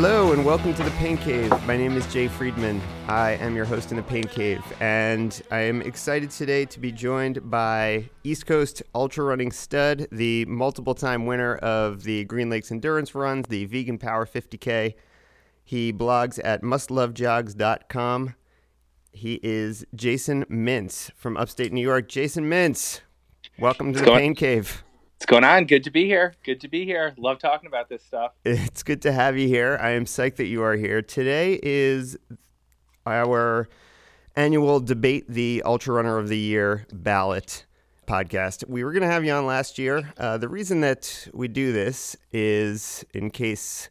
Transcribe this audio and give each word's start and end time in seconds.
Hello 0.00 0.30
and 0.32 0.44
welcome 0.44 0.72
to 0.74 0.84
the 0.84 0.92
Pain 0.92 1.16
Cave. 1.16 1.50
My 1.66 1.76
name 1.76 1.96
is 1.96 2.06
Jay 2.12 2.28
Friedman. 2.28 2.80
I 3.08 3.32
am 3.32 3.56
your 3.56 3.64
host 3.64 3.90
in 3.90 3.96
the 3.96 4.02
Pain 4.04 4.22
Cave, 4.22 4.62
and 4.78 5.42
I 5.50 5.62
am 5.62 5.82
excited 5.82 6.30
today 6.30 6.66
to 6.66 6.78
be 6.78 6.92
joined 6.92 7.50
by 7.50 8.08
East 8.22 8.46
Coast 8.46 8.80
ultra 8.94 9.24
running 9.24 9.50
stud, 9.50 10.06
the 10.12 10.44
multiple 10.44 10.94
time 10.94 11.26
winner 11.26 11.56
of 11.56 12.04
the 12.04 12.22
Green 12.26 12.48
Lakes 12.48 12.70
Endurance 12.70 13.12
Runs, 13.12 13.48
the 13.48 13.64
Vegan 13.64 13.98
Power 13.98 14.24
50K. 14.24 14.94
He 15.64 15.92
blogs 15.92 16.38
at 16.44 16.62
mustlovejogs.com. 16.62 18.36
He 19.10 19.40
is 19.42 19.84
Jason 19.96 20.44
Mintz 20.44 21.10
from 21.16 21.36
upstate 21.36 21.72
New 21.72 21.82
York. 21.82 22.08
Jason 22.08 22.48
Mintz, 22.48 23.00
welcome 23.58 23.92
to 23.94 23.98
the 23.98 24.12
Pain 24.12 24.36
Cave. 24.36 24.84
What's 25.18 25.26
going 25.26 25.42
on? 25.42 25.64
Good 25.64 25.82
to 25.82 25.90
be 25.90 26.06
here. 26.06 26.34
Good 26.44 26.60
to 26.60 26.68
be 26.68 26.84
here. 26.84 27.12
Love 27.18 27.40
talking 27.40 27.66
about 27.66 27.88
this 27.88 28.04
stuff. 28.04 28.34
It's 28.44 28.84
good 28.84 29.02
to 29.02 29.10
have 29.10 29.36
you 29.36 29.48
here. 29.48 29.76
I 29.82 29.90
am 29.90 30.04
psyched 30.04 30.36
that 30.36 30.46
you 30.46 30.62
are 30.62 30.76
here. 30.76 31.02
Today 31.02 31.58
is 31.60 32.16
our 33.04 33.68
annual 34.36 34.78
debate 34.78 35.24
the 35.28 35.64
Ultra 35.66 35.94
Runner 35.94 36.18
of 36.18 36.28
the 36.28 36.38
Year 36.38 36.86
ballot 36.92 37.66
podcast. 38.06 38.68
We 38.68 38.84
were 38.84 38.92
going 38.92 39.02
to 39.02 39.08
have 39.08 39.24
you 39.24 39.32
on 39.32 39.44
last 39.44 39.76
year. 39.76 40.12
Uh, 40.18 40.38
the 40.38 40.48
reason 40.48 40.82
that 40.82 41.26
we 41.34 41.48
do 41.48 41.72
this 41.72 42.16
is 42.30 43.04
in 43.12 43.30
case 43.30 43.90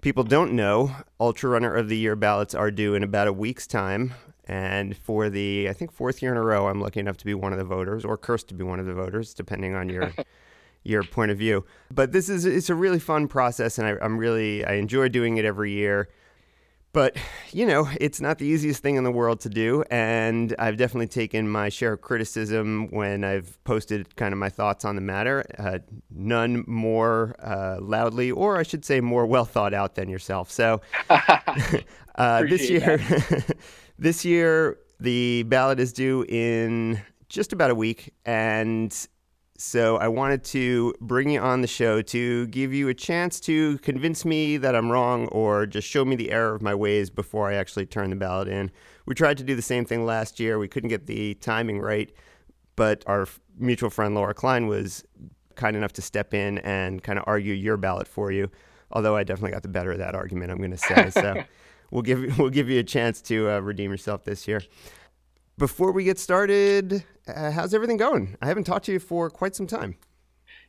people 0.00 0.22
don't 0.22 0.52
know, 0.52 0.94
Ultra 1.18 1.50
Runner 1.50 1.74
of 1.74 1.88
the 1.88 1.96
Year 1.96 2.14
ballots 2.14 2.54
are 2.54 2.70
due 2.70 2.94
in 2.94 3.02
about 3.02 3.26
a 3.26 3.32
week's 3.32 3.66
time. 3.66 4.14
And 4.44 4.96
for 4.96 5.28
the, 5.28 5.68
I 5.68 5.72
think, 5.72 5.90
fourth 5.90 6.22
year 6.22 6.30
in 6.30 6.36
a 6.36 6.42
row, 6.42 6.68
I'm 6.68 6.80
lucky 6.80 7.00
enough 7.00 7.16
to 7.16 7.24
be 7.24 7.34
one 7.34 7.50
of 7.50 7.58
the 7.58 7.64
voters 7.64 8.04
or 8.04 8.16
cursed 8.16 8.46
to 8.50 8.54
be 8.54 8.62
one 8.62 8.78
of 8.78 8.86
the 8.86 8.94
voters, 8.94 9.34
depending 9.34 9.74
on 9.74 9.88
your 9.88 10.12
your 10.84 11.02
point 11.02 11.30
of 11.30 11.38
view. 11.38 11.64
But 11.90 12.12
this 12.12 12.28
is 12.28 12.44
it's 12.44 12.70
a 12.70 12.74
really 12.74 12.98
fun 12.98 13.28
process, 13.28 13.78
and 13.78 13.86
I, 13.86 14.04
am 14.04 14.18
really 14.18 14.64
I 14.64 14.74
enjoy 14.74 15.08
doing 15.08 15.36
it 15.36 15.44
every 15.44 15.72
year. 15.72 16.08
But 16.92 17.16
you 17.52 17.66
know, 17.66 17.88
it's 18.00 18.20
not 18.20 18.38
the 18.38 18.46
easiest 18.46 18.82
thing 18.82 18.96
in 18.96 19.04
the 19.04 19.10
world 19.10 19.40
to 19.40 19.48
do, 19.48 19.82
and 19.90 20.54
I've 20.58 20.76
definitely 20.76 21.06
taken 21.06 21.48
my 21.48 21.70
share 21.70 21.94
of 21.94 22.02
criticism 22.02 22.88
when 22.90 23.24
I've 23.24 23.62
posted 23.64 24.14
kind 24.16 24.34
of 24.34 24.38
my 24.38 24.50
thoughts 24.50 24.84
on 24.84 24.94
the 24.94 25.00
matter. 25.00 25.44
Uh, 25.58 25.78
none 26.10 26.64
more 26.66 27.34
uh, 27.42 27.78
loudly, 27.80 28.30
or 28.30 28.58
I 28.58 28.62
should 28.62 28.84
say, 28.84 29.00
more 29.00 29.24
well 29.24 29.46
thought 29.46 29.72
out 29.72 29.94
than 29.94 30.10
yourself. 30.10 30.50
So 30.50 30.82
uh, 31.08 32.42
this 32.42 32.68
year, 32.68 33.00
this 33.98 34.24
year 34.24 34.78
the 35.00 35.44
ballot 35.44 35.80
is 35.80 35.94
due 35.94 36.24
in 36.28 37.00
just 37.30 37.54
about 37.54 37.70
a 37.70 37.74
week, 37.74 38.12
and 38.26 38.94
so 39.64 39.96
I 39.96 40.08
wanted 40.08 40.42
to 40.46 40.92
bring 41.00 41.30
you 41.30 41.40
on 41.40 41.60
the 41.60 41.68
show 41.68 42.02
to 42.02 42.48
give 42.48 42.74
you 42.74 42.88
a 42.88 42.94
chance 42.94 43.38
to 43.40 43.78
convince 43.78 44.24
me 44.24 44.56
that 44.56 44.74
I'm 44.74 44.90
wrong 44.90 45.28
or 45.28 45.66
just 45.66 45.86
show 45.86 46.04
me 46.04 46.16
the 46.16 46.32
error 46.32 46.56
of 46.56 46.62
my 46.62 46.74
ways 46.74 47.10
before 47.10 47.48
I 47.48 47.54
actually 47.54 47.86
turn 47.86 48.10
the 48.10 48.16
ballot 48.16 48.48
in. 48.48 48.72
We 49.06 49.14
tried 49.14 49.38
to 49.38 49.44
do 49.44 49.54
the 49.54 49.62
same 49.62 49.84
thing 49.84 50.04
last 50.04 50.40
year. 50.40 50.58
We 50.58 50.66
couldn't 50.66 50.88
get 50.88 51.06
the 51.06 51.34
timing 51.34 51.78
right, 51.78 52.12
but 52.74 53.04
our 53.06 53.28
mutual 53.56 53.88
friend 53.88 54.16
Laura 54.16 54.34
Kline 54.34 54.66
was 54.66 55.04
kind 55.54 55.76
enough 55.76 55.92
to 55.92 56.02
step 56.02 56.34
in 56.34 56.58
and 56.58 57.00
kind 57.00 57.20
of 57.20 57.24
argue 57.28 57.54
your 57.54 57.76
ballot 57.76 58.08
for 58.08 58.32
you. 58.32 58.50
Although 58.90 59.14
I 59.14 59.22
definitely 59.22 59.52
got 59.52 59.62
the 59.62 59.68
better 59.68 59.92
of 59.92 59.98
that 59.98 60.16
argument, 60.16 60.50
I'm 60.50 60.58
going 60.58 60.72
to 60.72 60.76
say. 60.76 61.10
So 61.10 61.44
we'll 61.92 62.02
give 62.02 62.36
we'll 62.36 62.50
give 62.50 62.68
you 62.68 62.80
a 62.80 62.84
chance 62.84 63.22
to 63.22 63.48
uh, 63.48 63.60
redeem 63.60 63.92
yourself 63.92 64.24
this 64.24 64.48
year 64.48 64.62
before 65.58 65.92
we 65.92 66.04
get 66.04 66.18
started, 66.18 67.04
uh, 67.28 67.50
how's 67.50 67.74
everything 67.74 67.96
going? 67.96 68.36
I 68.40 68.46
haven't 68.46 68.64
talked 68.64 68.86
to 68.86 68.92
you 68.92 68.98
for 68.98 69.30
quite 69.30 69.54
some 69.54 69.66
time. 69.66 69.96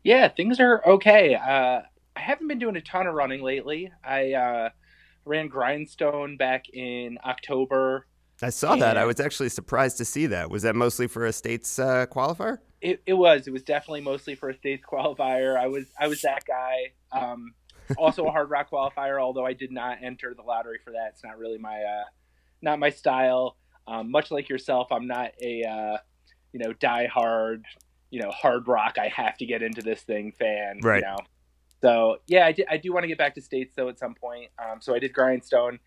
Yeah, 0.03 0.27
things 0.27 0.59
are 0.59 0.85
okay. 0.85 1.35
Uh, 1.35 1.81
I 2.15 2.19
haven't 2.19 2.47
been 2.47 2.59
doing 2.59 2.75
a 2.75 2.81
ton 2.81 3.07
of 3.07 3.13
running 3.13 3.41
lately. 3.41 3.91
I 4.03 4.33
uh, 4.33 4.69
ran 5.25 5.47
Grindstone 5.47 6.37
back 6.37 6.69
in 6.69 7.17
October. 7.25 8.05
I 8.41 8.49
saw 8.49 8.75
that. 8.75 8.97
I 8.97 9.05
was 9.05 9.19
actually 9.19 9.49
surprised 9.49 9.97
to 9.97 10.05
see 10.05 10.25
that. 10.27 10.49
Was 10.49 10.63
that 10.63 10.75
mostly 10.75 11.07
for 11.07 11.25
a 11.25 11.31
states 11.31 11.79
uh, 11.79 12.05
qualifier? 12.07 12.57
It, 12.81 13.01
it, 13.05 13.13
was. 13.13 13.47
It 13.47 13.51
was 13.51 13.63
definitely 13.63 14.01
mostly 14.01 14.35
for 14.35 14.49
a 14.49 14.53
states 14.53 14.83
qualifier. 14.85 15.57
I 15.57 15.67
was 15.67 15.85
I 15.97 16.07
was 16.07 16.21
that 16.21 16.43
guy. 16.45 16.91
Um, 17.13 17.53
also 17.97 18.25
a 18.25 18.31
Hardrock 18.31 18.69
qualifier, 18.69 19.21
although 19.21 19.45
I 19.45 19.53
did 19.53 19.71
not 19.71 19.99
enter 20.01 20.33
the 20.35 20.41
lottery 20.41 20.79
for 20.83 20.91
that. 20.91 21.11
It's 21.13 21.23
not 21.23 21.37
really 21.37 21.57
my 21.57 21.81
uh, 21.81 22.03
not 22.61 22.79
my 22.79 22.89
style. 22.89 23.55
Um, 23.87 24.11
much 24.11 24.31
like 24.31 24.49
yourself, 24.49 24.87
I'm 24.91 25.07
not 25.07 25.31
a 25.41 25.63
uh, 25.63 25.97
you 26.51 26.59
know 26.59 26.73
die 26.73 27.07
hard 27.07 27.65
you 28.13 28.21
know 28.21 28.29
Hardrock. 28.29 28.99
I 28.99 29.07
have 29.07 29.37
to 29.37 29.45
get 29.45 29.63
into 29.63 29.81
this 29.81 30.01
thing 30.03 30.33
fan. 30.37 30.79
Right. 30.83 31.01
You 31.01 31.07
know? 31.07 31.17
So 31.81 32.17
yeah, 32.27 32.45
I, 32.45 32.51
do, 32.51 32.63
I 32.69 32.77
do 32.77 32.93
want 32.93 33.03
to 33.03 33.07
get 33.07 33.17
back 33.17 33.33
to 33.35 33.41
states 33.41 33.73
though 33.75 33.89
at 33.89 33.97
some 33.97 34.13
point. 34.13 34.51
Um, 34.63 34.79
so 34.79 34.93
I 34.93 34.99
did 34.99 35.11
grindstone. 35.13 35.79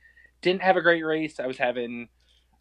Didn't 0.43 0.63
have 0.63 0.77
a 0.77 0.83
great 0.83 1.05
race. 1.05 1.39
I 1.39 1.47
was 1.47 1.57
having 1.57 2.09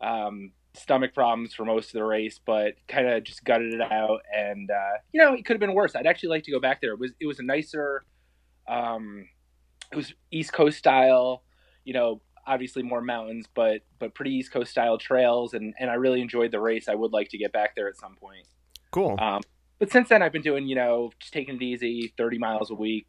um, 0.02 0.52
stomach 0.76 1.16
problems 1.16 1.54
for 1.54 1.66
most 1.66 1.88
of 1.88 1.94
the 1.94 2.04
race, 2.04 2.40
but 2.46 2.76
kind 2.88 3.08
of 3.08 3.24
just 3.24 3.44
gutted 3.44 3.74
it 3.74 3.82
out. 3.82 4.22
And 4.34 4.70
uh, 4.70 5.00
you 5.12 5.20
know, 5.20 5.34
it 5.34 5.46
could 5.46 5.56
have 5.56 5.60
been 5.60 5.74
worse. 5.74 5.96
I'd 5.96 6.06
actually 6.06 6.30
like 6.30 6.44
to 6.44 6.52
go 6.52 6.60
back 6.60 6.80
there. 6.80 6.94
It 6.94 7.00
was 7.00 7.12
it 7.20 7.26
was 7.26 7.40
a 7.40 7.44
nicer, 7.44 8.06
um, 8.68 9.28
it 9.92 9.96
was 9.96 10.14
East 10.32 10.54
Coast 10.54 10.78
style. 10.78 11.44
You 11.84 11.94
know, 11.94 12.22
obviously 12.48 12.84
more 12.84 13.02
mountains, 13.02 13.48
but 13.54 13.82
but 14.00 14.14
pretty 14.14 14.32
East 14.32 14.52
Coast 14.52 14.72
style 14.72 14.98
trails, 14.98 15.54
and 15.54 15.74
and 15.80 15.90
I 15.90 15.96
really 15.96 16.22
enjoyed 16.22 16.52
the 16.52 16.60
race. 16.60 16.88
I 16.88 16.96
would 16.96 17.12
like 17.12 17.30
to 17.30 17.38
get 17.38 17.52
back 17.52 17.76
there 17.76 17.88
at 17.88 17.98
some 17.98 18.16
point. 18.16 18.46
Cool. 18.92 19.16
Um, 19.20 19.42
but 19.80 19.92
since 19.92 20.10
then, 20.10 20.22
I've 20.22 20.32
been 20.32 20.42
doing 20.42 20.68
you 20.68 20.76
know 20.76 21.12
just 21.20 21.34
taking 21.34 21.56
it 21.56 21.62
easy, 21.62 22.14
thirty 22.18 22.38
miles 22.38 22.72
a 22.72 22.76
week, 22.76 23.08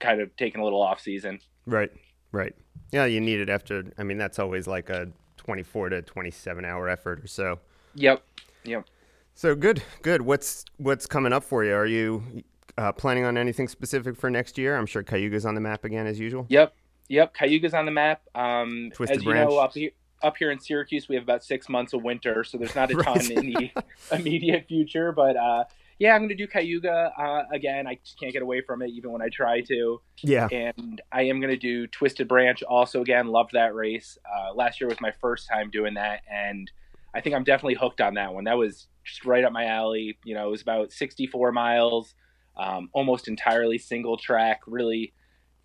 kind 0.00 0.20
of 0.20 0.34
taking 0.36 0.60
a 0.60 0.64
little 0.64 0.82
off 0.82 1.00
season. 1.00 1.40
Right. 1.66 1.90
Right. 2.32 2.54
Yeah, 2.90 3.04
you 3.04 3.20
need 3.20 3.40
it 3.40 3.48
after. 3.48 3.84
I 3.98 4.02
mean, 4.02 4.18
that's 4.18 4.38
always 4.38 4.66
like 4.66 4.90
a 4.90 5.08
twenty-four 5.36 5.90
to 5.90 6.02
twenty-seven 6.02 6.64
hour 6.64 6.88
effort 6.88 7.22
or 7.22 7.26
so. 7.26 7.60
Yep. 7.94 8.22
Yep. 8.64 8.86
So 9.34 9.54
good, 9.54 9.82
good. 10.02 10.22
What's 10.22 10.64
what's 10.76 11.06
coming 11.06 11.32
up 11.32 11.44
for 11.44 11.64
you? 11.64 11.74
Are 11.74 11.86
you 11.86 12.44
uh, 12.78 12.92
planning 12.92 13.24
on 13.24 13.36
anything 13.36 13.68
specific 13.68 14.16
for 14.16 14.30
next 14.30 14.56
year? 14.56 14.76
I'm 14.76 14.86
sure 14.86 15.02
Cayuga's 15.02 15.44
on 15.44 15.54
the 15.54 15.60
map 15.60 15.84
again 15.84 16.06
as 16.06 16.20
usual. 16.20 16.46
Yep, 16.48 16.72
Yep, 17.08 17.34
Cayuga's 17.34 17.74
on 17.74 17.84
the 17.84 17.90
map. 17.90 18.22
Um, 18.34 18.90
Twisted 18.94 19.18
as 19.18 19.24
you 19.24 19.30
branch. 19.30 19.50
know, 19.50 19.58
up 19.58 19.74
here 19.74 19.90
up 20.22 20.36
here 20.38 20.50
in 20.50 20.58
Syracuse, 20.58 21.08
we 21.08 21.14
have 21.16 21.24
about 21.24 21.44
six 21.44 21.68
months 21.68 21.92
of 21.92 22.02
winter, 22.02 22.44
so 22.44 22.56
there's 22.56 22.74
not 22.74 22.90
a 22.90 22.94
ton 23.02 23.30
in 23.30 23.50
the 23.50 23.70
immediate 24.12 24.66
future. 24.66 25.12
But 25.12 25.36
uh, 25.36 25.64
yeah, 25.98 26.14
I'm 26.14 26.20
going 26.20 26.30
to 26.30 26.34
do 26.34 26.46
Cayuga 26.46 27.12
uh, 27.16 27.42
again. 27.52 27.86
I 27.86 27.98
just 28.02 28.18
can't 28.18 28.32
get 28.32 28.42
away 28.42 28.62
from 28.62 28.82
it, 28.82 28.90
even 28.90 29.12
when 29.12 29.22
I 29.22 29.28
try 29.28 29.60
to. 29.62 30.00
Yeah. 30.22 30.48
And 30.50 31.00
I 31.12 31.22
am 31.22 31.40
going 31.40 31.52
to 31.52 31.58
do 31.58 31.86
Twisted 31.88 32.26
Branch 32.26 32.62
also 32.62 33.02
again. 33.02 33.28
Loved 33.28 33.52
that 33.52 33.74
race. 33.74 34.18
Uh, 34.24 34.54
last 34.54 34.80
year 34.80 34.88
was 34.88 35.00
my 35.00 35.12
first 35.20 35.48
time 35.48 35.70
doing 35.70 35.94
that, 35.94 36.22
and 36.30 36.70
I 37.14 37.20
think 37.20 37.36
I'm 37.36 37.44
definitely 37.44 37.74
hooked 37.74 38.00
on 38.00 38.14
that 38.14 38.32
one. 38.32 38.44
That 38.44 38.58
was 38.58 38.86
just 39.04 39.24
right 39.24 39.44
up 39.44 39.52
my 39.52 39.66
alley. 39.66 40.18
You 40.24 40.34
know, 40.34 40.48
it 40.48 40.50
was 40.50 40.62
about 40.62 40.92
64 40.92 41.52
miles, 41.52 42.14
um, 42.56 42.88
almost 42.92 43.28
entirely 43.28 43.78
single 43.78 44.16
track. 44.16 44.62
Really 44.66 45.12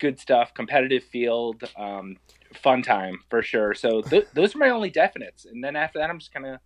good 0.00 0.18
stuff. 0.18 0.52
Competitive 0.54 1.04
field, 1.04 1.62
um, 1.76 2.16
fun 2.54 2.82
time 2.82 3.20
for 3.30 3.42
sure. 3.42 3.74
So 3.74 4.00
th- 4.02 4.26
those 4.34 4.54
are 4.56 4.58
my 4.58 4.70
only 4.70 4.90
definites, 4.90 5.44
and 5.48 5.62
then 5.62 5.76
after 5.76 5.98
that, 6.00 6.10
I'm 6.10 6.18
just 6.18 6.32
kind 6.32 6.46
of 6.46 6.58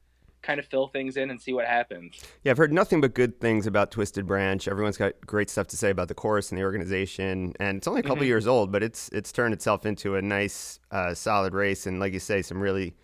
kind 0.43 0.61
of 0.61 0.67
fill 0.67 0.89
things 0.89 1.17
in 1.17 1.31
and 1.31 1.41
see 1.41 1.55
what 1.55 1.65
happens. 1.67 2.23
Yeah, 2.43 2.51
I've 2.53 2.59
heard 2.59 2.71
nothing 2.71 3.01
but 3.01 3.15
good 3.15 3.41
things 3.41 3.67
about 3.67 3.91
Twisted 3.91 4.27
Branch. 4.27 4.69
Everyone's 4.69 4.99
got 4.99 5.15
great 5.27 5.49
stuff 5.49 5.69
to 5.69 5.77
say 5.79 5.89
about 5.89 6.09
the 6.09 6.15
course 6.15 6.51
and 6.51 6.59
the 6.59 6.65
organization, 6.65 7.55
and 7.59 7.79
it's 7.79 7.89
only 7.89 8.01
a 8.01 8.03
couple 8.03 8.25
Mhm. 8.25 8.29
years 8.29 8.47
old, 8.47 8.71
but 8.71 8.83
it's 8.83 9.09
it's 9.11 9.33
turned 9.33 9.55
itself 9.55 9.87
into 9.87 10.17
a 10.17 10.23
nice, 10.23 10.81
uh, 10.91 11.15
solid 11.15 11.55
race, 11.55 11.87
and 11.87 11.99
like 11.99 12.13
you 12.13 12.21
say, 12.21 12.41
some 12.43 12.61
really 12.61 12.95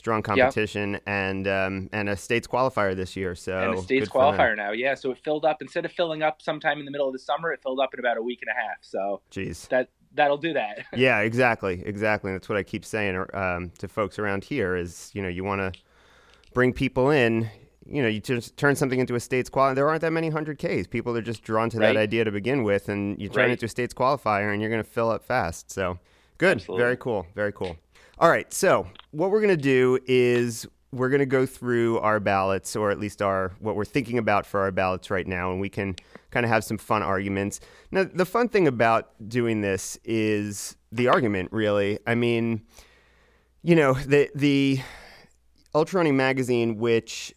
strong 0.00 0.22
competition, 0.22 0.98
and 1.06 1.46
um, 1.46 1.88
and 1.92 2.08
a 2.08 2.16
states 2.16 2.48
qualifier 2.48 2.96
this 2.96 3.14
year. 3.16 3.34
So 3.34 3.56
and 3.58 3.78
a 3.78 3.82
states 3.82 4.08
good 4.08 4.12
for 4.12 4.32
them. 4.32 4.40
qualifier 4.40 4.56
now, 4.56 4.72
yeah. 4.72 4.94
So 4.94 5.10
it 5.10 5.18
filled 5.18 5.44
up 5.44 5.58
instead 5.60 5.84
of 5.84 5.92
filling 5.92 6.22
up 6.22 6.40
sometime 6.42 6.78
in 6.78 6.84
the 6.86 6.90
middle 6.90 7.06
of 7.06 7.12
the 7.12 7.18
summer, 7.18 7.52
it 7.52 7.60
filled 7.62 7.78
up 7.80 7.92
in 7.94 8.00
about 8.00 8.16
a 8.16 8.22
week 8.22 8.40
and 8.42 8.48
a 8.50 8.60
half. 8.60 8.78
So 8.80 9.20
Jeez. 9.30 9.68
that 9.68 9.90
that'll 10.14 10.38
do 10.38 10.52
that. 10.54 10.86
yeah, 10.96 11.20
exactly, 11.20 11.82
exactly. 11.84 12.32
That's 12.32 12.48
what 12.48 12.58
I 12.58 12.62
keep 12.62 12.84
saying 12.84 13.24
um, 13.34 13.70
to 13.78 13.86
folks 13.88 14.18
around 14.18 14.42
here 14.44 14.74
is, 14.74 15.10
you 15.14 15.22
know, 15.22 15.28
you 15.28 15.44
want 15.44 15.60
to 15.74 15.80
bring 16.54 16.72
people 16.72 17.10
in. 17.10 17.48
You 17.86 18.02
know, 18.02 18.08
you 18.08 18.20
just 18.20 18.56
turn 18.56 18.76
something 18.76 19.00
into 19.00 19.14
a 19.16 19.20
states 19.20 19.50
qualifier. 19.50 19.74
There 19.74 19.88
aren't 19.88 20.02
that 20.02 20.12
many 20.12 20.28
hundred 20.30 20.58
Ks. 20.58 20.86
People 20.86 21.16
are 21.16 21.22
just 21.22 21.42
drawn 21.42 21.68
to 21.70 21.78
that 21.80 21.96
idea 21.96 22.24
to 22.24 22.30
begin 22.30 22.62
with, 22.62 22.88
and 22.88 23.20
you 23.20 23.28
turn 23.28 23.42
Right. 23.42 23.48
it 23.50 23.52
into 23.52 23.66
a 23.66 23.68
states 23.68 23.92
qualifier, 23.94 24.52
and 24.52 24.60
you're 24.62 24.70
going 24.70 24.82
to 24.82 24.88
fill 24.88 25.10
up 25.10 25.24
fast. 25.24 25.70
So, 25.72 25.98
good, 26.38 26.58
Absolutely. 26.58 26.82
very 26.84 26.96
cool, 26.96 27.26
very 27.34 27.52
cool. 27.52 27.76
All 28.20 28.28
right, 28.28 28.52
so 28.52 28.86
what 29.12 29.30
we're 29.30 29.40
going 29.40 29.56
to 29.56 29.62
do 29.62 29.98
is 30.06 30.66
we're 30.92 31.08
going 31.08 31.20
to 31.20 31.26
go 31.26 31.46
through 31.46 32.00
our 32.00 32.20
ballots, 32.20 32.76
or 32.76 32.90
at 32.90 32.98
least 32.98 33.22
our 33.22 33.52
what 33.60 33.76
we're 33.76 33.86
thinking 33.86 34.18
about 34.18 34.44
for 34.44 34.60
our 34.60 34.70
ballots 34.70 35.10
right 35.10 35.26
now, 35.26 35.50
and 35.52 35.58
we 35.58 35.70
can 35.70 35.96
kind 36.30 36.44
of 36.44 36.50
have 36.50 36.62
some 36.62 36.76
fun 36.76 37.02
arguments. 37.02 37.60
Now, 37.90 38.04
the 38.04 38.26
fun 38.26 38.50
thing 38.50 38.68
about 38.68 39.12
doing 39.26 39.62
this 39.62 39.98
is 40.04 40.76
the 40.92 41.08
argument. 41.08 41.50
Really, 41.50 41.98
I 42.06 42.14
mean, 42.14 42.60
you 43.62 43.74
know, 43.74 43.94
the 43.94 44.28
the 44.34 44.82
Ultra 45.74 46.00
Running 46.00 46.18
magazine, 46.18 46.76
which 46.76 47.34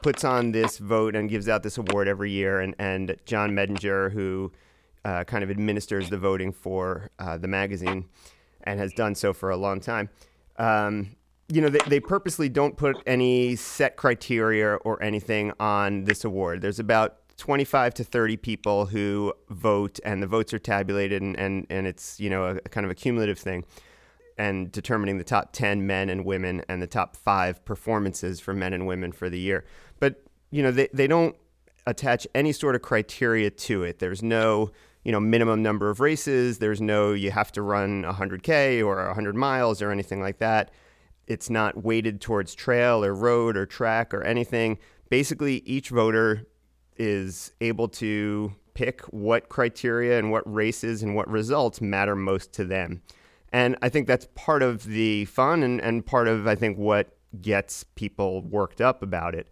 puts 0.00 0.22
on 0.22 0.52
this 0.52 0.78
vote 0.78 1.16
and 1.16 1.28
gives 1.28 1.48
out 1.48 1.64
this 1.64 1.76
award 1.76 2.06
every 2.06 2.30
year, 2.30 2.60
and 2.60 2.76
and 2.78 3.16
John 3.26 3.50
Medinger, 3.50 4.12
who 4.12 4.52
uh, 5.04 5.24
kind 5.24 5.42
of 5.42 5.50
administers 5.50 6.08
the 6.08 6.18
voting 6.18 6.52
for 6.52 7.10
uh, 7.18 7.36
the 7.36 7.48
magazine 7.48 8.04
and 8.64 8.80
has 8.80 8.92
done 8.92 9.14
so 9.14 9.32
for 9.32 9.50
a 9.50 9.56
long 9.56 9.80
time. 9.80 10.08
Um, 10.56 11.16
you 11.48 11.60
know, 11.60 11.68
they, 11.68 11.80
they 11.86 12.00
purposely 12.00 12.48
don't 12.48 12.76
put 12.76 12.96
any 13.06 13.54
set 13.56 13.96
criteria 13.96 14.74
or 14.76 15.02
anything 15.02 15.52
on 15.60 16.04
this 16.04 16.24
award. 16.24 16.62
There's 16.62 16.78
about 16.78 17.18
25 17.36 17.94
to 17.94 18.04
30 18.04 18.36
people 18.38 18.86
who 18.86 19.32
vote, 19.50 20.00
and 20.04 20.22
the 20.22 20.26
votes 20.26 20.54
are 20.54 20.58
tabulated, 20.58 21.20
and, 21.20 21.38
and, 21.38 21.66
and 21.68 21.86
it's, 21.86 22.18
you 22.18 22.30
know, 22.30 22.44
a, 22.44 22.54
a 22.56 22.68
kind 22.68 22.84
of 22.84 22.90
a 22.90 22.94
cumulative 22.94 23.38
thing 23.38 23.64
and 24.36 24.72
determining 24.72 25.18
the 25.18 25.24
top 25.24 25.52
10 25.52 25.86
men 25.86 26.08
and 26.08 26.24
women 26.24 26.62
and 26.68 26.82
the 26.82 26.86
top 26.86 27.16
five 27.16 27.64
performances 27.64 28.40
for 28.40 28.52
men 28.52 28.72
and 28.72 28.86
women 28.86 29.12
for 29.12 29.30
the 29.30 29.38
year. 29.38 29.64
But, 30.00 30.24
you 30.50 30.62
know, 30.62 30.70
they, 30.70 30.88
they 30.92 31.06
don't 31.06 31.36
attach 31.86 32.26
any 32.34 32.52
sort 32.52 32.74
of 32.74 32.82
criteria 32.82 33.50
to 33.50 33.84
it. 33.84 33.98
There's 33.98 34.22
no, 34.22 34.70
you 35.04 35.12
know, 35.12 35.20
minimum 35.20 35.62
number 35.62 35.90
of 35.90 36.00
races. 36.00 36.58
There's 36.58 36.80
no, 36.80 37.12
you 37.12 37.30
have 37.30 37.52
to 37.52 37.62
run 37.62 38.04
100K 38.04 38.84
or 38.84 39.06
100 39.06 39.36
miles 39.36 39.82
or 39.82 39.90
anything 39.90 40.20
like 40.20 40.38
that. 40.38 40.70
It's 41.26 41.48
not 41.48 41.84
weighted 41.84 42.20
towards 42.20 42.54
trail 42.54 43.04
or 43.04 43.14
road 43.14 43.56
or 43.56 43.66
track 43.66 44.12
or 44.12 44.22
anything. 44.22 44.78
Basically, 45.08 45.58
each 45.66 45.90
voter 45.90 46.46
is 46.96 47.52
able 47.60 47.88
to 47.88 48.54
pick 48.74 49.02
what 49.02 49.48
criteria 49.48 50.18
and 50.18 50.30
what 50.30 50.42
races 50.52 51.02
and 51.02 51.14
what 51.14 51.28
results 51.28 51.80
matter 51.80 52.16
most 52.16 52.52
to 52.54 52.64
them. 52.64 53.02
And 53.52 53.76
I 53.82 53.88
think 53.88 54.06
that's 54.06 54.26
part 54.34 54.62
of 54.62 54.84
the 54.84 55.26
fun 55.26 55.62
and, 55.62 55.80
and 55.80 56.04
part 56.04 56.28
of, 56.28 56.46
I 56.46 56.56
think, 56.56 56.76
what 56.76 57.16
gets 57.40 57.84
people 57.94 58.42
worked 58.42 58.80
up 58.80 59.02
about 59.02 59.34
it. 59.34 59.48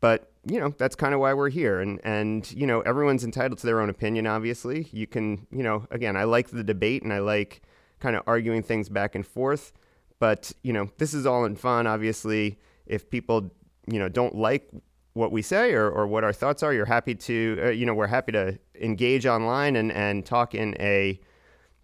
But, 0.00 0.31
you 0.44 0.58
know, 0.58 0.74
that's 0.76 0.96
kind 0.96 1.14
of 1.14 1.20
why 1.20 1.34
we're 1.34 1.50
here. 1.50 1.80
And, 1.80 2.00
and, 2.04 2.50
you 2.52 2.66
know, 2.66 2.80
everyone's 2.80 3.24
entitled 3.24 3.58
to 3.60 3.66
their 3.66 3.80
own 3.80 3.90
opinion, 3.90 4.26
obviously. 4.26 4.88
You 4.92 5.06
can, 5.06 5.46
you 5.50 5.62
know, 5.62 5.86
again, 5.90 6.16
I 6.16 6.24
like 6.24 6.48
the 6.48 6.64
debate 6.64 7.02
and 7.02 7.12
I 7.12 7.18
like 7.18 7.62
kind 8.00 8.16
of 8.16 8.22
arguing 8.26 8.62
things 8.62 8.88
back 8.88 9.14
and 9.14 9.26
forth. 9.26 9.72
But, 10.18 10.52
you 10.62 10.72
know, 10.72 10.90
this 10.98 11.14
is 11.14 11.26
all 11.26 11.44
in 11.44 11.56
fun, 11.56 11.86
obviously. 11.86 12.58
If 12.86 13.10
people, 13.10 13.52
you 13.86 13.98
know, 13.98 14.08
don't 14.08 14.34
like 14.34 14.68
what 15.14 15.30
we 15.30 15.42
say 15.42 15.72
or, 15.72 15.90
or 15.90 16.06
what 16.06 16.24
our 16.24 16.32
thoughts 16.32 16.62
are, 16.62 16.72
you're 16.72 16.86
happy 16.86 17.14
to, 17.14 17.60
uh, 17.64 17.68
you 17.68 17.86
know, 17.86 17.94
we're 17.94 18.06
happy 18.06 18.32
to 18.32 18.58
engage 18.80 19.26
online 19.26 19.76
and, 19.76 19.92
and 19.92 20.24
talk 20.26 20.54
in 20.54 20.74
a, 20.80 21.20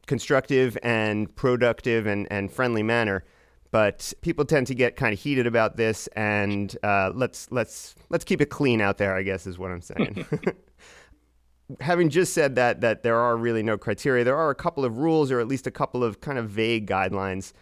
constructive 0.08 0.76
and 0.82 1.32
productive 1.36 2.06
and, 2.06 2.26
and 2.32 2.50
friendly 2.50 2.82
manner. 2.82 3.22
But 3.70 4.12
people 4.22 4.44
tend 4.44 4.66
to 4.68 4.74
get 4.74 4.96
kind 4.96 5.12
of 5.12 5.20
heated 5.20 5.46
about 5.46 5.76
this, 5.76 6.06
and 6.08 6.74
uh, 6.82 7.12
let's 7.14 7.50
let's 7.50 7.94
let's 8.08 8.24
keep 8.24 8.40
it 8.40 8.46
clean 8.46 8.80
out 8.80 8.98
there. 8.98 9.14
I 9.14 9.22
guess 9.22 9.46
is 9.46 9.58
what 9.58 9.70
I'm 9.70 9.82
saying. 9.82 10.26
Having 11.80 12.08
just 12.08 12.32
said 12.32 12.54
that 12.54 12.80
that 12.80 13.02
there 13.02 13.18
are 13.18 13.36
really 13.36 13.62
no 13.62 13.76
criteria, 13.76 14.24
there 14.24 14.38
are 14.38 14.50
a 14.50 14.54
couple 14.54 14.86
of 14.86 14.98
rules, 14.98 15.30
or 15.30 15.38
at 15.38 15.48
least 15.48 15.66
a 15.66 15.70
couple 15.70 16.02
of 16.02 16.20
kind 16.22 16.38
of 16.38 16.48
vague 16.48 16.88
guidelines 16.88 17.52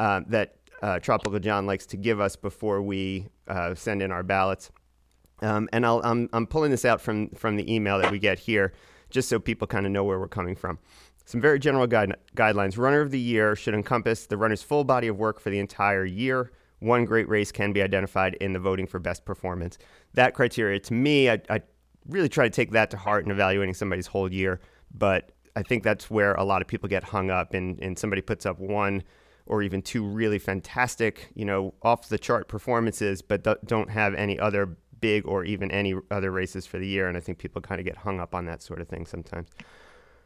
uh, 0.00 0.22
that 0.26 0.56
uh, 0.82 0.98
Tropical 0.98 1.38
John 1.38 1.64
likes 1.64 1.86
to 1.86 1.96
give 1.96 2.20
us 2.20 2.34
before 2.34 2.82
we 2.82 3.28
uh, 3.46 3.74
send 3.74 4.02
in 4.02 4.10
our 4.10 4.22
ballots. 4.22 4.70
Um, 5.40 5.68
and 5.72 5.86
I'll, 5.86 6.00
I'm, 6.04 6.28
I'm 6.32 6.46
pulling 6.46 6.70
this 6.70 6.84
out 6.84 7.00
from, 7.00 7.30
from 7.30 7.56
the 7.56 7.72
email 7.72 7.98
that 7.98 8.10
we 8.10 8.18
get 8.18 8.38
here, 8.38 8.72
just 9.10 9.28
so 9.28 9.38
people 9.38 9.66
kind 9.66 9.86
of 9.86 9.92
know 9.92 10.04
where 10.04 10.18
we're 10.18 10.28
coming 10.28 10.54
from. 10.54 10.78
Some 11.32 11.40
very 11.40 11.58
general 11.58 11.86
guide, 11.86 12.14
guidelines. 12.36 12.76
Runner 12.76 13.00
of 13.00 13.10
the 13.10 13.18
year 13.18 13.56
should 13.56 13.72
encompass 13.72 14.26
the 14.26 14.36
runner's 14.36 14.60
full 14.60 14.84
body 14.84 15.08
of 15.08 15.16
work 15.16 15.40
for 15.40 15.48
the 15.48 15.58
entire 15.58 16.04
year. 16.04 16.52
One 16.80 17.06
great 17.06 17.26
race 17.26 17.50
can 17.50 17.72
be 17.72 17.80
identified 17.80 18.34
in 18.34 18.52
the 18.52 18.58
voting 18.58 18.86
for 18.86 18.98
best 18.98 19.24
performance. 19.24 19.78
That 20.12 20.34
criteria, 20.34 20.78
to 20.80 20.92
me, 20.92 21.30
I, 21.30 21.40
I 21.48 21.62
really 22.06 22.28
try 22.28 22.44
to 22.44 22.50
take 22.50 22.72
that 22.72 22.90
to 22.90 22.98
heart 22.98 23.24
in 23.24 23.30
evaluating 23.30 23.72
somebody's 23.72 24.08
whole 24.08 24.30
year. 24.30 24.60
But 24.92 25.32
I 25.56 25.62
think 25.62 25.84
that's 25.84 26.10
where 26.10 26.34
a 26.34 26.44
lot 26.44 26.60
of 26.60 26.68
people 26.68 26.86
get 26.86 27.02
hung 27.02 27.30
up, 27.30 27.54
and, 27.54 27.80
and 27.80 27.98
somebody 27.98 28.20
puts 28.20 28.44
up 28.44 28.58
one 28.58 29.02
or 29.46 29.62
even 29.62 29.80
two 29.80 30.04
really 30.04 30.38
fantastic, 30.38 31.32
you 31.34 31.46
know, 31.46 31.72
off 31.80 32.10
the 32.10 32.18
chart 32.18 32.46
performances, 32.46 33.22
but 33.22 33.42
don't 33.66 33.88
have 33.88 34.12
any 34.16 34.38
other 34.38 34.76
big 35.00 35.26
or 35.26 35.46
even 35.46 35.70
any 35.70 35.94
other 36.10 36.30
races 36.30 36.66
for 36.66 36.78
the 36.78 36.86
year. 36.86 37.08
And 37.08 37.16
I 37.16 37.20
think 37.20 37.38
people 37.38 37.62
kind 37.62 37.80
of 37.80 37.86
get 37.86 37.96
hung 37.96 38.20
up 38.20 38.34
on 38.34 38.44
that 38.44 38.62
sort 38.62 38.82
of 38.82 38.88
thing 38.88 39.06
sometimes. 39.06 39.48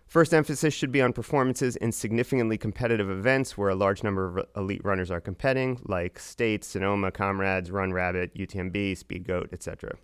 First 0.07 0.33
emphasis 0.33 0.73
should 0.73 0.93
be 0.93 1.03
on 1.03 1.13
performances 1.13 1.75
in 1.77 1.91
significantly 1.91 2.57
competitive 2.57 3.11
events 3.11 3.59
where 3.59 3.71
a 3.71 3.75
large 3.75 4.05
number 4.05 4.39
of 4.39 4.47
elite 4.57 4.85
runners 4.85 5.11
are 5.11 5.21
competing, 5.21 5.81
like 5.85 6.21
States, 6.21 6.69
Sonoma, 6.69 7.11
Comrades, 7.11 7.73
Run 7.73 7.93
Rabbit, 7.93 8.33
UTMB, 8.35 8.97
Speed 8.97 9.27
Goat, 9.27 9.49
etc. 9.53 9.97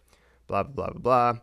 Blah, 0.48 0.64
blah, 0.64 0.90
blah, 0.90 0.98
blah. 0.98 1.40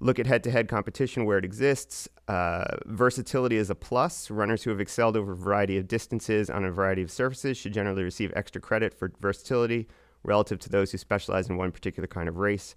Look 0.00 0.18
at 0.18 0.26
head 0.26 0.42
to 0.44 0.50
head 0.50 0.66
competition 0.66 1.26
where 1.26 1.38
it 1.38 1.44
exists. 1.44 2.08
Uh, 2.26 2.64
versatility 2.86 3.56
is 3.56 3.70
a 3.70 3.76
plus. 3.76 4.32
Runners 4.32 4.64
who 4.64 4.70
have 4.70 4.80
excelled 4.80 5.16
over 5.16 5.30
a 5.30 5.36
variety 5.36 5.78
of 5.78 5.86
distances 5.86 6.50
on 6.50 6.64
a 6.64 6.72
variety 6.72 7.02
of 7.02 7.10
surfaces 7.10 7.56
should 7.56 7.72
generally 7.72 8.02
receive 8.02 8.32
extra 8.34 8.60
credit 8.60 8.92
for 8.92 9.12
versatility 9.20 9.86
relative 10.24 10.58
to 10.58 10.68
those 10.68 10.90
who 10.90 10.98
specialize 10.98 11.48
in 11.48 11.56
one 11.56 11.70
particular 11.70 12.08
kind 12.08 12.28
of 12.28 12.38
race. 12.38 12.74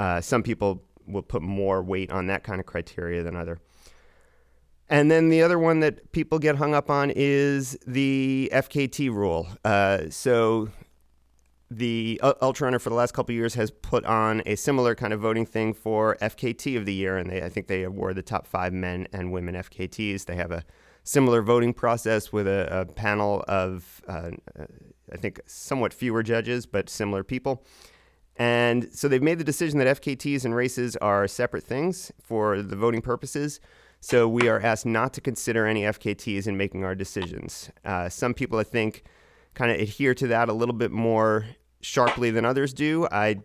Uh, 0.00 0.20
some 0.20 0.42
people 0.42 0.82
will 1.06 1.22
put 1.22 1.40
more 1.40 1.84
weight 1.84 2.10
on 2.10 2.26
that 2.26 2.42
kind 2.42 2.58
of 2.58 2.66
criteria 2.66 3.22
than 3.22 3.36
other. 3.36 3.60
And 4.90 5.10
then 5.10 5.28
the 5.28 5.42
other 5.42 5.58
one 5.58 5.80
that 5.80 6.12
people 6.12 6.38
get 6.38 6.56
hung 6.56 6.74
up 6.74 6.88
on 6.88 7.12
is 7.14 7.78
the 7.86 8.50
FKT 8.52 9.10
rule. 9.12 9.48
Uh, 9.64 10.04
so 10.08 10.70
the 11.70 12.18
uh, 12.22 12.32
Ultra 12.40 12.66
Runner 12.66 12.78
for 12.78 12.88
the 12.88 12.96
last 12.96 13.12
couple 13.12 13.34
years 13.34 13.54
has 13.54 13.70
put 13.70 14.04
on 14.06 14.42
a 14.46 14.56
similar 14.56 14.94
kind 14.94 15.12
of 15.12 15.20
voting 15.20 15.44
thing 15.44 15.74
for 15.74 16.16
FKT 16.22 16.78
of 16.78 16.86
the 16.86 16.94
year, 16.94 17.18
and 17.18 17.30
they, 17.30 17.42
I 17.42 17.50
think 17.50 17.66
they 17.66 17.82
award 17.82 18.16
the 18.16 18.22
top 18.22 18.46
five 18.46 18.72
men 18.72 19.06
and 19.12 19.30
women 19.30 19.54
FKTs. 19.54 20.24
They 20.24 20.36
have 20.36 20.50
a 20.50 20.64
similar 21.04 21.42
voting 21.42 21.74
process 21.74 22.32
with 22.32 22.46
a, 22.46 22.80
a 22.80 22.86
panel 22.86 23.44
of, 23.46 24.00
uh, 24.08 24.30
I 25.12 25.16
think, 25.16 25.40
somewhat 25.46 25.92
fewer 25.92 26.22
judges, 26.22 26.64
but 26.64 26.88
similar 26.88 27.22
people. 27.22 27.64
And 28.36 28.88
so 28.92 29.08
they've 29.08 29.22
made 29.22 29.38
the 29.38 29.44
decision 29.44 29.78
that 29.80 30.00
FKTs 30.00 30.44
and 30.44 30.54
races 30.54 30.96
are 30.96 31.26
separate 31.26 31.64
things 31.64 32.12
for 32.22 32.62
the 32.62 32.76
voting 32.76 33.02
purposes. 33.02 33.60
So 34.00 34.28
we 34.28 34.48
are 34.48 34.60
asked 34.60 34.86
not 34.86 35.12
to 35.14 35.20
consider 35.20 35.66
any 35.66 35.82
FKTs 35.82 36.46
in 36.46 36.56
making 36.56 36.84
our 36.84 36.94
decisions. 36.94 37.70
Uh, 37.84 38.08
some 38.08 38.32
people, 38.32 38.58
I 38.58 38.64
think, 38.64 39.02
kind 39.54 39.72
of 39.72 39.80
adhere 39.80 40.14
to 40.14 40.28
that 40.28 40.48
a 40.48 40.52
little 40.52 40.74
bit 40.74 40.92
more 40.92 41.46
sharply 41.80 42.30
than 42.30 42.44
others 42.44 42.72
do. 42.72 43.08
I 43.10 43.40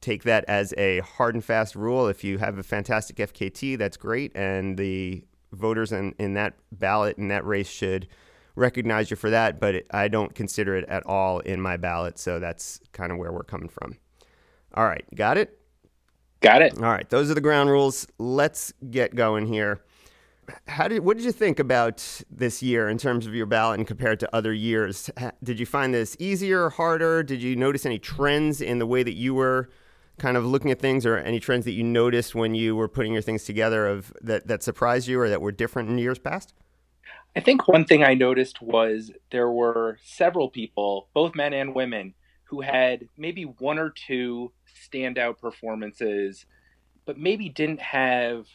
take 0.00 0.22
that 0.22 0.44
as 0.48 0.72
a 0.78 1.00
hard 1.00 1.34
and 1.34 1.44
fast 1.44 1.74
rule. 1.74 2.08
If 2.08 2.24
you 2.24 2.38
have 2.38 2.58
a 2.58 2.62
fantastic 2.62 3.16
FKT, 3.16 3.76
that's 3.76 3.96
great, 3.96 4.32
and 4.34 4.78
the 4.78 5.24
voters 5.52 5.92
in, 5.92 6.14
in 6.18 6.34
that 6.34 6.54
ballot 6.72 7.18
in 7.18 7.28
that 7.28 7.44
race 7.44 7.68
should 7.68 8.08
recognize 8.54 9.10
you 9.10 9.16
for 9.16 9.30
that. 9.30 9.60
But 9.60 9.74
it, 9.74 9.86
I 9.90 10.08
don't 10.08 10.34
consider 10.34 10.76
it 10.76 10.88
at 10.88 11.04
all 11.04 11.40
in 11.40 11.60
my 11.60 11.76
ballot, 11.76 12.18
so 12.18 12.38
that's 12.38 12.80
kind 12.92 13.12
of 13.12 13.18
where 13.18 13.32
we're 13.32 13.44
coming 13.44 13.68
from. 13.68 13.98
All 14.74 14.86
right, 14.86 15.04
got 15.14 15.36
it. 15.36 15.58
Got 16.40 16.62
it. 16.62 16.78
All 16.78 16.84
right, 16.84 17.08
those 17.10 17.30
are 17.30 17.34
the 17.34 17.40
ground 17.40 17.68
rules. 17.68 18.06
Let's 18.18 18.72
get 18.90 19.14
going 19.14 19.46
here 19.46 19.82
how 20.66 20.88
did 20.88 21.04
what 21.04 21.16
did 21.16 21.24
you 21.24 21.32
think 21.32 21.58
about 21.58 22.22
this 22.30 22.62
year 22.62 22.88
in 22.88 22.98
terms 22.98 23.26
of 23.26 23.34
your 23.34 23.46
ballot 23.46 23.78
and 23.78 23.86
compared 23.86 24.20
to 24.20 24.34
other 24.34 24.52
years? 24.52 25.10
Did 25.42 25.60
you 25.60 25.66
find 25.66 25.92
this 25.92 26.16
easier, 26.18 26.64
or 26.64 26.70
harder? 26.70 27.22
Did 27.22 27.42
you 27.42 27.56
notice 27.56 27.84
any 27.84 27.98
trends 27.98 28.60
in 28.60 28.78
the 28.78 28.86
way 28.86 29.02
that 29.02 29.14
you 29.14 29.34
were 29.34 29.68
kind 30.18 30.36
of 30.36 30.44
looking 30.44 30.70
at 30.70 30.80
things, 30.80 31.06
or 31.06 31.16
any 31.16 31.40
trends 31.40 31.64
that 31.64 31.72
you 31.72 31.84
noticed 31.84 32.34
when 32.34 32.54
you 32.54 32.74
were 32.74 32.88
putting 32.88 33.12
your 33.12 33.22
things 33.22 33.44
together 33.44 33.86
of 33.86 34.12
that 34.20 34.46
that 34.46 34.62
surprised 34.62 35.08
you 35.08 35.20
or 35.20 35.28
that 35.28 35.40
were 35.40 35.52
different 35.52 35.88
in 35.88 35.98
years 35.98 36.18
past? 36.18 36.54
I 37.36 37.40
think 37.40 37.68
one 37.68 37.84
thing 37.84 38.02
I 38.02 38.14
noticed 38.14 38.60
was 38.62 39.12
there 39.30 39.50
were 39.50 39.98
several 40.02 40.48
people, 40.48 41.08
both 41.14 41.34
men 41.34 41.52
and 41.52 41.74
women, 41.74 42.14
who 42.44 42.62
had 42.62 43.08
maybe 43.16 43.42
one 43.44 43.78
or 43.78 43.90
two 43.90 44.52
standout 44.90 45.38
performances, 45.38 46.46
but 47.04 47.18
maybe 47.18 47.48
didn't 47.48 47.80
have, 47.80 48.46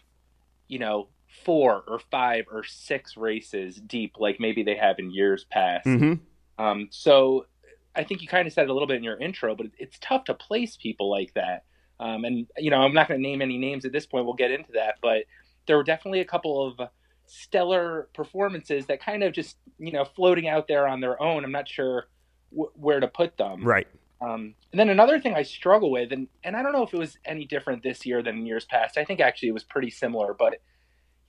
you 0.68 0.80
know, 0.80 1.08
four 1.44 1.84
or 1.88 2.00
five 2.12 2.46
or 2.52 2.64
six 2.64 3.18
races 3.18 3.76
deep, 3.76 4.14
like 4.20 4.40
maybe 4.40 4.64
they 4.64 4.76
have 4.76 5.00
in 5.00 5.12
years 5.12 5.46
past. 5.50 5.86
Mm-hmm. 5.86 6.64
Um, 6.64 6.88
so 6.92 7.48
I 7.96 8.04
think 8.04 8.22
you 8.22 8.28
kind 8.28 8.48
of 8.48 8.54
said 8.54 8.64
it 8.64 8.70
a 8.70 8.74
little 8.74 8.88
bit 8.88 8.98
in 8.98 9.04
your 9.04 9.20
intro, 9.20 9.56
but 9.56 9.68
it's 9.78 9.98
tough 10.00 10.26
to 10.26 10.34
place 10.34 10.78
people 10.78 11.10
like 11.10 11.34
that. 11.34 11.64
Um, 12.00 12.26
and 12.26 12.48
you 12.58 12.70
know, 12.70 12.82
I'm 12.82 12.94
not 12.94 13.08
going 13.08 13.20
to 13.20 13.28
name 13.28 13.42
any 13.42 13.58
names 13.58 13.86
at 13.86 13.92
this 13.92 14.06
point. 14.06 14.26
We'll 14.26 14.34
get 14.34 14.52
into 14.52 14.72
that, 14.74 14.96
but 15.02 15.24
there 15.68 15.78
were 15.78 15.84
definitely 15.84 16.20
a 16.20 16.26
couple 16.26 16.68
of 16.68 16.90
stellar 17.26 18.10
performances 18.14 18.86
that 18.88 19.02
kind 19.02 19.24
of 19.24 19.32
just 19.32 19.58
you 19.80 19.92
know 19.92 20.04
floating 20.04 20.48
out 20.48 20.68
there 20.68 20.88
on 20.88 21.00
their 21.00 21.22
own. 21.22 21.44
I'm 21.44 21.52
not 21.52 21.68
sure 21.68 22.08
where 22.52 23.00
to 23.00 23.08
put 23.08 23.38
them. 23.38 23.64
Right. 23.64 23.88
Um, 24.22 24.56
and 24.72 24.80
then 24.80 24.90
another 24.90 25.20
thing 25.20 25.34
I 25.34 25.44
struggle 25.44 25.92
with, 25.92 26.12
and 26.12 26.28
and 26.44 26.56
I 26.56 26.64
don't 26.64 26.74
know 26.74 26.84
if 26.84 26.94
it 26.94 27.00
was 27.00 27.18
any 27.26 27.46
different 27.46 27.84
this 27.84 28.06
year 28.06 28.24
than 28.24 28.46
years 28.46 28.66
past. 28.66 28.98
I 28.98 29.06
think 29.06 29.20
actually 29.20 29.50
it 29.50 29.54
was 29.54 29.64
pretty 29.64 29.90
similar, 29.90 30.34
but 30.34 30.56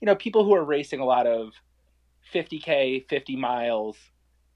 you 0.01 0.05
know, 0.05 0.15
people 0.15 0.43
who 0.43 0.53
are 0.53 0.63
racing 0.63 0.99
a 0.99 1.05
lot 1.05 1.27
of 1.27 1.53
50k, 2.33 3.07
50 3.07 3.35
miles, 3.35 3.97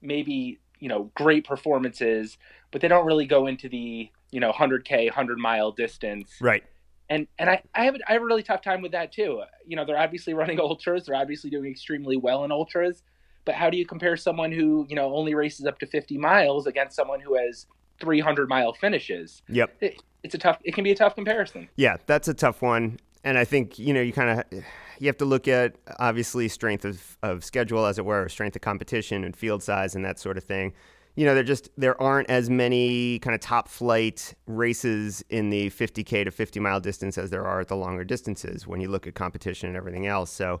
maybe 0.02 0.60
you 0.78 0.88
know 0.88 1.10
great 1.14 1.46
performances, 1.46 2.38
but 2.70 2.80
they 2.80 2.88
don't 2.88 3.06
really 3.06 3.26
go 3.26 3.46
into 3.46 3.68
the 3.68 4.10
you 4.30 4.40
know 4.40 4.52
100k, 4.52 5.06
100 5.06 5.38
mile 5.38 5.72
distance. 5.72 6.32
Right. 6.40 6.64
and 7.08 7.26
and 7.38 7.50
I, 7.50 7.62
I 7.74 7.84
have 7.84 7.96
I 8.08 8.12
have 8.14 8.22
a 8.22 8.24
really 8.24 8.42
tough 8.42 8.62
time 8.62 8.82
with 8.82 8.92
that 8.92 9.12
too. 9.12 9.42
You 9.66 9.76
know, 9.76 9.84
they're 9.84 9.98
obviously 9.98 10.34
running 10.34 10.58
ultras, 10.68 11.06
they're 11.06 11.16
obviously 11.16 11.50
doing 11.50 11.70
extremely 11.70 12.16
well 12.16 12.44
in 12.44 12.52
ultras, 12.52 13.02
but 13.44 13.54
how 13.54 13.70
do 13.70 13.76
you 13.76 13.86
compare 13.86 14.16
someone 14.16 14.52
who 14.52 14.86
you 14.88 14.96
know 14.96 15.14
only 15.14 15.34
races 15.34 15.66
up 15.66 15.78
to 15.80 15.86
50 15.86 16.18
miles 16.18 16.66
against 16.66 16.96
someone 16.96 17.20
who 17.20 17.36
has 17.36 17.66
300 18.00 18.48
mile 18.48 18.72
finishes? 18.72 19.42
Yep, 19.48 19.76
it, 19.80 20.02
it's 20.22 20.34
a 20.34 20.38
tough. 20.38 20.58
It 20.64 20.74
can 20.74 20.84
be 20.84 20.92
a 20.92 20.96
tough 20.96 21.14
comparison. 21.14 21.68
Yeah, 21.76 21.96
that's 22.06 22.28
a 22.28 22.34
tough 22.34 22.62
one, 22.62 22.98
and 23.24 23.38
I 23.38 23.44
think 23.44 23.78
you 23.78 23.92
know 23.92 24.00
you 24.00 24.12
kind 24.12 24.40
of 24.40 24.64
you 25.00 25.06
have 25.06 25.16
to 25.16 25.24
look 25.24 25.48
at 25.48 25.76
obviously 25.98 26.46
strength 26.46 26.84
of, 26.84 27.16
of 27.22 27.42
schedule, 27.42 27.86
as 27.86 27.98
it 27.98 28.04
were, 28.04 28.28
strength 28.28 28.54
of 28.54 28.62
competition 28.62 29.24
and 29.24 29.34
field 29.34 29.62
size 29.62 29.94
and 29.94 30.04
that 30.04 30.18
sort 30.18 30.36
of 30.36 30.44
thing. 30.44 30.74
You 31.16 31.24
know, 31.24 31.34
there 31.34 31.42
just 31.42 31.70
there 31.76 32.00
aren't 32.00 32.28
as 32.30 32.50
many 32.50 33.18
kind 33.18 33.34
of 33.34 33.40
top 33.40 33.66
flight 33.66 34.34
races 34.46 35.24
in 35.30 35.48
the 35.48 35.70
50k 35.70 36.24
to 36.24 36.30
50 36.30 36.60
mile 36.60 36.80
distance 36.80 37.16
as 37.16 37.30
there 37.30 37.46
are 37.46 37.60
at 37.60 37.68
the 37.68 37.76
longer 37.76 38.04
distances 38.04 38.66
when 38.66 38.80
you 38.80 38.88
look 38.88 39.06
at 39.06 39.14
competition 39.14 39.68
and 39.68 39.76
everything 39.76 40.06
else. 40.06 40.30
So, 40.30 40.60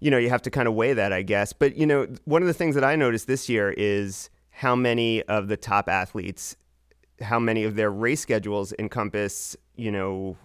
you 0.00 0.10
know, 0.10 0.18
you 0.18 0.30
have 0.30 0.42
to 0.42 0.50
kind 0.50 0.66
of 0.66 0.74
weigh 0.74 0.94
that, 0.94 1.12
I 1.12 1.22
guess. 1.22 1.52
But 1.52 1.76
you 1.76 1.86
know, 1.86 2.08
one 2.24 2.42
of 2.42 2.48
the 2.48 2.54
things 2.54 2.74
that 2.74 2.84
I 2.84 2.96
noticed 2.96 3.26
this 3.26 3.50
year 3.50 3.72
is 3.76 4.30
how 4.50 4.74
many 4.74 5.22
of 5.24 5.48
the 5.48 5.58
top 5.58 5.88
athletes, 5.88 6.56
how 7.20 7.38
many 7.38 7.64
of 7.64 7.76
their 7.76 7.90
race 7.90 8.20
schedules 8.20 8.72
encompass, 8.78 9.56
you 9.76 9.92
know, 9.92 10.36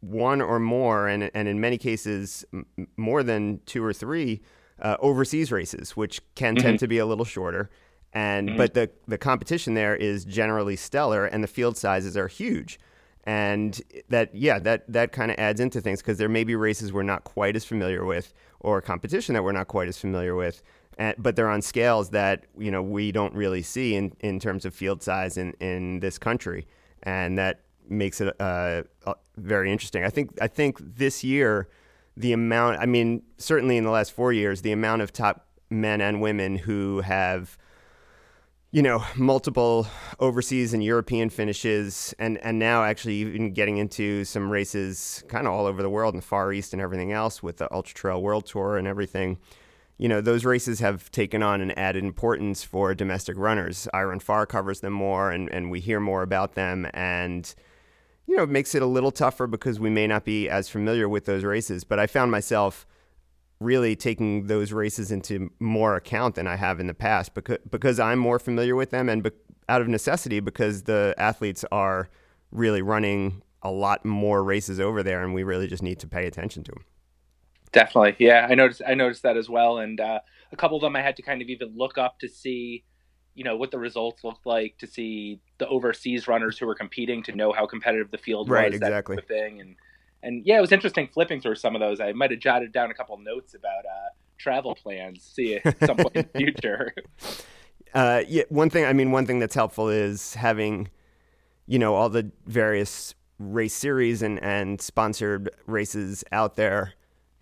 one 0.00 0.40
or 0.40 0.58
more, 0.58 1.08
and 1.08 1.30
and 1.34 1.48
in 1.48 1.60
many 1.60 1.78
cases 1.78 2.44
m- 2.52 2.66
more 2.96 3.22
than 3.22 3.60
two 3.66 3.84
or 3.84 3.92
three 3.92 4.40
uh, 4.80 4.96
overseas 5.00 5.50
races, 5.50 5.96
which 5.96 6.20
can 6.34 6.54
mm-hmm. 6.54 6.62
tend 6.62 6.78
to 6.80 6.88
be 6.88 6.98
a 6.98 7.06
little 7.06 7.24
shorter. 7.24 7.70
And 8.12 8.48
mm-hmm. 8.48 8.58
but 8.58 8.74
the 8.74 8.90
the 9.06 9.18
competition 9.18 9.74
there 9.74 9.96
is 9.96 10.24
generally 10.24 10.76
stellar, 10.76 11.26
and 11.26 11.42
the 11.42 11.48
field 11.48 11.76
sizes 11.76 12.16
are 12.16 12.28
huge. 12.28 12.78
And 13.24 13.80
that 14.08 14.34
yeah 14.34 14.58
that 14.60 14.90
that 14.90 15.12
kind 15.12 15.30
of 15.30 15.38
adds 15.38 15.60
into 15.60 15.80
things 15.80 16.00
because 16.00 16.18
there 16.18 16.28
may 16.28 16.44
be 16.44 16.54
races 16.54 16.92
we're 16.92 17.02
not 17.02 17.24
quite 17.24 17.56
as 17.56 17.64
familiar 17.64 18.04
with, 18.04 18.32
or 18.60 18.80
competition 18.80 19.34
that 19.34 19.42
we're 19.42 19.52
not 19.52 19.68
quite 19.68 19.88
as 19.88 19.98
familiar 19.98 20.34
with. 20.34 20.62
And, 20.96 21.14
but 21.18 21.36
they're 21.36 21.50
on 21.50 21.62
scales 21.62 22.10
that 22.10 22.44
you 22.56 22.70
know 22.70 22.82
we 22.82 23.12
don't 23.12 23.34
really 23.34 23.62
see 23.62 23.94
in, 23.94 24.12
in 24.20 24.40
terms 24.40 24.64
of 24.64 24.74
field 24.74 25.02
size 25.02 25.36
in, 25.36 25.52
in 25.60 26.00
this 26.00 26.18
country, 26.18 26.66
and 27.02 27.36
that 27.36 27.60
makes 27.90 28.20
it 28.20 28.34
uh, 28.40 28.82
very 29.36 29.72
interesting. 29.72 30.04
I 30.04 30.10
think 30.10 30.30
I 30.40 30.48
think 30.48 30.78
this 30.80 31.24
year 31.24 31.68
the 32.16 32.32
amount 32.32 32.80
I 32.80 32.86
mean 32.86 33.22
certainly 33.36 33.76
in 33.76 33.84
the 33.84 33.90
last 33.90 34.12
4 34.12 34.32
years 34.32 34.62
the 34.62 34.72
amount 34.72 35.02
of 35.02 35.12
top 35.12 35.46
men 35.70 36.00
and 36.00 36.20
women 36.20 36.56
who 36.56 37.00
have 37.00 37.56
you 38.70 38.82
know 38.82 39.04
multiple 39.16 39.86
overseas 40.18 40.74
and 40.74 40.82
European 40.82 41.30
finishes 41.30 42.14
and 42.18 42.38
and 42.38 42.58
now 42.58 42.84
actually 42.84 43.14
even 43.14 43.52
getting 43.52 43.78
into 43.78 44.24
some 44.24 44.50
races 44.50 45.22
kind 45.28 45.46
of 45.46 45.52
all 45.52 45.66
over 45.66 45.82
the 45.82 45.90
world 45.90 46.14
in 46.14 46.20
the 46.20 46.26
Far 46.26 46.52
East 46.52 46.72
and 46.72 46.82
everything 46.82 47.12
else 47.12 47.42
with 47.42 47.58
the 47.58 47.72
Ultra 47.72 47.94
Trail 47.94 48.22
World 48.22 48.46
Tour 48.46 48.76
and 48.76 48.86
everything 48.86 49.38
you 49.98 50.08
know, 50.08 50.20
those 50.20 50.44
races 50.44 50.78
have 50.78 51.10
taken 51.10 51.42
on 51.42 51.60
an 51.60 51.72
added 51.72 52.04
importance 52.04 52.62
for 52.62 52.94
domestic 52.94 53.36
runners. 53.36 53.88
iRun 53.92 54.48
covers 54.48 54.80
them 54.80 54.92
more, 54.92 55.32
and, 55.32 55.50
and 55.50 55.70
we 55.70 55.80
hear 55.80 55.98
more 55.98 56.22
about 56.22 56.54
them. 56.54 56.88
And 56.94 57.52
you 58.28 58.36
know, 58.36 58.42
it 58.42 58.50
makes 58.50 58.74
it 58.74 58.82
a 58.82 58.86
little 58.86 59.10
tougher 59.10 59.46
because 59.46 59.80
we 59.80 59.88
may 59.88 60.06
not 60.06 60.24
be 60.24 60.50
as 60.50 60.68
familiar 60.68 61.08
with 61.08 61.24
those 61.24 61.44
races. 61.44 61.82
But 61.82 61.98
I 61.98 62.06
found 62.06 62.30
myself 62.30 62.86
really 63.58 63.96
taking 63.96 64.46
those 64.46 64.70
races 64.70 65.10
into 65.10 65.50
more 65.58 65.96
account 65.96 66.34
than 66.36 66.46
I 66.46 66.56
have 66.56 66.78
in 66.78 66.86
the 66.86 66.94
past 66.94 67.34
because 67.34 67.58
because 67.68 67.98
I'm 67.98 68.18
more 68.18 68.38
familiar 68.38 68.76
with 68.76 68.90
them 68.90 69.08
and 69.08 69.22
be, 69.22 69.30
out 69.68 69.80
of 69.80 69.88
necessity 69.88 70.40
because 70.40 70.82
the 70.82 71.14
athletes 71.16 71.64
are 71.72 72.10
really 72.52 72.82
running 72.82 73.42
a 73.62 73.70
lot 73.70 74.04
more 74.04 74.44
races 74.44 74.78
over 74.78 75.02
there, 75.02 75.24
and 75.24 75.32
we 75.34 75.42
really 75.42 75.66
just 75.66 75.82
need 75.82 75.98
to 76.00 76.06
pay 76.06 76.26
attention 76.26 76.62
to 76.64 76.72
them. 76.72 76.84
Definitely, 77.72 78.16
yeah, 78.18 78.46
I 78.48 78.54
noticed. 78.54 78.82
I 78.86 78.92
noticed 78.92 79.22
that 79.22 79.38
as 79.38 79.48
well, 79.48 79.78
and 79.78 79.98
uh, 80.00 80.20
a 80.52 80.56
couple 80.56 80.76
of 80.76 80.82
them 80.82 80.96
I 80.96 81.00
had 81.00 81.16
to 81.16 81.22
kind 81.22 81.40
of 81.40 81.48
even 81.48 81.72
look 81.74 81.96
up 81.96 82.18
to 82.20 82.28
see 82.28 82.84
you 83.38 83.44
know 83.44 83.56
what 83.56 83.70
the 83.70 83.78
results 83.78 84.24
looked 84.24 84.44
like 84.44 84.76
to 84.78 84.86
see 84.86 85.40
the 85.58 85.68
overseas 85.68 86.26
runners 86.26 86.58
who 86.58 86.66
were 86.66 86.74
competing 86.74 87.22
to 87.22 87.32
know 87.32 87.52
how 87.52 87.66
competitive 87.66 88.10
the 88.10 88.18
field 88.18 88.50
right, 88.50 88.72
was 88.72 88.80
exactly. 88.80 89.16
that 89.16 89.28
thing. 89.28 89.60
And 89.60 89.76
and 90.22 90.44
yeah 90.44 90.58
it 90.58 90.60
was 90.60 90.72
interesting 90.72 91.08
flipping 91.12 91.40
through 91.40 91.54
some 91.54 91.76
of 91.76 91.80
those. 91.80 92.00
I 92.00 92.12
might 92.12 92.32
have 92.32 92.40
jotted 92.40 92.72
down 92.72 92.90
a 92.90 92.94
couple 92.94 93.16
notes 93.18 93.54
about 93.54 93.86
uh, 93.86 94.10
travel 94.38 94.74
plans 94.74 95.22
see 95.22 95.56
at 95.56 95.78
some 95.86 95.96
point 95.96 96.16
in 96.16 96.28
the 96.32 96.38
future. 96.38 96.92
Uh, 97.94 98.22
yeah 98.28 98.42
one 98.50 98.68
thing 98.68 98.84
i 98.84 98.92
mean 98.92 99.12
one 99.12 99.24
thing 99.24 99.38
that's 99.38 99.54
helpful 99.54 99.88
is 99.88 100.34
having 100.34 100.88
you 101.66 101.78
know 101.78 101.94
all 101.94 102.10
the 102.10 102.30
various 102.44 103.14
race 103.38 103.74
series 103.74 104.22
and 104.22 104.42
and 104.42 104.80
sponsored 104.80 105.50
races 105.66 106.24
out 106.32 106.56
there. 106.56 106.94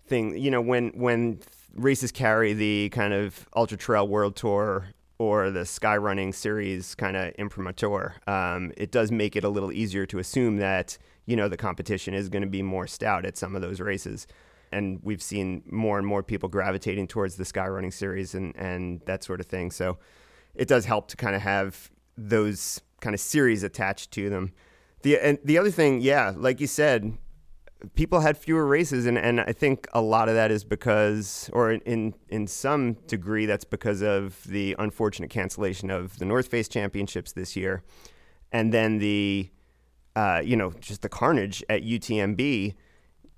Thing 0.07 0.37
you 0.37 0.51
know 0.51 0.61
when 0.61 0.89
when 0.89 1.39
races 1.73 2.11
carry 2.11 2.53
the 2.53 2.89
kind 2.89 3.13
of 3.13 3.47
ultra 3.55 3.77
trail 3.77 4.07
world 4.07 4.35
tour 4.35 4.87
or 5.19 5.49
the 5.49 5.61
Skyrunning 5.61 6.33
series 6.33 6.95
kind 6.95 7.17
of 7.17 7.33
imprimatur, 7.37 8.15
um, 8.27 8.71
it 8.77 8.91
does 8.91 9.11
make 9.11 9.35
it 9.35 9.43
a 9.43 9.49
little 9.49 9.71
easier 9.71 10.05
to 10.05 10.19
assume 10.19 10.57
that 10.57 10.97
you 11.25 11.35
know 11.35 11.47
the 11.47 11.57
competition 11.57 12.13
is 12.13 12.29
going 12.29 12.43
to 12.43 12.47
be 12.47 12.61
more 12.61 12.87
stout 12.87 13.25
at 13.25 13.37
some 13.37 13.55
of 13.55 13.61
those 13.61 13.79
races. 13.79 14.27
And 14.71 14.99
we've 15.01 15.21
seen 15.21 15.63
more 15.71 15.97
and 15.97 16.05
more 16.05 16.23
people 16.23 16.49
gravitating 16.49 17.07
towards 17.07 17.37
the 17.37 17.45
Skyrunning 17.45 17.93
series 17.93 18.35
and, 18.35 18.55
and 18.57 19.01
that 19.05 19.23
sort 19.23 19.39
of 19.39 19.45
thing. 19.45 19.71
So 19.71 19.97
it 20.55 20.67
does 20.67 20.85
help 20.85 21.07
to 21.09 21.17
kind 21.17 21.35
of 21.35 21.41
have 21.41 21.89
those 22.17 22.81
kind 22.99 23.13
of 23.13 23.19
series 23.19 23.63
attached 23.63 24.11
to 24.11 24.29
them. 24.29 24.51
The 25.03 25.19
and 25.19 25.39
the 25.43 25.57
other 25.57 25.71
thing, 25.71 26.01
yeah, 26.01 26.33
like 26.35 26.59
you 26.59 26.67
said, 26.67 27.17
people 27.95 28.21
had 28.21 28.37
fewer 28.37 28.65
races, 28.65 29.05
and, 29.05 29.17
and 29.17 29.41
I 29.41 29.53
think 29.53 29.87
a 29.93 30.01
lot 30.01 30.29
of 30.29 30.35
that 30.35 30.51
is 30.51 30.63
because, 30.63 31.49
or 31.53 31.71
in 31.71 32.13
in 32.29 32.47
some 32.47 32.93
degree, 33.07 33.45
that's 33.45 33.65
because 33.65 34.01
of 34.01 34.43
the 34.45 34.75
unfortunate 34.79 35.29
cancellation 35.29 35.89
of 35.89 36.17
the 36.19 36.25
North 36.25 36.47
Face 36.47 36.67
Championships 36.67 37.33
this 37.33 37.55
year, 37.55 37.83
and 38.51 38.73
then 38.73 38.99
the, 38.99 39.49
uh, 40.15 40.41
you 40.43 40.55
know, 40.55 40.71
just 40.79 41.01
the 41.01 41.09
carnage 41.09 41.63
at 41.69 41.83
UTMB. 41.83 42.75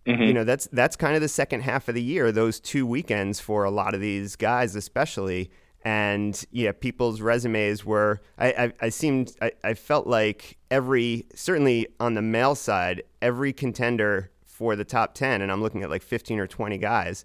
Mm-hmm. 0.06 0.22
You 0.24 0.34
know, 0.34 0.44
that's 0.44 0.68
that's 0.72 0.96
kind 0.96 1.16
of 1.16 1.22
the 1.22 1.28
second 1.28 1.62
half 1.62 1.90
of 1.90 1.96
the 1.96 2.02
year. 2.02 2.32
Those 2.32 2.60
two 2.60 2.88
weekends 2.88 3.40
for 3.40 3.64
a 3.64 3.72
lot 3.72 3.94
of 3.94 4.02
these 4.02 4.36
guys, 4.36 4.76
especially. 4.76 5.52
And 5.86 6.44
yeah, 6.52 6.72
people's 6.74 7.22
resumes 7.22 7.86
were. 7.86 8.22
I 8.38 8.48
I, 8.52 8.74
I 8.82 8.90
seemed 8.90 9.36
I, 9.42 9.52
I 9.64 9.74
felt 9.74 10.08
like 10.08 10.58
every 10.70 11.26
certainly 11.34 11.88
on 12.00 12.16
the 12.16 12.22
male 12.22 12.56
side, 12.56 13.04
every 13.22 13.54
contender 13.54 14.32
for 14.60 14.76
the 14.76 14.84
top 14.84 15.14
10 15.14 15.42
and 15.42 15.54
I'm 15.54 15.62
looking 15.62 15.84
at 15.84 15.90
like 15.90 16.02
15 16.02 16.38
or 16.38 16.46
20 16.46 16.78
guys 16.80 17.24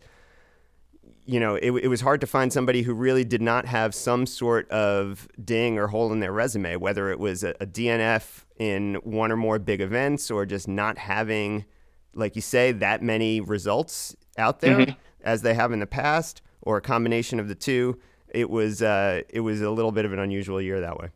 you 1.27 1.41
know 1.41 1.57
it, 1.57 1.73
it 1.73 1.89
was 1.89 2.01
hard 2.01 2.21
to 2.21 2.29
find 2.29 2.53
somebody 2.53 2.83
who 2.83 2.95
really 2.95 3.25
did 3.25 3.43
not 3.43 3.67
have 3.67 3.93
some 3.93 4.25
sort 4.25 4.71
of 4.71 5.27
ding 5.45 5.77
or 5.77 5.89
hole 5.89 6.13
in 6.13 6.21
their 6.21 6.31
resume 6.31 6.77
whether 6.77 7.11
it 7.11 7.19
was 7.19 7.43
a, 7.43 7.51
a 7.61 7.67
DNF 7.67 8.45
in 8.57 8.95
one 9.03 9.33
or 9.33 9.37
more 9.37 9.59
big 9.59 9.81
events 9.81 10.31
or 10.31 10.47
just 10.47 10.69
not 10.69 10.97
having 10.97 11.65
like 12.15 12.37
you 12.37 12.43
say 12.43 12.71
that 12.71 13.03
many 13.03 13.41
results 13.41 14.15
out 14.39 14.61
there 14.61 14.79
mm-hmm. 14.79 14.93
as 15.25 15.43
they 15.43 15.55
have 15.55 15.73
in 15.73 15.81
the 15.81 15.87
past 15.89 16.41
or 16.63 16.77
a 16.77 16.81
combination 16.81 17.41
of 17.41 17.49
the 17.49 17.55
two 17.57 17.99
it 18.35 18.51
was 18.51 18.83
uh, 18.83 19.23
it 19.29 19.41
was 19.41 19.61
a 19.61 19.71
little 19.71 19.93
bit 19.93 20.05
of 20.05 20.13
an 20.13 20.19
unusual 20.19 20.61
year 20.61 20.81
that 20.81 20.99
way 20.99 21.09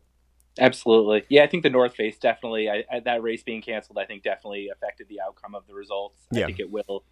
Absolutely. 0.59 1.23
Yeah, 1.29 1.43
I 1.43 1.47
think 1.47 1.63
the 1.63 1.69
North 1.69 1.95
Face 1.95 2.17
definitely, 2.17 2.69
I, 2.69 2.83
I, 2.91 2.99
that 3.01 3.23
race 3.23 3.43
being 3.43 3.61
canceled, 3.61 3.97
I 3.97 4.05
think 4.05 4.23
definitely 4.23 4.69
affected 4.69 5.07
the 5.07 5.21
outcome 5.21 5.55
of 5.55 5.65
the 5.67 5.73
results. 5.73 6.19
Yeah. 6.31 6.43
I 6.43 6.45
think 6.47 6.59
it 6.59 6.69
will. 6.69 7.03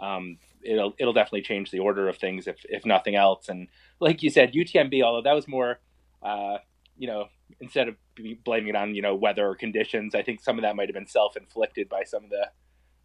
Um, 0.00 0.38
it'll 0.62 0.94
it'll 0.98 1.12
definitely 1.12 1.42
change 1.42 1.70
the 1.70 1.78
order 1.78 2.08
of 2.08 2.16
things 2.16 2.46
if 2.46 2.56
if 2.68 2.84
nothing 2.84 3.14
else. 3.14 3.48
And 3.48 3.68
like 4.00 4.22
you 4.22 4.30
said, 4.30 4.52
UTMB, 4.52 5.02
although 5.02 5.22
that 5.22 5.34
was 5.34 5.46
more, 5.46 5.78
uh, 6.22 6.58
you 6.96 7.06
know, 7.06 7.26
instead 7.60 7.88
of 7.88 7.96
blaming 8.44 8.70
it 8.70 8.76
on 8.76 8.94
you 8.94 9.02
know 9.02 9.14
weather 9.14 9.46
or 9.46 9.54
conditions, 9.54 10.14
I 10.14 10.22
think 10.22 10.40
some 10.40 10.58
of 10.58 10.62
that 10.62 10.74
might 10.74 10.88
have 10.88 10.94
been 10.94 11.06
self 11.06 11.36
inflicted 11.36 11.88
by 11.88 12.04
some 12.04 12.24
of 12.24 12.30
the 12.30 12.48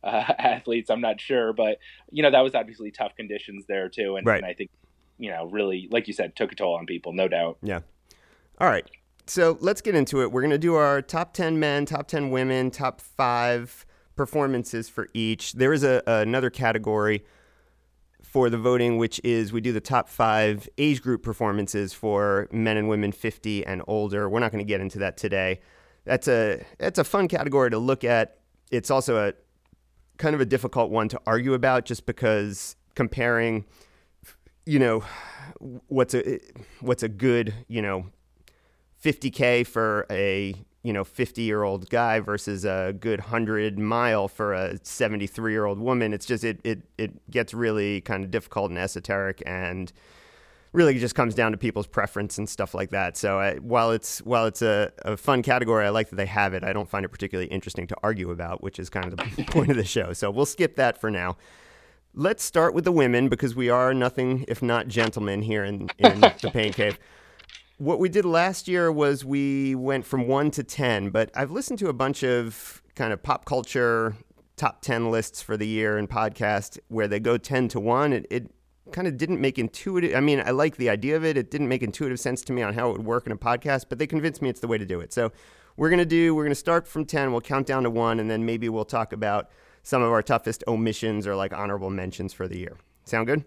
uh, 0.04 0.34
athletes. 0.40 0.90
I'm 0.90 1.02
not 1.02 1.22
sure, 1.22 1.54
but 1.54 1.78
you 2.12 2.24
know 2.24 2.32
that 2.32 2.42
was 2.42 2.56
obviously 2.56 2.90
tough 2.90 3.16
conditions 3.16 3.66
there 3.68 3.90
too, 3.90 4.16
and, 4.16 4.26
right. 4.26 4.38
and 4.38 4.46
I 4.46 4.54
think 4.54 4.72
you 5.20 5.30
know 5.30 5.46
really, 5.46 5.88
like 5.92 6.08
you 6.08 6.14
said, 6.14 6.36
took 6.36 6.52
a 6.52 6.56
toll 6.56 6.76
on 6.76 6.88
people, 6.88 7.14
no 7.14 7.28
doubt. 7.28 7.60
Yeah. 7.62 7.82
All 8.60 8.68
right 8.68 8.90
so 9.30 9.58
let's 9.62 9.82
get 9.82 9.96
into 9.96 10.22
it. 10.22 10.32
We're 10.32 10.42
going 10.42 10.52
to 10.52 10.58
do 10.58 10.76
our 10.76 11.02
top 11.02 11.34
10 11.34 11.60
men, 11.60 11.86
top 11.86 12.08
10 12.08 12.32
women, 12.32 12.72
top 12.72 13.00
five 13.00 13.86
performances 14.16 14.90
for 14.90 15.08
each. 15.14 15.54
There 15.54 15.72
is 15.72 15.84
a, 15.84 16.02
another 16.06 16.50
category 16.50 17.24
for 18.24 18.50
the 18.50 18.58
voting, 18.58 18.98
which 18.98 19.22
is 19.24 19.54
we 19.54 19.62
do 19.62 19.72
the 19.72 19.80
top 19.80 20.10
five 20.10 20.68
age 20.78 21.02
group 21.02 21.24
performances 21.24 21.94
for 21.94 22.48
men 22.52 22.76
and 22.78 22.90
women 22.90 23.12
50 23.12 23.66
and 23.66 23.84
older. 23.88 24.28
We're 24.28 24.40
not 24.40 24.52
going 24.52 24.64
to 24.64 24.68
get 24.68 24.82
into 24.82 25.00
that 25.00 25.16
today. 25.16 25.62
That's 26.06 26.28
a 26.28 26.66
that's 26.80 26.98
a 26.98 27.04
fun 27.04 27.28
category 27.28 27.70
to 27.70 27.78
look 27.78 28.04
at. 28.04 28.38
It's 28.72 28.90
also 28.90 29.28
a 29.28 29.34
kind 30.18 30.34
of 30.34 30.42
a 30.42 30.46
difficult 30.46 30.90
one 30.90 31.08
to 31.10 31.22
argue 31.28 31.54
about, 31.54 31.86
just 31.86 32.06
because 32.06 32.76
comparing, 32.96 33.66
you 34.70 34.78
know, 34.78 35.04
what's 35.88 36.14
a 36.14 36.40
what's 36.80 37.02
a 37.02 37.10
good 37.10 37.54
you 37.68 37.82
know 37.82 38.06
50k 39.04 39.66
for 39.66 40.06
a 40.12 40.54
you 40.84 40.94
know 40.94 41.04
50 41.04 41.42
year 41.42 41.64
old 41.64 41.90
guy 41.90 42.20
versus 42.20 42.66
a 42.66 42.96
good 42.98 43.20
100 43.20 43.80
mile 43.80 44.28
for 44.28 44.54
a 44.54 44.78
73 44.84 45.52
year 45.52 45.66
old 45.66 45.80
woman 45.80 46.14
it's 46.14 46.26
just 46.26 46.46
it 46.46 46.62
it 46.64 46.84
it 46.98 47.30
gets 47.30 47.54
really 47.54 48.00
kind 48.02 48.24
of 48.24 48.32
difficult 48.32 48.70
and 48.70 48.80
esoteric 48.80 49.44
and 49.46 49.92
really 50.72 50.98
just 51.00 51.16
comes 51.16 51.34
down 51.34 51.52
to 51.52 51.58
people's 51.58 51.88
preference 51.88 52.38
and 52.38 52.48
stuff 52.48 52.76
like 52.76 52.92
that. 52.92 53.18
So 53.18 53.40
I, 53.40 53.56
while 53.56 53.92
it's 53.92 54.20
while 54.20 54.46
it's 54.46 54.62
a, 54.62 54.92
a 55.04 55.18
fun 55.18 55.42
category 55.42 55.84
i 55.84 55.90
like 55.90 56.12
that 56.12 56.16
they 56.16 56.28
have 56.28 56.54
it. 56.54 56.64
I 56.64 56.74
don't 56.74 56.88
find 56.88 57.04
it 57.04 57.10
particularly 57.10 57.50
interesting 57.50 57.88
to 57.88 57.96
argue 58.04 58.30
about 58.30 58.62
which 58.62 58.78
is 58.78 58.88
kind 58.88 59.08
of 59.08 59.18
the 59.18 59.44
point 59.48 59.72
of 59.72 59.78
the 59.78 59.84
show. 59.84 60.14
So 60.14 60.30
we'll 60.30 60.46
skip 60.46 60.76
that 60.76 61.02
for 61.02 61.10
now 61.10 61.38
let's 62.14 62.44
start 62.44 62.74
with 62.74 62.84
the 62.84 62.92
women 62.92 63.30
because 63.30 63.56
we 63.56 63.70
are 63.70 63.94
nothing 63.94 64.46
if 64.48 64.62
not 64.62 64.88
gentlemen 64.88 65.42
here 65.42 65.64
in, 65.64 65.90
in 65.98 66.20
the 66.42 66.50
pain 66.52 66.74
cave 66.74 66.98
what 67.80 67.98
we 67.98 68.10
did 68.10 68.26
last 68.26 68.68
year 68.68 68.92
was 68.92 69.24
we 69.24 69.74
went 69.74 70.06
from 70.06 70.28
one 70.28 70.52
to 70.52 70.64
10, 70.64 71.10
but 71.12 71.32
I've 71.34 71.50
listened 71.50 71.80
to 71.80 71.88
a 71.88 71.94
bunch 71.94 72.24
of 72.24 72.84
kind 72.94 73.14
of 73.14 73.24
pop 73.24 73.46
culture 73.46 74.16
top 74.58 74.82
10 74.82 75.10
lists 75.10 75.42
for 75.42 75.56
the 75.56 75.66
year 75.66 75.98
and 75.98 76.10
podcast 76.10 76.78
where 76.90 77.08
they 77.08 77.22
go 77.22 77.38
10 77.38 77.70
to 77.70 77.80
1. 77.80 78.12
It, 78.12 78.28
it 78.30 78.52
kind 78.92 79.08
of 79.08 79.16
didn't 79.16 79.40
make 79.40 79.58
intuitive. 79.58 80.14
I 80.14 80.20
mean, 80.20 80.44
I 80.46 80.52
like 80.52 80.76
the 80.76 80.90
idea 80.90 81.16
of 81.16 81.24
it. 81.24 81.38
It 81.38 81.50
didn't 81.50 81.70
make 81.70 81.82
intuitive 81.82 82.20
sense 82.20 82.42
to 82.44 82.54
me 82.54 82.62
on 82.62 82.74
how 82.74 82.90
it 82.90 82.98
would 82.98 83.06
work 83.06 83.26
in 83.26 83.32
a 83.32 83.38
podcast, 83.38 83.86
but 83.88 83.98
they 83.98 84.08
convinced 84.08 84.42
me 84.42 84.50
it's 84.50 84.60
the 84.60 84.68
way 84.68 84.78
to 84.78 84.86
do 84.86 85.00
it. 85.00 85.14
So 85.14 85.32
we're 85.78 85.90
going 85.90 86.00
to 86.00 86.06
do, 86.06 86.36
we're 86.36 86.44
going 86.44 86.52
to 86.52 86.56
start 86.56 86.86
from 86.86 87.06
10, 87.06 87.32
we'll 87.32 87.40
count 87.40 87.66
down 87.66 87.84
to 87.84 87.90
1, 87.90 88.20
and 88.20 88.30
then 88.30 88.46
maybe 88.46 88.68
we'll 88.68 88.84
talk 88.84 89.14
about 89.14 89.50
some 89.84 90.02
of 90.02 90.12
our 90.12 90.22
toughest 90.22 90.64
omissions 90.68 91.26
or 91.28 91.36
like 91.36 91.54
honorable 91.54 91.90
mentions 91.90 92.34
for 92.34 92.48
the 92.48 92.58
year. 92.58 92.78
Sound 93.06 93.28
good? 93.28 93.46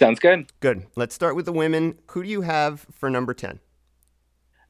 Sounds 0.00 0.18
good. 0.18 0.50
Good. 0.60 0.86
Let's 0.96 1.14
start 1.14 1.36
with 1.36 1.44
the 1.44 1.52
women. 1.52 1.98
Who 2.10 2.22
do 2.22 2.28
you 2.28 2.42
have 2.42 2.86
for 2.92 3.08
number 3.08 3.34
10? 3.34 3.60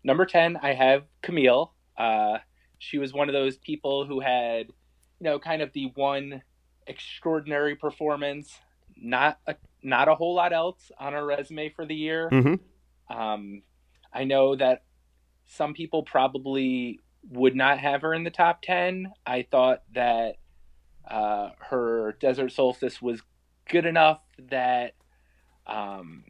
Number 0.05 0.26
10, 0.26 0.59
I 0.62 0.75
have 0.75 1.05
Camille. 1.23 1.73
Uh, 1.97 2.38
she 2.79 2.99
was 2.99 3.12
one 3.12 3.29
of 3.29 3.33
those 3.33 3.57
people 3.57 4.05
who 4.05 4.21
had, 4.21 4.67
you 4.69 5.25
know, 5.25 5.38
kind 5.38 5.62
of 5.62 5.73
the 5.73 5.93
one 5.95 6.43
extraordinary 6.87 7.76
performance, 7.76 8.59
not 8.97 9.38
a, 9.47 9.55
not 9.83 10.09
a 10.09 10.14
whole 10.14 10.35
lot 10.35 10.52
else 10.52 10.91
on 10.99 11.12
her 11.12 11.25
resume 11.25 11.71
for 11.71 11.87
the 11.87 11.95
year. 11.95 12.29
Mm-hmm. 12.31 13.17
Um, 13.17 13.62
I 14.12 14.25
know 14.25 14.57
that 14.57 14.83
some 15.47 15.75
people 15.75 16.02
probably 16.02 17.00
would 17.31 17.55
not 17.55 17.79
have 17.79 18.02
her 18.02 18.14
in 18.14 18.25
the 18.25 18.31
top 18.31 18.62
10. 18.62 19.12
I 19.26 19.47
thought 19.50 19.83
that 19.95 20.37
uh, 21.09 21.50
her 21.59 22.17
Desert 22.21 22.52
Solstice 22.52 23.00
was 23.00 23.21
good 23.69 23.87
enough 23.87 24.21
that 24.50 24.95
um, 25.67 26.25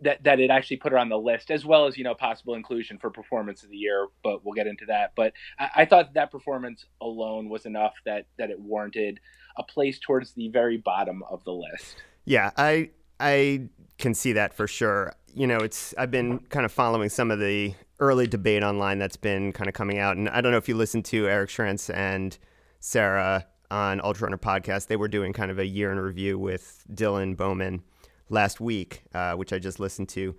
that 0.00 0.22
that 0.24 0.40
it 0.40 0.50
actually 0.50 0.76
put 0.76 0.92
her 0.92 0.98
on 0.98 1.08
the 1.08 1.18
list, 1.18 1.50
as 1.50 1.64
well 1.64 1.86
as 1.86 1.96
you 1.96 2.04
know 2.04 2.14
possible 2.14 2.54
inclusion 2.54 2.98
for 2.98 3.10
performance 3.10 3.62
of 3.62 3.70
the 3.70 3.76
year. 3.76 4.06
But 4.22 4.44
we'll 4.44 4.54
get 4.54 4.66
into 4.66 4.86
that. 4.86 5.12
But 5.16 5.32
I, 5.58 5.70
I 5.76 5.84
thought 5.84 6.14
that 6.14 6.30
performance 6.30 6.84
alone 7.00 7.48
was 7.48 7.66
enough 7.66 7.94
that 8.04 8.26
that 8.38 8.50
it 8.50 8.60
warranted 8.60 9.20
a 9.56 9.62
place 9.62 9.98
towards 9.98 10.32
the 10.32 10.48
very 10.48 10.76
bottom 10.76 11.22
of 11.28 11.42
the 11.44 11.52
list. 11.52 12.02
Yeah, 12.24 12.50
I 12.56 12.90
I 13.18 13.68
can 13.98 14.14
see 14.14 14.32
that 14.32 14.54
for 14.54 14.66
sure. 14.66 15.14
You 15.34 15.46
know, 15.46 15.58
it's 15.58 15.94
I've 15.98 16.10
been 16.10 16.38
kind 16.50 16.64
of 16.64 16.72
following 16.72 17.08
some 17.08 17.30
of 17.30 17.38
the 17.38 17.74
early 18.00 18.26
debate 18.26 18.62
online 18.62 18.98
that's 18.98 19.16
been 19.16 19.52
kind 19.52 19.68
of 19.68 19.74
coming 19.74 19.98
out, 19.98 20.16
and 20.16 20.28
I 20.28 20.40
don't 20.40 20.52
know 20.52 20.58
if 20.58 20.68
you 20.68 20.76
listened 20.76 21.04
to 21.06 21.28
Eric 21.28 21.50
Schranz 21.50 21.92
and 21.94 22.36
Sarah 22.80 23.46
on 23.70 24.00
Ultra 24.02 24.26
Runner 24.26 24.38
podcast. 24.38 24.86
They 24.86 24.96
were 24.96 25.08
doing 25.08 25.32
kind 25.32 25.50
of 25.50 25.58
a 25.58 25.66
year 25.66 25.92
in 25.92 25.98
review 25.98 26.38
with 26.38 26.84
Dylan 26.92 27.36
Bowman 27.36 27.82
last 28.28 28.60
week, 28.60 29.02
uh, 29.14 29.34
which 29.34 29.52
I 29.52 29.58
just 29.58 29.80
listened 29.80 30.08
to. 30.10 30.34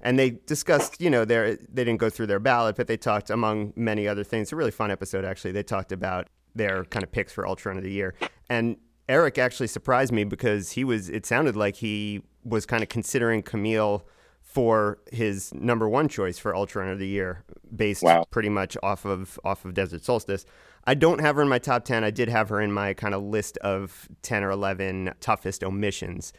And 0.00 0.18
they 0.18 0.30
discussed, 0.30 1.00
you 1.00 1.08
know, 1.08 1.24
their 1.24 1.56
they 1.56 1.84
didn't 1.84 1.96
go 1.96 2.10
through 2.10 2.26
their 2.26 2.40
ballot, 2.40 2.76
but 2.76 2.88
they 2.88 2.96
talked 2.96 3.30
among 3.30 3.72
many 3.74 4.06
other 4.06 4.24
things. 4.24 4.52
A 4.52 4.56
really 4.56 4.70
fun 4.70 4.90
episode, 4.90 5.24
actually. 5.24 5.52
They 5.52 5.62
talked 5.62 5.92
about 5.92 6.28
their 6.54 6.84
kind 6.84 7.02
of 7.02 7.10
picks 7.10 7.32
for 7.32 7.46
Ultra 7.46 7.70
Runner 7.70 7.78
of 7.78 7.84
the 7.84 7.92
Year. 7.92 8.14
And 8.50 8.76
Eric 9.08 9.38
actually 9.38 9.68
surprised 9.68 10.12
me 10.12 10.24
because 10.24 10.72
he 10.72 10.84
was. 10.84 11.08
It 11.08 11.24
sounded 11.24 11.56
like 11.56 11.76
he 11.76 12.22
was 12.44 12.66
kind 12.66 12.82
of 12.82 12.90
considering 12.90 13.42
Camille 13.42 14.06
for 14.54 14.98
his 15.10 15.52
number 15.52 15.88
one 15.88 16.08
choice 16.08 16.38
for 16.38 16.54
Ultra 16.54 16.80
Runner 16.80 16.92
of 16.92 17.00
the 17.00 17.08
Year, 17.08 17.42
based 17.74 18.04
wow. 18.04 18.24
pretty 18.30 18.48
much 18.48 18.76
off 18.82 19.04
of 19.04 19.38
off 19.44 19.64
of 19.64 19.74
Desert 19.74 20.04
Solstice. 20.04 20.46
I 20.86 20.94
don't 20.94 21.20
have 21.20 21.36
her 21.36 21.42
in 21.42 21.48
my 21.48 21.58
top 21.58 21.84
ten. 21.84 22.04
I 22.04 22.10
did 22.10 22.28
have 22.28 22.48
her 22.50 22.60
in 22.60 22.70
my 22.70 22.94
kind 22.94 23.14
of 23.14 23.22
list 23.22 23.58
of 23.58 24.08
ten 24.22 24.44
or 24.44 24.50
eleven 24.50 25.12
toughest 25.20 25.64
omissions 25.64 26.32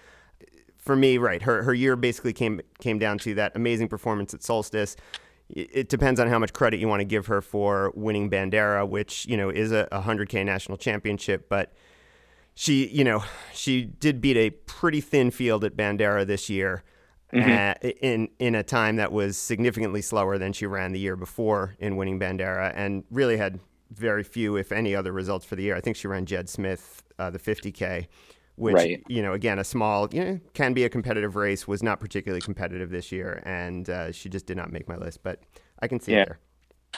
for 0.86 0.96
me, 0.96 1.18
right, 1.18 1.42
her 1.42 1.64
her 1.64 1.74
year 1.74 1.96
basically 1.96 2.32
came 2.32 2.62
came 2.80 3.00
down 3.00 3.18
to 3.20 3.34
that 3.34 3.54
amazing 3.56 3.88
performance 3.88 4.34
at 4.34 4.44
Solstice. 4.44 4.96
It 5.50 5.90
depends 5.90 6.20
on 6.20 6.28
how 6.28 6.40
much 6.40 6.54
credit 6.54 6.80
you 6.80 6.88
want 6.88 7.02
to 7.02 7.06
give 7.06 7.28
her 7.28 7.42
for 7.42 7.92
winning 7.96 8.30
Bandera, 8.30 8.88
which 8.88 9.26
you 9.26 9.36
know 9.36 9.50
is 9.50 9.72
a, 9.72 9.88
a 9.92 10.02
100k 10.02 10.46
national 10.46 10.78
championship, 10.78 11.50
but 11.50 11.74
she, 12.54 12.88
you 12.88 13.04
know, 13.04 13.24
she 13.54 13.84
did 13.84 14.22
beat 14.22 14.38
a 14.38 14.52
pretty 14.52 15.02
thin 15.02 15.30
field 15.30 15.64
at 15.64 15.76
Bandera 15.76 16.26
this 16.26 16.50
year. 16.50 16.84
Mm-hmm. 17.34 17.88
Uh, 17.88 17.90
in 18.02 18.30
in 18.40 18.56
a 18.56 18.64
time 18.64 18.98
that 18.98 19.12
was 19.12 19.38
significantly 19.38 20.02
slower 20.02 20.38
than 20.38 20.54
she 20.54 20.68
ran 20.68 20.92
the 20.92 21.00
year 21.00 21.16
before 21.16 21.76
in 21.80 21.98
winning 21.98 22.20
Bandera, 22.20 22.72
and 22.76 23.04
really 23.10 23.36
had 23.38 23.60
very 23.92 24.24
few, 24.24 24.56
if 24.58 24.72
any, 24.72 24.96
other 24.96 25.12
results 25.12 25.44
for 25.46 25.56
the 25.56 25.64
year. 25.64 25.76
I 25.76 25.82
think 25.82 25.98
she 25.98 26.08
ran 26.08 26.26
Jed 26.26 26.50
Smith 26.50 27.04
uh, 27.18 27.32
the 27.32 27.40
50k, 27.40 28.08
which 28.56 28.76
right. 28.76 29.04
you 29.08 29.22
know 29.22 29.34
again 29.34 29.60
a 29.60 29.64
small 29.64 30.08
you 30.12 30.24
know 30.24 30.40
can 30.54 30.74
be 30.74 30.84
a 30.84 30.90
competitive 30.90 31.36
race 31.36 31.68
was 31.68 31.84
not 31.84 32.00
particularly 32.00 32.42
competitive 32.42 32.90
this 32.90 33.12
year 33.12 33.42
and 33.46 33.90
uh, 33.90 34.12
she 34.12 34.30
just 34.30 34.46
did 34.46 34.58
not 34.58 34.72
make 34.72 34.88
my 34.88 34.96
list 34.96 35.22
but 35.24 35.42
i 35.80 35.88
can 35.88 36.00
see 36.00 36.14
yeah. 36.14 36.26
there 36.26 36.40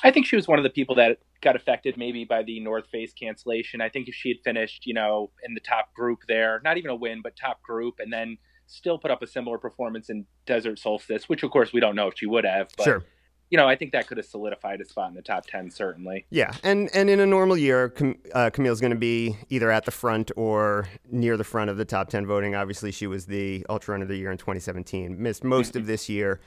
i 0.04 0.12
think 0.12 0.26
she 0.26 0.36
was 0.36 0.48
one 0.48 0.60
of 0.60 0.64
the 0.64 0.70
people 0.70 0.96
that 0.96 1.18
got 1.42 1.56
affected 1.56 1.98
maybe 1.98 2.26
by 2.26 2.44
the 2.44 2.60
north 2.60 2.88
face 2.88 3.14
cancellation 3.14 3.82
i 3.82 3.90
think 3.90 4.08
if 4.08 4.14
she 4.14 4.30
had 4.30 4.38
finished 4.44 4.86
you 4.86 4.94
know 4.94 5.32
in 5.44 5.54
the 5.54 5.60
top 5.60 5.94
group 5.94 6.20
there 6.28 6.62
not 6.64 6.78
even 6.78 6.92
a 6.92 6.96
win 6.96 7.22
but 7.24 7.36
top 7.36 7.62
group 7.64 7.96
and 8.00 8.14
then 8.14 8.38
still 8.68 8.98
put 8.98 9.10
up 9.12 9.22
a 9.22 9.28
similar 9.28 9.58
performance 9.58 10.10
in 10.10 10.26
desert 10.46 10.78
solstice 10.78 11.28
which 11.28 11.44
of 11.44 11.52
course 11.52 11.74
we 11.74 11.80
don't 11.80 11.96
know 11.96 12.08
if 12.08 12.14
she 12.18 12.26
would 12.26 12.46
have 12.46 12.70
but 12.78 12.84
sure 12.84 13.04
you 13.50 13.58
know, 13.58 13.68
I 13.68 13.76
think 13.76 13.94
that 13.94 14.08
could 14.08 14.18
have 14.18 14.26
solidified 14.26 14.82
a 14.82 14.86
spot 14.86 15.10
in 15.10 15.16
the 15.16 15.22
top 15.22 15.46
ten, 15.46 15.72
certainly. 15.72 16.26
Yeah, 16.30 16.54
and 16.64 16.90
and 16.94 17.10
in 17.10 17.20
a 17.20 17.26
normal 17.26 17.58
year, 17.58 17.90
Cam- 17.90 18.20
uh, 18.34 18.50
Camille's 18.50 18.82
going 18.82 18.92
to 18.92 18.98
be 18.98 19.38
either 19.50 19.72
at 19.72 19.86
the 19.86 19.92
front 19.92 20.32
or 20.36 20.90
near 21.10 21.38
the 21.38 21.46
front 21.46 21.70
of 21.70 21.78
the 21.78 21.86
top 21.86 22.10
ten 22.10 22.26
voting. 22.26 22.56
Obviously, 22.56 22.92
she 22.92 23.08
was 23.08 23.26
the 23.26 23.66
Ultra 23.70 23.94
Run 23.94 24.02
of 24.02 24.10
the 24.10 24.18
Year 24.18 24.32
in 24.32 24.38
2017. 24.38 25.22
Missed 25.22 25.44
most 25.44 25.76
of 25.78 25.86
this 25.86 26.10
year, 26.10 26.42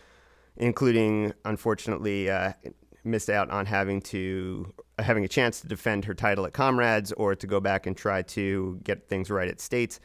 including 0.56 1.33
unfortunately 1.46 2.28
uh, 2.28 2.52
missed 3.02 3.30
out 3.30 3.50
on 3.50 3.64
having 3.64 4.02
to 4.02 4.70
uh, 4.98 5.02
having 5.02 5.24
a 5.24 5.28
chance 5.28 5.62
to 5.62 5.68
defend 5.68 6.04
her 6.04 6.12
title 6.12 6.44
at 6.44 6.52
Comrades 6.52 7.12
or 7.12 7.35
to 7.35 7.46
go 7.46 7.61
back 7.61 7.87
and 7.87 7.96
try 7.96 8.20
to 8.22 8.78
get 8.85 9.09
things 9.09 9.30
right 9.30 9.48
at 9.48 9.59
States 9.59 10.00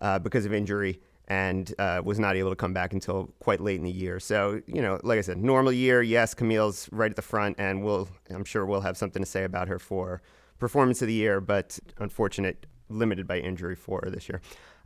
uh, 0.00 0.18
because 0.18 0.46
of 0.46 0.54
injury 0.54 1.02
and 1.28 1.74
uh, 1.78 2.00
was 2.02 2.18
not 2.18 2.36
able 2.36 2.50
to 2.50 2.56
come 2.56 2.72
back 2.72 2.94
until 2.94 3.30
quite 3.38 3.60
late 3.60 3.76
in 3.76 3.84
the 3.84 3.90
year. 3.90 4.18
So, 4.18 4.62
you 4.66 4.80
know, 4.80 4.98
like 5.02 5.18
I 5.18 5.20
said, 5.20 5.36
normal 5.36 5.72
year, 5.72 6.02
yes, 6.02 6.34
Camille's 6.34 6.88
right 6.90 7.10
at 7.10 7.16
the 7.16 7.22
front, 7.22 7.56
and 7.58 7.84
we'll, 7.84 8.08
I'm 8.30 8.44
sure 8.44 8.64
we'll 8.64 8.80
have 8.80 8.96
something 8.96 9.22
to 9.22 9.26
say 9.28 9.44
about 9.44 9.68
her 9.68 9.78
for 9.78 10.22
performance 10.58 11.02
of 11.02 11.08
the 11.08 11.14
year, 11.14 11.40
but 11.40 11.78
unfortunate, 11.98 12.66
limited 12.88 13.26
by 13.26 13.38
injury 13.38 13.76
for 13.76 14.00
her 14.02 14.10
this 14.10 14.28
year. 14.28 14.40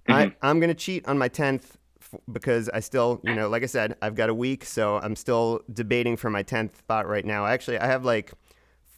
Mm-hmm. 0.08 0.12
I, 0.12 0.48
I'm 0.48 0.58
going 0.58 0.68
to 0.68 0.74
cheat 0.74 1.06
on 1.06 1.16
my 1.16 1.28
10th 1.28 1.76
because 2.30 2.68
I 2.70 2.80
still, 2.80 3.20
you 3.22 3.34
know, 3.34 3.48
like 3.48 3.62
I 3.62 3.66
said, 3.66 3.96
I've 4.02 4.16
got 4.16 4.28
a 4.28 4.34
week, 4.34 4.64
so 4.64 4.98
I'm 4.98 5.14
still 5.14 5.62
debating 5.72 6.16
for 6.16 6.28
my 6.28 6.42
10th 6.42 6.76
spot 6.76 7.06
right 7.06 7.24
now. 7.24 7.46
Actually, 7.46 7.78
I 7.78 7.86
have 7.86 8.04
like 8.04 8.32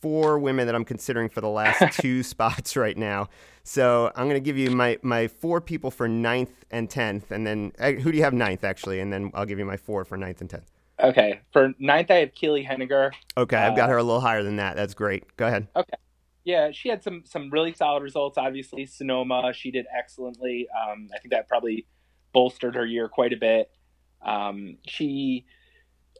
four 0.05 0.38
women 0.38 0.67
that 0.67 0.75
I'm 0.75 0.85
considering 0.85 1.31
for 1.31 1.40
the 1.40 1.49
last 1.49 1.99
two 1.99 2.23
spots 2.23 2.77
right 2.77 2.95
now. 2.97 3.31
So 3.62 4.12
I'm 4.14 4.27
going 4.27 4.37
to 4.37 4.45
give 4.45 4.59
you 4.59 4.71
my, 4.71 4.99
my 5.01 5.29
four 5.29 5.62
people 5.62 5.90
for 5.90 6.07
ninth 6.07 6.67
and 6.71 6.90
10th. 6.90 7.31
And 7.31 7.47
then 7.47 7.73
uh, 7.79 7.93
who 7.93 8.12
do 8.12 8.19
you 8.19 8.23
have 8.25 8.35
ninth, 8.35 8.64
actually? 8.64 9.01
And 9.01 9.11
then 9.11 9.31
I'll 9.33 9.47
give 9.47 9.59
you 9.59 9.64
my 9.64 9.79
four 9.79 10.05
for 10.05 10.19
ninth 10.19 10.43
and 10.43 10.51
10th. 10.51 10.67
Okay. 11.03 11.40
For 11.55 11.73
ninth, 11.79 12.11
I 12.11 12.17
have 12.17 12.35
Keely 12.35 12.62
Henninger. 12.62 13.12
Okay. 13.38 13.57
I've 13.57 13.75
got 13.75 13.88
uh, 13.88 13.93
her 13.93 13.97
a 13.97 14.03
little 14.03 14.21
higher 14.21 14.43
than 14.43 14.57
that. 14.57 14.77
That's 14.77 14.93
great. 14.93 15.35
Go 15.38 15.47
ahead. 15.47 15.69
Okay. 15.75 15.97
Yeah, 16.45 16.73
she 16.73 16.90
had 16.90 17.03
some 17.03 17.23
some 17.25 17.49
really 17.49 17.73
solid 17.73 18.03
results. 18.03 18.37
Obviously, 18.37 18.85
Sonoma, 18.85 19.55
she 19.55 19.71
did 19.71 19.87
excellently. 19.99 20.69
Um, 20.79 21.09
I 21.14 21.19
think 21.19 21.33
that 21.33 21.49
probably 21.49 21.87
bolstered 22.35 22.75
her 22.75 22.85
year 22.85 23.09
quite 23.09 23.33
a 23.33 23.38
bit. 23.38 23.71
Um, 24.21 24.77
she 24.87 25.47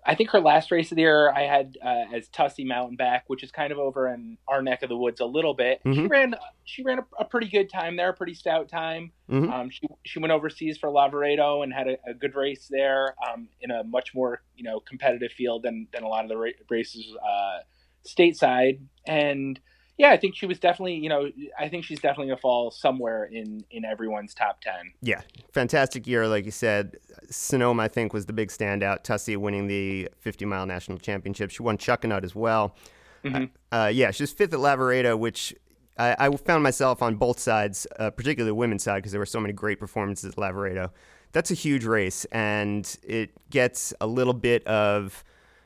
I 0.07 0.15
think 0.15 0.31
her 0.31 0.41
last 0.41 0.71
race 0.71 0.93
of 0.93 0.97
the 0.97 1.03
year 1.03 1.31
I 1.31 1.43
had 1.43 1.79
uh, 1.83 2.15
as 2.15 2.29
Tussey 2.29 2.65
Mountain 2.65 2.97
Back, 2.97 3.25
which 3.29 3.43
is 3.43 3.51
kind 3.51 3.73
of 3.73 3.79
over 3.79 4.13
in 4.13 4.37
our 4.47 4.61
neck 4.61 4.83
of 4.83 4.91
the 4.91 4.97
woods 4.97 5.21
a 5.21 5.25
little 5.25 5.55
bit. 5.55 5.81
Mm-hmm. 5.85 6.03
She 6.03 6.07
ran 6.07 6.35
she 6.65 6.83
ran 6.83 6.99
a, 6.99 7.05
a, 7.21 7.25
pretty 7.25 7.49
good 7.49 7.71
time 7.71 7.97
there, 7.97 8.11
a 8.11 8.15
pretty 8.15 8.35
stout 8.35 8.69
time. 8.69 9.13
Mm-hmm. 9.31 9.51
Um, 9.51 9.71
she 9.71 9.87
she 10.05 10.19
went 10.19 10.33
overseas 10.33 10.77
for 10.77 10.91
Lavaredo 10.91 11.63
and 11.63 11.73
had 11.73 11.89
a, 11.89 11.97
a 12.07 12.15
good 12.15 12.35
race 12.35 12.69
there 12.71 13.15
um, 13.27 13.49
in 13.61 13.71
a 13.71 13.83
much 13.85 14.15
more 14.15 14.43
you 14.57 14.65
know 14.65 14.81
competitive 14.81 15.33
field 15.33 15.63
than 15.63 15.89
than 15.93 16.03
a 16.03 16.09
lot 16.09 16.25
of 16.25 16.29
the 16.29 16.37
ra- 16.37 16.51
races 16.69 17.07
uh, 17.27 17.61
stateside. 18.07 18.81
And 19.07 19.59
yeah, 19.97 20.11
I 20.11 20.17
think 20.17 20.35
she 20.37 20.47
was 20.47 20.59
definitely, 20.59 20.95
you 20.95 21.09
know, 21.09 21.31
I 21.59 21.69
think 21.69 21.85
she's 21.85 22.01
definitely 22.01 22.29
gonna 22.29 22.41
fall 22.41 22.71
somewhere 22.71 23.25
in 23.25 23.65
in 23.71 23.85
everyone's 23.85 24.35
top 24.35 24.61
ten. 24.61 24.93
Yeah, 25.03 25.21
fantastic 25.53 26.07
year, 26.07 26.27
like 26.27 26.45
you 26.45 26.51
said. 26.51 26.97
Sonoma, 27.31 27.85
I 27.85 27.89
think, 27.89 28.13
was 28.13 28.27
the 28.27 28.33
big 28.33 28.49
standout. 28.49 29.03
Tussey 29.03 29.37
winning 29.37 29.67
the 29.67 30.09
50 30.19 30.45
mile 30.45 30.67
national 30.67 30.99
championship. 30.99 31.51
She 31.51 31.63
won 31.63 31.79
Chuckanut 31.79 32.25
as 32.25 32.35
well. 32.35 32.77
Mhm. 33.25 33.51
Uh, 33.73 33.91
yeah, 33.93 34.11
she 34.11 34.23
was 34.23 34.33
fifth 34.33 34.53
at 34.53 34.61
Lavaredo, 34.61 35.19
which 35.19 35.55
I, 35.97 36.15
I 36.19 36.37
found 36.37 36.63
myself 36.63 37.01
on 37.03 37.15
both 37.15 37.39
sides, 37.39 37.87
uh, 37.99 38.11
particularly 38.11 38.51
the 38.51 38.55
women's 38.55 38.83
side, 38.83 38.97
because 38.97 39.13
there 39.13 39.21
were 39.21 39.27
so 39.27 39.41
many 39.41 39.55
great 39.55 39.79
performances 39.81 40.33
at 40.33 40.37
Lavaredo. 40.37 40.91
That's 41.33 41.51
a 41.51 41.55
huge 41.55 41.85
race, 41.85 42.25
and 42.27 42.97
it 43.03 43.31
gets 43.51 43.95
a 44.01 44.07
little 44.07 44.35
bit 44.35 44.67
of 44.67 45.25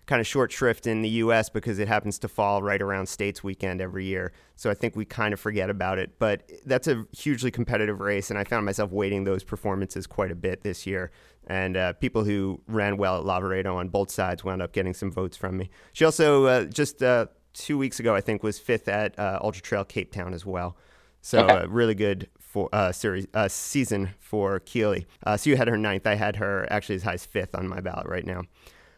kind 0.08 0.20
of 0.20 0.26
short 0.26 0.50
shrift 0.50 0.86
in 0.88 1.02
the 1.02 1.08
U.S. 1.22 1.48
because 1.48 1.78
it 1.78 1.86
happens 1.86 2.18
to 2.20 2.28
fall 2.28 2.62
right 2.62 2.82
around 2.82 3.06
States 3.08 3.44
Weekend 3.44 3.80
every 3.80 4.04
year. 4.06 4.32
So 4.56 4.70
I 4.70 4.74
think 4.74 4.96
we 4.96 5.04
kind 5.04 5.32
of 5.32 5.38
forget 5.38 5.70
about 5.70 5.98
it. 5.98 6.18
But 6.18 6.50
that's 6.66 6.88
a 6.88 7.06
hugely 7.16 7.50
competitive 7.52 8.00
race, 8.00 8.30
and 8.30 8.38
I 8.38 8.44
found 8.44 8.66
myself 8.66 8.90
waiting 8.90 9.22
those 9.24 9.44
performances 9.44 10.06
quite 10.06 10.32
a 10.32 10.34
bit 10.34 10.62
this 10.62 10.86
year. 10.86 11.12
And 11.46 11.76
uh, 11.76 11.92
people 11.92 12.24
who 12.24 12.60
ran 12.66 12.96
well 12.96 13.18
at 13.18 13.24
Lavaredo 13.24 13.76
on 13.76 13.88
both 13.90 14.10
sides 14.10 14.42
wound 14.42 14.60
up 14.62 14.72
getting 14.72 14.94
some 14.94 15.10
votes 15.12 15.36
from 15.36 15.56
me. 15.56 15.70
She 15.92 16.04
also 16.04 16.46
uh, 16.46 16.64
just 16.64 17.02
uh, 17.02 17.26
two 17.52 17.78
weeks 17.78 18.00
ago, 18.00 18.14
I 18.14 18.20
think, 18.20 18.42
was 18.42 18.58
fifth 18.58 18.88
at 18.88 19.16
uh, 19.18 19.38
Ultra 19.42 19.62
Trail 19.62 19.84
Cape 19.84 20.10
Town 20.12 20.34
as 20.34 20.44
well. 20.44 20.76
So 21.20 21.52
Okay. 21.52 21.64
uh, 21.64 21.68
really 21.68 21.94
good 21.94 22.28
for 22.38 22.68
uh, 22.72 22.92
series 22.92 23.26
uh, 23.34 23.48
season 23.48 24.10
for 24.18 24.60
Keely. 24.60 25.06
Uh, 25.26 25.36
so 25.36 25.50
you 25.50 25.56
had 25.56 25.68
her 25.68 25.76
ninth. 25.76 26.06
I 26.06 26.14
had 26.14 26.36
her 26.36 26.66
actually 26.70 26.94
as 26.96 27.02
high 27.02 27.14
as 27.14 27.26
fifth 27.26 27.54
on 27.54 27.68
my 27.68 27.80
ballot 27.80 28.06
right 28.06 28.24
now. 28.24 28.42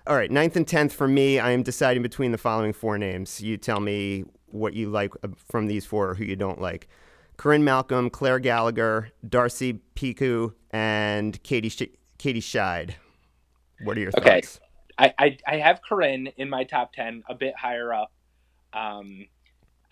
All 0.06 0.16
right, 0.16 0.30
ninth 0.30 0.56
and 0.56 0.68
tenth 0.68 0.92
for 0.92 1.08
me. 1.08 1.38
I 1.38 1.52
am 1.52 1.62
deciding 1.62 2.02
between 2.02 2.32
the 2.32 2.38
following 2.38 2.72
four 2.74 2.98
names. 2.98 3.40
You 3.40 3.56
tell 3.56 3.80
me 3.80 4.24
what 4.46 4.74
you 4.74 4.90
like 4.90 5.14
uh, 5.24 5.28
from 5.50 5.66
these 5.68 5.86
four, 5.86 6.10
or 6.10 6.14
who 6.16 6.24
you 6.24 6.36
don't 6.36 6.60
like. 6.60 6.88
Corinne 7.38 7.64
Malcolm, 7.64 8.10
Claire 8.10 8.40
Gallagher, 8.40 9.10
Darcy 9.28 9.80
Piceu, 9.96 10.54
and 10.72 11.42
Katie 11.44 11.70
Sh- 11.70 11.94
Katie 12.18 12.40
Schide. 12.40 12.96
What 13.78 13.96
are 13.96 14.00
your 14.00 14.12
Okay. 14.18 14.42
thoughts? 14.42 14.60
I, 14.98 15.14
I 15.18 15.38
I 15.46 15.56
have 15.58 15.80
Corinne 15.88 16.28
in 16.36 16.50
my 16.50 16.64
top 16.64 16.92
ten, 16.92 17.22
a 17.28 17.34
bit 17.34 17.54
higher 17.56 17.92
up. 17.94 18.12
Um, 18.72 19.26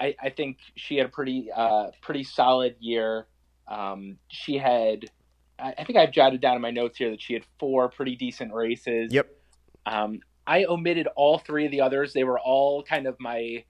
I 0.00 0.14
I 0.22 0.30
think 0.30 0.58
she 0.76 0.96
had 0.96 1.06
a 1.06 1.10
pretty 1.10 1.50
uh 1.54 1.88
pretty 2.02 2.24
solid 2.24 2.76
year. 2.80 3.28
Um, 3.68 4.18
she 4.28 4.58
had, 4.58 5.06
I 5.58 5.74
I 5.78 5.84
think 5.84 5.98
I've 5.98 6.12
jotted 6.12 6.40
down 6.40 6.56
in 6.56 6.62
my 6.62 6.70
notes 6.72 6.98
here 6.98 7.10
that 7.10 7.22
she 7.22 7.34
had 7.34 7.44
four 7.58 7.90
pretty 7.90 8.16
decent 8.16 8.52
races. 8.54 9.12
Yep. 9.12 9.28
Um, 9.86 10.20
I 10.46 10.64
omitted 10.64 11.08
all 11.16 11.38
three 11.38 11.66
of 11.66 11.70
the 11.70 11.80
others. 11.82 12.12
They 12.12 12.24
were 12.24 12.40
all 12.40 12.82
kind 12.82 13.06
of 13.06 13.16
my 13.20 13.64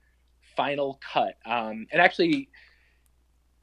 final 0.56 1.00
cut. 1.12 1.34
Um, 1.44 1.86
and 1.90 2.00
actually, 2.00 2.48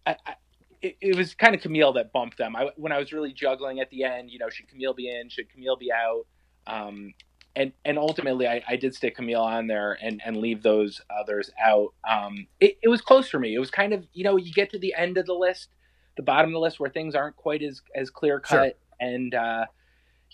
I, 0.06 0.16
I, 0.26 0.34
it, 0.82 0.98
it 1.02 1.16
was 1.16 1.34
kind 1.34 1.56
of 1.56 1.62
Camille 1.62 1.94
that 1.94 2.12
bumped 2.12 2.38
them. 2.38 2.56
I, 2.56 2.70
when 2.76 2.92
I 2.92 3.00
was 3.00 3.12
really 3.14 3.34
juggling 3.34 3.80
at 3.80 3.90
the 3.90 4.04
end, 4.04 4.30
you 4.32 4.40
know, 4.40 4.50
should 4.50 4.68
Camille 4.68 4.94
be 4.94 5.10
in? 5.10 5.30
Should 5.30 5.50
Camille 5.50 5.78
be 5.78 5.92
out? 5.92 6.26
Um, 6.68 7.14
and 7.56 7.72
and 7.86 7.98
ultimately, 7.98 8.48
I, 8.48 8.62
I 8.68 8.76
did 8.76 8.94
stick 8.94 9.16
Camille 9.16 9.42
on 9.42 9.68
there 9.68 9.98
and, 10.02 10.22
and 10.26 10.38
leave 10.38 10.62
those 10.62 11.00
others 11.10 11.50
out. 11.64 11.94
Um, 12.10 12.48
it, 12.60 12.78
it 12.84 12.90
was 12.90 13.02
close 13.02 13.30
for 13.30 13.40
me. 13.40 13.56
It 13.56 13.60
was 13.60 13.72
kind 13.72 13.94
of 13.94 14.06
you 14.14 14.26
know 14.26 14.36
you 14.36 14.52
get 14.54 14.72
to 14.72 14.80
the 14.80 14.94
end 14.94 15.18
of 15.18 15.26
the 15.26 15.34
list, 15.34 15.70
the 16.18 16.24
bottom 16.24 16.50
of 16.50 16.54
the 16.54 16.60
list 16.60 16.80
where 16.82 16.90
things 16.90 17.16
aren't 17.16 17.38
quite 17.38 17.64
as 17.64 17.82
as 17.96 18.10
clear 18.10 18.42
cut, 18.42 18.78
Sure. 19.00 19.08
and 19.10 19.34
uh, 19.36 19.66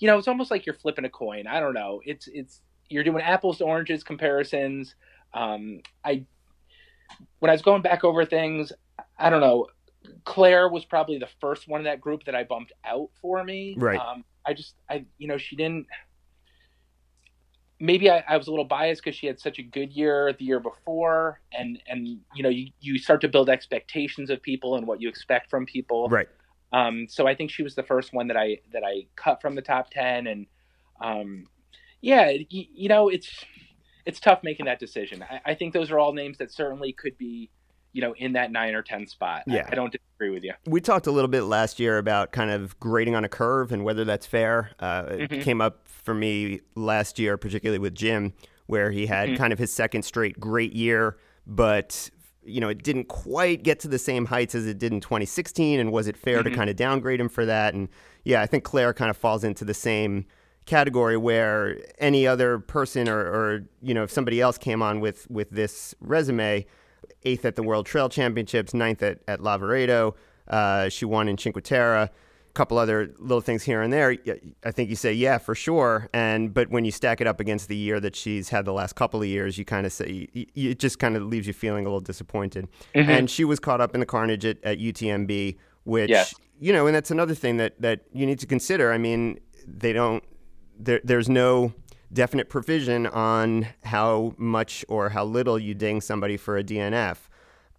you 0.01 0.07
know 0.07 0.17
it's 0.17 0.27
almost 0.27 0.51
like 0.51 0.65
you're 0.65 0.75
flipping 0.75 1.05
a 1.05 1.09
coin. 1.09 1.47
I 1.47 1.59
don't 1.59 1.73
know. 1.73 2.01
It's 2.03 2.27
it's 2.27 2.61
you're 2.89 3.03
doing 3.03 3.21
apples 3.21 3.59
to 3.59 3.65
oranges 3.65 4.03
comparisons. 4.03 4.95
Um, 5.33 5.81
I 6.03 6.25
when 7.39 7.49
I 7.49 7.53
was 7.53 7.61
going 7.61 7.83
back 7.83 8.03
over 8.03 8.25
things, 8.25 8.73
I 9.17 9.29
don't 9.29 9.41
know. 9.41 9.67
Claire 10.25 10.67
was 10.67 10.83
probably 10.83 11.19
the 11.19 11.29
first 11.39 11.67
one 11.67 11.81
in 11.81 11.85
that 11.85 12.01
group 12.01 12.25
that 12.25 12.35
I 12.35 12.43
bumped 12.43 12.73
out 12.83 13.09
for 13.21 13.43
me. 13.43 13.75
Right. 13.77 13.99
Um, 13.99 14.25
I 14.45 14.53
just, 14.53 14.73
I, 14.89 15.05
you 15.19 15.27
know, 15.27 15.37
she 15.37 15.55
didn't. 15.55 15.85
Maybe 17.79 18.09
I, 18.09 18.23
I 18.27 18.37
was 18.37 18.47
a 18.47 18.51
little 18.51 18.65
biased 18.65 19.03
because 19.03 19.15
she 19.15 19.27
had 19.27 19.39
such 19.39 19.59
a 19.59 19.63
good 19.63 19.91
year 19.91 20.33
the 20.33 20.45
year 20.45 20.59
before, 20.59 21.41
and 21.51 21.79
and 21.87 22.07
you 22.07 22.41
know, 22.43 22.49
you 22.49 22.71
you 22.79 22.97
start 22.97 23.21
to 23.21 23.27
build 23.27 23.49
expectations 23.49 24.31
of 24.31 24.41
people 24.41 24.75
and 24.75 24.87
what 24.87 24.99
you 25.01 25.09
expect 25.09 25.49
from 25.49 25.65
people. 25.65 26.09
Right. 26.09 26.27
Um, 26.73 27.07
so 27.09 27.27
I 27.27 27.35
think 27.35 27.51
she 27.51 27.63
was 27.63 27.75
the 27.75 27.83
first 27.83 28.13
one 28.13 28.27
that 28.27 28.37
I 28.37 28.59
that 28.71 28.83
I 28.83 29.05
cut 29.15 29.41
from 29.41 29.55
the 29.55 29.61
top 29.61 29.89
ten, 29.91 30.27
and 30.27 30.45
um, 31.01 31.45
yeah, 32.01 32.29
you, 32.29 32.65
you 32.73 32.89
know, 32.89 33.09
it's 33.09 33.29
it's 34.05 34.19
tough 34.19 34.39
making 34.43 34.65
that 34.65 34.79
decision. 34.79 35.23
I, 35.29 35.41
I 35.51 35.53
think 35.55 35.73
those 35.73 35.91
are 35.91 35.99
all 35.99 36.13
names 36.13 36.37
that 36.39 36.51
certainly 36.51 36.91
could 36.93 37.17
be, 37.17 37.49
you 37.93 38.01
know, 38.01 38.13
in 38.15 38.33
that 38.33 38.51
nine 38.51 38.73
or 38.73 38.81
ten 38.81 39.05
spot. 39.05 39.43
Yeah. 39.47 39.67
I, 39.71 39.75
don't 39.75 39.91
disagree 39.91 40.31
with 40.31 40.43
you. 40.43 40.53
We 40.65 40.81
talked 40.81 41.05
a 41.07 41.11
little 41.11 41.27
bit 41.27 41.43
last 41.43 41.79
year 41.79 41.97
about 41.99 42.31
kind 42.31 42.49
of 42.51 42.79
grading 42.79 43.15
on 43.15 43.23
a 43.25 43.29
curve 43.29 43.71
and 43.71 43.83
whether 43.83 44.03
that's 44.05 44.25
fair. 44.25 44.71
Uh, 44.79 45.05
It 45.09 45.29
Mhm. 45.29 45.41
came 45.43 45.61
up 45.61 45.87
for 45.87 46.13
me 46.15 46.61
last 46.75 47.19
year, 47.19 47.37
particularly 47.37 47.77
with 47.79 47.93
Jim, 47.93 48.33
where 48.65 48.89
he 48.91 49.05
had 49.05 49.29
Mhm. 49.29 49.37
kind 49.37 49.53
of 49.53 49.59
his 49.59 49.71
second 49.71 50.01
straight 50.03 50.39
great 50.39 50.73
year, 50.73 51.17
but 51.45 52.09
you 52.43 52.59
know 52.59 52.69
it 52.69 52.81
didn't 52.83 53.05
quite 53.07 53.63
get 53.63 53.79
to 53.81 53.87
the 53.87 53.99
same 53.99 54.25
heights 54.25 54.55
as 54.55 54.65
it 54.65 54.77
did 54.77 54.91
in 54.91 54.99
2016. 54.99 55.79
And 55.79 55.91
was 55.91 56.07
it 56.07 56.17
fair 56.17 56.41
to 56.43 56.49
Mhm. 56.49 56.55
kind 56.55 56.69
of 56.69 56.75
downgrade 56.75 57.19
him 57.19 57.29
for 57.29 57.45
that? 57.45 57.73
And 57.73 57.87
yeah, 58.23 58.41
I 58.41 58.45
think 58.47 58.63
Claire 58.63 58.93
kind 58.93 59.09
of 59.09 59.17
falls 59.17 59.43
into 59.43 59.63
the 59.65 59.73
same 59.73 60.25
category 60.65 61.17
where 61.17 61.77
any 61.97 62.27
other 62.27 62.59
person 62.59 63.09
or, 63.09 63.19
or 63.19 63.63
you 63.81 63.93
know 63.93 64.03
if 64.03 64.11
somebody 64.11 64.39
else 64.39 64.57
came 64.57 64.81
on 64.81 64.99
with 64.99 65.29
with 65.29 65.49
this 65.49 65.95
resume 65.99 66.65
eighth 67.23 67.45
at 67.45 67.55
the 67.55 67.63
world 67.63 67.85
trail 67.87 68.09
championships 68.09 68.73
ninth 68.73 69.01
at, 69.01 69.19
at 69.27 69.39
lavaredo 69.39 70.13
uh, 70.47 70.87
she 70.87 71.03
won 71.03 71.27
in 71.27 71.35
cinque 71.37 71.61
terre 71.63 72.09
couple 72.53 72.77
other 72.77 73.13
little 73.17 73.41
things 73.41 73.63
here 73.63 73.81
and 73.81 73.91
there 73.93 74.15
I 74.63 74.71
think 74.71 74.89
you 74.89 74.95
say 74.95 75.13
yeah 75.13 75.37
for 75.37 75.55
sure 75.55 76.09
and 76.13 76.53
but 76.53 76.69
when 76.69 76.83
you 76.85 76.91
stack 76.91 77.21
it 77.21 77.27
up 77.27 77.39
against 77.39 77.67
the 77.69 77.75
year 77.77 77.99
that 77.99 78.15
she's 78.15 78.49
had 78.49 78.65
the 78.65 78.73
last 78.73 78.93
couple 78.95 79.21
of 79.21 79.27
years 79.27 79.57
you 79.57 79.65
kind 79.65 79.85
of 79.85 79.93
say 79.93 80.27
it 80.33 80.79
just 80.79 80.99
kind 80.99 81.15
of 81.15 81.23
leaves 81.23 81.47
you 81.47 81.53
feeling 81.53 81.85
a 81.85 81.89
little 81.89 82.01
disappointed 82.01 82.67
Mhm. 82.95 83.07
and 83.07 83.29
she 83.29 83.45
was 83.45 83.59
caught 83.59 83.79
up 83.81 83.93
in 83.93 83.99
the 83.99 84.05
carnage 84.05 84.43
at, 84.45 84.57
at 84.63 84.79
UTMB, 84.79 85.57
which 85.83 86.09
Yes. 86.09 86.33
you 86.59 86.73
know, 86.73 86.85
and 86.87 86.95
that's 86.95 87.11
another 87.11 87.33
thing 87.35 87.57
that 87.57 87.81
that 87.81 88.01
you 88.11 88.25
need 88.25 88.39
to 88.39 88.45
consider. 88.47 88.91
I 88.91 88.97
mean, 88.97 89.39
they 89.65 89.93
don't 89.93 90.23
there, 90.79 90.99
there's 91.03 91.29
no 91.29 91.73
definite 92.11 92.49
provision 92.49 93.07
on 93.07 93.67
how 93.83 94.33
much 94.37 94.83
or 94.89 95.09
how 95.09 95.23
little 95.23 95.57
you 95.57 95.73
ding 95.73 96.01
somebody 96.01 96.35
for 96.37 96.57
a 96.57 96.63
DNF. 96.63 97.29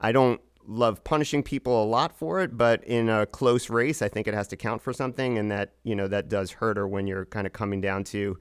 I 0.01 0.13
don't 0.13 0.41
love 0.66 1.03
punishing 1.05 1.42
people 1.42 1.83
a 1.83 1.87
lot 1.87 2.16
for 2.16 2.40
it, 2.40 2.57
but 2.57 2.83
in 2.85 3.09
a 3.09 3.27
close 3.27 3.68
race, 3.70 4.03
I 4.03 4.09
think 4.09 4.27
it 4.29 4.35
has 4.35 4.48
to 4.48 4.57
count 4.57 4.83
for 4.83 4.92
something, 4.92 5.38
and 5.38 5.51
that 5.51 5.72
you 5.85 5.94
know 5.94 6.09
that 6.09 6.29
does 6.29 6.53
hurt 6.53 6.77
her 6.77 6.87
when 6.87 7.07
you're 7.07 7.25
kind 7.27 7.46
of 7.46 7.53
coming 7.53 7.81
down 7.81 8.05
to, 8.05 8.38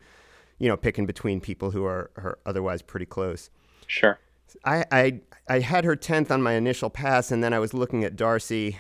you 0.59 0.67
know, 0.67 0.77
picking 0.77 1.05
between 1.05 1.41
people 1.41 1.71
who 1.71 1.83
are, 1.85 2.11
are 2.17 2.37
otherwise 2.45 2.81
pretty 2.81 3.05
close. 3.05 3.49
Sure. 3.87 4.19
I, 4.65 4.85
I 4.91 5.19
I 5.47 5.59
had 5.59 5.85
her 5.85 5.95
tenth 5.95 6.29
on 6.31 6.41
my 6.41 6.53
initial 6.53 6.89
pass, 6.89 7.31
and 7.31 7.43
then 7.43 7.53
I 7.53 7.59
was 7.59 7.73
looking 7.73 8.03
at 8.03 8.15
Darcy. 8.15 8.77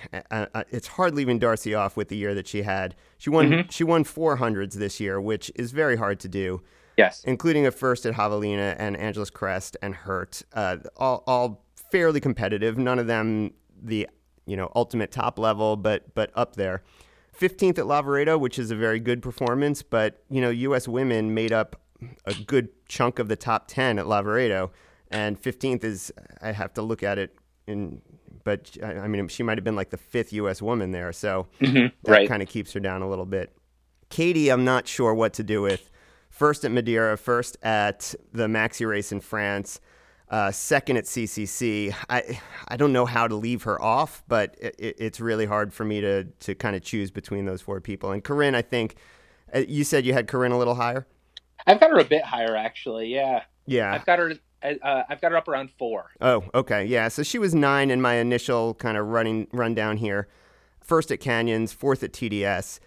It's 0.69 0.87
hard 0.87 1.15
leaving 1.15 1.39
Darcy 1.39 1.73
off 1.73 1.95
with 1.97 2.09
the 2.09 2.17
year 2.17 2.33
that 2.35 2.47
she 2.47 2.63
had. 2.63 2.95
She 3.17 3.29
won 3.29 3.49
Mhm. 3.49 3.71
she 3.71 3.83
won 3.83 4.03
four 4.03 4.35
hundreds 4.35 4.75
this 4.77 4.99
year, 4.99 5.19
which 5.21 5.51
is 5.55 5.71
very 5.71 5.95
hard 5.95 6.19
to 6.21 6.27
do, 6.27 6.61
Yes. 6.97 7.23
including 7.23 7.65
a 7.65 7.71
first 7.71 8.05
at 8.05 8.15
Javelina 8.15 8.75
and 8.77 8.97
Angeles 8.97 9.29
Crest 9.29 9.77
and 9.81 9.95
Hurt. 9.95 10.43
Uh, 10.53 10.77
all 10.97 11.23
all 11.25 11.63
fairly 11.91 12.19
competitive. 12.19 12.77
None 12.77 12.99
of 12.99 13.07
them 13.07 13.53
the 13.81 14.07
you 14.45 14.55
know 14.57 14.71
ultimate 14.75 15.11
top 15.11 15.37
level, 15.37 15.75
but 15.75 16.13
but 16.15 16.31
up 16.35 16.55
there. 16.55 16.83
15th 17.39 17.79
at 17.79 17.85
Lavaredo, 17.85 18.39
which 18.39 18.59
is 18.59 18.71
a 18.71 18.75
very 18.75 18.99
good 18.99 19.21
performance, 19.21 19.81
but 19.83 20.23
you 20.29 20.41
know 20.41 20.49
U.S. 20.49 20.87
women 20.87 21.33
made 21.33 21.51
up 21.53 21.79
a 22.25 22.33
good 22.33 22.69
chunk 22.87 23.19
of 23.19 23.27
the 23.27 23.35
top 23.35 23.67
10 23.67 23.99
at 23.99 24.05
Lavaredo, 24.05 24.71
and 25.09 25.41
15th 25.41 25.83
is 25.83 26.11
I 26.41 26.51
have 26.51 26.73
to 26.73 26.81
look 26.81 27.03
at 27.03 27.17
it 27.17 27.35
in, 27.67 28.01
but 28.43 28.75
I 28.83 29.07
mean 29.07 29.27
she 29.27 29.43
might 29.43 29.57
have 29.57 29.63
been 29.63 29.75
like 29.75 29.91
the 29.91 29.97
fifth 29.97 30.33
U.S. 30.33 30.61
woman 30.61 30.91
there, 30.91 31.13
so 31.13 31.47
hmm 31.59 31.87
that 32.03 32.11
Right. 32.11 32.27
kind 32.27 32.41
of 32.41 32.49
keeps 32.49 32.73
her 32.73 32.79
down 32.79 33.01
a 33.01 33.09
little 33.09 33.25
bit. 33.27 33.51
Katie, 34.09 34.49
I'm 34.49 34.65
not 34.65 34.87
sure 34.87 35.13
what 35.13 35.33
to 35.33 35.43
do 35.43 35.61
with. 35.61 35.89
First 36.29 36.65
at 36.65 36.71
Madeira, 36.71 37.17
first 37.17 37.57
at 37.63 38.13
the 38.33 38.47
Maxi 38.47 38.87
race 38.87 39.11
in 39.11 39.19
France, 39.21 39.79
uh, 40.31 40.49
second 40.51 40.97
at 40.97 41.03
CCC. 41.03 41.93
I 42.09 42.39
I 42.67 42.77
don't 42.77 42.93
know 42.93 43.05
how 43.05 43.27
to 43.27 43.35
leave 43.35 43.63
her 43.63 43.79
off, 43.81 44.23
but 44.27 44.55
it, 44.59 44.75
it- 44.79 44.95
it's 44.97 45.19
really 45.19 45.45
hard 45.45 45.73
for 45.73 45.85
me 45.85 46.01
to 46.01 46.23
to 46.23 46.55
kind 46.55 46.75
of 46.75 46.81
choose 46.81 47.11
between 47.11 47.45
those 47.45 47.61
four 47.61 47.79
people. 47.81 48.11
And 48.11 48.23
Corinne, 48.23 48.55
I 48.55 48.61
think 48.63 48.95
uh, 49.53 49.59
you 49.67 49.83
said 49.83 50.05
you 50.05 50.13
had 50.13 50.27
Corinne 50.27 50.51
a 50.53 50.57
little 50.57 50.75
higher. 50.75 51.05
I've 51.67 51.79
got 51.79 51.91
her 51.91 51.99
a 51.99 52.03
bit 52.05 52.23
higher, 52.23 52.55
actually. 52.55 53.13
Yeah. 53.13 53.43
Yeah. 53.67 53.93
I've 53.93 54.05
got 54.05 54.17
her. 54.19 54.33
Uh, 54.63 55.03
I've 55.09 55.19
got 55.21 55.31
her 55.31 55.37
up 55.37 55.47
around 55.47 55.69
four. 55.77 56.11
Oh, 56.21 56.43
okay. 56.53 56.85
Yeah. 56.85 57.07
So 57.09 57.23
she 57.23 57.37
was 57.39 57.53
nine 57.53 57.89
in 57.91 58.01
my 58.01 58.15
initial 58.15 58.73
kind 58.75 58.95
of 58.97 59.07
running 59.07 59.47
rundown 59.51 59.97
here. 59.97 60.27
First 60.81 61.11
at 61.11 61.19
Canyons, 61.19 61.73
fourth 61.73 62.03
at 62.03 62.13
TDS. 62.13 62.79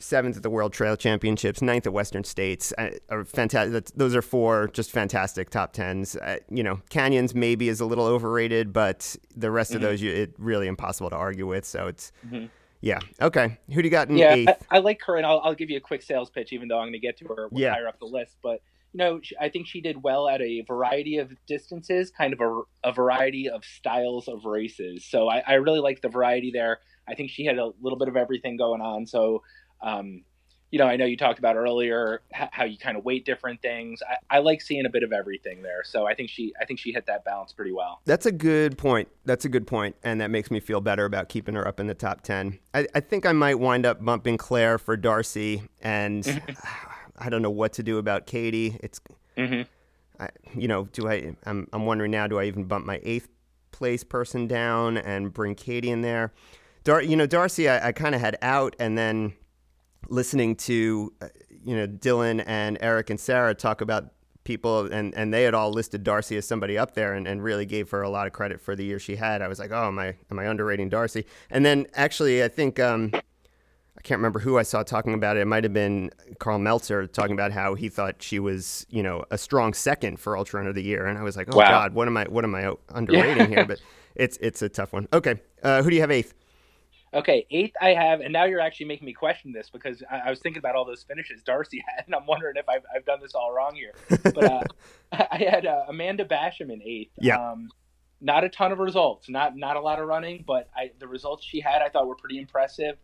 Seventh 0.00 0.36
at 0.36 0.42
the 0.42 0.50
World 0.50 0.72
Trail 0.72 0.96
Championships, 0.96 1.62
ninth 1.62 1.86
at 1.86 1.92
Western 1.92 2.24
States. 2.24 2.72
Uh, 2.76 2.90
are 3.08 3.24
fantastic. 3.24 3.86
Those 3.96 4.14
are 4.14 4.22
four 4.22 4.68
just 4.68 4.90
fantastic 4.90 5.50
top 5.50 5.72
tens. 5.72 6.16
Uh, 6.16 6.38
you 6.50 6.62
know, 6.62 6.80
Canyons 6.90 7.34
maybe 7.34 7.68
is 7.68 7.80
a 7.80 7.86
little 7.86 8.06
overrated, 8.06 8.72
but 8.72 9.16
the 9.36 9.50
rest 9.50 9.70
mm-hmm. 9.70 9.76
of 9.76 9.82
those, 9.82 10.02
you, 10.02 10.10
it 10.10 10.34
really 10.38 10.66
impossible 10.66 11.10
to 11.10 11.16
argue 11.16 11.46
with. 11.46 11.64
So 11.64 11.86
it's. 11.86 12.12
Mm-hmm. 12.26 12.46
Yeah. 12.82 12.98
Okay. 13.20 13.58
Who 13.74 13.82
do 13.82 13.86
you 13.86 13.90
got 13.90 14.08
in 14.08 14.16
yeah, 14.16 14.34
eighth? 14.34 14.66
I, 14.70 14.76
I 14.76 14.78
like 14.78 15.02
her, 15.02 15.16
and 15.16 15.26
I'll, 15.26 15.40
I'll, 15.40 15.54
give 15.54 15.68
you 15.68 15.76
a 15.76 15.82
quick 15.82 16.00
sales 16.00 16.30
pitch, 16.30 16.50
even 16.54 16.66
though 16.66 16.78
I'm 16.78 16.84
going 16.84 16.94
to 16.94 16.98
get 16.98 17.18
to 17.18 17.26
her 17.26 17.50
yeah. 17.52 17.74
higher 17.74 17.86
up 17.86 17.98
the 17.98 18.06
list. 18.06 18.38
But 18.42 18.62
you 18.92 18.98
know, 18.98 19.20
I 19.40 19.48
think 19.48 19.66
she 19.66 19.80
did 19.80 20.02
well 20.02 20.28
at 20.28 20.40
a 20.40 20.62
variety 20.62 21.18
of 21.18 21.30
distances, 21.46 22.10
kind 22.10 22.32
of 22.32 22.40
a, 22.40 22.88
a 22.88 22.92
variety 22.92 23.48
of 23.48 23.64
styles 23.64 24.28
of 24.28 24.44
races. 24.44 25.04
So 25.04 25.28
I, 25.28 25.42
I 25.46 25.52
really 25.54 25.80
like 25.80 26.00
the 26.00 26.08
variety 26.08 26.50
there. 26.52 26.80
I 27.08 27.14
think 27.14 27.30
she 27.30 27.44
had 27.44 27.58
a 27.58 27.70
little 27.80 27.98
bit 27.98 28.08
of 28.08 28.16
everything 28.16 28.56
going 28.56 28.80
on. 28.80 29.06
So, 29.06 29.42
um, 29.82 30.22
you 30.70 30.78
know, 30.78 30.86
I 30.86 30.96
know 30.96 31.04
you 31.04 31.16
talked 31.16 31.40
about 31.40 31.56
earlier 31.56 32.22
how 32.32 32.64
you 32.64 32.78
kind 32.78 32.96
of 32.96 33.04
weight 33.04 33.24
different 33.24 33.60
things. 33.60 34.00
I, 34.08 34.36
I, 34.36 34.38
like 34.38 34.60
seeing 34.60 34.86
a 34.86 34.88
bit 34.88 35.02
of 35.02 35.12
everything 35.12 35.62
there. 35.62 35.82
So 35.84 36.06
I 36.06 36.14
think 36.14 36.30
she, 36.30 36.52
I 36.60 36.64
think 36.64 36.78
she 36.78 36.92
hit 36.92 37.06
that 37.06 37.24
balance 37.24 37.52
pretty 37.52 37.72
well. 37.72 38.00
That's 38.04 38.26
a 38.26 38.32
good 38.32 38.78
point. 38.78 39.08
That's 39.24 39.44
a 39.44 39.48
good 39.48 39.66
point, 39.66 39.96
and 40.04 40.20
that 40.20 40.30
makes 40.30 40.50
me 40.50 40.60
feel 40.60 40.80
better 40.80 41.04
about 41.04 41.28
keeping 41.28 41.56
her 41.56 41.66
up 41.66 41.80
in 41.80 41.88
the 41.88 41.94
top 41.94 42.20
ten. 42.22 42.58
I, 42.72 42.86
I 42.94 43.00
think 43.00 43.26
I 43.26 43.32
might 43.32 43.58
wind 43.58 43.84
up 43.84 44.04
bumping 44.04 44.36
Claire 44.36 44.78
for 44.78 44.96
Darcy, 44.96 45.62
and 45.82 46.40
I 47.18 47.28
don't 47.28 47.42
know 47.42 47.50
what 47.50 47.72
to 47.74 47.82
do 47.82 47.98
about 47.98 48.26
Katie. 48.26 48.78
It's, 48.80 49.00
mm-hmm. 49.36 49.62
I, 50.22 50.28
you 50.54 50.68
know, 50.68 50.84
do 50.92 51.08
I? 51.08 51.34
I'm, 51.46 51.66
I'm 51.72 51.84
wondering 51.84 52.12
now. 52.12 52.28
Do 52.28 52.38
I 52.38 52.44
even 52.44 52.64
bump 52.64 52.86
my 52.86 53.00
eighth 53.02 53.28
place 53.72 54.04
person 54.04 54.46
down 54.46 54.98
and 54.98 55.32
bring 55.32 55.56
Katie 55.56 55.90
in 55.90 56.02
there? 56.02 56.32
Dar, 56.84 57.02
you 57.02 57.16
know, 57.16 57.26
Darcy, 57.26 57.68
I, 57.68 57.88
I 57.88 57.92
kind 57.92 58.14
of 58.14 58.20
had 58.20 58.38
out, 58.40 58.76
and 58.78 58.96
then 58.96 59.34
listening 60.10 60.56
to, 60.56 61.12
uh, 61.22 61.28
you 61.64 61.76
know, 61.76 61.86
Dylan 61.86 62.42
and 62.46 62.76
Eric 62.80 63.10
and 63.10 63.18
Sarah 63.18 63.54
talk 63.54 63.80
about 63.80 64.12
people, 64.44 64.92
and, 64.92 65.14
and 65.14 65.32
they 65.32 65.44
had 65.44 65.54
all 65.54 65.70
listed 65.70 66.02
Darcy 66.02 66.36
as 66.36 66.46
somebody 66.46 66.76
up 66.76 66.94
there, 66.94 67.14
and, 67.14 67.26
and 67.26 67.42
really 67.42 67.66
gave 67.66 67.90
her 67.90 68.02
a 68.02 68.10
lot 68.10 68.26
of 68.26 68.32
credit 68.32 68.60
for 68.60 68.76
the 68.76 68.84
year 68.84 68.98
she 68.98 69.16
had. 69.16 69.42
I 69.42 69.48
was 69.48 69.58
like, 69.58 69.70
oh, 69.70 69.88
am 69.88 69.98
I 69.98 70.16
am 70.30 70.38
I 70.38 70.48
underrating 70.48 70.88
Darcy? 70.88 71.24
And 71.50 71.64
then 71.64 71.86
actually, 71.94 72.42
I 72.42 72.48
think. 72.48 72.78
Um, 72.78 73.12
I 74.00 74.02
can't 74.02 74.18
remember 74.18 74.38
who 74.38 74.56
I 74.56 74.62
saw 74.62 74.82
talking 74.82 75.12
about 75.12 75.36
it. 75.36 75.40
It 75.40 75.44
might 75.44 75.62
have 75.62 75.74
been 75.74 76.10
Karl 76.38 76.58
Meltzer 76.58 77.06
talking 77.06 77.34
about 77.34 77.52
how 77.52 77.74
he 77.74 77.90
thought 77.90 78.22
she 78.22 78.38
was, 78.38 78.86
you 78.88 79.02
know, 79.02 79.24
a 79.30 79.36
strong 79.36 79.74
second 79.74 80.18
for 80.18 80.38
Ultra 80.38 80.58
Runner 80.58 80.70
of 80.70 80.74
the 80.74 80.82
Year, 80.82 81.04
and 81.04 81.18
I 81.18 81.22
was 81.22 81.36
like, 81.36 81.54
oh 81.54 81.58
wow. 81.58 81.68
God, 81.68 81.92
what 81.92 82.08
am 82.08 82.16
I, 82.16 82.24
what 82.24 82.44
am 82.44 82.54
I 82.54 82.72
underrating 82.88 83.36
yeah. 83.36 83.46
here? 83.46 83.64
But 83.68 83.82
it's 84.14 84.38
it's 84.40 84.62
a 84.62 84.70
tough 84.70 84.94
one. 84.94 85.06
Okay, 85.12 85.40
uh, 85.62 85.82
who 85.82 85.90
do 85.90 85.96
you 85.96 86.00
have 86.00 86.10
eighth? 86.10 86.32
Okay, 87.12 87.44
eighth 87.50 87.74
I 87.80 87.88
have, 87.88 88.20
and 88.20 88.32
now 88.32 88.44
you're 88.44 88.60
actually 88.60 88.86
making 88.86 89.04
me 89.04 89.12
question 89.12 89.52
this 89.52 89.68
because 89.68 90.02
I, 90.08 90.18
I 90.26 90.30
was 90.30 90.38
thinking 90.38 90.58
about 90.58 90.76
all 90.76 90.84
those 90.84 91.02
finishes 91.02 91.42
Darcy 91.42 91.82
had, 91.96 92.06
and 92.06 92.14
I'm 92.14 92.26
wondering 92.26 92.54
if 92.56 92.68
I've, 92.68 92.84
I've 92.94 93.04
done 93.04 93.18
this 93.20 93.34
all 93.34 93.52
wrong 93.52 93.74
here. 93.74 93.92
But 94.22 94.44
uh, 94.44 94.62
I 95.12 95.38
had 95.38 95.66
uh, 95.66 95.84
Amanda 95.88 96.24
Basham 96.24 96.72
in 96.72 96.80
eighth. 96.82 97.12
Yeah. 97.20 97.36
Um, 97.36 97.70
not 98.20 98.44
a 98.44 98.48
ton 98.48 98.70
of 98.70 98.78
results, 98.78 99.28
not 99.28 99.56
not 99.56 99.76
a 99.76 99.80
lot 99.80 99.98
of 99.98 100.06
running, 100.06 100.44
but 100.46 100.68
I, 100.76 100.90
the 100.98 101.08
results 101.08 101.44
she 101.44 101.60
had 101.60 101.82
I 101.82 101.88
thought 101.88 102.06
were 102.06 102.16
pretty 102.16 102.38
impressive. 102.38 102.96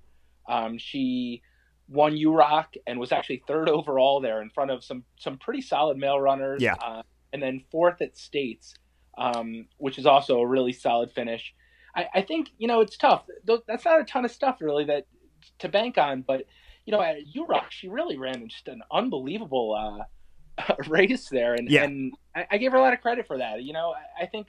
Um, 0.47 0.79
she 0.79 1.43
won 1.89 2.15
UROC 2.15 2.77
and 2.87 2.99
was 3.01 3.13
actually 3.13 3.43
third 3.47 3.69
overall 3.69 4.21
there 4.21 4.43
in 4.43 4.51
front 4.51 4.71
of 4.71 4.85
some 4.85 5.05
some 5.19 5.39
pretty 5.39 5.63
solid 5.63 5.97
male 5.97 6.21
runners. 6.21 6.63
Yeah. 6.63 6.75
Uh, 6.75 7.03
and 7.33 7.43
then 7.43 7.63
fourth 7.71 8.01
at 8.03 8.17
States, 8.17 8.75
um, 9.19 9.67
which 9.79 9.99
is 9.99 10.07
also 10.07 10.39
a 10.41 10.47
really 10.47 10.73
solid 10.73 11.11
finish. 11.13 11.55
I, 11.97 12.07
I, 12.15 12.23
think 12.23 12.51
you 12.59 12.69
know 12.69 12.81
it's 12.81 12.97
tough. 12.97 13.25
That's 13.67 13.85
not 13.85 14.01
a 14.01 14.05
ton 14.05 14.25
of 14.25 14.31
stuff 14.31 14.59
really 14.61 14.85
that 14.85 15.07
to 15.61 15.69
bank 15.69 15.99
on, 15.99 16.23
but 16.23 16.45
you 16.85 16.93
know 16.93 17.01
at 17.01 17.17
UROC 17.35 17.71
she 17.71 17.89
really 17.89 18.19
ran 18.19 18.49
just 18.49 18.69
an 18.69 18.83
unbelievable 18.93 20.07
uh, 20.59 20.75
race 20.89 21.29
there, 21.29 21.55
and 21.55 21.71
yeah. 21.71 21.85
and 21.85 22.15
I, 22.35 22.47
I, 22.53 22.59
gave 22.59 22.73
her 22.73 22.79
a 22.79 22.83
lot 22.83 22.93
of 22.93 23.01
credit 23.01 23.27
for 23.27 23.39
that. 23.39 23.63
You 23.63 23.73
know 23.73 23.95
I, 23.95 24.25
I 24.25 24.27
think 24.27 24.49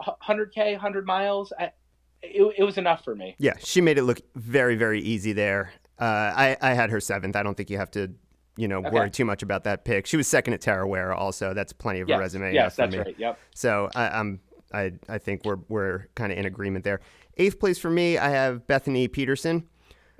100k, 0.00 0.72
100 0.72 1.06
miles. 1.06 1.52
I, 1.58 1.72
it, 2.22 2.54
it 2.58 2.64
was 2.64 2.78
enough 2.78 3.04
for 3.04 3.14
me. 3.14 3.36
Yeah, 3.38 3.54
she 3.60 3.80
made 3.80 3.98
it 3.98 4.02
look 4.02 4.20
very, 4.34 4.76
very 4.76 5.00
easy 5.00 5.32
there. 5.32 5.72
Uh, 5.98 6.04
I, 6.04 6.56
I 6.60 6.74
had 6.74 6.90
her 6.90 7.00
seventh. 7.00 7.36
I 7.36 7.42
don't 7.42 7.56
think 7.56 7.70
you 7.70 7.78
have 7.78 7.90
to, 7.92 8.12
you 8.56 8.68
know, 8.68 8.78
okay. 8.78 8.90
worry 8.90 9.10
too 9.10 9.24
much 9.24 9.42
about 9.42 9.64
that 9.64 9.84
pick. 9.84 10.06
She 10.06 10.16
was 10.16 10.26
second 10.26 10.54
at 10.54 10.60
Tarawera 10.60 11.16
also. 11.16 11.54
That's 11.54 11.72
plenty 11.72 12.00
of 12.00 12.08
yes. 12.08 12.16
a 12.16 12.20
resume. 12.20 12.54
Yes, 12.54 12.76
that's 12.76 12.92
me. 12.92 12.98
right. 12.98 13.14
Yep. 13.18 13.38
So 13.54 13.88
I, 13.94 14.18
am 14.18 14.40
I, 14.72 14.92
I 15.08 15.18
think 15.18 15.44
we're 15.44 15.58
we're 15.68 16.08
kind 16.14 16.32
of 16.32 16.38
in 16.38 16.46
agreement 16.46 16.84
there. 16.84 17.00
Eighth 17.36 17.58
place 17.58 17.78
for 17.78 17.90
me, 17.90 18.18
I 18.18 18.28
have 18.28 18.66
Brittany 18.66 19.08
Peterson. 19.08 19.68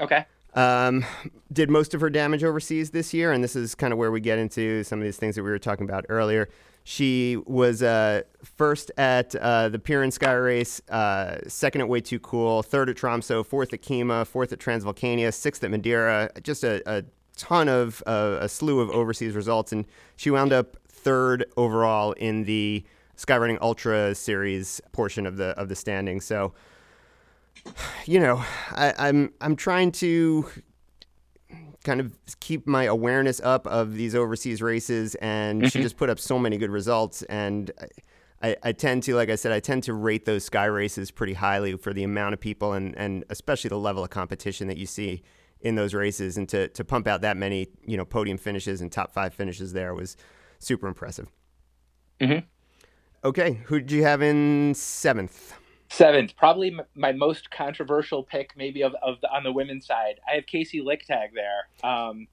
Okay. 0.00 0.26
Um, 0.54 1.04
did 1.52 1.70
most 1.70 1.94
of 1.94 2.00
her 2.00 2.10
damage 2.10 2.42
overseas 2.42 2.90
this 2.90 3.12
year, 3.12 3.32
and 3.32 3.44
this 3.44 3.54
is 3.54 3.74
kind 3.74 3.92
of 3.92 3.98
where 3.98 4.10
we 4.10 4.20
get 4.20 4.38
into 4.38 4.82
some 4.84 4.98
of 4.98 5.04
these 5.04 5.16
things 5.16 5.36
that 5.36 5.42
we 5.42 5.50
were 5.50 5.58
talking 5.58 5.84
about 5.84 6.06
earlier. 6.08 6.48
She 6.84 7.36
was 7.44 7.82
uh, 7.82 8.22
first 8.42 8.90
at 8.96 9.34
uh, 9.36 9.68
the 9.68 9.78
Pirin 9.78 10.10
Sky 10.10 10.32
Race, 10.32 10.80
uh, 10.88 11.36
second 11.46 11.82
at 11.82 11.88
Way 11.88 12.00
Too 12.00 12.18
Cool, 12.18 12.62
third 12.62 12.88
at 12.88 12.96
Tromso, 12.96 13.42
fourth 13.42 13.74
at 13.74 13.82
Kima, 13.82 14.26
fourth 14.26 14.52
at 14.52 14.58
Transvolcania, 14.58 15.34
sixth 15.34 15.62
at 15.62 15.70
Madeira. 15.70 16.30
Just 16.42 16.64
a, 16.64 16.82
a 16.86 17.04
ton 17.36 17.68
of 17.68 18.02
uh, 18.06 18.38
a 18.40 18.48
slew 18.48 18.80
of 18.80 18.88
overseas 18.90 19.34
results, 19.34 19.70
and 19.70 19.84
she 20.16 20.30
wound 20.30 20.52
up 20.52 20.78
third 20.88 21.44
overall 21.58 22.12
in 22.12 22.44
the 22.44 22.84
Skyrunning 23.18 23.58
Ultra 23.60 24.14
Series 24.14 24.80
portion 24.92 25.26
of 25.26 25.36
the 25.36 25.48
of 25.58 25.68
the 25.68 25.76
standing. 25.76 26.20
So, 26.20 26.54
you 28.06 28.20
know, 28.20 28.44
I, 28.70 28.94
I'm 28.98 29.32
I'm 29.40 29.56
trying 29.56 29.92
to 29.92 30.48
kind 31.84 32.00
of 32.00 32.16
keep 32.40 32.66
my 32.66 32.84
awareness 32.84 33.40
up 33.40 33.66
of 33.66 33.94
these 33.94 34.14
overseas 34.14 34.62
races, 34.62 35.14
and 35.16 35.62
mm-hmm. 35.62 35.68
she 35.68 35.82
just 35.82 35.96
put 35.96 36.10
up 36.10 36.18
so 36.18 36.38
many 36.38 36.56
good 36.56 36.70
results. 36.70 37.22
And 37.24 37.70
I, 38.42 38.56
I, 38.62 38.72
tend 38.72 39.02
to, 39.04 39.14
like 39.14 39.30
I 39.30 39.36
said, 39.36 39.52
I 39.52 39.60
tend 39.60 39.84
to 39.84 39.94
rate 39.94 40.24
those 40.24 40.44
sky 40.44 40.66
races 40.66 41.10
pretty 41.10 41.34
highly 41.34 41.76
for 41.76 41.92
the 41.92 42.04
amount 42.04 42.34
of 42.34 42.40
people 42.40 42.72
and, 42.72 42.96
and 42.96 43.24
especially 43.30 43.68
the 43.68 43.78
level 43.78 44.04
of 44.04 44.10
competition 44.10 44.68
that 44.68 44.76
you 44.76 44.86
see 44.86 45.22
in 45.60 45.74
those 45.74 45.94
races. 45.94 46.36
And 46.36 46.48
to, 46.50 46.68
to 46.68 46.84
pump 46.84 47.06
out 47.06 47.20
that 47.22 47.36
many, 47.36 47.68
you 47.84 47.96
know, 47.96 48.04
podium 48.04 48.38
finishes 48.38 48.80
and 48.80 48.92
top 48.92 49.12
five 49.12 49.34
finishes 49.34 49.72
there 49.72 49.94
was 49.94 50.16
super 50.60 50.86
impressive. 50.86 51.28
Mm-hmm. 52.20 52.46
Okay, 53.24 53.60
who 53.64 53.80
did 53.80 53.90
you 53.90 54.04
have 54.04 54.22
in 54.22 54.74
seventh? 54.74 55.54
Seventh, 55.90 56.36
probably 56.36 56.68
m- 56.68 56.82
my 56.94 57.10
most 57.10 57.50
controversial 57.50 58.22
pick, 58.22 58.52
maybe 58.56 58.82
of, 58.82 58.94
of 59.02 59.20
the, 59.22 59.30
on 59.30 59.42
the 59.42 59.50
women's 59.50 59.86
side. 59.86 60.20
I 60.30 60.36
have 60.36 60.44
Kaci 60.46 60.82
Lickteig 60.82 61.30
there. 61.34 61.90
Um, 61.90 62.28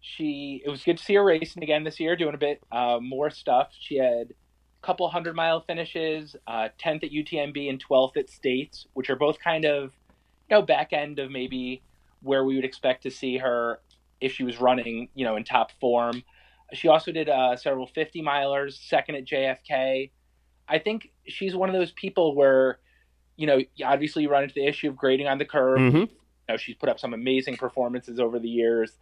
she 0.00 0.60
it 0.64 0.68
was 0.68 0.82
good 0.82 0.98
to 0.98 1.04
see 1.04 1.14
her 1.14 1.24
racing 1.24 1.62
again 1.62 1.84
this 1.84 2.00
year, 2.00 2.16
doing 2.16 2.34
a 2.34 2.38
bit 2.38 2.60
uh, 2.72 2.98
more 3.00 3.30
stuff. 3.30 3.68
She 3.78 3.96
had 3.96 4.32
a 4.32 4.86
couple 4.86 5.08
hundred 5.08 5.36
mile 5.36 5.60
finishes, 5.60 6.34
uh, 6.46 6.68
tenth 6.78 7.04
at 7.04 7.10
UTMB 7.10 7.70
and 7.70 7.78
twelfth 7.78 8.16
at 8.16 8.28
States, 8.28 8.86
which 8.94 9.10
are 9.10 9.16
both 9.16 9.38
kind 9.38 9.64
of 9.64 9.92
you 10.50 10.56
know 10.56 10.62
back 10.62 10.92
end 10.92 11.20
of 11.20 11.30
maybe 11.30 11.80
where 12.22 12.44
we 12.44 12.56
would 12.56 12.64
expect 12.64 13.04
to 13.04 13.10
see 13.10 13.38
her 13.38 13.80
if 14.20 14.32
she 14.32 14.42
was 14.42 14.60
running 14.60 15.08
you 15.14 15.24
know 15.24 15.36
in 15.36 15.44
top 15.44 15.70
form. 15.80 16.24
She 16.72 16.88
also 16.88 17.12
did 17.12 17.28
uh, 17.28 17.56
several 17.56 17.86
50 17.86 18.20
milers, 18.20 18.72
second 18.88 19.14
at 19.14 19.26
JFK. 19.26 20.10
I 20.68 20.78
think 20.78 21.10
she's 21.26 21.54
one 21.54 21.68
of 21.68 21.74
those 21.74 21.92
people 21.92 22.34
where 22.34 22.78
you 23.36 23.46
know, 23.46 23.60
obviously 23.84 24.22
you 24.22 24.30
run 24.30 24.44
into 24.44 24.54
the 24.54 24.66
issue 24.66 24.88
of 24.88 24.96
grading 24.96 25.26
on 25.26 25.38
the 25.38 25.44
curve. 25.44 25.78
Mm-hmm. 25.78 25.96
You 25.96 26.08
know, 26.48 26.56
she's 26.56 26.76
put 26.76 26.88
up 26.88 27.00
some 27.00 27.14
amazing 27.14 27.56
performances 27.56 28.20
over 28.20 28.38
the 28.38 28.48
years. 28.48 28.92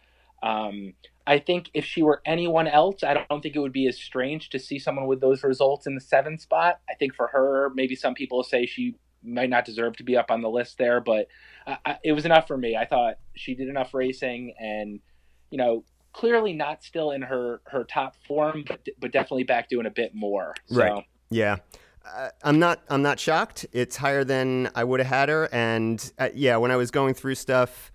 Um, 0.41 0.93
I 1.25 1.39
think 1.39 1.69
if 1.73 1.85
she 1.85 2.01
were 2.01 2.21
anyone 2.25 2.67
else, 2.67 3.03
I 3.03 3.25
don't 3.29 3.41
think 3.41 3.55
it 3.55 3.59
would 3.59 3.71
be 3.71 3.87
as 3.87 3.97
strange 3.97 4.49
to 4.49 4.59
see 4.59 4.79
someone 4.79 5.07
with 5.07 5.21
those 5.21 5.43
results 5.43 5.87
in 5.87 5.95
the 5.95 6.01
seventh 6.01 6.41
spot. 6.41 6.79
I 6.89 6.95
think 6.95 7.15
for 7.15 7.27
her, 7.27 7.71
maybe 7.75 7.95
some 7.95 8.13
people 8.13 8.43
say 8.43 8.65
she 8.65 8.95
might 9.23 9.49
not 9.49 9.63
deserve 9.63 9.95
to 9.97 10.03
be 10.03 10.17
up 10.17 10.31
on 10.31 10.41
the 10.41 10.49
list 10.49 10.77
there, 10.77 10.99
but 10.99 11.27
I, 11.65 11.97
it 12.03 12.11
was 12.11 12.25
enough 12.25 12.47
for 12.47 12.57
me. 12.57 12.75
I 12.75 12.85
thought 12.85 13.15
she 13.35 13.55
did 13.55 13.69
enough 13.69 13.93
racing, 13.93 14.53
and 14.59 14.99
you 15.49 15.57
know, 15.57 15.85
clearly 16.11 16.51
not 16.51 16.83
still 16.83 17.11
in 17.11 17.21
her 17.21 17.61
her 17.67 17.85
top 17.85 18.15
form, 18.27 18.65
but 18.67 18.85
but 18.99 19.13
definitely 19.13 19.43
back 19.43 19.69
doing 19.69 19.85
a 19.85 19.91
bit 19.91 20.13
more. 20.13 20.55
So. 20.65 20.77
Right. 20.77 21.05
Yeah. 21.33 21.57
Uh, 22.05 22.29
I'm 22.43 22.59
not. 22.59 22.81
I'm 22.89 23.01
not 23.01 23.19
shocked. 23.19 23.65
It's 23.71 23.95
higher 23.95 24.23
than 24.23 24.69
I 24.75 24.83
would 24.83 24.99
have 24.99 25.07
had 25.07 25.29
her, 25.29 25.49
and 25.53 26.11
uh, 26.19 26.29
yeah, 26.35 26.57
when 26.57 26.69
I 26.69 26.75
was 26.75 26.91
going 26.91 27.13
through 27.13 27.35
stuff, 27.35 27.91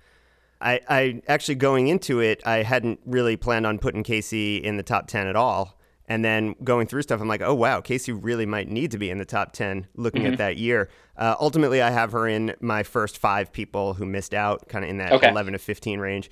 I, 0.61 0.81
I 0.89 1.23
actually 1.29 1.57
going 1.57 1.89
into 1.89 2.21
it, 2.21 2.43
I 2.47 2.63
hadn't 2.63 3.01
really 3.05 3.37
planned 3.37 3.67
on 3.67 3.79
putting 3.79 4.03
Kaci 4.03 4.61
in 4.63 4.77
the 4.77 4.83
top 4.83 5.09
ten 5.09 5.27
at 5.27 5.37
all. 5.37 5.79
And 6.11 6.25
then 6.25 6.55
going 6.65 6.87
through 6.87 7.03
stuff, 7.03 7.21
I'm 7.21 7.29
like, 7.29 7.43
oh 7.43 7.55
wow, 7.55 7.83
Kaci 7.83 8.19
really 8.19 8.47
might 8.47 8.71
need 8.71 8.93
to 8.93 8.99
be 8.99 9.11
in 9.11 9.19
the 9.19 9.27
top 9.27 9.53
ten. 9.53 9.87
Looking 9.95 10.23
mm-hmm. 10.23 10.33
at 10.33 10.39
that 10.39 10.57
year, 10.57 10.89
uh, 11.19 11.37
ultimately, 11.39 11.83
I 11.83 11.91
have 11.91 12.13
her 12.13 12.27
in 12.27 12.55
my 12.61 12.83
first 12.83 13.19
five 13.19 13.53
people 13.53 13.93
who 13.95 14.07
missed 14.07 14.33
out, 14.33 14.69
kind 14.69 14.85
of 14.85 14.91
in 14.91 14.99
that 14.99 15.13
okay. 15.13 15.29
11 15.29 15.53
to 15.53 15.59
15 15.59 16.01
range. 16.01 16.31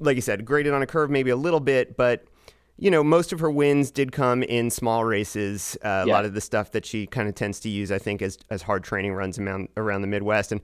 Like 0.00 0.16
you 0.16 0.22
said, 0.22 0.44
graded 0.44 0.72
on 0.72 0.82
a 0.82 0.86
curve 0.86 1.08
maybe 1.08 1.30
a 1.30 1.36
little 1.36 1.60
bit, 1.60 1.96
but 1.96 2.26
you 2.78 2.90
know, 2.90 3.02
most 3.02 3.32
of 3.32 3.40
her 3.40 3.50
wins 3.50 3.90
did 3.90 4.12
come 4.12 4.42
in 4.42 4.70
small 4.70 5.04
races. 5.04 5.76
Uh, 5.82 6.04
a 6.04 6.06
lot 6.06 6.24
of 6.24 6.34
the 6.34 6.40
stuff 6.40 6.72
that 6.72 6.84
she 6.84 7.06
kind 7.06 7.28
of 7.28 7.34
tends 7.34 7.58
to 7.60 7.68
use, 7.68 7.90
I 7.90 7.98
think, 7.98 8.20
as 8.22 8.38
as 8.50 8.62
hard 8.62 8.84
training 8.84 9.14
runs 9.14 9.38
around 9.38 9.68
around 9.76 10.02
the 10.02 10.08
Midwest. 10.08 10.52
And 10.52 10.60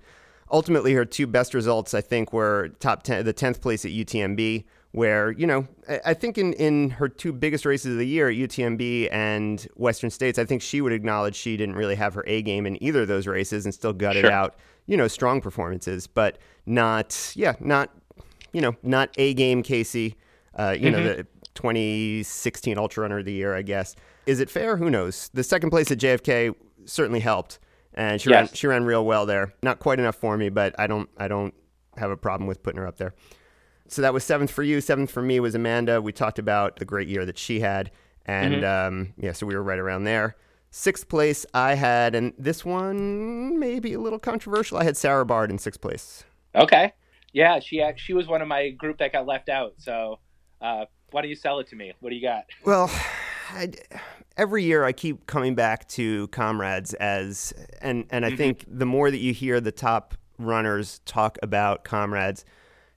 ultimately 0.51 0.93
her 0.93 1.05
two 1.05 1.27
best 1.27 1.55
results, 1.55 1.95
I 1.95 2.03
think, 2.03 2.33
were 2.33 2.69
top 2.81 3.03
10, 3.03 3.25
the 3.25 3.33
10th 3.35 3.61
place 3.63 3.85
at 3.85 3.91
UTMB, 3.91 4.65
where, 4.93 5.31
you 5.33 5.47
know, 5.47 5.67
I 6.05 6.13
think 6.13 6.37
in, 6.37 6.53
in 6.53 6.91
her 6.91 7.09
two 7.09 7.33
biggest 7.33 7.65
races 7.65 7.93
of 7.93 7.99
the 7.99 8.07
year, 8.07 8.29
UTMB 8.31 9.09
and 9.11 9.67
Western 9.77 10.11
States, 10.11 10.39
I 10.39 10.45
think 10.45 10.61
she 10.61 10.83
would 10.83 10.93
acknowledge 10.93 11.35
she 11.35 11.57
didn't 11.57 11.77
really 11.77 11.95
have 11.95 12.13
her 12.15 12.25
A 12.27 12.43
game 12.43 12.67
in 12.67 12.81
either 12.83 13.03
of 13.03 13.09
those 13.09 13.27
races 13.27 13.65
and 13.65 13.73
still 13.73 13.95
gutted 13.95 14.25
Sure. 14.25 14.31
out, 14.33 14.57
you 14.87 14.99
know, 14.99 15.09
strong 15.09 15.41
performances, 15.41 16.07
but 16.07 16.37
not, 16.67 17.33
yeah, 17.35 17.55
not, 17.59 17.89
you 18.53 18.61
know, 18.61 18.77
not 18.83 19.09
A 19.17 19.33
game 19.33 19.63
Kaci, 19.63 20.15
uh, 20.57 20.77
you 20.79 20.91
know, 20.91 21.03
the 21.03 21.27
2016 21.55 22.79
Ultra 22.79 23.03
Runner 23.03 23.19
of 23.19 23.25
the 23.25 23.33
Year, 23.33 23.55
I 23.55 23.63
guess. 23.63 23.95
Is 24.27 24.41
it 24.41 24.51
fair? 24.51 24.77
Who 24.77 24.91
knows? 24.91 25.31
The 25.35 25.43
second 25.43 25.71
place 25.71 25.91
at 25.91 25.99
JFK 25.99 26.55
certainly 26.85 27.21
helped, 27.21 27.59
and 27.95 28.21
she 28.21 28.31
ran 28.31 28.49
she 28.49 28.67
ran 28.67 28.85
real 28.85 29.05
well 29.05 29.27
there. 29.27 29.55
Not 29.63 29.79
quite 29.79 29.99
enough 29.99 30.17
for 30.17 30.37
me, 30.37 30.49
but 30.49 30.75
I 30.79 30.87
don't 30.87 31.09
I 31.17 31.29
don't 31.29 31.55
have 31.97 32.11
a 32.11 32.17
problem 32.17 32.47
with 32.47 32.63
putting 32.63 32.81
her 32.81 32.87
up 32.87 32.97
there. 32.97 33.15
So 33.89 34.03
that 34.03 34.15
was 34.15 34.25
seventh 34.25 34.51
for 34.51 34.63
you. 34.63 34.81
Seventh 34.81 35.11
for 35.11 35.23
me 35.23 35.41
was 35.41 35.55
Amanda. 35.55 36.01
We 36.01 36.13
talked 36.13 36.39
about 36.39 36.77
the 36.77 36.85
great 36.85 37.09
year 37.09 37.27
that 37.27 37.37
she 37.37 37.61
had, 37.61 37.91
and 38.25 38.65
um, 38.65 39.15
yeah, 39.19 39.33
so 39.33 39.47
we 39.47 39.55
were 39.55 39.63
right 39.63 39.79
around 39.79 40.05
there. 40.05 40.37
Sixth 40.71 41.07
place, 41.09 41.45
I 41.53 41.75
had, 41.75 42.15
and 42.15 42.33
this 42.39 42.65
one 42.65 43.59
may 43.59 43.79
be 43.79 43.93
a 43.93 44.01
little 44.01 44.19
controversial. 44.19 44.79
I 44.79 44.85
had 44.85 44.97
Sarah 44.97 45.27
Bard 45.27 45.51
in 45.51 45.59
sixth 45.59 45.81
place. 45.83 46.25
Okay. 46.55 46.95
Yeah, 47.35 47.61
she 47.61 47.83
she 47.97 48.15
was 48.15 48.27
one 48.27 48.43
of 48.43 48.49
my 48.49 48.71
group 48.71 48.99
that 48.99 49.13
got 49.13 49.27
left 49.27 49.49
out. 49.49 49.75
So 49.79 50.21
uh, 50.61 50.85
why 51.13 51.23
don't 51.23 51.31
you 51.31 51.37
sell 51.37 51.59
it 51.61 51.67
to 51.69 51.77
me? 51.77 51.93
What 52.01 52.11
do 52.11 52.17
you 52.17 52.23
got? 52.23 52.45
Well, 52.65 52.91
I, 53.51 53.71
every 54.37 54.65
year 54.65 54.85
I 54.85 54.93
keep 54.93 55.27
coming 55.27 55.55
back 55.55 55.89
to 55.89 56.29
comrades 56.29 56.95
as, 56.95 57.53
and 57.81 58.07
and 58.11 58.25
I 58.25 58.29
mm-hmm. 58.29 58.37
think 58.37 58.65
the 58.67 58.87
more 58.87 59.11
that 59.11 59.19
you 59.19 59.33
hear 59.33 59.61
the 59.61 59.73
top 59.73 60.15
runners 60.39 61.01
talk 61.05 61.39
about 61.43 61.85
comrades, 61.85 62.45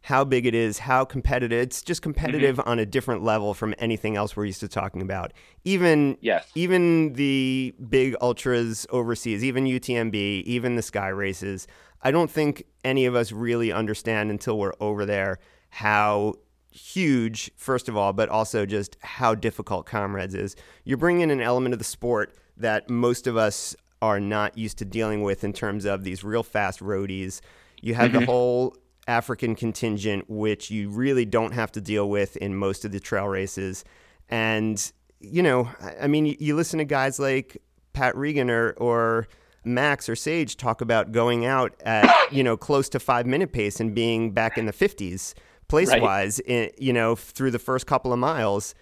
how 0.02 0.24
big 0.24 0.46
it 0.46 0.54
is, 0.54 0.80
how 0.80 1.04
competitive. 1.04 1.60
It's 1.60 1.82
just 1.82 2.02
mm-hmm. 2.02 2.12
competitive 2.12 2.62
on 2.66 2.80
a 2.80 2.86
different 2.86 3.24
level 3.24 3.54
from 3.54 3.74
anything 3.80 4.16
else 4.16 4.36
we're 4.36 4.46
used 4.46 4.60
to 4.62 4.68
talking 4.68 5.02
about. 5.02 5.34
Even 5.64 6.18
Yes. 6.22 6.50
even 6.56 7.14
the 7.14 7.74
big 7.90 8.16
ultras 8.22 8.86
overseas, 8.92 9.44
even 9.44 9.66
UTMB, 9.66 10.44
even 10.44 10.76
the 10.76 10.84
sky 10.84 11.10
races, 11.10 11.68
I 12.04 12.12
don't 12.12 12.30
think 12.30 12.66
any 12.84 13.08
of 13.08 13.16
us 13.16 13.32
really 13.32 13.72
understand 13.72 14.30
until 14.30 14.60
we're 14.60 14.76
over 14.80 15.08
there 15.08 15.40
how 15.70 16.36
huge, 16.76 17.50
first 17.56 17.88
of 17.88 17.96
all, 17.96 18.12
but 18.12 18.28
also 18.30 18.66
just 18.66 18.98
how 19.02 19.34
difficult 19.34 19.86
comrades 19.86 20.36
is. 20.36 20.56
You're 20.84 20.98
bringing 20.98 21.32
an 21.32 21.42
element 21.42 21.74
of 21.74 21.80
the 21.80 21.86
sport 21.86 22.36
that 22.58 22.90
most 22.90 23.28
of 23.28 23.38
us 23.38 23.76
are 24.02 24.20
not 24.20 24.58
used 24.58 24.78
to 24.80 24.86
dealing 24.86 25.24
with 25.24 25.44
in 25.44 25.54
terms 25.54 25.86
of 25.86 26.04
these 26.04 26.24
real 26.24 26.44
fast 26.44 26.82
roadies. 26.82 27.40
You 27.82 27.96
have 27.96 28.12
the 28.12 28.20
mm-hmm. 28.20 28.26
whole 28.26 28.78
African 29.08 29.56
contingent, 29.56 30.30
which 30.30 30.70
you 30.70 30.90
really 30.90 31.26
don't 31.26 31.54
have 31.54 31.72
to 31.74 31.82
deal 31.82 32.10
with 32.10 32.36
in 32.38 32.56
most 32.56 32.84
of 32.84 32.92
the 32.92 33.00
trail 33.00 33.28
races. 33.28 33.86
And, 34.30 34.92
you 35.20 35.42
know, 35.42 35.70
I- 36.02 36.08
mean, 36.08 36.26
you, 36.26 36.36
you 36.40 36.56
listen 36.56 36.80
to 36.80 36.86
guys 36.86 37.20
like 37.20 37.58
Pat 37.94 38.18
Reagan 38.18 38.50
or, 38.50 38.72
or 38.72 39.28
Max 39.64 40.10
or 40.10 40.16
Sage 40.16 40.58
talk 40.58 40.82
about 40.82 41.14
going 41.14 41.46
out 41.46 41.74
at, 41.86 42.06
you 42.32 42.44
know, 42.44 42.58
close 42.58 42.90
to 42.90 43.00
five 43.00 43.26
minute 43.26 43.54
pace 43.54 43.80
and 43.80 43.96
being 43.96 44.32
back 44.32 44.58
in 44.58 44.66
the 44.66 44.74
50s 44.74 45.34
place 45.68 45.90
wise, 46.02 46.42
i- 46.50 46.72
you 46.78 46.94
know, 46.94 47.16
through 47.16 47.52
the 47.52 47.60
first 47.60 47.88
couple 47.88 48.14
of 48.14 48.20
miles, 48.20 48.76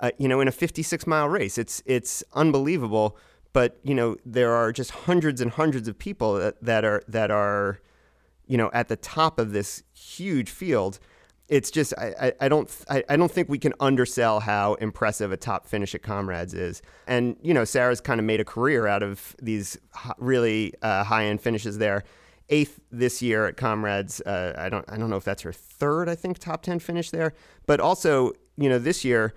uh, 0.00 0.10
you 0.18 0.28
know, 0.28 0.40
in 0.40 0.48
a 0.48 0.52
56 0.52 1.06
mile 1.06 1.28
race. 1.28 1.58
It's, 1.58 1.82
it's 1.86 2.22
unbelievable. 2.34 3.16
But, 3.52 3.78
you 3.82 3.94
know, 3.94 4.16
there 4.26 4.52
are 4.52 4.72
just 4.72 4.90
hundreds 4.90 5.40
and 5.40 5.50
hundreds 5.50 5.88
of 5.88 5.98
people 5.98 6.34
that, 6.34 6.62
that 6.62 6.84
are, 6.84 7.02
that 7.08 7.30
are, 7.30 7.80
you 8.46 8.56
know, 8.56 8.70
at 8.72 8.88
the 8.88 8.96
top 8.96 9.38
of 9.38 9.52
this 9.52 9.82
huge 9.94 10.50
field. 10.50 10.98
It's 11.48 11.70
just 11.70 11.94
I, 11.96 12.14
I, 12.20 12.32
I 12.42 12.48
don't 12.48 12.70
I, 12.90 13.02
I 13.08 13.16
don't 13.16 13.32
think 13.32 13.48
we 13.48 13.58
can 13.58 13.72
undersell 13.80 14.40
how 14.40 14.74
impressive 14.74 15.32
a 15.32 15.36
top 15.38 15.66
finish 15.66 15.94
at 15.94 16.02
Comrades 16.02 16.52
is. 16.52 16.82
And 17.06 17.36
you 17.42 17.54
know, 17.54 17.64
Sarah's 17.64 18.02
kind 18.02 18.20
of 18.20 18.26
made 18.26 18.38
a 18.38 18.44
career 18.44 18.86
out 18.86 19.02
of 19.02 19.34
these 19.40 19.78
really 20.18 20.74
uh, 20.82 21.04
high 21.04 21.24
end 21.24 21.40
finishes 21.40 21.78
there. 21.78 22.04
Eighth 22.50 22.80
this 22.90 23.20
year 23.20 23.46
at 23.46 23.56
Comrades. 23.56 24.20
Uh, 24.22 24.54
I 24.56 24.68
don't 24.68 24.84
I 24.88 24.96
don't 24.96 25.10
know 25.10 25.16
if 25.16 25.24
that's 25.24 25.42
her 25.42 25.52
third. 25.52 26.08
I 26.08 26.14
think 26.14 26.38
top 26.38 26.62
ten 26.62 26.78
finish 26.78 27.10
there. 27.10 27.34
But 27.66 27.80
also, 27.80 28.32
you 28.56 28.68
know, 28.68 28.78
this 28.78 29.04
year 29.04 29.34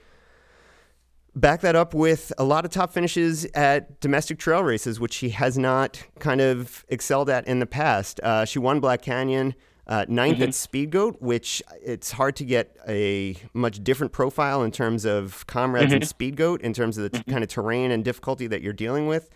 back 1.36 1.62
that 1.62 1.76
up 1.76 1.94
with 1.94 2.34
a 2.38 2.44
lot 2.44 2.66
of 2.66 2.72
top 2.72 2.92
finishes 2.92 3.46
at 3.54 4.00
domestic 4.02 4.38
trail 4.38 4.64
races, 4.64 5.00
which 5.00 5.14
she 5.14 5.30
has 5.30 5.58
not 5.58 6.04
kind 6.20 6.42
of 6.42 6.86
excelled 6.90 7.30
at 7.30 7.48
in 7.48 7.60
the 7.60 7.66
past. 7.66 8.20
Uh, 8.22 8.46
she 8.46 8.60
won 8.60 8.80
Black 8.80 9.02
Canyon, 9.02 9.56
uh, 9.88 10.06
ninth 10.08 10.42
at 10.42 10.54
Speed 10.54 10.92
Goat, 10.92 11.18
which 11.22 11.62
it's 11.82 12.12
hard 12.12 12.36
to 12.38 12.46
get 12.46 12.76
a 12.88 13.36
much 13.54 13.84
different 13.84 14.12
profile 14.12 14.64
in 14.64 14.72
terms 14.72 15.06
of 15.06 15.46
comrades 15.48 15.94
and 15.94 16.08
Speed 16.08 16.36
Goat, 16.36 16.62
in 16.62 16.74
terms 16.74 16.98
of 16.98 17.12
the 17.12 17.18
t- 17.18 17.32
kind 17.32 17.44
of 17.44 17.50
terrain 17.50 17.92
and 17.92 18.04
difficulty 18.04 18.48
that 18.48 18.62
you're 18.62 18.74
dealing 18.74 19.08
with. 19.08 19.30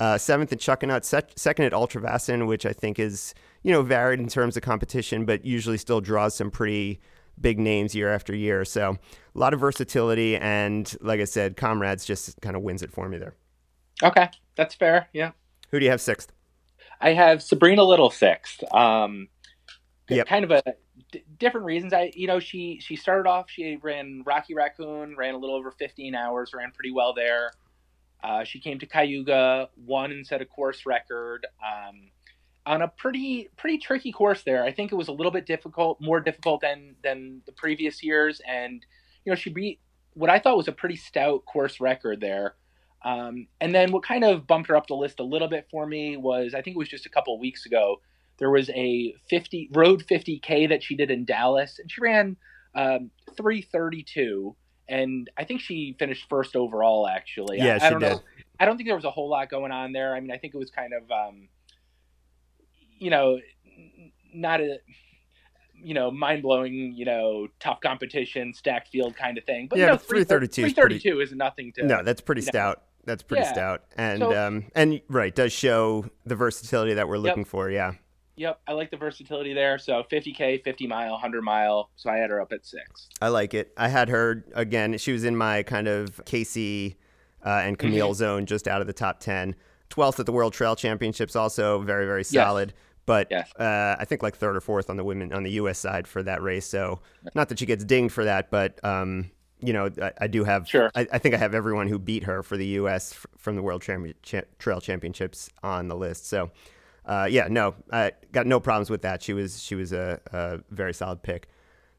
Uh, 0.00 0.16
seventh 0.18 0.50
at 0.52 0.58
Chuckanut, 0.58 1.04
sec- 1.04 1.32
second 1.36 1.66
at 1.66 1.72
Ultravasan, 1.72 2.46
which 2.48 2.64
I 2.66 2.72
think 2.72 2.98
is 2.98 3.34
you 3.62 3.70
know 3.72 3.82
varied 3.82 4.18
in 4.18 4.28
terms 4.28 4.56
of 4.56 4.62
competition, 4.62 5.24
but 5.26 5.44
usually 5.44 5.76
still 5.78 6.00
draws 6.00 6.34
some 6.34 6.50
pretty 6.50 7.00
big 7.40 7.58
names 7.58 7.94
year 7.94 8.10
after 8.12 8.34
year. 8.34 8.64
So 8.64 8.96
a 9.34 9.38
lot 9.38 9.54
of 9.54 9.60
versatility, 9.60 10.36
and 10.36 10.92
like 11.00 11.20
I 11.20 11.24
said, 11.24 11.56
Comrades 11.56 12.04
just 12.04 12.40
kind 12.40 12.56
of 12.56 12.62
wins 12.62 12.82
it 12.82 12.90
for 12.90 13.08
me 13.08 13.18
there. 13.18 13.34
Okay, 14.02 14.28
that's 14.56 14.74
fair. 14.74 15.08
Yeah. 15.12 15.32
Who 15.70 15.78
do 15.78 15.84
you 15.84 15.90
have 15.90 16.00
sixth? 16.00 16.32
I 17.00 17.12
have 17.12 17.42
Sabrina 17.42 17.84
Little 17.84 18.10
sixth. 18.10 18.62
Um, 18.74 19.28
Yep. 20.08 20.26
kind 20.26 20.44
of 20.44 20.50
a 20.50 20.62
d- 21.12 21.22
different 21.38 21.66
reasons. 21.66 21.92
I, 21.92 22.10
you 22.16 22.26
know, 22.26 22.40
she 22.40 22.80
she 22.82 22.96
started 22.96 23.28
off. 23.28 23.48
She 23.48 23.76
ran 23.80 24.22
Rocky 24.26 24.54
Raccoon, 24.54 25.14
ran 25.16 25.34
a 25.34 25.38
little 25.38 25.54
over 25.54 25.70
15 25.70 26.14
hours, 26.16 26.52
ran 26.52 26.72
pretty 26.72 26.90
well 26.90 27.14
there. 27.14 27.52
Uh, 28.22 28.44
she 28.44 28.60
came 28.60 28.78
to 28.78 28.86
Cayuga, 28.86 29.68
won 29.76 30.10
and 30.10 30.26
set 30.26 30.42
a 30.42 30.44
course 30.44 30.84
record 30.86 31.46
um, 31.64 32.10
on 32.66 32.82
a 32.82 32.88
pretty 32.88 33.48
pretty 33.56 33.78
tricky 33.78 34.12
course 34.12 34.42
there. 34.42 34.64
I 34.64 34.72
think 34.72 34.92
it 34.92 34.96
was 34.96 35.08
a 35.08 35.12
little 35.12 35.32
bit 35.32 35.46
difficult, 35.46 36.00
more 36.00 36.20
difficult 36.20 36.60
than 36.60 36.96
than 37.02 37.42
the 37.46 37.52
previous 37.52 38.02
years, 38.02 38.40
and 38.46 38.84
you 39.24 39.30
know 39.30 39.36
she 39.36 39.50
beat 39.50 39.80
what 40.14 40.30
I 40.30 40.38
thought 40.38 40.56
was 40.56 40.68
a 40.68 40.72
pretty 40.72 40.96
stout 40.96 41.44
course 41.46 41.80
record 41.80 42.20
there. 42.20 42.56
Um, 43.02 43.46
and 43.60 43.74
then 43.74 43.92
what 43.92 44.02
kind 44.02 44.24
of 44.24 44.46
bumped 44.46 44.68
her 44.68 44.76
up 44.76 44.86
the 44.86 44.94
list 44.94 45.20
a 45.20 45.24
little 45.24 45.48
bit 45.48 45.66
for 45.70 45.86
me 45.86 46.16
was 46.16 46.54
I 46.54 46.60
think 46.60 46.76
it 46.76 46.78
was 46.78 46.88
just 46.88 47.06
a 47.06 47.10
couple 47.10 47.38
weeks 47.38 47.64
ago. 47.64 48.00
There 48.38 48.50
was 48.50 48.70
a 48.70 49.14
50 49.28 49.70
road 49.72 50.04
50k 50.10 50.68
that 50.68 50.82
she 50.82 50.96
did 50.96 51.10
in 51.10 51.24
Dallas, 51.24 51.78
and 51.78 51.90
she 51.90 52.00
ran 52.00 52.36
um, 52.74 53.10
332, 53.36 54.54
and 54.90 55.30
I 55.38 55.44
think 55.44 55.60
she 55.60 55.94
finished 55.98 56.28
first 56.28 56.56
overall. 56.56 57.06
Actually, 57.08 57.58
Yeah, 57.58 57.76
I, 57.76 57.78
she 57.78 57.84
I 57.86 57.90
don't 57.90 58.00
did. 58.00 58.10
know. 58.12 58.20
I 58.58 58.64
don't 58.66 58.76
think 58.76 58.88
there 58.88 58.96
was 58.96 59.04
a 59.06 59.10
whole 59.10 59.28
lot 59.30 59.48
going 59.48 59.72
on 59.72 59.92
there. 59.92 60.14
I 60.14 60.20
mean, 60.20 60.30
I 60.30 60.36
think 60.36 60.54
it 60.54 60.58
was 60.58 60.70
kind 60.70 60.92
of, 60.92 61.10
um, 61.10 61.48
you 62.98 63.08
know, 63.10 63.38
not 64.34 64.60
a, 64.60 64.78
you 65.82 65.94
know, 65.94 66.10
mind 66.10 66.42
blowing, 66.42 66.92
you 66.94 67.04
know, 67.06 67.48
tough 67.58 67.80
competition, 67.80 68.52
stacked 68.52 68.88
field 68.88 69.16
kind 69.16 69.38
of 69.38 69.44
thing. 69.44 69.66
But 69.68 69.78
Yeah, 69.78 69.86
you 69.86 69.90
know, 69.92 69.96
but 69.96 70.06
332 70.06 70.66
is 70.66 70.72
332 70.74 71.20
is 71.20 71.32
nothing 71.32 71.72
to. 71.76 71.86
No, 71.86 72.02
that's 72.02 72.20
pretty 72.20 72.42
you 72.42 72.46
know. 72.46 72.50
stout. 72.50 72.82
That's 73.06 73.22
pretty 73.22 73.44
Yeah. 73.44 73.52
stout, 73.52 73.84
and 73.96 74.18
So- 74.18 74.36
um, 74.46 74.66
and 74.74 75.00
right 75.08 75.34
does 75.34 75.54
show 75.54 76.04
the 76.26 76.36
versatility 76.36 76.92
that 76.94 77.08
we're 77.08 77.16
looking 77.16 77.46
for. 77.46 77.70
Yeah, 77.70 77.94
Yep, 78.36 78.60
I 78.66 78.72
like 78.72 78.90
the 78.90 78.96
versatility 78.96 79.52
there. 79.52 79.78
So 79.78 80.02
50k, 80.10 80.64
50 80.64 80.86
mile, 80.86 81.12
100 81.12 81.42
mile. 81.42 81.90
So 81.96 82.08
I 82.10 82.16
had 82.16 82.30
her 82.30 82.40
up 82.40 82.52
at 82.52 82.64
six. 82.64 83.08
I 83.20 83.28
like 83.28 83.52
it. 83.54 83.72
I 83.76 83.88
had 83.88 84.08
her 84.08 84.44
again. 84.54 84.96
She 84.98 85.12
was 85.12 85.24
in 85.24 85.36
my 85.36 85.62
kind 85.62 85.88
of 85.88 86.24
Kaci 86.24 86.96
uh, 87.44 87.48
and 87.64 87.78
Camille 87.78 88.14
zone, 88.14 88.46
just 88.46 88.66
out 88.66 88.80
of 88.80 88.86
the 88.86 88.92
top 88.92 89.20
ten. 89.20 89.54
Twelfth 89.90 90.20
at 90.20 90.26
the 90.26 90.32
World 90.32 90.52
Trail 90.52 90.76
Championships, 90.76 91.34
also 91.36 91.80
very 91.80 92.06
very 92.06 92.24
solid. 92.24 92.72
But 93.06 93.26
Yes. 93.30 93.52
uh, 93.56 93.96
I 93.98 94.04
think 94.04 94.22
like 94.22 94.36
third 94.36 94.54
or 94.56 94.60
fourth 94.60 94.88
on 94.88 94.96
the 94.96 95.02
women 95.04 95.32
on 95.32 95.42
the 95.42 95.50
U.S. 95.52 95.78
side 95.78 96.06
for 96.06 96.22
that 96.22 96.42
race. 96.42 96.64
So 96.66 97.00
not 97.34 97.48
that 97.48 97.58
she 97.58 97.66
gets 97.66 97.84
dinged 97.84 98.14
for 98.14 98.24
that, 98.24 98.50
but 98.50 98.82
um, 98.84 99.30
you 99.58 99.72
know 99.72 99.90
I, 100.00 100.12
I 100.22 100.26
do 100.28 100.44
have. 100.44 100.68
Sure. 100.68 100.90
I, 100.94 101.06
I 101.12 101.18
think 101.18 101.34
I 101.34 101.38
have 101.38 101.54
everyone 101.54 101.88
who 101.88 101.98
beat 101.98 102.22
her 102.24 102.42
for 102.42 102.56
the 102.56 102.66
U.S. 102.66 103.12
f- 103.12 103.26
from 103.36 103.56
the 103.56 103.62
World 103.62 103.82
cha- 103.82 104.40
Trail 104.58 104.80
Championships 104.80 105.50
on 105.62 105.88
the 105.88 105.96
list. 105.96 106.26
So 106.28 106.50
uh, 107.04 107.26
yeah, 107.30 107.48
no, 107.48 107.74
I 107.92 108.12
got 108.32 108.46
no 108.46 108.60
problems 108.60 108.90
with 108.90 109.02
that. 109.02 109.22
She 109.22 109.32
was 109.32 109.62
she 109.62 109.74
was 109.74 109.92
a, 109.92 110.20
a 110.32 110.60
very 110.70 110.94
solid 110.94 111.22
pick. 111.22 111.48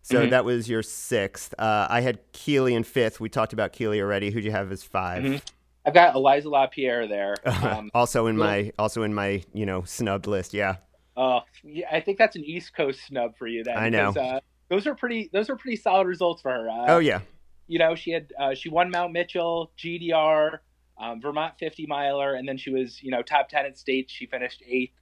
So 0.03 0.26
that 0.26 0.45
was 0.45 0.67
your 0.67 0.82
sixth. 0.82 1.53
Uh, 1.59 1.86
I 1.89 2.01
had 2.01 2.19
Keely 2.32 2.73
in 2.73 2.84
fifth. 2.84 3.19
We 3.19 3.30
talked 3.30 3.53
about 3.53 3.71
Keely 3.71 4.01
already. 4.01 4.32
Who'd 4.32 4.43
you 4.43 4.51
have 4.51 4.71
as 4.71 4.84
5 4.84 5.43
I've 5.86 5.93
got 5.93 6.15
Eliza 6.15 6.49
LaPierre 6.49 7.07
there. 7.07 7.36
Um, 7.45 7.89
also 7.93 8.28
in 8.28 8.38
my 8.38 8.71
also 8.80 9.03
in 9.03 9.13
my 9.13 9.43
you 9.53 9.65
know 9.65 9.84
snubbed 9.84 10.28
list. 10.28 10.53
Yeah, 10.53 10.78
oh, 11.15 11.41
yeah, 11.63 11.88
I 11.91 11.99
think 11.99 12.17
that's 12.17 12.36
an 12.36 12.43
East 12.43 12.76
Coast 12.76 13.05
snub 13.07 13.38
for 13.38 13.47
you. 13.47 13.63
Then 13.63 13.78
I 13.78 13.89
know. 13.89 14.11
because, 14.11 14.34
Uh, 14.34 14.39
those 14.69 14.88
are 14.88 14.95
pretty. 14.95 15.30
Those 15.32 15.49
are 15.49 15.55
pretty 15.55 15.78
solid 15.78 16.07
results 16.07 16.41
for 16.41 16.51
her. 16.51 16.69
Uh, 16.69 16.86
oh 16.88 16.99
yeah, 16.99 17.21
you 17.67 17.78
know, 17.80 17.95
she 17.95 18.11
had 18.11 18.34
uh, 18.39 18.53
she 18.53 18.69
won 18.69 18.89
Mount 18.89 19.13
Mitchell, 19.13 19.71
GDR, 19.78 20.59
um, 21.02 21.20
Vermont 21.20 21.56
50 21.60 21.88
miler, 21.88 22.36
and 22.36 22.47
then 22.47 22.58
she 22.58 22.70
was 22.70 23.02
you 23.02 23.12
know 23.12 23.22
top 23.22 23.49
10 23.49 23.66
at 23.66 23.78
states. 23.78 24.14
She 24.14 24.26
finished 24.28 24.62
eighth. 24.68 24.93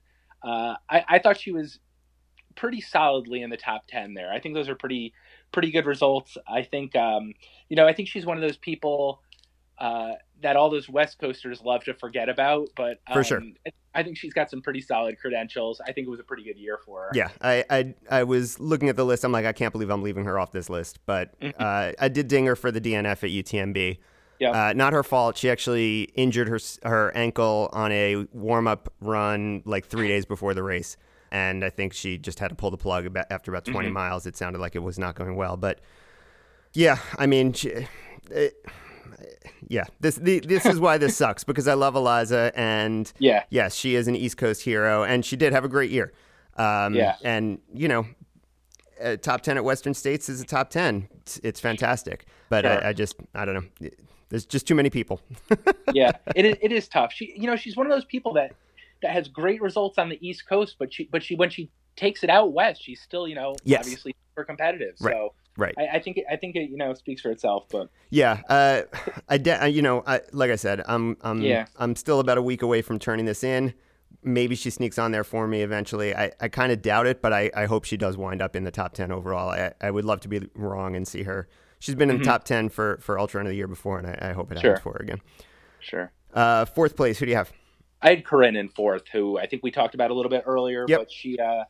Uh, 0.42 0.76
I, 0.90 1.04
I 1.08 1.20
thought 1.20 1.38
she 1.38 1.52
was 1.52 1.80
pretty 2.56 2.82
solidly 2.82 3.42
in 3.42 3.50
the 3.50 3.58
top 3.58 3.84
10 3.88 4.14
there. 4.14 4.32
I 4.32 4.40
think 4.40 4.56
those 4.56 4.70
are 4.70 4.76
pretty 4.76 5.14
pretty 5.52 5.72
good 5.72 5.86
results. 5.86 6.38
I 6.48 6.64
think 6.64 6.96
um, 6.96 7.34
you 7.68 7.76
know, 7.76 7.86
I 7.86 7.94
think 7.94 8.08
she's 8.08 8.26
one 8.26 8.38
of 8.38 8.42
those 8.42 8.58
people 8.58 9.22
uh, 9.78 10.14
that 10.42 10.56
all 10.56 10.70
those 10.70 10.90
West 10.90 11.20
Coasters 11.20 11.62
love 11.62 11.84
to 11.86 11.94
forget 11.94 12.28
about, 12.28 12.68
but 12.76 13.00
um, 13.08 13.14
For 13.14 13.24
sure. 13.24 13.44
I 13.96 14.04
think 14.04 14.18
she's 14.18 14.34
got 14.34 14.50
some 14.50 14.62
pretty 14.62 14.82
solid 14.82 15.18
credentials. 15.20 15.82
I 15.82 15.94
think 15.94 16.06
it 16.06 16.10
was 16.10 16.20
a 16.20 16.24
pretty 16.24 16.44
good 16.44 16.58
year 16.58 16.78
for 16.86 17.04
her. 17.04 17.12
Yeah, 17.14 17.30
I, 17.42 17.64
I 17.70 17.94
I 18.10 18.24
was 18.24 18.60
looking 18.60 18.90
at 18.90 18.98
the 18.98 19.06
list. 19.06 19.24
I'm 19.24 19.32
like, 19.32 19.46
I 19.46 19.54
can't 19.54 19.72
believe 19.72 19.90
I'm 19.90 20.04
leaving 20.04 20.26
her 20.26 20.38
off 20.38 20.52
this 20.52 20.70
list. 20.70 21.00
But 21.06 21.40
Mhm. 21.40 21.54
uh, 21.60 21.94
I 21.98 22.08
did 22.10 22.28
ding 22.28 22.46
her 22.46 22.56
for 22.56 22.72
the 22.72 22.80
DNF 22.82 23.24
at 23.24 23.32
UTMB. 23.32 23.98
Yep. 24.40 24.56
Uh, 24.56 24.74
not 24.74 24.94
her 24.94 25.04
fault. 25.04 25.38
She 25.38 25.50
actually 25.50 26.04
injured 26.16 26.48
her 26.48 26.60
her 26.84 27.12
ankle 27.16 27.70
on 27.74 27.92
a 27.92 28.26
warm 28.32 28.68
up 28.68 28.92
run 29.02 29.62
like 29.66 29.86
three 29.86 30.08
days 30.08 30.26
before 30.26 30.54
the 30.54 30.64
race, 30.64 30.96
and 31.32 31.64
I 31.66 31.70
think 31.70 31.94
she 31.94 32.18
just 32.18 32.40
had 32.40 32.48
to 32.50 32.56
pull 32.56 32.72
the 32.72 32.78
plug 32.78 33.06
about, 33.06 33.26
after 33.30 33.52
about 33.52 33.66
20 33.66 33.90
Mhm. 33.90 33.94
miles. 33.94 34.26
It 34.26 34.38
sounded 34.38 34.60
like 34.60 34.76
it 34.76 34.80
was 34.84 34.98
not 34.98 35.16
going 35.16 35.36
well. 35.36 35.58
But 35.58 35.80
yeah, 36.74 37.00
I 37.18 37.26
mean, 37.26 37.52
she, 37.54 37.86
it, 38.32 38.66
yeah, 39.68 39.84
this 40.00 40.16
the, 40.16 40.40
this 40.40 40.66
is 40.66 40.80
why 40.80 40.98
this 40.98 41.18
sucks 41.24 41.44
because 41.44 41.68
I 41.68 41.74
love 41.74 41.96
Eliza 41.96 42.52
and 42.56 43.12
Yeah. 43.20 43.44
yes, 43.50 43.76
she 43.76 43.96
is 43.96 44.08
an 44.08 44.16
East 44.16 44.38
Coast 44.38 44.62
hero, 44.64 45.04
and 45.04 45.26
she 45.26 45.36
did 45.36 45.52
have 45.52 45.66
a 45.66 45.70
great 45.70 45.92
year. 45.92 46.14
Um, 46.56 46.94
Yeah. 46.94 47.16
and 47.24 47.60
you 47.74 47.88
know, 47.90 48.06
a 49.02 49.18
top 49.18 49.42
ten 49.42 49.58
at 49.58 49.64
Western 49.66 49.94
States 49.94 50.30
is 50.30 50.40
a 50.42 50.46
top 50.46 50.70
ten. 50.70 51.10
It's, 51.22 51.40
it's 51.44 51.60
fantastic, 51.60 52.26
but 52.50 52.64
Sure. 52.64 52.84
I, 52.86 52.90
I 52.90 52.94
just 52.94 53.16
I 53.36 53.44
don't 53.46 53.56
know. 53.56 53.90
There's 54.30 54.46
just 54.46 54.68
too 54.68 54.76
many 54.76 54.90
people. 54.90 55.22
yeah, 55.94 56.12
it 56.36 56.46
is, 56.46 56.56
it 56.62 56.72
is 56.72 56.88
tough. 56.88 57.12
She, 57.14 57.34
you 57.36 57.48
know, 57.48 57.56
she's 57.56 57.76
one 57.76 57.86
of 57.88 57.92
those 57.92 58.06
people 58.06 58.34
that 58.34 58.54
that 59.02 59.12
has 59.12 59.28
great 59.28 59.62
results 59.62 59.98
on 59.98 60.10
the 60.10 60.20
East 60.28 60.46
Coast, 60.48 60.76
but 60.78 60.94
she, 60.94 61.08
but 61.12 61.24
she, 61.24 61.36
when 61.36 61.50
she 61.50 61.70
takes 61.96 62.24
it 62.24 62.30
out 62.30 62.52
west, 62.52 62.84
she's 62.84 63.02
still, 63.02 63.28
you 63.28 63.36
know, 63.36 63.56
Yes. 63.64 63.80
obviously 63.80 64.14
super 64.32 64.44
competitive. 64.44 64.96
Right. 65.00 65.14
So 65.14 65.34
Right. 65.58 65.74
I, 65.78 65.98
I 65.98 66.00
think, 66.00 66.18
it, 66.18 66.26
I 66.32 66.36
think 66.36 66.56
it, 66.56 66.70
you 66.70 66.78
know, 66.78 66.94
speaks 66.94 67.22
for 67.22 67.32
itself. 67.32 67.66
But 67.72 67.90
Yeah, 68.10 68.42
uh, 68.50 68.82
I 69.28 69.38
de- 69.38 69.70
you 69.70 69.82
know, 69.82 70.04
I, 70.06 70.22
like 70.32 70.52
I 70.52 70.56
said, 70.58 70.82
I'm 70.86 71.18
I'm 71.22 71.42
Yeah. 71.42 71.66
I'm 71.78 71.96
still 71.96 72.20
about 72.20 72.38
a 72.38 72.42
week 72.42 72.62
away 72.62 72.82
from 72.82 73.00
turning 73.00 73.26
this 73.26 73.44
in. 73.44 73.74
Maybe 74.22 74.56
she 74.56 74.70
sneaks 74.70 75.00
on 75.00 75.12
there 75.12 75.24
for 75.24 75.48
me 75.48 75.62
eventually. 75.62 76.14
I, 76.14 76.32
I 76.42 76.50
kind 76.50 76.72
of 76.74 76.82
doubt 76.82 77.08
it, 77.08 77.22
but 77.22 77.32
I, 77.32 77.50
I 77.56 77.66
hope 77.66 77.86
she 77.86 77.96
does 77.98 78.18
wind 78.18 78.42
up 78.42 78.54
in 78.56 78.64
the 78.66 78.72
top 78.72 78.94
ten 78.94 79.12
overall. 79.14 79.50
I, 79.50 79.72
I 79.82 79.92
would 79.92 80.04
love 80.06 80.20
to 80.22 80.28
be 80.28 80.42
wrong 80.56 80.96
and 80.96 81.08
see 81.08 81.24
her. 81.24 81.48
She's 81.80 81.96
been 81.96 82.10
in 82.10 82.18
Mhm. 82.18 82.20
the 82.20 82.26
top 82.26 82.44
ten 82.44 82.70
for 82.70 82.98
for 82.98 83.18
Ultra 83.18 83.40
Run 83.40 83.48
of 83.48 83.52
the 83.52 83.56
year 83.58 83.68
before, 83.68 83.98
and 83.98 84.08
I, 84.08 84.30
I 84.30 84.34
hope 84.34 84.52
it 84.52 84.60
Sure. 84.60 84.72
happens 84.72 84.84
for 84.84 84.94
her 84.94 85.00
again. 85.02 85.22
sure. 85.82 86.12
Uh, 86.34 86.66
fourth 86.66 86.96
place, 86.98 87.18
who 87.20 87.26
do 87.26 87.32
you 87.32 87.38
have? 87.38 87.54
I 88.02 88.10
had 88.10 88.26
Corinne 88.26 88.58
in 88.58 88.68
fourth, 88.70 89.08
who 89.08 89.40
I 89.40 89.48
think 89.48 89.64
we 89.64 89.72
talked 89.72 89.96
about 89.96 90.12
a 90.12 90.14
little 90.14 90.30
bit 90.30 90.44
earlier, 90.46 90.86
Yep. 90.90 91.00
but 91.00 91.12
she 91.12 91.40
uh, 91.40 91.64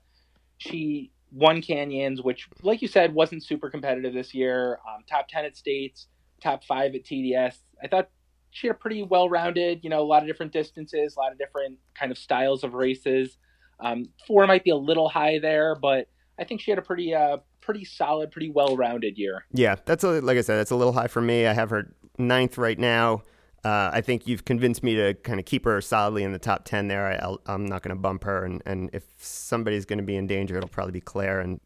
she 0.57 1.12
won 1.32 1.62
Canyons, 1.62 2.24
which, 2.24 2.49
like 2.64 2.82
you 2.82 2.88
said, 2.88 3.14
wasn't 3.14 3.43
super 3.43 3.70
competitive 3.70 4.14
this 4.16 4.34
year. 4.34 4.80
Um, 4.88 5.03
top 5.07 5.28
ten 5.30 5.45
at 5.45 5.55
states, 5.55 6.07
top 6.41 6.64
five 6.64 6.95
at 6.95 7.03
TDS. 7.03 7.62
I 7.84 7.88
thought 7.88 8.10
she 8.49 8.66
had 8.66 8.76
a 8.76 8.80
pretty 8.80 9.03
well-rounded, 9.03 9.84
you 9.84 9.91
know, 9.91 10.01
a 10.01 10.07
lot 10.10 10.24
of 10.24 10.28
different 10.28 10.51
distances, 10.51 11.16
a 11.16 11.20
lot 11.20 11.32
of 11.32 11.38
different 11.38 11.78
kind 11.93 12.12
of 12.12 12.18
styles 12.18 12.64
of 12.64 12.74
races. 12.74 13.38
Um, 13.80 14.05
four 14.26 14.45
might 14.47 14.64
be 14.64 14.72
a 14.72 14.76
little 14.76 15.07
high 15.07 15.38
there, 15.38 15.76
but 15.76 16.07
I 16.40 16.44
think 16.46 16.62
she 16.62 16.72
had 16.72 16.78
a 16.80 16.82
pretty 16.82 17.14
uh, 17.14 17.38
pretty 17.62 17.84
solid, 17.86 18.32
pretty 18.32 18.50
well-rounded 18.50 19.18
year. 19.18 19.46
Yeah, 19.52 19.76
that's 19.86 20.04
a, 20.04 20.22
like 20.22 20.38
I 20.38 20.42
said, 20.42 20.58
that's 20.58 20.72
a 20.72 20.76
little 20.76 20.94
high 20.94 21.08
for 21.08 21.22
me. 21.22 21.46
I 21.46 21.54
have 21.54 21.70
her 21.70 21.94
ninth 22.18 22.58
right 22.58 22.80
now. 22.80 23.24
Uh, 23.64 23.90
I 23.94 24.00
think 24.02 24.26
you've 24.26 24.46
convinced 24.46 24.82
me 24.84 24.96
to 24.96 25.14
kind 25.16 25.38
of 25.40 25.46
keep 25.46 25.66
her 25.66 25.82
solidly 25.82 26.24
in 26.24 26.32
the 26.32 26.40
top 26.40 26.64
10 26.64 26.88
there. 26.88 27.06
I, 27.08 27.36
I'm 27.52 27.66
not 27.66 27.84
going 27.84 27.94
to 27.96 28.02
bump 28.02 28.24
her. 28.24 28.46
And, 28.46 28.64
and 28.66 28.90
if 28.94 29.04
somebody's 29.18 29.84
going 29.86 29.98
to 30.00 30.04
be 30.04 30.16
in 30.16 30.28
danger, 30.28 30.56
it'll 30.58 30.70
probably 30.70 30.94
be 30.94 31.02
Claire. 31.02 31.42
And 31.42 31.60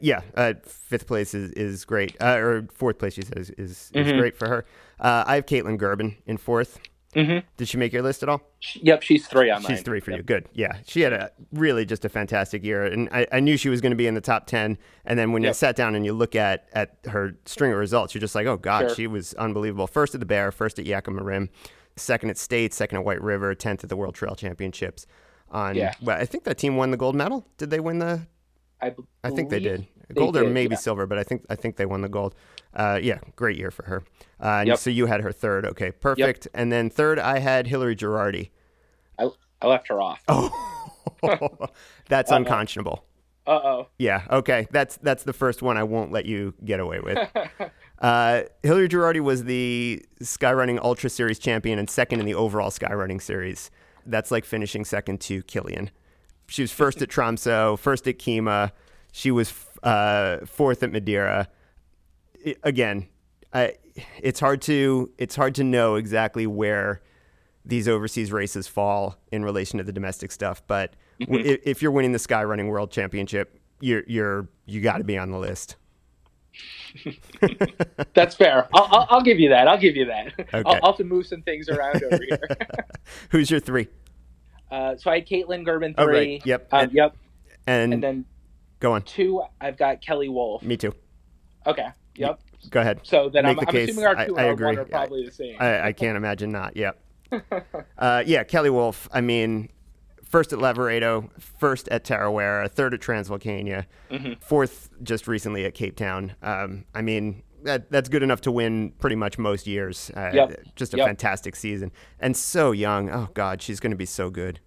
yeah, 0.00 0.22
uh, 0.34 0.54
fifth 0.64 1.06
place 1.06 1.34
is, 1.34 1.52
is 1.52 1.84
great. 1.84 2.16
Uh, 2.20 2.36
or 2.38 2.66
fourth 2.74 2.98
place, 2.98 3.14
she 3.14 3.22
says, 3.22 3.50
is, 3.50 3.90
is 3.94 4.08
Mhm. 4.08 4.18
great 4.18 4.36
for 4.36 4.48
her. 4.48 4.64
Uh, 4.98 5.22
I 5.26 5.36
have 5.36 5.46
Kaytlyn 5.46 5.78
Gerbin 5.78 6.16
in 6.26 6.36
fourth. 6.36 6.80
Mm-hmm. 7.14 7.46
Did 7.56 7.68
she 7.68 7.78
make 7.78 7.92
your 7.92 8.02
list 8.02 8.22
at 8.22 8.28
all? 8.28 8.42
Yep, 8.74 9.02
she's 9.02 9.26
three 9.26 9.50
on 9.50 9.62
mine. 9.62 9.72
She's 9.72 9.82
three 9.82 9.98
for 10.00 10.10
Yep. 10.10 10.18
you. 10.18 10.22
Good. 10.24 10.48
Yeah. 10.52 10.76
She 10.86 11.00
had 11.00 11.12
a 11.14 11.30
really 11.52 11.86
just 11.86 12.04
a 12.04 12.08
fantastic 12.10 12.62
year. 12.62 12.84
And 12.84 13.08
I, 13.10 13.26
I 13.32 13.40
knew 13.40 13.56
she 13.56 13.70
was 13.70 13.80
going 13.80 13.92
to 13.92 13.96
be 13.96 14.06
in 14.06 14.14
the 14.14 14.20
top 14.20 14.46
10. 14.46 14.76
And 15.06 15.18
then 15.18 15.32
when 15.32 15.42
you 15.42 15.52
sat 15.54 15.74
down 15.74 15.94
and 15.94 16.04
you 16.04 16.12
look 16.12 16.36
at, 16.36 16.68
at 16.74 16.98
her 17.06 17.34
string 17.46 17.72
of 17.72 17.78
results, 17.78 18.14
you're 18.14 18.20
just 18.20 18.34
like, 18.34 18.46
oh, 18.46 18.58
God, 18.58 18.80
Sure. 18.88 18.94
she 18.94 19.06
was 19.06 19.32
unbelievable. 19.34 19.86
First 19.86 20.14
at 20.14 20.20
the 20.20 20.26
Bear, 20.26 20.52
first 20.52 20.78
at 20.78 20.84
Yakima 20.84 21.22
Rim, 21.22 21.48
second 21.96 22.28
at 22.28 22.36
State, 22.36 22.74
second 22.74 22.98
at 22.98 23.04
White 23.04 23.22
River, 23.22 23.54
10th 23.54 23.84
at 23.84 23.88
the 23.88 23.96
World 23.96 24.14
Trail 24.14 24.34
Championships. 24.34 25.06
On, 25.50 25.74
Yeah. 25.74 25.94
well, 26.02 26.20
I 26.20 26.26
think 26.26 26.44
that 26.44 26.58
team 26.58 26.76
won 26.76 26.90
the 26.90 26.98
gold 26.98 27.14
medal. 27.16 27.46
Did 27.56 27.70
they 27.70 27.80
win 27.80 28.00
the? 28.00 28.26
I, 28.82 28.94
I 29.24 29.30
think 29.30 29.48
they 29.48 29.60
did. 29.60 29.86
Gold 30.14 30.36
or 30.36 30.48
maybe 30.48 30.74
yeah. 30.74 30.78
silver, 30.78 31.06
but 31.06 31.18
I 31.18 31.22
think 31.22 31.44
I 31.50 31.54
think 31.54 31.76
they 31.76 31.86
won 31.86 32.00
the 32.00 32.08
gold. 32.08 32.34
Uh, 32.74 32.98
yeah, 33.02 33.18
great 33.36 33.56
year 33.58 33.70
for 33.70 33.84
her. 33.84 34.04
Uh, 34.40 34.64
Yep. 34.66 34.78
So 34.78 34.90
you 34.90 35.06
had 35.06 35.20
her 35.20 35.32
third. 35.32 35.66
Okay, 35.66 35.90
perfect. 35.90 36.48
And 36.54 36.72
then 36.72 36.88
third, 36.90 37.18
I 37.18 37.38
had 37.40 37.66
Hillary 37.66 37.96
Gerardi. 37.96 38.50
I 39.18 39.66
left 39.66 39.88
her 39.88 40.00
off. 40.00 40.22
Oh, 40.28 40.50
that's 42.08 42.30
Uh-oh. 42.30 42.36
unconscionable. 42.36 43.04
Uh 43.46 43.60
oh. 43.64 43.88
Yeah, 43.98 44.22
okay. 44.30 44.68
That's 44.70 44.98
that's 44.98 45.24
the 45.24 45.32
first 45.32 45.62
one 45.62 45.76
I 45.76 45.82
won't 45.82 46.12
let 46.12 46.26
you 46.26 46.54
get 46.64 46.80
away 46.80 47.00
with. 47.00 47.18
Uh, 48.00 48.42
Hillary 48.62 48.88
Gerardi 48.88 49.18
was 49.18 49.42
the 49.42 50.00
skyrunning 50.22 50.78
Ultra 50.80 51.10
Series 51.10 51.36
champion 51.40 51.80
and 51.80 51.90
second 51.90 52.20
in 52.20 52.26
the 52.26 52.34
overall 52.36 52.70
skyrunning 52.70 53.20
series. 53.20 53.72
That's 54.06 54.30
like 54.30 54.44
finishing 54.44 54.84
second 54.84 55.20
to 55.22 55.42
Kilian. 55.42 55.88
She 56.46 56.62
was 56.62 56.70
first 56.70 57.02
at 57.02 57.08
Tromso, 57.08 57.76
first 57.76 58.06
at 58.06 58.18
Kima. 58.20 58.70
She 59.10 59.32
was 59.32 59.50
uh, 59.82 60.38
fourth 60.46 60.82
at 60.82 60.92
Madeira. 60.92 61.48
I- 62.46 62.56
again, 62.62 63.08
I, 63.52 63.74
it's 64.22 64.40
hard 64.40 64.62
to 64.62 65.10
it's 65.18 65.34
hard 65.36 65.54
to 65.56 65.64
know 65.64 65.94
exactly 65.96 66.46
where 66.46 67.00
these 67.64 67.88
overseas 67.88 68.32
races 68.32 68.66
fall 68.68 69.16
in 69.32 69.44
relation 69.44 69.78
to 69.78 69.84
the 69.84 69.92
domestic 69.92 70.30
stuff. 70.32 70.62
But 70.66 70.94
w- 71.20 71.44
if, 71.44 71.60
if 71.64 71.82
you're 71.82 71.90
winning 71.90 72.12
the 72.12 72.18
Sky 72.18 72.44
Running 72.44 72.68
world 72.68 72.90
championship, 72.90 73.58
you're 73.80 74.02
you're 74.06 74.48
you 74.66 74.80
got 74.80 74.98
to 74.98 75.04
be 75.04 75.18
on 75.18 75.30
the 75.30 75.38
list. 75.38 75.76
That's 78.14 78.34
fair. 78.34 78.68
I'll, 78.74 78.84
I'll, 78.90 79.06
I'll 79.10 79.22
give 79.22 79.38
you 79.38 79.48
that. 79.50 79.68
I'll 79.68 79.78
give 79.78 79.96
you 79.96 80.06
that. 80.06 80.32
I'll, 80.52 80.62
I'll 80.66 80.86
have 80.92 80.96
to 80.96 81.04
move 81.04 81.26
some 81.26 81.42
things 81.42 81.68
around 81.68 82.02
over 82.02 82.18
here. 82.28 82.40
Who's 83.30 83.50
your 83.50 83.60
three? 83.60 83.88
Uh, 84.70 84.96
so 84.96 85.10
I 85.10 85.16
had 85.16 85.26
Kaytlyn 85.28 85.66
Gerbin 85.66 85.94
Oh, 85.96 86.04
three. 86.04 86.14
right. 86.34 86.46
Yep. 86.46 86.68
Um, 86.72 86.80
And- 86.80 86.92
yep. 86.92 87.16
And, 87.66 87.92
And 87.94 88.02
then 88.02 88.24
go 88.80 88.92
on. 88.92 89.02
two, 89.02 89.42
I've 89.60 89.76
got 89.76 90.00
Kelly 90.00 90.28
Wolf. 90.28 90.62
Me 90.62 90.76
too. 90.76 90.94
Okay. 91.66 91.88
Yep. 92.16 92.40
Go 92.70 92.80
ahead. 92.80 93.00
So 93.04 93.28
then 93.28 93.46
I'm, 93.46 93.56
the 93.56 93.62
I'm 93.62 93.66
case. 93.72 93.90
assuming 93.90 94.06
our 94.06 94.26
two 94.26 94.36
I 94.38 94.46
our 94.46 94.52
agree. 94.52 94.76
are 94.76 94.84
probably 94.84 95.24
the 95.24 95.30
same. 95.32 95.56
I, 95.60 95.88
I 95.88 95.92
can't 95.92 96.16
imagine 96.16 96.50
not. 96.50 96.76
Yep. 96.76 96.98
Uh, 97.98 98.22
yeah, 98.26 98.42
Kelly 98.44 98.70
Wolf. 98.70 99.08
I 99.12 99.20
mean, 99.20 99.68
first 100.24 100.52
at 100.52 100.58
Lavaredo, 100.60 101.28
first 101.58 101.88
at 101.88 102.04
Tarawera, 102.04 102.70
third 102.70 102.94
at 102.94 103.00
Transvolcania, 103.00 103.84
Mhm. 104.10 104.40
fourth 104.42 104.88
just 105.02 105.26
recently 105.28 105.64
at 105.64 105.74
Cape 105.74 105.96
Town. 105.96 106.34
Um, 106.42 106.84
I 106.94 107.02
mean, 107.02 107.42
that 107.64 107.90
that's 107.90 108.08
good 108.08 108.22
enough 108.22 108.40
to 108.42 108.52
win 108.52 108.92
pretty 108.98 109.16
much 109.16 109.36
most 109.36 109.66
years. 109.66 110.10
Uh, 110.16 110.30
Yep. 110.32 110.60
Just 110.76 110.94
a 110.94 110.96
Yep. 110.98 111.06
fantastic 111.08 111.54
season, 111.56 111.90
and 112.20 112.36
so 112.36 112.70
young. 112.72 113.10
Oh 113.10 113.28
God, 113.34 113.60
she's 113.60 113.78
going 113.80 113.90
to 113.90 113.96
be 113.96 114.06
so 114.06 114.30
good. 114.30 114.60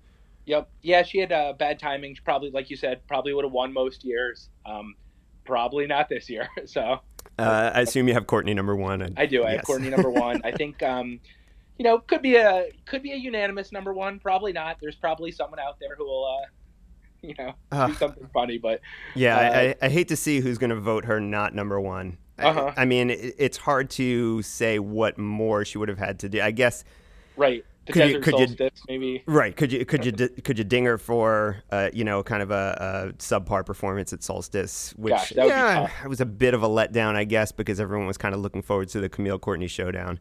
Yep. 0.52 0.70
Yeah, 0.82 1.04
she 1.04 1.20
had 1.20 1.32
uh, 1.32 1.54
bad 1.54 1.80
timing. 1.80 2.14
She 2.14 2.20
probably, 2.22 2.52
like 2.52 2.70
you 2.70 2.76
said, 2.76 3.08
probably 3.08 3.34
would 3.34 3.46
have 3.46 3.54
won 3.54 3.72
most 3.72 4.04
years. 4.04 4.50
Um, 4.66 4.96
probably 5.46 5.88
not 5.88 6.10
this 6.10 6.30
year. 6.30 6.50
So 6.66 7.00
Uh, 7.40 7.72
I 7.74 7.80
assume 7.82 8.10
you 8.10 8.14
have 8.16 8.28
Courtney 8.28 8.54
number 8.54 8.76
one. 8.76 9.02
And, 9.02 9.18
I 9.18 9.28
do. 9.28 9.44
I 9.44 9.52
yes. 9.52 9.56
have 9.60 9.66
Courtney 9.66 9.90
number 9.90 10.10
one. 10.10 10.42
I 10.44 10.52
think, 10.52 10.84
um, 10.84 11.22
you 11.78 11.86
know, 11.86 12.00
could 12.00 12.22
be 12.22 12.36
a 12.36 12.66
could 12.86 13.02
be 13.02 13.14
a 13.14 13.16
unanimous 13.16 13.72
number 13.72 13.94
one. 13.94 14.20
Probably 14.20 14.52
not. 14.52 14.76
There's 14.82 14.98
probably 14.98 15.32
someone 15.32 15.58
out 15.60 15.78
there 15.80 15.96
who 15.98 16.04
will, 16.04 16.26
uh, 16.26 16.46
you 17.22 17.34
know, 17.40 17.88
do 17.88 17.94
something 17.94 18.28
funny. 18.34 18.58
But 18.58 18.82
Yeah, 19.16 19.38
Uh, 19.38 19.40
I, 19.40 19.62
I, 19.62 19.76
I 19.84 19.90
hate 19.90 20.10
to 20.10 20.18
see 20.18 20.42
who's 20.42 20.58
going 20.58 20.72
to 20.72 20.76
vote 20.82 21.06
her 21.06 21.22
not 21.22 21.56
number 21.56 21.80
one. 21.80 22.18
I- 22.38 22.44
Uh-huh. 22.50 22.74
I, 22.76 22.84
mean, 22.84 23.10
it, 23.10 23.36
it's 23.38 23.58
hard 23.58 23.90
to 23.92 24.42
say 24.42 24.80
what 24.80 25.18
more 25.18 25.64
she 25.64 25.78
would 25.78 25.88
have 25.88 26.00
had 26.00 26.20
to 26.20 26.28
do. 26.30 26.42
I 26.42 26.52
guess 26.52 26.84
right, 27.38 27.64
Could 27.92 28.10
you- 28.10 28.20
could 28.20 28.40
you- 28.60 28.70
maybe. 28.88 29.24
right. 29.26 29.56
Could 29.56 29.72
you 29.72 29.86
could 29.86 30.06
you 30.06 30.12
could 30.44 30.58
you 30.58 30.64
ding 30.64 30.86
her 30.86 30.98
for 30.98 31.58
uh, 31.72 31.90
you 31.94 32.04
know 32.04 32.24
kind 32.24 32.42
of 32.44 32.52
a, 32.52 33.12
a 33.12 33.14
subpar 33.18 33.66
performance 33.66 34.14
at 34.14 34.24
Solstice, 34.24 34.94
which 34.98 35.12
Gosh, 35.14 35.34
yeah, 35.36 35.90
it 36.04 36.08
was 36.08 36.22
a 36.22 36.26
bit 36.26 36.54
of 36.54 36.64
a 36.64 36.68
letdown, 36.70 37.16
I 37.16 37.24
guess, 37.24 37.52
because 37.52 37.80
everyone 37.80 38.08
was 38.08 38.18
kind 38.18 38.34
of 38.36 38.42
looking 38.42 38.62
forward 38.62 38.90
to 38.90 39.00
the 39.02 39.10
Camille 39.10 39.40
Courtney 39.40 39.68
showdown. 39.68 40.20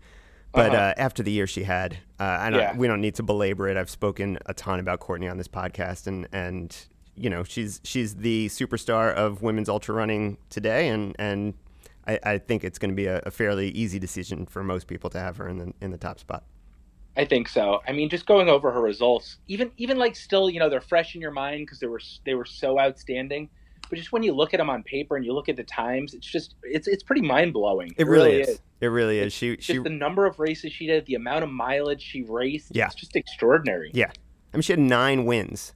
But 0.52 0.70
Uh-huh. 0.74 0.82
uh, 0.82 0.94
after 0.96 1.22
the 1.22 1.30
year 1.30 1.46
she 1.46 1.62
had, 1.62 1.98
uh, 2.18 2.24
I 2.40 2.50
don't, 2.50 2.58
Yeah. 2.60 2.76
we 2.76 2.88
don't 2.88 3.00
need 3.00 3.14
to 3.16 3.22
belabor 3.22 3.68
it. 3.68 3.76
I've 3.76 3.88
spoken 3.90 4.36
a 4.46 4.54
ton 4.54 4.80
about 4.80 4.98
Courtney 4.98 5.28
on 5.28 5.36
this 5.38 5.46
podcast, 5.48 6.06
and 6.08 6.26
and 6.32 6.76
you 7.14 7.30
know 7.30 7.44
she's 7.44 7.80
she's 7.84 8.16
the 8.16 8.48
superstar 8.48 9.12
of 9.14 9.42
women's 9.42 9.68
ultra 9.68 9.94
running 9.94 10.38
today, 10.48 10.88
and 10.88 11.14
and 11.18 11.54
I, 12.08 12.18
I 12.24 12.38
think 12.38 12.64
it's 12.64 12.78
going 12.78 12.90
to 12.90 12.96
be 12.96 13.06
a, 13.06 13.20
a 13.26 13.30
fairly 13.30 13.68
easy 13.70 13.98
decision 14.00 14.46
for 14.46 14.64
most 14.64 14.88
people 14.88 15.08
to 15.10 15.20
have 15.20 15.36
her 15.36 15.46
in 15.48 15.58
the 15.58 15.72
in 15.80 15.92
the 15.92 15.98
top 15.98 16.18
spot. 16.18 16.42
I 17.20 17.26
think 17.26 17.50
so. 17.50 17.82
I 17.86 17.92
mean, 17.92 18.08
just 18.08 18.24
going 18.24 18.48
over 18.48 18.72
her 18.72 18.80
results, 18.80 19.36
even 19.46 19.70
even 19.76 19.98
like 19.98 20.16
still, 20.16 20.48
you 20.48 20.58
know, 20.58 20.70
they're 20.70 20.80
fresh 20.80 21.14
in 21.14 21.20
your 21.20 21.32
mind 21.32 21.66
because 21.66 21.78
they 21.78 21.86
were 21.86 22.00
they 22.24 22.34
were 22.34 22.46
so 22.46 22.80
outstanding. 22.80 23.50
But 23.90 23.98
just 23.98 24.10
when 24.10 24.22
you 24.22 24.32
look 24.32 24.54
at 24.54 24.56
them 24.56 24.70
on 24.70 24.82
paper 24.84 25.16
and 25.16 25.26
you 25.26 25.34
look 25.34 25.50
at 25.50 25.56
the 25.56 25.64
times, 25.64 26.14
it's 26.14 26.26
just 26.26 26.54
it's 26.62 26.88
it's 26.88 27.02
pretty 27.02 27.20
mind 27.20 27.52
blowing. 27.52 27.92
It, 27.98 28.06
really, 28.06 28.40
is. 28.40 28.48
is. 28.48 28.60
It 28.80 28.86
really 28.86 29.18
is. 29.18 29.34
She 29.34 29.58
she 29.60 29.74
just 29.74 29.84
the 29.84 29.90
number 29.90 30.24
of 30.24 30.38
races 30.38 30.72
she 30.72 30.86
did, 30.86 31.04
the 31.04 31.14
amount 31.14 31.44
of 31.44 31.50
mileage 31.50 32.00
she 32.00 32.22
raced. 32.22 32.74
Yeah. 32.74 32.86
it's 32.86 32.94
just 32.94 33.14
extraordinary. 33.14 33.90
Yeah, 33.92 34.10
I 34.54 34.56
mean, 34.56 34.62
she 34.62 34.72
had 34.72 34.80
nine 34.80 35.26
wins. 35.26 35.74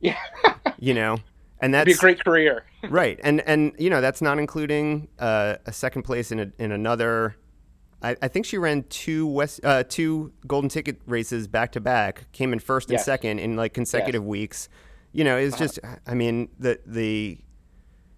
Yeah, 0.00 0.16
you 0.78 0.94
know, 0.94 1.18
and 1.60 1.74
that's 1.74 1.90
It'd 1.90 1.94
be 1.94 1.98
a 1.98 2.00
great 2.00 2.24
career. 2.24 2.64
right, 2.88 3.20
and 3.22 3.42
and 3.42 3.74
you 3.78 3.90
know 3.90 4.00
that's 4.00 4.22
not 4.22 4.38
including 4.38 5.08
uh, 5.18 5.56
a 5.66 5.72
second 5.74 6.04
place 6.04 6.32
in 6.32 6.40
a, 6.40 6.52
in 6.58 6.72
another 6.72 7.36
I, 8.06 8.16
I, 8.22 8.28
think 8.28 8.46
she 8.46 8.56
ran 8.56 8.84
two 8.84 9.26
West 9.26 9.60
uh, 9.64 9.82
two 9.82 10.32
golden 10.46 10.68
ticket 10.68 11.00
races 11.06 11.48
back 11.48 11.72
to 11.72 11.80
back, 11.80 12.30
came 12.32 12.52
in 12.52 12.60
first 12.60 12.88
and 12.88 12.98
yes. 12.98 13.04
second 13.04 13.40
in 13.40 13.56
like 13.56 13.74
consecutive 13.74 14.22
yes. 14.22 14.28
weeks. 14.28 14.68
You 15.12 15.24
know, 15.24 15.36
it's 15.36 15.54
uh-huh. 15.54 15.64
just 15.64 15.80
I 16.06 16.14
mean 16.14 16.48
the 16.58 16.78
the 16.86 17.38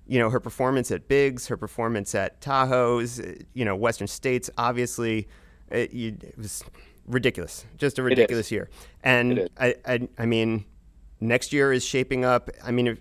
you 0.07 0.19
know 0.19 0.29
her 0.29 0.41
performance 0.41 0.91
at 0.91 1.09
Bigs, 1.09 1.47
her 1.47 1.57
performance 1.57 2.15
at 2.15 2.41
Tahoe's, 2.43 3.21
you 3.55 3.65
know 3.65 3.75
Western 3.75 4.09
States, 4.09 4.51
obviously 4.59 5.27
it, 5.71 5.93
it 5.95 6.39
was 6.39 6.63
ridiculous, 7.07 7.65
just 7.79 7.99
a 7.99 8.03
ridiculous 8.03 8.51
year. 8.53 8.69
And 9.03 9.49
I, 9.59 9.75
I 9.87 10.09
I 10.19 10.27
mean 10.27 10.67
next 11.21 11.53
year 11.53 11.73
is 11.73 11.83
shaping 11.83 12.27
up. 12.27 12.51
I 12.63 12.73
mean 12.73 12.89
if, 12.89 12.99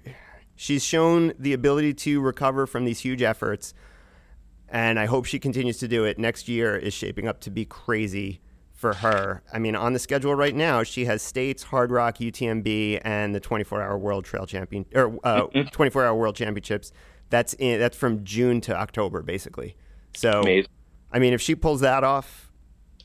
she's 0.55 0.83
shown 0.83 1.33
the 1.37 1.51
ability 1.51 1.93
to 1.95 2.21
recover 2.21 2.65
from 2.65 2.85
these 2.85 2.99
huge 2.99 3.21
efforts 3.21 3.73
and 4.69 4.99
I 4.99 5.05
hope 5.05 5.25
she 5.25 5.39
continues 5.39 5.77
to 5.79 5.87
do 5.87 6.03
it. 6.03 6.17
Next 6.17 6.47
year 6.47 6.75
is 6.75 6.93
shaping 6.93 7.27
up 7.27 7.39
to 7.41 7.49
be 7.49 7.65
crazy 7.65 8.41
for 8.73 8.93
her. 8.93 9.41
I 9.51 9.59
mean, 9.59 9.75
on 9.75 9.93
the 9.93 9.99
schedule 9.99 10.35
right 10.35 10.55
now, 10.55 10.83
she 10.83 11.05
has 11.05 11.21
States, 11.21 11.65
Hardrock, 11.65 12.17
UTMB, 12.17 13.01
and 13.03 13.33
the 13.33 13.41
24-hour 13.41 13.97
World 13.97 14.23
Trail 14.23 14.45
Champion 14.45 14.85
or 14.93 15.17
uh, 15.23 15.47
24-hour 15.47 16.15
World 16.15 16.35
Championships. 16.35 16.91
That's 17.29 17.53
in 17.55 17.79
that's 17.79 17.97
from 17.97 18.23
June 18.23 18.61
to 18.61 18.75
October, 18.75 19.21
basically. 19.21 19.75
So, 20.15 20.41
Amazing. 20.41 20.71
I 21.11 21.19
mean, 21.19 21.33
if 21.33 21.41
she 21.41 21.55
pulls 21.55 21.81
that 21.81 22.03
off, 22.03 22.51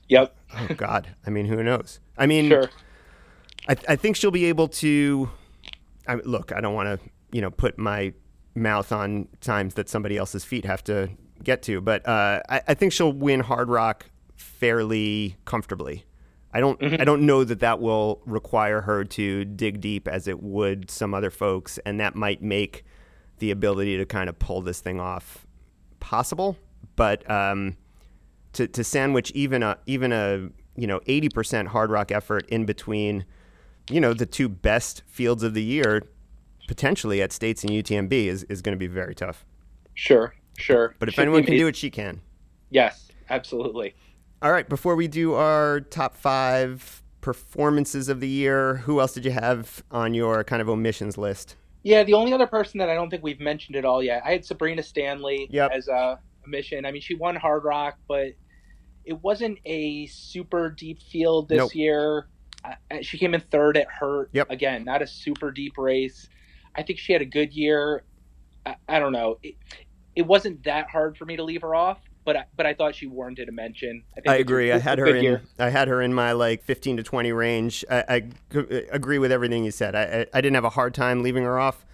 yep. 0.09 0.37
oh 0.55 0.69
God, 0.77 1.09
I 1.27 1.31
mean, 1.31 1.47
who 1.47 1.63
knows? 1.63 1.99
I 2.17 2.27
mean, 2.27 2.49
sure. 2.49 2.71
I, 3.69 3.77
I 3.89 3.97
think 3.97 4.17
she'll 4.17 4.31
be 4.31 4.45
able 4.45 4.69
to. 4.69 5.31
I, 6.07 6.17
look, 6.17 6.53
I 6.53 6.61
don't 6.61 6.75
want 6.75 6.89
to, 6.89 7.11
you 7.33 7.41
know, 7.41 7.51
put 7.51 7.79
my 7.79 8.13
mouth 8.55 8.93
on 8.93 9.29
times 9.41 9.75
that 9.75 9.89
somebody 9.89 10.17
else's 10.17 10.45
feet 10.45 10.65
have 10.65 10.85
to 10.85 11.11
get 11.45 11.63
to, 11.65 11.81
but 11.81 12.07
uh, 12.07 12.41
I, 12.49 12.63
I, 12.69 12.75
think 12.75 12.93
she'll 12.93 13.13
win 13.13 13.43
Hardrock 13.43 14.03
fairly 14.37 15.37
comfortably. 15.45 16.05
I 16.53 16.61
don't 16.61 16.79
mm-hmm. 16.81 17.01
I 17.01 17.05
don't 17.05 17.25
know 17.25 17.45
that 17.45 17.61
that 17.61 17.81
will 17.81 18.21
require 18.27 18.83
her 18.83 19.05
to 19.05 19.45
dig 19.45 19.81
deep 19.81 20.07
as 20.07 20.29
it 20.29 20.43
would 20.43 20.91
some 20.91 21.15
other 21.15 21.31
folks, 21.31 21.79
and 21.87 21.99
that 22.01 22.15
might 22.15 22.43
make 22.43 22.85
the 23.39 23.51
ability 23.51 23.97
to 23.97 24.05
kind 24.05 24.29
of 24.29 24.39
pull 24.39 24.61
this 24.61 24.81
thing 24.81 25.01
off 25.01 25.47
possible. 26.01 26.57
But 26.95 27.29
um, 27.31 27.77
to 28.53 28.69
to 28.69 28.85
sandwich 28.85 29.31
even 29.33 29.63
a 29.63 29.79
even 29.87 30.13
a 30.13 30.51
you 30.77 30.87
know 30.87 31.01
eighty 31.07 31.29
percent 31.29 31.69
Hardrock 31.69 32.13
effort 32.13 32.47
in 32.49 32.67
between, 32.67 33.25
you 33.91 34.01
know, 34.01 34.13
the 34.13 34.27
two 34.27 34.49
best 34.49 35.03
fields 35.07 35.43
of 35.43 35.55
the 35.55 35.63
year 35.63 36.03
potentially 36.69 37.21
at 37.21 37.33
States 37.33 37.65
and 37.65 37.73
UTMB 37.73 38.13
is, 38.13 38.45
is 38.45 38.63
going 38.63 38.73
to 38.73 38.79
be 38.79 38.87
very 38.87 39.15
tough. 39.15 39.45
Sure, 39.95 40.35
Sure. 40.59 40.95
But 40.99 41.09
if 41.09 41.15
Should 41.15 41.23
anyone 41.23 41.45
can 41.45 41.57
do 41.57 41.67
it, 41.67 41.77
she 41.77 41.91
can. 41.91 42.21
Yes, 42.71 43.11
absolutely. 43.31 43.95
All 44.41 44.53
right. 44.53 44.69
Before 44.69 44.97
we 44.97 45.09
do 45.09 45.35
our 45.35 45.81
top 45.81 46.17
five 46.17 47.03
performances 47.21 48.09
of 48.09 48.21
the 48.21 48.29
year, 48.29 48.77
who 48.79 49.01
else 49.01 49.15
did 49.15 49.25
you 49.25 49.31
have 49.31 49.83
on 49.91 50.15
your 50.15 50.45
kind 50.45 50.61
of 50.61 50.69
omissions 50.69 51.17
list? 51.17 51.57
Yeah, 51.85 52.05
the 52.05 52.15
only 52.15 52.33
other 52.33 52.47
person 52.47 52.79
that 52.79 52.89
I 52.89 52.95
don't 52.95 53.11
think 53.11 53.23
we've 53.23 53.41
mentioned 53.41 53.77
at 53.77 53.85
all 53.85 54.03
yet, 54.03 54.23
I 54.25 54.33
had 54.33 54.45
Sabrina 54.45 54.83
Stanley 54.83 55.49
yep. 55.51 55.73
as 55.73 55.89
a 55.89 56.19
mission. 56.47 56.85
I 56.85 56.93
mean, 56.93 57.03
she 57.03 57.15
won 57.15 57.37
Hardrock, 57.37 57.95
but 58.07 58.29
it 59.05 59.21
wasn't 59.23 59.59
a 59.65 60.07
super 60.07 60.71
deep 60.71 61.01
field 61.03 61.49
this 61.49 61.59
nope. 61.59 61.75
year. 61.75 62.29
she 63.01 63.19
came 63.19 63.35
in 63.35 63.41
third 63.41 63.77
at 63.77 63.89
Hurt. 63.89 64.31
Yep. 64.33 64.51
Again, 64.51 64.85
not 64.85 65.03
a 65.03 65.07
super 65.07 65.51
deep 65.51 65.77
race. 65.77 66.29
I 66.75 66.83
think 66.83 66.99
she 66.99 67.13
had 67.13 67.23
a 67.23 67.27
good 67.27 67.53
year. 67.53 68.05
I, 68.65 68.77
I 68.89 68.99
don't 68.99 69.13
know. 69.13 69.39
It, 69.43 69.57
it 70.15 70.27
wasn't 70.27 70.65
that 70.65 70.91
hard 70.91 71.17
for 71.17 71.25
me 71.25 71.37
to 71.37 71.43
leave 71.43 71.63
her 71.63 71.75
off, 71.75 71.99
but 72.25 72.37
I, 72.37 72.45
but 72.57 72.67
I 72.67 72.75
thought 72.75 72.95
she 72.95 73.07
warranted 73.07 73.49
a 73.49 73.53
mention. 73.53 74.05
I, 74.27 74.33
I 74.33 74.37
agree. 74.37 74.71
I 74.73 74.79
had 74.79 74.99
her 74.99 75.07
in. 75.07 75.23
Year. 75.23 75.43
I 75.59 75.71
had 75.71 75.89
her 75.89 76.03
in 76.03 76.13
my 76.15 76.33
like 76.33 76.63
15 76.63 76.99
to 76.99 77.03
20 77.03 77.33
range. 77.33 77.85
I, 77.91 78.05
I 78.09 78.23
agree 78.91 79.19
with 79.19 79.33
everything 79.33 79.65
you 79.65 79.71
said. 79.71 79.95
I, 79.95 80.27
I 80.33 80.41
didn't 80.41 80.55
have 80.55 80.65
a 80.65 80.71
hard 80.71 80.95
time 80.95 81.23
leaving 81.23 81.45
her 81.45 81.59
off. 81.59 81.85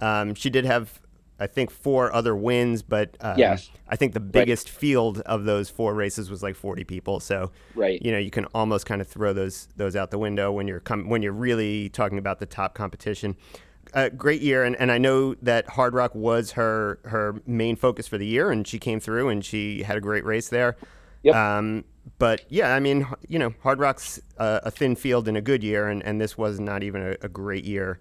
Um, 0.00 0.34
she 0.34 0.50
did 0.50 0.64
have, 0.64 1.00
I 1.38 1.46
think, 1.46 1.70
four 1.70 2.12
other 2.12 2.34
wins, 2.34 2.82
but 2.82 3.16
um, 3.20 3.38
yes. 3.38 3.70
I 3.88 3.96
think 3.96 4.12
the 4.12 4.20
biggest 4.20 4.68
right. 4.68 4.78
field 4.78 5.20
of 5.20 5.44
those 5.44 5.68
four 5.70 5.94
races 5.94 6.30
was 6.30 6.42
like 6.42 6.56
40 6.56 6.84
people. 6.84 7.20
So 7.20 7.50
right. 7.74 8.00
you 8.00 8.12
know, 8.12 8.18
you 8.18 8.30
can 8.30 8.46
almost 8.46 8.86
kind 8.86 9.00
of 9.00 9.08
throw 9.08 9.32
those 9.32 9.68
those 9.76 9.96
out 9.96 10.10
the 10.10 10.18
window 10.18 10.52
when 10.52 10.68
you're 10.68 10.80
com- 10.80 11.08
when 11.08 11.22
you're 11.22 11.32
really 11.32 11.88
talking 11.88 12.18
about 12.18 12.38
the 12.38 12.46
top 12.46 12.74
competition 12.74 13.36
a 13.94 14.10
great 14.10 14.42
year, 14.42 14.64
and, 14.64 14.76
and 14.76 14.90
I 14.92 14.98
know 14.98 15.34
that 15.36 15.66
Hardrock 15.68 16.14
was 16.14 16.52
her 16.52 16.98
her 17.04 17.40
main 17.46 17.76
focus 17.76 18.06
for 18.08 18.18
the 18.18 18.26
year, 18.26 18.50
and 18.50 18.66
she 18.66 18.78
came 18.78 19.00
through 19.00 19.28
and 19.28 19.44
she 19.44 19.82
had 19.82 19.96
a 19.96 20.00
great 20.00 20.24
race 20.24 20.48
there. 20.48 20.76
Yep. 21.22 21.34
Um, 21.34 21.84
but 22.18 22.42
yeah, 22.50 22.74
I 22.74 22.80
mean, 22.80 23.06
you 23.28 23.38
know, 23.38 23.50
Hardrock's 23.64 24.20
a, 24.36 24.60
a, 24.64 24.70
thin 24.70 24.94
field 24.94 25.26
in 25.26 25.36
a 25.36 25.40
good 25.40 25.64
year, 25.64 25.88
and, 25.88 26.02
and 26.02 26.20
this 26.20 26.36
was 26.36 26.60
not 26.60 26.82
even 26.82 27.00
a, 27.00 27.16
a 27.22 27.28
great 27.28 27.64
year 27.64 27.98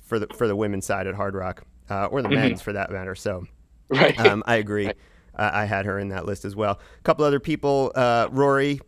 for 0.00 0.18
the 0.18 0.28
for 0.34 0.46
the 0.46 0.54
women's 0.54 0.86
side 0.86 1.06
at 1.06 1.14
Hardrock, 1.14 1.62
uh, 1.90 2.06
or 2.06 2.22
the 2.22 2.28
mm-hmm. 2.28 2.36
men's 2.36 2.62
for 2.62 2.72
that 2.72 2.92
matter. 2.92 3.14
So, 3.14 3.46
right, 3.88 4.18
um, 4.20 4.44
I 4.46 4.56
agree. 4.56 4.86
Right. 4.86 4.96
Uh, 5.36 5.50
I 5.52 5.64
had 5.64 5.84
her 5.86 5.98
in 5.98 6.10
that 6.10 6.26
list 6.26 6.44
as 6.44 6.54
well. 6.54 6.78
A 6.98 7.02
couple 7.02 7.24
other 7.24 7.40
people, 7.40 7.90
uh, 7.96 8.28
Rory, 8.30 8.80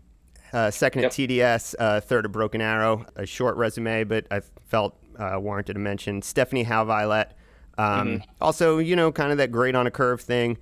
uh, 0.52 0.70
second 0.70 1.02
yep. 1.02 1.10
at 1.10 1.16
TDS, 1.16 1.74
uh, 1.78 2.00
third 2.00 2.24
at 2.24 2.30
Broken 2.30 2.60
Arrow. 2.60 3.04
A 3.16 3.26
short 3.26 3.56
resume, 3.56 4.04
but 4.04 4.26
I 4.30 4.40
felt 4.66 4.96
uh, 5.18 5.38
warranted 5.38 5.74
to 5.74 5.80
mention. 5.80 6.22
Stephanie 6.22 6.64
Violett. 6.64 7.30
Um, 7.78 7.86
mm-hmm. 8.08 8.30
Also, 8.40 8.78
you 8.78 8.96
know, 8.96 9.12
kind 9.12 9.32
of 9.32 9.38
that 9.38 9.52
great 9.52 9.74
on 9.74 9.86
a 9.86 9.90
curve 9.90 10.20
thing. 10.20 10.58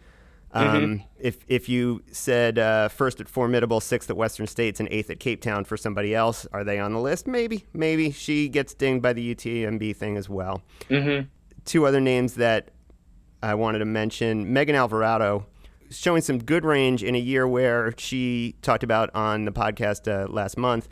Um, 0.52 0.66
mm-hmm. 0.66 1.07
If 1.18 1.38
if 1.48 1.68
you 1.68 2.02
said 2.12 2.59
uh, 2.59 2.88
first 2.88 3.20
at 3.20 3.26
Fourmidable, 3.26 3.82
sixth 3.82 4.09
at 4.09 4.16
Western 4.16 4.46
States, 4.46 4.78
and 4.78 4.88
eighth 4.90 5.11
at 5.11 5.18
Cape 5.18 5.40
Town 5.40 5.64
for 5.64 5.76
somebody 5.76 6.14
else, 6.14 6.46
are 6.52 6.62
they 6.62 6.78
on 6.78 6.92
the 6.92 7.00
list? 7.00 7.26
Maybe, 7.26 7.64
maybe 7.72 8.12
she 8.12 8.48
gets 8.48 8.72
dinged 8.72 9.02
by 9.02 9.12
the 9.12 9.34
UTMB 9.34 9.96
thing 9.96 10.16
as 10.16 10.28
well. 10.28 10.62
Mm-hmm. 10.88 11.26
Two 11.64 11.86
other 11.86 12.00
names 12.00 12.34
that 12.34 12.70
I 13.42 13.57
wanted 13.57 13.80
to 13.80 13.84
mention: 13.84 14.52
Megan 14.52 14.76
Alvarado, 14.76 15.46
showing 15.90 16.22
some 16.22 16.38
good 16.38 16.64
range 16.64 17.02
in 17.02 17.16
a 17.16 17.20
year 17.20 17.48
where 17.48 17.92
she 17.98 18.55
talked 18.62 18.84
about 18.84 19.11
on 19.12 19.46
the 19.46 19.52
podcast 19.52 20.07
uh, 20.07 20.30
last 20.30 20.57
month 20.57 20.88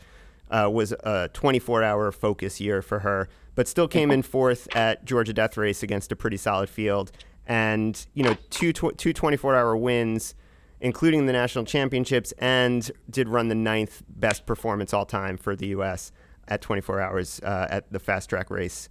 uh, 0.53 0.69
was 0.69 0.93
a 0.93 1.29
24-hour 1.33 2.13
focus 2.13 2.61
year 2.61 2.81
for 2.81 2.99
her 2.99 3.27
but 3.55 3.67
still 3.67 3.87
came 3.87 4.11
in 4.11 4.21
fourth 4.21 4.73
at 4.75 5.05
Georgia 5.05 5.33
Death 5.33 5.57
Race 5.57 5.83
against 5.83 6.11
a 6.11 6.15
pretty 6.15 6.37
solid 6.37 6.69
field. 6.69 7.11
And, 7.45 8.05
you 8.13 8.23
know, 8.23 8.35
two, 8.49 8.73
tw- 8.73 8.97
two 8.97 9.13
24 9.13 9.55
hour 9.55 9.75
wins, 9.75 10.33
including 10.79 11.25
the 11.25 11.33
national 11.33 11.65
championships, 11.65 12.31
and 12.39 12.89
did 13.09 13.29
run 13.29 13.49
the 13.49 13.55
ninth 13.55 14.03
best 14.07 14.45
performance 14.45 14.93
all 14.93 15.05
time 15.05 15.37
for 15.37 15.55
the 15.55 15.67
U.S. 15.67 16.11
at 16.47 16.61
24 16.61 17.01
hours 17.01 17.39
uh, 17.41 17.67
at 17.69 17.91
the 17.91 17.99
fast 17.99 18.29
track 18.29 18.49
race. 18.49 18.89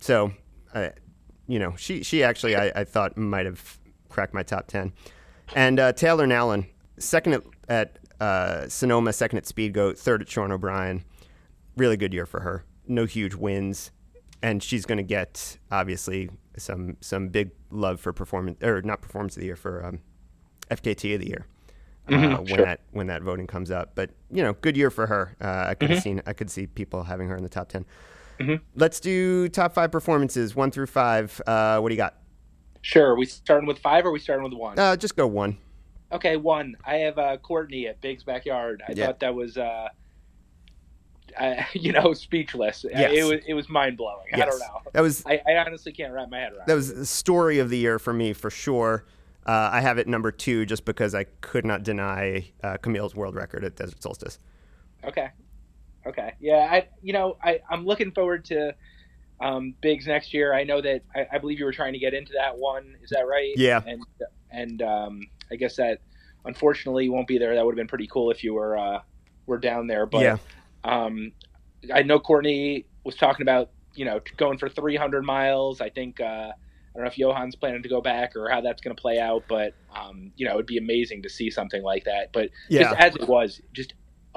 So, 0.00 0.32
uh, 0.74 0.88
you 1.46 1.58
know, 1.58 1.74
she, 1.76 2.02
she 2.02 2.22
actually, 2.22 2.56
I, 2.56 2.72
I 2.74 2.84
thought, 2.84 3.16
might 3.16 3.46
have 3.46 3.78
cracked 4.08 4.34
my 4.34 4.42
top 4.42 4.66
10. 4.66 4.92
And 5.54 5.78
uh, 5.78 5.92
Taylor 5.92 6.26
Nowlin, 6.26 6.66
second 6.98 7.34
at, 7.34 7.42
at 7.68 7.98
uh, 8.20 8.68
Sonoma, 8.68 9.12
second 9.12 9.38
at 9.38 9.44
Speedgoat, 9.44 9.98
third 9.98 10.22
at 10.22 10.28
Sean 10.28 10.52
O'Brien. 10.52 11.04
Really 11.76 11.96
good 11.96 12.12
year 12.12 12.26
for 12.26 12.40
her. 12.40 12.64
No 12.86 13.06
huge 13.06 13.34
wins 13.34 13.92
and 14.42 14.62
she's 14.62 14.86
going 14.86 14.98
to 14.98 15.04
get 15.04 15.58
obviously 15.70 16.30
some 16.56 16.96
some 17.00 17.28
big 17.28 17.50
love 17.70 18.00
for 18.00 18.12
performance 18.12 18.62
or 18.62 18.82
not 18.82 19.00
performance 19.00 19.36
of 19.36 19.40
the 19.40 19.46
year 19.46 19.56
for 19.56 19.84
um, 19.84 20.00
FKT 20.70 21.14
of 21.14 21.20
the 21.20 21.28
year 21.28 21.46
uh, 22.08 22.12
mm-hmm, 22.12 22.36
when 22.36 22.46
sure. 22.46 22.64
that 22.64 22.80
when 22.92 23.06
that 23.08 23.22
voting 23.22 23.46
comes 23.46 23.70
up. 23.70 23.92
But 23.94 24.10
you 24.30 24.42
know, 24.42 24.54
good 24.54 24.76
year 24.76 24.90
for 24.90 25.06
her. 25.06 25.36
Uh, 25.40 25.66
I 25.68 25.74
could 25.74 25.86
mm-hmm. 25.86 25.94
have 25.94 26.02
seen 26.02 26.22
I 26.26 26.32
could 26.32 26.50
see 26.50 26.66
people 26.66 27.02
having 27.04 27.28
her 27.28 27.36
in 27.36 27.42
the 27.42 27.48
top 27.48 27.68
10 27.68 27.84
let 28.38 28.48
mm-hmm. 28.48 28.64
Let's 28.74 29.00
do 29.00 29.48
top 29.48 29.74
five 29.74 29.92
performances, 29.92 30.56
one 30.56 30.70
through 30.70 30.86
five. 30.86 31.40
Uh, 31.46 31.78
what 31.80 31.90
do 31.90 31.94
you 31.94 31.98
got? 31.98 32.16
Sure. 32.80 33.14
We 33.14 33.26
starting 33.26 33.66
with 33.66 33.78
five 33.78 34.06
or 34.06 34.12
we 34.12 34.18
starting 34.18 34.44
with 34.44 34.54
one? 34.54 34.78
Uh, 34.78 34.96
just 34.96 35.14
go 35.14 35.26
one. 35.26 35.58
Okay, 36.12 36.36
one. 36.36 36.76
I 36.84 36.96
have 36.96 37.18
uh, 37.18 37.36
Courtney 37.36 37.86
at 37.86 38.00
Big's 38.00 38.24
backyard. 38.24 38.82
I 38.88 38.92
yeah. 38.92 39.06
thought 39.06 39.20
that 39.20 39.34
was 39.34 39.56
uh, 39.56 39.88
I, 41.38 41.66
you 41.72 41.92
know, 41.92 42.12
speechless. 42.12 42.84
Yes. 42.88 43.12
It 43.14 43.24
was 43.24 43.40
it 43.46 43.54
was 43.54 43.68
mind 43.68 43.96
blowing. 43.96 44.26
Yes. 44.32 44.42
I 44.42 44.50
don't 44.50 44.58
know. 44.60 44.90
That 44.92 45.00
was 45.02 45.24
I, 45.26 45.40
I, 45.46 45.56
honestly 45.56 45.92
can't 45.92 46.12
wrap 46.12 46.30
my 46.30 46.38
head 46.38 46.52
around. 46.52 46.66
That 46.66 46.74
was 46.74 46.94
the 46.94 47.06
story 47.06 47.58
of 47.58 47.70
the 47.70 47.78
year 47.78 47.98
for 47.98 48.12
me 48.12 48.32
for 48.32 48.50
sure. 48.50 49.04
Uh, 49.46 49.70
I 49.72 49.80
have 49.80 49.98
it 49.98 50.06
number 50.06 50.30
two 50.30 50.66
just 50.66 50.84
because 50.84 51.14
I 51.14 51.24
could 51.40 51.64
not 51.64 51.82
deny 51.82 52.50
uh, 52.62 52.76
Camille's 52.76 53.14
world 53.14 53.34
record 53.34 53.64
at 53.64 53.76
Desert 53.76 54.02
Solstice. 54.02 54.38
Okay. 55.04 55.30
Okay. 56.06 56.34
Yeah. 56.40 56.68
I 56.70 56.88
you 57.02 57.12
know 57.12 57.36
I 57.42 57.60
I'm 57.70 57.84
looking 57.84 58.12
forward 58.12 58.44
to 58.46 58.74
um, 59.40 59.74
Bigs 59.80 60.06
next 60.06 60.34
year. 60.34 60.52
I 60.52 60.64
know 60.64 60.80
that 60.82 61.02
I, 61.14 61.26
I, 61.32 61.38
believe 61.38 61.58
you 61.58 61.64
were 61.64 61.72
trying 61.72 61.94
to 61.94 61.98
get 61.98 62.12
into 62.12 62.34
that 62.34 62.58
one. 62.58 62.94
Is 63.02 63.08
that 63.08 63.26
right? 63.26 63.54
Yeah. 63.56 63.80
And 63.86 64.04
and 64.50 64.82
um, 64.82 65.22
I 65.52 65.56
guess 65.56 65.76
that 65.76 66.00
unfortunately 66.44 67.08
won't 67.08 67.26
be 67.26 67.38
there. 67.38 67.54
That 67.54 67.64
would 67.64 67.72
have 67.72 67.76
been 67.76 67.88
pretty 67.88 68.06
cool 68.06 68.30
if 68.30 68.42
you 68.42 68.54
were 68.54 68.78
uh, 68.78 69.00
were 69.46 69.58
down 69.58 69.86
there. 69.86 70.06
But 70.06 70.22
yeah. 70.22 70.36
um, 70.84 71.32
I 71.92 72.02
know 72.02 72.18
Courtney 72.18 72.86
was 73.04 73.16
talking 73.16 73.42
about 73.42 73.70
you 73.94 74.04
know 74.04 74.20
going 74.36 74.58
for 74.58 74.68
300 74.68 75.22
miles. 75.22 75.80
I 75.80 75.90
think 75.90 76.20
uh, 76.20 76.24
I 76.24 76.52
don't 76.94 77.04
know 77.04 77.08
if 77.08 77.16
Johan's 77.16 77.56
planning 77.56 77.82
to 77.82 77.88
go 77.88 78.00
back 78.00 78.36
or 78.36 78.48
how 78.48 78.60
that's 78.60 78.80
going 78.80 78.94
to 78.94 79.00
play 79.00 79.18
out, 79.18 79.44
but 79.48 79.74
um, 79.94 80.32
you 80.36 80.46
know 80.46 80.54
it'd 80.54 80.66
be 80.66 80.78
amazing 80.78 81.22
to 81.22 81.28
see 81.28 81.50
something 81.50 81.82
like 81.82 82.04
that. 82.04 82.32
But 82.32 82.50
yeah. 82.68 82.82
just 82.82 82.96
as 82.96 83.16
it 83.16 83.28
was, 83.28 83.60
just 83.72 83.94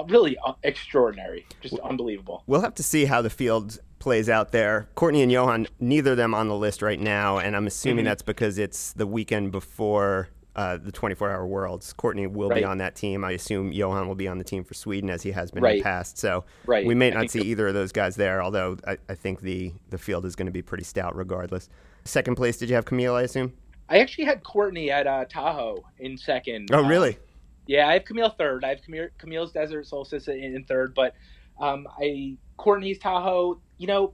really 0.08 0.36
uh, 0.44 0.54
extraordinary, 0.62 1.46
just 1.60 1.78
unbelievable. 1.80 2.42
We'll 2.46 2.62
have 2.62 2.74
to 2.74 2.82
see 2.82 3.04
how 3.04 3.22
the 3.22 3.30
field 3.30 3.78
plays 3.98 4.28
out 4.28 4.52
there. 4.52 4.88
Courtney 4.96 5.22
and 5.22 5.32
Johan, 5.32 5.66
neither 5.80 6.10
of 6.12 6.16
them 6.16 6.34
on 6.34 6.48
the 6.48 6.56
list 6.56 6.82
right 6.82 7.00
now, 7.00 7.38
and 7.38 7.56
I'm 7.56 7.66
assuming 7.66 7.98
mm-hmm. 7.98 8.10
that's 8.10 8.22
because 8.22 8.58
it's 8.58 8.92
the 8.92 9.06
weekend 9.06 9.52
before 9.52 10.28
uh, 10.56 10.76
the 10.76 10.92
24 10.92 11.30
hour 11.30 11.46
worlds. 11.46 11.92
Courtney 11.92 12.26
will 12.26 12.48
right. 12.48 12.60
be 12.60 12.64
on 12.64 12.78
that 12.78 12.94
team. 12.94 13.24
I 13.24 13.32
assume 13.32 13.72
Johan 13.72 14.08
will 14.08 14.14
be 14.14 14.28
on 14.28 14.38
the 14.38 14.44
team 14.44 14.64
for 14.64 14.74
Sweden 14.74 15.10
as 15.10 15.22
he 15.22 15.32
has 15.32 15.50
been 15.50 15.62
right. 15.62 15.72
in 15.72 15.78
the 15.78 15.84
past. 15.84 16.18
So 16.18 16.44
right. 16.66 16.86
we 16.86 16.94
may 16.94 17.10
not 17.10 17.30
see 17.30 17.40
either 17.40 17.68
of 17.68 17.74
those 17.74 17.92
guys 17.92 18.16
there, 18.16 18.42
although 18.42 18.76
I, 18.86 18.98
I 19.08 19.14
think 19.14 19.40
the, 19.40 19.72
the 19.90 19.98
field 19.98 20.24
is 20.24 20.36
going 20.36 20.46
to 20.46 20.52
be 20.52 20.62
pretty 20.62 20.84
stout 20.84 21.16
regardless. 21.16 21.68
Second 22.04 22.36
place, 22.36 22.56
did 22.56 22.68
you 22.68 22.74
have 22.74 22.84
Camille, 22.84 23.14
I 23.14 23.22
assume? 23.22 23.52
I 23.88 23.98
actually 23.98 24.24
had 24.24 24.42
Courtney 24.42 24.90
at 24.90 25.06
uh, 25.06 25.24
Tahoe 25.26 25.84
in 25.98 26.16
second. 26.16 26.70
Oh, 26.72 26.82
really? 26.82 27.14
Um, 27.14 27.20
yeah, 27.66 27.88
I 27.88 27.94
have 27.94 28.04
Camille 28.04 28.30
third. 28.30 28.64
I 28.64 28.68
have 28.68 28.82
Camille, 28.82 29.08
Camille's 29.18 29.52
Desert 29.52 29.86
Solstice 29.86 30.28
in, 30.28 30.38
in 30.38 30.64
third, 30.64 30.94
but 30.94 31.14
um, 31.60 31.86
I 31.98 32.36
Courtney's 32.56 32.98
Tahoe 32.98 33.60
you 33.78 33.86
know, 33.86 34.12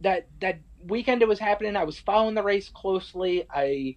that 0.00 0.26
that 0.40 0.60
weekend 0.84 1.22
it 1.22 1.28
was 1.28 1.38
happening, 1.38 1.76
I 1.76 1.84
was 1.84 1.98
following 1.98 2.34
the 2.34 2.42
race 2.42 2.68
closely. 2.68 3.44
I, 3.50 3.96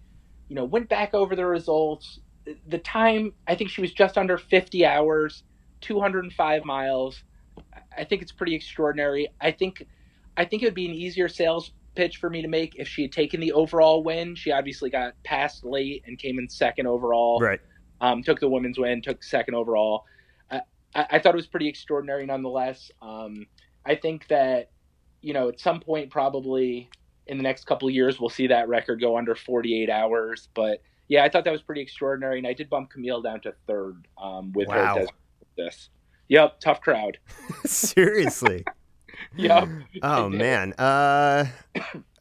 you 0.50 0.56
know, 0.56 0.64
went 0.64 0.88
back 0.88 1.14
over 1.14 1.36
the 1.36 1.46
results. 1.46 2.18
The 2.66 2.78
time, 2.78 3.32
I 3.46 3.54
think 3.54 3.70
she 3.70 3.80
was 3.80 3.92
just 3.92 4.18
under 4.18 4.36
50 4.36 4.84
hours, 4.84 5.44
205 5.80 6.64
miles. 6.64 7.22
I 7.96 8.04
think 8.04 8.20
it's 8.20 8.32
pretty 8.32 8.56
extraordinary. 8.56 9.28
I 9.40 9.52
think, 9.52 9.86
I 10.36 10.44
think 10.44 10.62
it 10.62 10.66
would 10.66 10.74
be 10.74 10.86
an 10.86 10.94
easier 10.94 11.28
sales 11.28 11.70
pitch 11.94 12.16
for 12.16 12.28
me 12.28 12.42
to 12.42 12.48
make 12.48 12.74
if 12.76 12.88
she 12.88 13.02
had 13.02 13.12
taken 13.12 13.40
the 13.40 13.52
overall 13.52 14.02
win. 14.02 14.34
She 14.34 14.50
obviously 14.50 14.90
got 14.90 15.14
passed 15.22 15.64
late 15.64 16.02
and 16.06 16.18
came 16.18 16.40
in 16.40 16.48
second 16.48 16.88
overall. 16.88 17.38
Right. 17.40 17.60
Um, 18.00 18.24
took 18.24 18.40
the 18.40 18.48
women's 18.48 18.78
win, 18.78 19.02
took 19.02 19.22
second 19.22 19.54
overall. 19.54 20.04
I, 20.50 21.06
I, 21.12 21.18
thought 21.18 21.34
it 21.34 21.36
was 21.36 21.46
pretty 21.46 21.68
extraordinary 21.68 22.26
nonetheless. 22.26 22.90
Um, 23.00 23.46
I 23.84 23.94
think 23.94 24.26
that 24.28 24.70
you 25.20 25.32
know 25.32 25.48
at 25.48 25.60
some 25.60 25.80
point 25.80 26.10
probably 26.10 26.88
in 27.30 27.36
the 27.36 27.42
next 27.42 27.64
couple 27.64 27.88
of 27.88 27.94
years 27.94 28.20
we'll 28.20 28.28
see 28.28 28.48
that 28.48 28.68
record 28.68 29.00
go 29.00 29.16
under 29.16 29.34
48 29.34 29.88
hours. 29.88 30.48
But 30.52 30.82
yeah, 31.08 31.24
I 31.24 31.28
thought 31.28 31.44
that 31.44 31.52
was 31.52 31.62
pretty 31.62 31.80
extraordinary, 31.80 32.38
and 32.38 32.46
I 32.46 32.52
did 32.52 32.68
bump 32.68 32.90
Camille 32.90 33.22
down 33.22 33.40
to 33.42 33.54
third 33.66 34.06
um, 34.20 34.52
with 34.52 34.68
wow. 34.68 34.96
her. 34.96 35.06
This, 35.56 35.90
yep, 36.28 36.60
tough 36.60 36.80
crowd. 36.80 37.18
Seriously. 37.64 38.64
yep. 39.36 39.68
Oh 40.02 40.28
man. 40.28 40.72
Uh, 40.74 41.46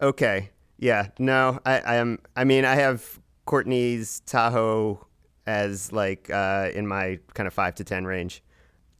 okay. 0.01 0.51
Yeah. 0.77 1.07
No, 1.17 1.59
I, 1.65 1.79
I 1.79 1.95
am. 1.95 2.19
I 2.35 2.43
mean, 2.43 2.65
I 2.65 2.75
have 2.75 3.19
Courtney's 3.45 4.21
Tahoe 4.21 5.05
as 5.45 5.91
like 5.91 6.29
uh, 6.29 6.69
in 6.73 6.87
my 6.87 7.19
kind 7.33 7.47
of 7.47 7.53
five 7.53 7.75
to 7.75 7.83
ten 7.83 8.05
range. 8.05 8.43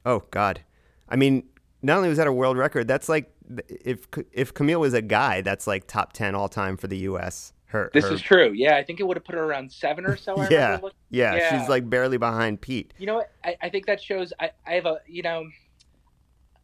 Oh 0.05 0.23
God. 0.31 0.61
I 1.07 1.15
mean, 1.15 1.43
not 1.81 1.97
only 1.97 2.09
was 2.09 2.17
that 2.17 2.27
a 2.27 2.33
world 2.33 2.57
record, 2.57 2.87
that's 2.87 3.09
like 3.09 3.31
if 3.67 4.07
if 4.31 4.53
Camille 4.53 4.79
was 4.79 4.93
a 4.93 5.01
guy, 5.01 5.41
that's 5.41 5.67
like 5.67 5.87
top 5.87 6.13
ten 6.13 6.35
all 6.35 6.49
time 6.49 6.77
for 6.77 6.87
the 6.87 6.97
U.S. 6.99 7.53
Her, 7.65 7.91
this 7.93 8.05
her... 8.05 8.13
is 8.13 8.21
true. 8.21 8.51
Yeah, 8.53 8.77
I 8.77 8.83
think 8.83 8.99
it 8.99 9.03
would 9.03 9.15
have 9.15 9.23
put 9.23 9.35
her 9.35 9.43
around 9.43 9.71
seven 9.71 10.05
or 10.05 10.15
so. 10.15 10.35
yeah, 10.49 10.79
yeah, 11.09 11.35
yeah, 11.35 11.59
she's 11.59 11.69
like 11.69 11.89
barely 11.89 12.17
behind 12.17 12.61
Pete. 12.61 12.93
You 12.97 13.05
know 13.05 13.15
what? 13.15 13.31
I, 13.43 13.55
I 13.61 13.69
think 13.69 13.85
that 13.85 14.01
shows. 14.01 14.33
I, 14.39 14.51
I 14.65 14.73
have 14.73 14.85
a 14.85 14.99
you 15.07 15.21
know. 15.21 15.45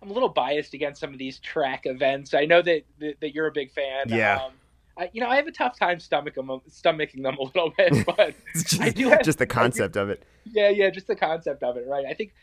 I'm 0.02 0.12
a 0.12 0.14
little 0.14 0.30
biased 0.30 0.74
against 0.74 1.00
some 1.00 1.14
of 1.14 1.18
these 1.18 1.40
track 1.40 1.84
events. 1.86 2.34
I 2.34 2.46
know 2.46 2.62
that 2.62 2.84
that, 3.00 3.20
that 3.22 3.34
you're 3.34 3.48
a 3.48 3.52
big 3.52 3.72
fan. 3.72 4.06
Yeah. 4.08 4.42
Um, 4.44 4.52
I, 4.98 5.10
you 5.14 5.22
know, 5.22 5.28
I 5.28 5.36
have 5.36 5.48
a 5.48 5.52
tough 5.52 5.78
time 5.78 5.98
stomaching 5.98 6.48
them, 6.48 6.62
stomaching 6.70 7.22
them 7.22 7.36
a 7.38 7.44
little 7.44 7.74
bit, 7.78 8.06
but 8.18 8.34
just, 8.54 8.80
I 8.82 8.90
do 8.92 9.10
have 9.10 9.24
just 9.24 9.40
the 9.40 9.46
concept 9.46 9.98
of 9.98 10.10
it. 10.10 10.24
Yeah, 10.46 10.70
yeah, 10.70 10.90
just 10.90 11.08
the 11.08 11.16
concept 11.16 11.64
of 11.64 11.76
it, 11.76 11.86
right? 11.88 12.06
I 12.06 12.14
think 12.14 12.34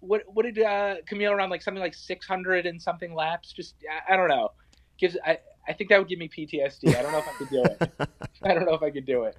what 0.00 0.22
what 0.26 0.44
did 0.44 0.58
uh, 0.60 0.96
Camille 1.06 1.32
around 1.32 1.50
like 1.50 1.62
something 1.62 1.82
like 1.82 1.94
600 1.94 2.66
and 2.66 2.80
something 2.80 3.14
laps? 3.14 3.52
Just 3.52 3.74
I, 4.08 4.14
I 4.14 4.16
don't 4.16 4.28
know. 4.28 4.50
Gives 4.98 5.16
I 5.24 5.38
I 5.68 5.72
think 5.72 5.90
that 5.90 5.98
would 5.98 6.08
give 6.08 6.18
me 6.18 6.28
PTSD. 6.28 6.96
I 6.96 7.02
don't 7.02 7.12
know 7.12 7.18
if 7.18 7.28
I 7.28 7.32
could 7.32 7.50
do 7.50 7.62
it. 7.64 7.90
I 8.42 8.54
don't 8.54 8.66
know 8.66 8.74
if 8.74 8.82
I 8.82 8.90
could 8.90 9.06
do 9.06 9.24
it. 9.24 9.36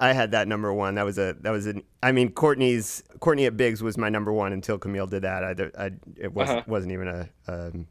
I 0.00 0.12
had 0.12 0.30
that 0.32 0.46
number 0.46 0.72
one. 0.72 0.94
That 0.94 1.04
was 1.04 1.18
a 1.18 1.36
that 1.40 1.50
was 1.50 1.66
an. 1.66 1.82
I 2.02 2.12
mean, 2.12 2.30
Courtney's 2.30 3.02
Courtney 3.20 3.46
at 3.46 3.56
Bigs 3.56 3.82
was 3.82 3.98
my 3.98 4.08
number 4.08 4.32
one 4.32 4.52
until 4.52 4.78
Camille 4.78 5.06
did 5.06 5.22
that. 5.22 5.44
I, 5.44 5.86
I 5.86 5.90
it 6.16 6.32
wasn't 6.32 6.58
uh-huh. 6.58 6.70
wasn't 6.70 6.92
even 6.92 7.08
a 7.08 7.28
um, 7.48 7.86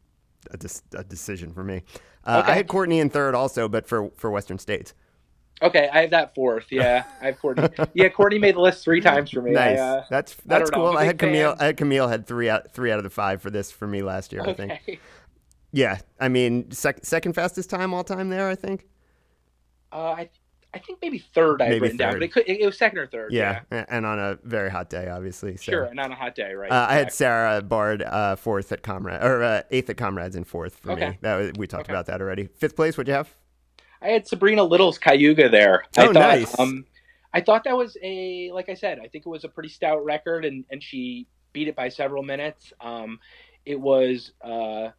a, 0.52 0.58
a, 0.98 1.04
decision 1.04 1.54
for 1.54 1.64
me. 1.64 1.84
Uh, 2.24 2.42
okay. 2.44 2.52
I 2.52 2.56
had 2.56 2.68
Courtney 2.68 3.00
in 3.00 3.10
third 3.10 3.36
also, 3.36 3.68
but 3.68 3.88
for 3.88 4.12
for 4.16 4.32
Western 4.32 4.60
States. 4.60 4.94
Okay, 5.62 5.90
I 5.92 6.02
have 6.02 6.12
that 6.12 6.36
fourth. 6.36 6.68
Yeah, 6.70 7.04
I 7.22 7.28
have 7.28 7.40
Courtney. 7.40 7.68
yeah, 7.94 8.10
Courtney 8.10 8.38
made 8.38 8.56
the 8.56 8.62
list 8.62 8.84
three 8.84 9.02
times 9.02 9.32
for 9.32 9.42
me. 9.42 9.52
Nice. 9.52 9.80
I, 9.80 9.82
uh, 9.82 10.06
that's 10.10 10.36
that's 10.46 10.70
I 10.70 10.74
cool. 10.74 10.98
I 10.98 11.06
had 11.06 11.18
Camille. 11.18 11.52
Fan. 11.52 11.62
I 11.62 11.66
had 11.66 11.78
Camille 11.78 12.08
had 12.08 12.28
three 12.28 12.50
out 12.50 12.72
three 12.74 12.92
out 12.92 13.00
of 13.00 13.04
the 13.04 13.10
five 13.10 13.42
for 13.42 13.50
this 13.50 13.72
for 13.72 13.88
me 13.88 14.04
last 14.04 14.32
year. 14.32 14.42
Okay. 14.42 14.52
I 14.72 14.78
think. 14.78 15.00
Yeah, 15.72 16.00
I 16.20 16.30
mean, 16.30 16.72
sec- 16.72 17.04
second 17.04 17.34
fastest 17.34 17.70
time 17.70 17.94
all 17.94 18.04
time 18.04 18.30
there. 18.30 18.48
I 18.48 18.56
think. 18.56 18.88
Uh, 19.92 20.12
I 20.12 20.30
I 20.74 20.80
think 20.80 21.00
maybe 21.02 21.18
third. 21.18 21.62
I 21.62 21.70
written 21.70 21.90
third. 21.90 21.98
down, 21.98 22.14
but 22.14 22.24
it, 22.24 22.32
could, 22.32 22.44
it, 22.48 22.66
was 22.66 22.78
second 22.78 23.00
or 23.00 23.08
third. 23.08 23.32
Yeah, 23.32 23.62
yeah, 23.72 23.86
and 23.90 24.06
on 24.06 24.20
a 24.20 24.38
very 24.44 24.70
hot 24.70 24.90
day, 24.90 25.10
obviously. 25.10 25.58
So. 25.58 25.72
Sure, 25.72 25.84
and 25.86 26.00
on 26.00 26.12
a 26.12 26.16
hot 26.16 26.36
day, 26.36 26.54
right? 26.54 26.72
Uh, 26.72 26.76
exactly. 26.76 26.96
I 26.96 26.98
had 27.00 27.14
Sarah 27.14 27.62
Bard 27.62 28.04
uh, 28.04 28.36
fourth 28.36 28.72
at 28.72 28.84
Comrade 28.84 29.24
or 29.24 29.44
uh, 29.44 29.62
eighth 29.72 29.90
at 29.90 29.98
Comrades 29.98 30.36
and 30.36 30.46
fourth 30.46 30.78
for 30.78 30.92
okay. 30.92 31.10
me. 31.10 31.18
That 31.22 31.36
was, 31.38 31.52
we 31.58 31.68
talked 31.68 31.86
okay. 31.86 31.94
about 31.94 32.06
that 32.08 32.22
already. 32.22 32.46
Fifth 32.46 32.76
place, 32.76 32.96
what'd 32.96 33.08
you 33.08 33.16
have? 33.16 33.34
I 34.02 34.10
had 34.10 34.28
Sabrina 34.28 34.64
Little's 34.64 34.98
Cayuga 34.98 35.50
there. 35.50 35.84
Oh, 35.98 36.04
I 36.04 36.06
thought, 36.06 36.14
nice. 36.14 36.60
Um, 36.60 36.86
I 37.34 37.42
thought 37.42 37.64
that 37.66 37.78
was 37.78 37.98
a 38.02 38.52
like 38.54 38.70
I 38.70 38.74
said, 38.74 39.00
I 39.00 39.08
think 39.08 39.26
it 39.26 39.30
was 39.30 39.44
a 39.44 39.50
pretty 39.50 39.70
stout 39.70 40.04
record, 40.04 40.46
and 40.46 40.66
and 40.70 40.82
she 40.82 41.28
beat 41.54 41.68
it 41.68 41.76
by 41.76 41.90
several 41.90 42.24
minutes. 42.24 42.74
Um, 42.80 43.20
it 43.66 43.80
was 43.80 44.32
uh, 44.42 44.90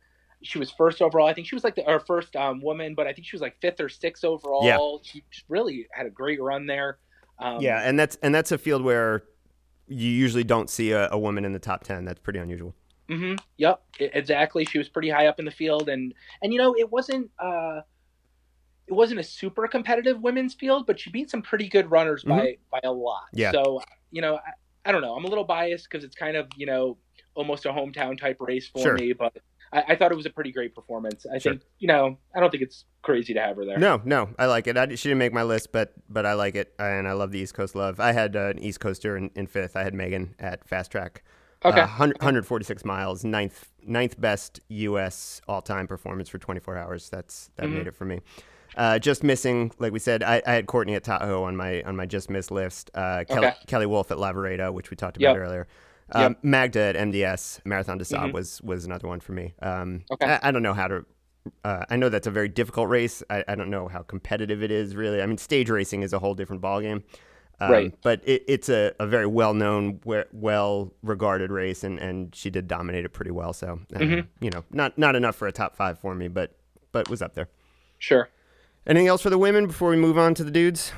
she 0.43 0.59
was 0.59 0.71
first 0.71 1.03
overall. 1.03 1.27
I 1.27 1.35
think 1.35 1.47
she 1.47 1.55
was 1.55 1.65
like 1.65 1.75
the 1.75 1.87
our 1.87 2.01
first 2.01 2.37
um, 2.37 2.61
woman, 2.61 2.95
but 2.95 3.07
I 3.07 3.13
think 3.13 3.27
she 3.27 3.35
was 3.35 3.43
like 3.43 3.61
fifth 3.61 3.81
or 3.81 3.89
sixth 3.89 4.25
overall. 4.25 4.65
Yeah. 4.65 4.79
She 5.03 5.25
really 5.49 5.87
had 5.93 6.07
a 6.07 6.11
great 6.11 6.41
run 6.41 6.67
there. 6.67 6.99
Um, 7.39 7.61
yeah, 7.61 7.81
and 7.83 7.99
that's 7.99 8.17
and 8.23 8.35
that's 8.35 8.53
a 8.53 8.59
field 8.59 8.83
where 8.83 9.25
you 9.87 10.11
usually 10.11 10.45
don't 10.45 10.69
see 10.69 10.93
a, 10.93 11.09
a 11.11 11.19
woman 11.19 11.45
in 11.45 11.53
the 11.53 11.59
top 11.59 11.85
ten. 11.85 12.05
That's 12.05 12.21
pretty 12.21 12.39
unusual. 12.39 12.75
Mm-hmm. 13.09 13.37
Yep, 13.57 13.83
exactly. 14.01 14.65
She 14.67 14.79
was 14.79 14.89
pretty 14.89 15.09
high 15.09 15.29
up 15.29 15.39
in 15.39 15.45
the 15.45 15.51
field, 15.51 15.89
and 15.89 16.13
and 16.43 16.53
you 16.53 16.59
know 16.59 16.75
it 16.77 16.91
wasn't. 16.91 17.31
Uh, 17.39 17.81
it 18.89 18.95
wasn't 18.95 19.21
a 19.21 19.23
super 19.23 19.69
competitive 19.69 20.21
women's 20.21 20.55
field, 20.55 20.87
but 20.87 20.99
she 20.99 21.11
beat 21.11 21.31
some 21.31 21.43
pretty 21.43 21.69
good 21.69 21.91
runners 21.91 22.25
mm-hmm. 22.25 22.39
by 22.39 22.57
by 22.71 22.81
a 22.85 22.93
lot. 22.93 23.25
Yeah. 23.33 23.53
So 23.53 23.83
you 24.11 24.23
know, 24.23 24.37
I, 24.37 24.89
I 24.89 24.93
don't 24.93 25.03
know. 25.03 25.15
I'm 25.15 25.25
a 25.25 25.29
little 25.29 25.45
biased 25.45 25.89
because 25.91 26.05
it's 26.05 26.17
kind 26.17 26.37
of 26.37 26.49
you 26.57 26.67
know 26.67 26.97
almost 27.35 27.67
a 27.67 27.69
hometown 27.69 28.19
type 28.19 28.39
race 28.41 28.69
for 28.69 28.81
sure. 28.81 28.95
me, 28.95 29.13
but 29.13 29.37
I, 29.73 29.85
I, 29.89 29.97
thought 29.97 30.11
it 30.11 30.17
was 30.17 30.27
a 30.27 30.31
pretty 30.31 30.51
great 30.51 30.75
performance. 30.75 31.25
I 31.33 31.39
sure. 31.39 31.53
think 31.53 31.63
you 31.79 31.89
know 31.89 32.19
I 32.35 32.41
don't 32.41 32.51
think 32.51 32.63
it's 32.63 32.87
crazy 33.03 33.35
to 33.35 33.41
have 33.41 33.57
her 33.57 33.65
there. 33.65 33.79
No, 33.79 34.01
no, 34.05 34.31
I 34.39 34.47
like 34.47 34.67
it. 34.67 34.77
I, 34.77 34.87
she 34.95 35.09
didn't 35.09 35.19
make 35.19 35.33
my 35.35 35.43
list, 35.43 35.71
but 35.71 35.93
but 36.09 36.25
I 36.25 36.33
like 36.33 36.55
it, 36.55 36.75
and 36.79 37.07
I 37.07 37.13
love 37.13 37.31
the 37.31 37.39
East 37.39 37.55
Coast 37.55 37.75
love. 37.75 38.01
I 38.01 38.13
had 38.13 38.35
uh, 38.35 38.49
an 38.49 38.59
East 38.59 38.81
Coaster 38.81 39.17
in, 39.17 39.31
in, 39.35 39.47
fifth. 39.47 39.77
I 39.77 39.85
had 39.85 39.95
Megan 39.95 40.35
at 40.39 40.67
Fast 40.67 40.91
Track. 40.91 41.23
Okay. 41.65 41.81
Uh, 41.81 41.87
100, 41.87 42.19
146 42.19 42.85
miles, 42.85 43.25
ninth 43.25 43.69
ninth 43.83 44.19
best 44.19 44.61
U.S. 44.69 45.43
all 45.47 45.61
time 45.61 45.87
performance 45.87 46.29
for 46.29 46.39
24 46.39 46.79
hours. 46.79 47.11
That's 47.11 47.51
that 47.57 47.67
mm-hmm. 47.67 47.75
made 47.75 47.87
it 47.89 47.95
for 47.95 48.07
me. 48.07 48.21
Uh, 48.77 48.99
just 48.99 49.25
missing, 49.25 49.73
like 49.79 49.93
we 49.93 49.99
said, 49.99 50.23
I, 50.23 50.43
I, 50.47 50.53
had 50.53 50.67
Courtney 50.67 50.95
at 50.95 51.05
Tahoe 51.05 51.43
on 51.43 51.57
my 51.57 51.83
on 51.83 51.97
my 51.97 52.07
just 52.07 52.31
missed 52.31 52.51
list. 52.51 52.91
Uh, 52.95 53.25
Kelly, 53.27 53.49
okay. 53.49 53.57
Kelly 53.67 53.87
Wolf 53.87 54.11
at 54.11 54.19
Lavaredo, 54.19 54.73
which 54.73 54.91
we 54.91 54.97
talked 54.97 55.17
about 55.17 55.35
yep. 55.35 55.37
earlier. 55.37 55.67
Um, 56.13 56.23
yep. 56.23 56.39
Magda 56.43 56.81
at 56.81 56.97
MDS 56.97 57.61
Marathon 57.65 57.99
des 57.99 58.05
Sables 58.05 58.27
mm-hmm. 58.27 58.35
was 58.35 58.63
was 58.63 58.85
another 58.85 59.09
one 59.09 59.21
for 59.21 59.33
me. 59.33 59.55
Um, 59.61 60.05
okay. 60.11 60.27
I, 60.27 60.49
I, 60.49 60.51
don't 60.51 60.63
know 60.63 60.75
how 60.75 60.89
to. 60.89 61.05
Uh, 61.65 61.85
I 61.89 61.97
know 61.97 62.09
that's 62.09 62.27
a 62.27 62.31
very 62.31 62.49
difficult 62.49 62.89
race. 62.89 63.23
I, 63.31 63.45
I, 63.49 63.55
don't 63.55 63.71
know 63.71 63.89
how 63.89 64.03
competitive 64.03 64.63
it 64.63 64.71
is 64.71 64.97
really. 64.97 65.21
I 65.21 65.27
mean, 65.27 65.39
stage 65.39 65.71
racing 65.71 66.03
is 66.03 66.13
a 66.13 66.19
whole 66.19 66.35
different 66.35 66.63
ballgame. 66.63 67.03
Um, 67.61 67.73
right. 67.73 67.95
But 68.03 68.23
it, 68.25 68.45
it's 68.47 68.69
a, 68.69 68.93
a 69.01 69.07
very 69.07 69.27
well 69.27 69.53
known, 69.55 70.01
well 70.05 70.95
regarded 71.03 71.51
race, 71.51 71.85
and, 71.85 71.99
and 71.99 72.35
she 72.35 72.51
did 72.51 72.69
dominate 72.69 73.05
it 73.05 73.11
pretty 73.11 73.33
well. 73.33 73.53
So, 73.53 73.81
uh, 73.95 73.99
mm-hmm. 73.99 74.45
you 74.45 74.51
know, 74.51 74.65
not 74.71 74.97
not 74.97 75.17
enough 75.17 75.37
for 75.37 75.49
a 75.49 75.53
top 75.53 75.77
five 75.77 75.99
for 75.99 76.15
me, 76.15 76.29
but 76.29 76.57
but 76.93 77.09
was 77.11 77.21
up 77.21 77.35
there. 77.35 77.49
Sure. 77.99 78.29
Anything 78.89 79.07
else 79.07 79.23
for 79.23 79.31
the 79.31 79.39
women 79.39 79.67
before 79.67 79.91
we 79.91 79.97
move 79.97 80.17
on 80.17 80.35
to 80.35 80.43
the 80.45 80.51
dudes? 80.51 80.93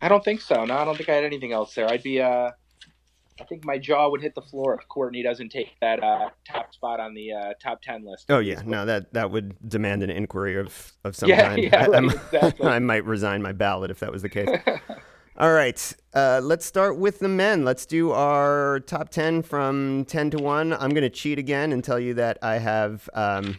I 0.00 0.08
don't 0.08 0.24
think 0.24 0.40
so. 0.40 0.64
No, 0.64 0.76
I 0.76 0.84
don't 0.84 0.96
think 0.96 1.08
I 1.08 1.14
had 1.14 1.24
anything 1.24 1.52
else 1.52 1.74
there. 1.74 1.86
I'd 1.88 2.02
be 2.02 2.20
uh, 2.20 2.50
I 3.40 3.44
think 3.44 3.64
my 3.64 3.78
jaw 3.78 4.08
would 4.10 4.22
hit 4.22 4.34
the 4.34 4.42
floor 4.42 4.74
if 4.80 4.86
Courtney 4.88 5.22
doesn't 5.22 5.50
take 5.50 5.68
that 5.80 6.02
uh, 6.02 6.30
top 6.46 6.72
spot 6.72 7.00
on 7.00 7.14
the 7.14 7.32
uh, 7.32 7.52
top 7.62 7.82
ten 7.82 8.04
list. 8.04 8.26
Oh 8.30 8.38
yeah, 8.38 8.62
no 8.64 8.86
that 8.86 9.12
that 9.12 9.30
would 9.30 9.56
demand 9.68 10.02
an 10.02 10.10
inquiry 10.10 10.58
of 10.58 10.92
of 11.04 11.16
some 11.16 11.28
Yeah, 11.28 11.48
kind. 11.48 11.62
yeah, 11.72 11.84
I, 11.84 11.86
right, 11.88 12.04
exactly. 12.14 12.66
I 12.68 12.78
might 12.78 13.04
resign 13.04 13.42
my 13.42 13.52
ballot 13.52 13.90
if 13.90 14.00
that 14.00 14.12
was 14.12 14.22
the 14.22 14.28
case. 14.28 14.48
All 15.36 15.52
right, 15.52 15.92
uh, 16.14 16.40
let's 16.44 16.64
start 16.64 16.96
with 16.96 17.18
the 17.18 17.28
men. 17.28 17.64
Let's 17.64 17.86
do 17.86 18.12
our 18.12 18.78
top 18.80 19.08
10 19.08 19.42
from 19.42 20.04
10 20.04 20.30
to 20.30 20.38
1. 20.38 20.72
I'm 20.72 20.90
going 20.90 21.02
to 21.02 21.10
cheat 21.10 21.40
again 21.40 21.72
and 21.72 21.82
tell 21.82 21.98
you 21.98 22.14
that 22.14 22.38
I 22.40 22.58
have 22.58 23.10
um, 23.14 23.58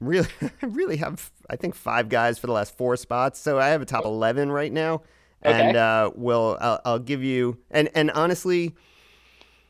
really, 0.00 0.26
really 0.60 0.96
have, 0.96 1.30
I 1.50 1.56
think, 1.56 1.74
five 1.74 2.08
guys 2.08 2.38
for 2.38 2.46
the 2.46 2.52
last 2.52 2.76
four 2.76 2.96
spots. 2.96 3.38
So 3.40 3.58
I 3.58 3.68
have 3.68 3.82
a 3.82 3.84
top 3.86 4.04
11 4.04 4.50
right 4.52 4.72
now. 4.72 5.02
And 5.42 5.70
Okay. 5.70 5.78
uh, 5.78 6.10
we'll, 6.14 6.56
I'll, 6.60 6.80
I'll 6.84 6.98
give 6.98 7.22
you, 7.22 7.58
and, 7.70 7.90
and 7.94 8.10
honestly, 8.12 8.74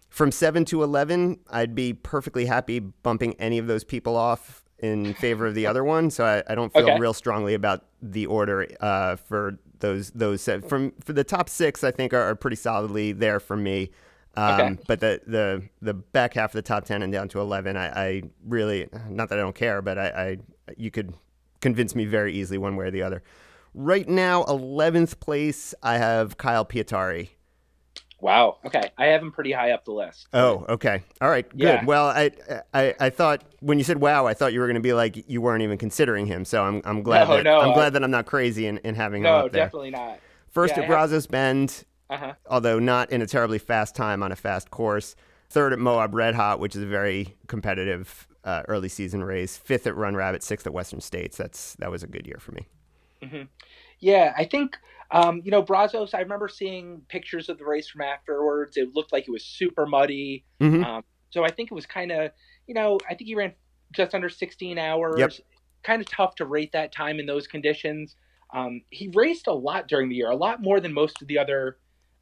from 0.08 0.30
7 0.30 0.64
to 0.66 0.82
11, 0.84 1.40
I'd 1.50 1.74
be 1.74 1.92
perfectly 1.92 2.46
happy 2.46 2.78
bumping 2.78 3.34
any 3.40 3.58
of 3.58 3.66
those 3.66 3.82
people 3.82 4.16
off 4.16 4.62
in 4.78 5.14
favor 5.14 5.46
of 5.46 5.54
the 5.54 5.66
other 5.66 5.82
one. 5.82 6.10
So 6.10 6.24
I, 6.24 6.42
I 6.50 6.54
don't 6.54 6.72
feel 6.72 6.90
Okay. 6.90 6.98
real 6.98 7.12
strongly 7.14 7.54
about 7.54 7.84
the 8.00 8.26
order 8.26 8.66
uh, 8.80 9.16
for 9.16 9.58
those 9.80 10.10
those 10.12 10.40
set. 10.42 10.68
from 10.68 10.92
for 11.00 11.12
the 11.12 11.24
top 11.24 11.48
six. 11.48 11.82
I 11.82 11.90
think 11.90 12.14
are, 12.14 12.22
are 12.22 12.34
pretty 12.36 12.56
solidly 12.56 13.12
there 13.12 13.40
for 13.40 13.56
me. 13.56 13.90
Um, 14.36 14.74
Okay. 14.74 14.78
But 14.86 15.00
the, 15.00 15.20
the 15.26 15.68
the 15.82 15.94
back 15.94 16.34
half 16.34 16.50
of 16.50 16.54
the 16.54 16.62
top 16.62 16.84
ten 16.84 17.02
and 17.02 17.12
down 17.12 17.28
to 17.30 17.40
eleven, 17.40 17.76
I, 17.76 17.88
I 17.88 18.22
really 18.46 18.88
not 19.08 19.28
that 19.30 19.38
I 19.38 19.42
don't 19.42 19.54
care, 19.54 19.82
but 19.82 19.98
I, 19.98 20.06
I 20.08 20.36
you 20.76 20.90
could 20.90 21.14
convince 21.64 21.96
me 21.96 22.04
very 22.04 22.32
easily 22.34 22.58
one 22.58 22.76
way 22.76 22.86
or 22.86 22.90
the 22.92 23.02
other. 23.02 23.22
Right 23.74 24.08
now, 24.08 24.44
eleventh 24.44 25.18
place, 25.18 25.74
I 25.82 25.98
have 25.98 26.36
Kyle 26.36 26.64
Pietari. 26.64 27.30
Wow. 28.20 28.58
Okay, 28.64 28.90
I 28.96 29.06
have 29.06 29.20
him 29.22 29.32
pretty 29.32 29.52
high 29.52 29.72
up 29.72 29.84
the 29.84 29.92
list. 29.92 30.28
Oh, 30.32 30.64
okay. 30.68 31.02
All 31.20 31.28
right. 31.28 31.46
Good. 31.50 31.58
Yeah. 31.60 31.84
Well, 31.84 32.06
I, 32.06 32.30
I 32.72 32.94
I 33.00 33.10
thought 33.10 33.42
when 33.60 33.76
you 33.78 33.84
said 33.84 33.98
wow, 34.00 34.26
I 34.26 34.32
thought 34.34 34.52
you 34.52 34.60
were 34.60 34.66
going 34.66 34.76
to 34.76 34.80
be 34.80 34.92
like 34.92 35.28
you 35.28 35.40
weren't 35.42 35.62
even 35.62 35.76
considering 35.78 36.26
him. 36.26 36.44
So 36.44 36.62
I'm 36.64 36.80
I'm 36.84 37.02
glad 37.02 37.28
No, 37.28 37.36
that 37.36 37.42
no, 37.44 37.60
I'm 37.60 37.70
I- 37.70 37.74
glad 37.74 37.92
that 37.94 38.04
I'm 38.04 38.10
not 38.12 38.26
crazy 38.26 38.66
in, 38.66 38.78
in 38.78 38.94
having 38.94 39.22
him 39.22 39.24
no, 39.24 39.46
up 39.46 39.52
there. 39.52 39.64
definitely 39.64 39.90
not. 39.90 40.20
First 40.50 40.76
Yeah, 40.76 40.84
at 40.84 40.88
Brazos 40.88 41.26
Bend, 41.26 41.84
Uh 42.08 42.16
huh. 42.16 42.32
although 42.48 42.78
not 42.78 43.10
in 43.10 43.20
a 43.20 43.26
terribly 43.26 43.58
fast 43.58 43.94
time 43.96 44.22
on 44.22 44.30
a 44.32 44.36
fast 44.36 44.70
course. 44.70 45.16
Third 45.50 45.72
at 45.72 45.78
Moab 45.78 46.14
Red 46.14 46.34
Hot, 46.36 46.60
which 46.60 46.74
is 46.76 46.82
a 46.82 46.86
very 46.86 47.36
competitive 47.48 48.26
uh, 48.44 48.62
early 48.68 48.88
season 48.88 49.24
race. 49.24 49.56
Fifth 49.56 49.86
at 49.86 49.96
Run 49.96 50.14
Rabbit. 50.14 50.42
Sixth 50.42 50.66
at 50.66 50.72
Western 50.72 51.00
States. 51.00 51.36
That's 51.36 51.74
that 51.76 51.90
was 51.90 52.02
a 52.02 52.06
good 52.06 52.26
year 52.26 52.38
for 52.38 52.52
me. 52.52 52.66
Yeah, 54.00 54.34
I 54.36 54.44
think 54.44 54.76
um, 55.10 55.40
you 55.44 55.50
know 55.50 55.62
Brazos. 55.62 56.14
I 56.14 56.20
remember 56.20 56.48
seeing 56.48 57.02
pictures 57.08 57.48
of 57.48 57.58
the 57.58 57.64
race 57.64 57.88
from 57.88 58.02
afterwards. 58.02 58.76
It 58.76 58.94
looked 58.94 59.12
like 59.12 59.26
it 59.26 59.30
was 59.30 59.44
super 59.44 59.86
muddy. 59.86 60.44
Mhm. 60.60 60.84
Um, 60.84 61.04
so 61.30 61.44
I 61.44 61.50
think 61.50 61.72
it 61.72 61.74
was 61.74 61.86
kind 61.86 62.12
of, 62.12 62.30
you 62.66 62.74
know, 62.74 62.98
I 63.10 63.14
think 63.14 63.26
he 63.26 63.34
ran 63.34 63.54
just 63.92 64.14
under 64.14 64.28
16 64.28 64.78
hours. 64.78 65.18
Yep. 65.18 65.32
Kind 65.82 66.00
of 66.00 66.08
tough 66.08 66.36
to 66.36 66.46
rate 66.46 66.72
that 66.72 66.92
time 66.92 67.18
in 67.18 67.26
those 67.26 67.46
conditions. 67.46 68.14
Um, 68.52 68.82
he 68.90 69.08
raced 69.14 69.48
a 69.48 69.52
lot 69.52 69.88
during 69.88 70.08
the 70.08 70.14
year, 70.14 70.30
a 70.30 70.36
lot 70.36 70.62
more 70.62 70.78
than 70.78 70.92
most 70.92 71.20
of 71.20 71.28
the 71.28 71.38
other 71.38 71.78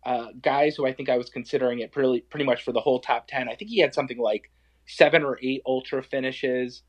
uh, 0.06 0.28
guys 0.40 0.76
who 0.76 0.86
I 0.86 0.92
think 0.92 1.08
I 1.08 1.18
was 1.18 1.28
considering 1.28 1.80
it 1.80 1.92
pretty 1.92 2.22
pretty 2.22 2.44
much 2.46 2.62
for 2.62 2.72
the 2.72 2.80
whole 2.80 3.00
top 3.00 3.26
10. 3.28 3.48
I 3.48 3.54
think 3.54 3.70
he 3.70 3.80
had 3.80 3.92
something 3.92 4.18
like 4.18 4.50
seven 4.96 5.22
or 5.22 5.38
eight 5.42 5.62
ultra 5.66 6.02
finishes. 6.02 6.82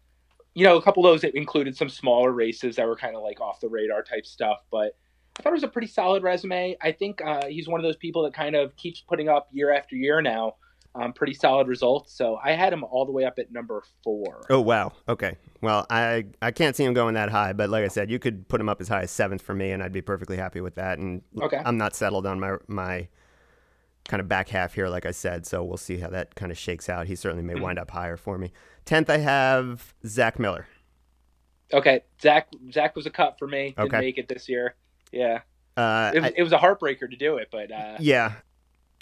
You 0.54 0.66
know, 0.66 0.78
a 0.78 0.82
couple 0.82 1.06
of 1.06 1.12
those 1.12 1.22
that 1.22 1.36
included 1.36 1.76
some 1.76 1.90
smaller 1.90 2.32
races 2.32 2.76
that 2.76 2.88
were 2.88 2.96
kind 2.96 3.16
of 3.16 3.24
like 3.24 3.42
off 3.42 3.60
the 3.60 3.70
radar 3.70 4.04
type 4.04 4.26
stuff, 4.26 4.60
but 4.72 4.96
I 5.40 5.42
thought 5.42 5.50
it 5.50 5.54
was 5.54 5.64
a 5.64 5.68
pretty 5.68 5.88
solid 5.88 6.22
resume. 6.22 6.78
I 6.82 6.92
think 6.92 7.22
uh, 7.26 7.48
he's 7.48 7.68
one 7.68 7.80
of 7.80 7.84
those 7.84 7.98
people 7.98 8.22
that 8.24 8.36
kind 8.36 8.56
of 8.56 8.76
keeps 8.76 9.02
putting 9.02 9.30
up 9.30 9.48
year 9.52 9.74
after 9.74 9.96
year 9.96 10.22
now 10.22 10.56
um, 10.96 11.14
pretty 11.14 11.34
solid 11.34 11.68
results. 11.68 12.14
So 12.14 12.40
I 12.44 12.52
had 12.52 12.72
him 12.72 12.84
all 12.84 13.06
the 13.06 13.12
way 13.12 13.26
up 13.26 13.40
at 13.40 13.52
number 13.52 13.84
four. 14.04 14.46
Oh 14.50 14.62
wow. 14.62 14.94
Okay. 15.08 15.38
Well, 15.62 15.86
I 15.90 16.26
I 16.42 16.52
can't 16.52 16.76
see 16.76 16.84
him 16.84 16.94
going 16.94 17.16
that 17.16 17.30
high, 17.30 17.54
but 17.54 17.70
like 17.70 17.84
I 17.84 17.88
said, 17.88 18.12
you 18.12 18.20
could 18.20 18.48
put 18.48 18.62
him 18.62 18.70
up 18.70 18.80
as 18.82 18.88
high 18.88 19.02
as 19.02 19.12
seventh 19.12 19.42
for 19.42 19.56
me, 19.56 19.72
and 19.72 19.82
I'd 19.82 19.92
be 19.92 20.02
perfectly 20.02 20.38
happy 20.38 20.62
with 20.62 20.76
that. 20.76 21.00
And 21.00 21.22
Okay. 21.42 21.62
I'm 21.64 21.78
not 21.78 21.96
settled 21.96 22.26
on 22.26 22.40
my 22.40 22.58
my 22.68 23.08
kind 24.08 24.20
of 24.22 24.28
back 24.28 24.50
half 24.50 24.74
here, 24.74 24.90
like 24.90 25.06
I 25.06 25.12
said. 25.12 25.46
So 25.46 25.64
we'll 25.64 25.78
see 25.78 25.98
how 25.98 26.10
that 26.10 26.36
kind 26.36 26.52
of 26.52 26.58
shakes 26.58 26.90
out. 26.90 27.08
He 27.08 27.16
certainly 27.16 27.44
may 27.44 27.56
wind 27.60 27.80
up 27.80 27.92
higher 27.92 28.18
for 28.18 28.38
me. 28.38 28.52
Tenth, 28.86 29.10
I 29.10 29.18
have 29.18 29.94
Zach 30.06 30.40
Miller. 30.40 30.68
Okay, 31.72 32.02
Zach 32.22 32.50
Zach 32.72 32.96
was 32.96 33.06
a 33.06 33.10
cut 33.10 33.40
for 33.40 33.48
me. 33.48 33.74
Didn't 33.78 33.80
Okay. 33.94 34.00
make 34.00 34.18
it 34.18 34.28
this 34.28 34.48
year. 34.50 34.76
Yeah, 35.12 35.40
Uh, 35.78 36.12
it 36.14 36.22
was, 36.22 36.32
I- 36.32 36.34
it 36.38 36.44
was 36.44 36.52
a 36.52 36.58
heartbreaker 36.58 37.10
to 37.10 37.16
do 37.16 37.38
it, 37.38 37.48
but 37.52 37.72
uh, 37.72 37.98
yeah, 38.00 38.34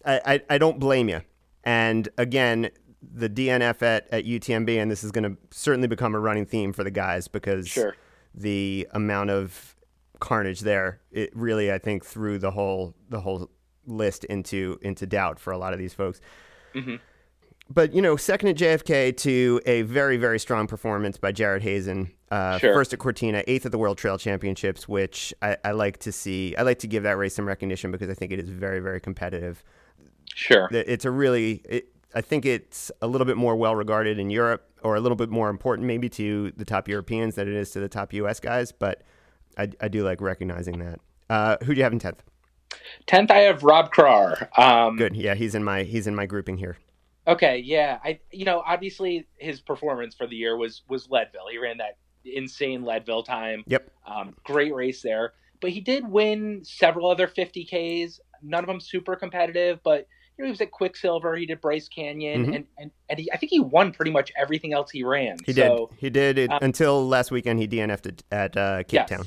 I, 0.06 0.22
I 0.26 0.42
I 0.52 0.58
don't 0.58 0.80
blame 0.80 1.10
you. 1.10 1.22
And 1.64 2.08
again, 2.18 2.70
the 3.02 3.30
DNF 3.30 3.82
at, 3.82 4.08
at 4.12 4.26
UTMB, 4.26 4.80
and 4.82 4.90
this 4.92 5.04
is 5.04 5.12
going 5.12 5.24
to 5.24 5.38
certainly 5.52 5.88
become 5.88 6.14
a 6.16 6.20
running 6.20 6.46
theme 6.46 6.72
for 6.74 6.84
the 6.84 6.92
guys 6.92 7.28
because 7.28 7.68
sure. 7.68 7.96
the 8.34 8.88
amount 8.92 9.32
of 9.32 9.76
carnage 10.20 10.62
there, 10.62 11.02
it 11.12 11.36
really 11.36 11.72
I 11.72 11.78
think 11.80 12.06
threw 12.06 12.38
the 12.38 12.52
whole 12.52 12.96
the 13.10 13.20
whole 13.22 13.50
list 13.86 14.24
into 14.26 14.78
into 14.82 15.06
doubt 15.06 15.40
for 15.40 15.52
a 15.52 15.58
lot 15.58 15.74
of 15.74 15.80
these 15.80 15.94
folks. 15.94 16.22
Mhm. 16.76 17.00
But 17.70 17.94
you 17.94 18.02
know, 18.02 18.18
second 18.18 18.50
at 18.50 18.56
JFK 18.58 19.16
to 19.18 19.62
a 19.66 19.82
very 19.84 20.18
very 20.18 20.40
strong 20.40 20.68
performance 20.68 21.18
by 21.18 21.32
Jared 21.32 21.64
Hazen. 21.64 22.12
Uh, 22.30 22.58
Sure. 22.60 22.74
First 22.74 22.94
at 22.94 23.00
Cortina, 23.00 23.44
eighth 23.48 23.66
at 23.66 23.72
the 23.74 23.78
World 23.78 23.98
Trail 23.98 24.18
Championships, 24.18 24.88
which 24.88 25.34
I, 25.42 25.58
I 25.66 25.72
like 25.72 25.98
to 26.00 26.12
see. 26.14 26.56
I 26.56 26.62
like 26.62 26.80
to 26.80 26.88
give 26.88 27.04
that 27.04 27.18
race 27.18 27.36
some 27.36 27.46
recognition 27.46 27.92
because 27.92 28.10
I 28.10 28.14
think 28.14 28.32
it 28.32 28.40
is 28.40 28.48
very 28.50 28.80
very 28.80 29.00
competitive. 29.02 29.64
Sure. 30.34 30.70
It's 30.72 31.04
a 31.04 31.12
really, 31.12 31.62
it, 31.68 31.90
I 32.16 32.22
think 32.22 32.46
it's 32.46 32.90
a 33.02 33.08
little 33.08 33.26
bit 33.26 33.36
more 33.36 33.56
well 33.58 33.76
regarded 33.76 34.18
in 34.18 34.30
Europe, 34.30 34.66
or 34.82 34.96
a 34.96 35.02
little 35.02 35.18
bit 35.18 35.30
more 35.30 35.50
important 35.50 35.88
maybe 35.88 36.08
to 36.10 36.52
the 36.56 36.64
top 36.64 36.88
Europeans 36.88 37.36
than 37.36 37.50
it 37.50 37.54
is 37.54 37.72
to 37.72 37.82
the 37.82 37.90
top 37.90 38.14
U.S. 38.14 38.40
guys. 38.40 38.72
But 38.72 39.02
I, 39.58 39.70
I 39.82 39.90
do 39.90 40.04
like 40.04 40.22
recognizing 40.22 40.80
that. 40.80 41.00
Uh, 41.30 41.58
who 41.66 41.74
do 41.74 41.78
you 41.80 41.84
have 41.84 41.92
in 41.94 42.00
tenth? 42.00 42.24
Tenth, 43.08 43.32
I 43.32 43.40
have 43.40 43.64
Rob 43.64 43.92
Krar. 43.92 44.50
Um, 44.58 44.98
Good, 44.98 45.16
yeah, 45.16 45.36
he's 45.36 45.56
in 45.56 45.64
my 45.64 45.84
he's 45.84 46.08
in 46.08 46.16
my 46.16 46.26
grouping 46.26 46.58
here. 46.58 46.78
Okay, 47.28 47.58
yeah. 47.60 48.00
I 48.04 48.20
you 48.32 48.46
know, 48.46 48.64
obviously 48.66 49.28
his 49.38 49.60
performance 49.62 50.16
for 50.16 50.28
the 50.28 50.36
year 50.36 50.58
was 50.58 50.84
was 50.88 51.10
Leadville. 51.10 51.48
He 51.52 51.58
ran 51.58 51.78
that 51.78 51.98
insane 52.26 52.84
Leadville 52.84 53.24
time. 53.24 53.64
Yep. 53.68 53.92
Um, 54.06 54.36
great 54.44 54.74
race 54.74 55.02
there. 55.02 55.34
But 55.60 55.72
he 55.72 55.80
did 55.80 56.08
win 56.08 56.62
several 56.64 57.10
other 57.10 57.28
50Ks, 57.28 58.20
none 58.42 58.64
of 58.64 58.68
them 58.68 58.80
super 58.80 59.16
competitive, 59.16 59.80
but 59.84 60.08
you 60.38 60.44
know, 60.44 60.46
he 60.46 60.52
was 60.52 60.62
at 60.62 60.72
Quicksilver, 60.72 61.36
he 61.36 61.46
did 61.46 61.62
Bryce 61.62 61.88
Canyon, 61.88 62.46
Mhm. 62.48 62.56
and, 62.56 62.66
and, 62.80 62.92
and 63.10 63.20
he, 63.20 63.32
I 63.32 63.38
think 63.38 63.52
he 63.52 63.60
won 63.60 63.92
pretty 63.92 64.10
much 64.12 64.32
everything 64.36 64.74
else 64.74 64.90
he 64.90 65.04
ran. 65.04 65.38
He 65.46 65.54
so, 65.54 65.90
did. 65.92 66.00
He 66.00 66.10
did 66.10 66.38
it 66.40 66.52
um, 66.52 66.60
until 66.64 67.08
last 67.08 67.30
weekend. 67.30 67.60
He 67.60 67.68
DNF'd 67.68 68.08
at, 68.08 68.24
at 68.32 68.58
uh, 68.58 68.78
Cape 68.84 68.92
Yes. 68.94 69.10
Town. 69.10 69.26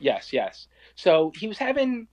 Yes, 0.00 0.32
yes. 0.32 0.66
So 0.96 1.32
he 1.36 1.46
was 1.46 1.58
having, 1.58 2.08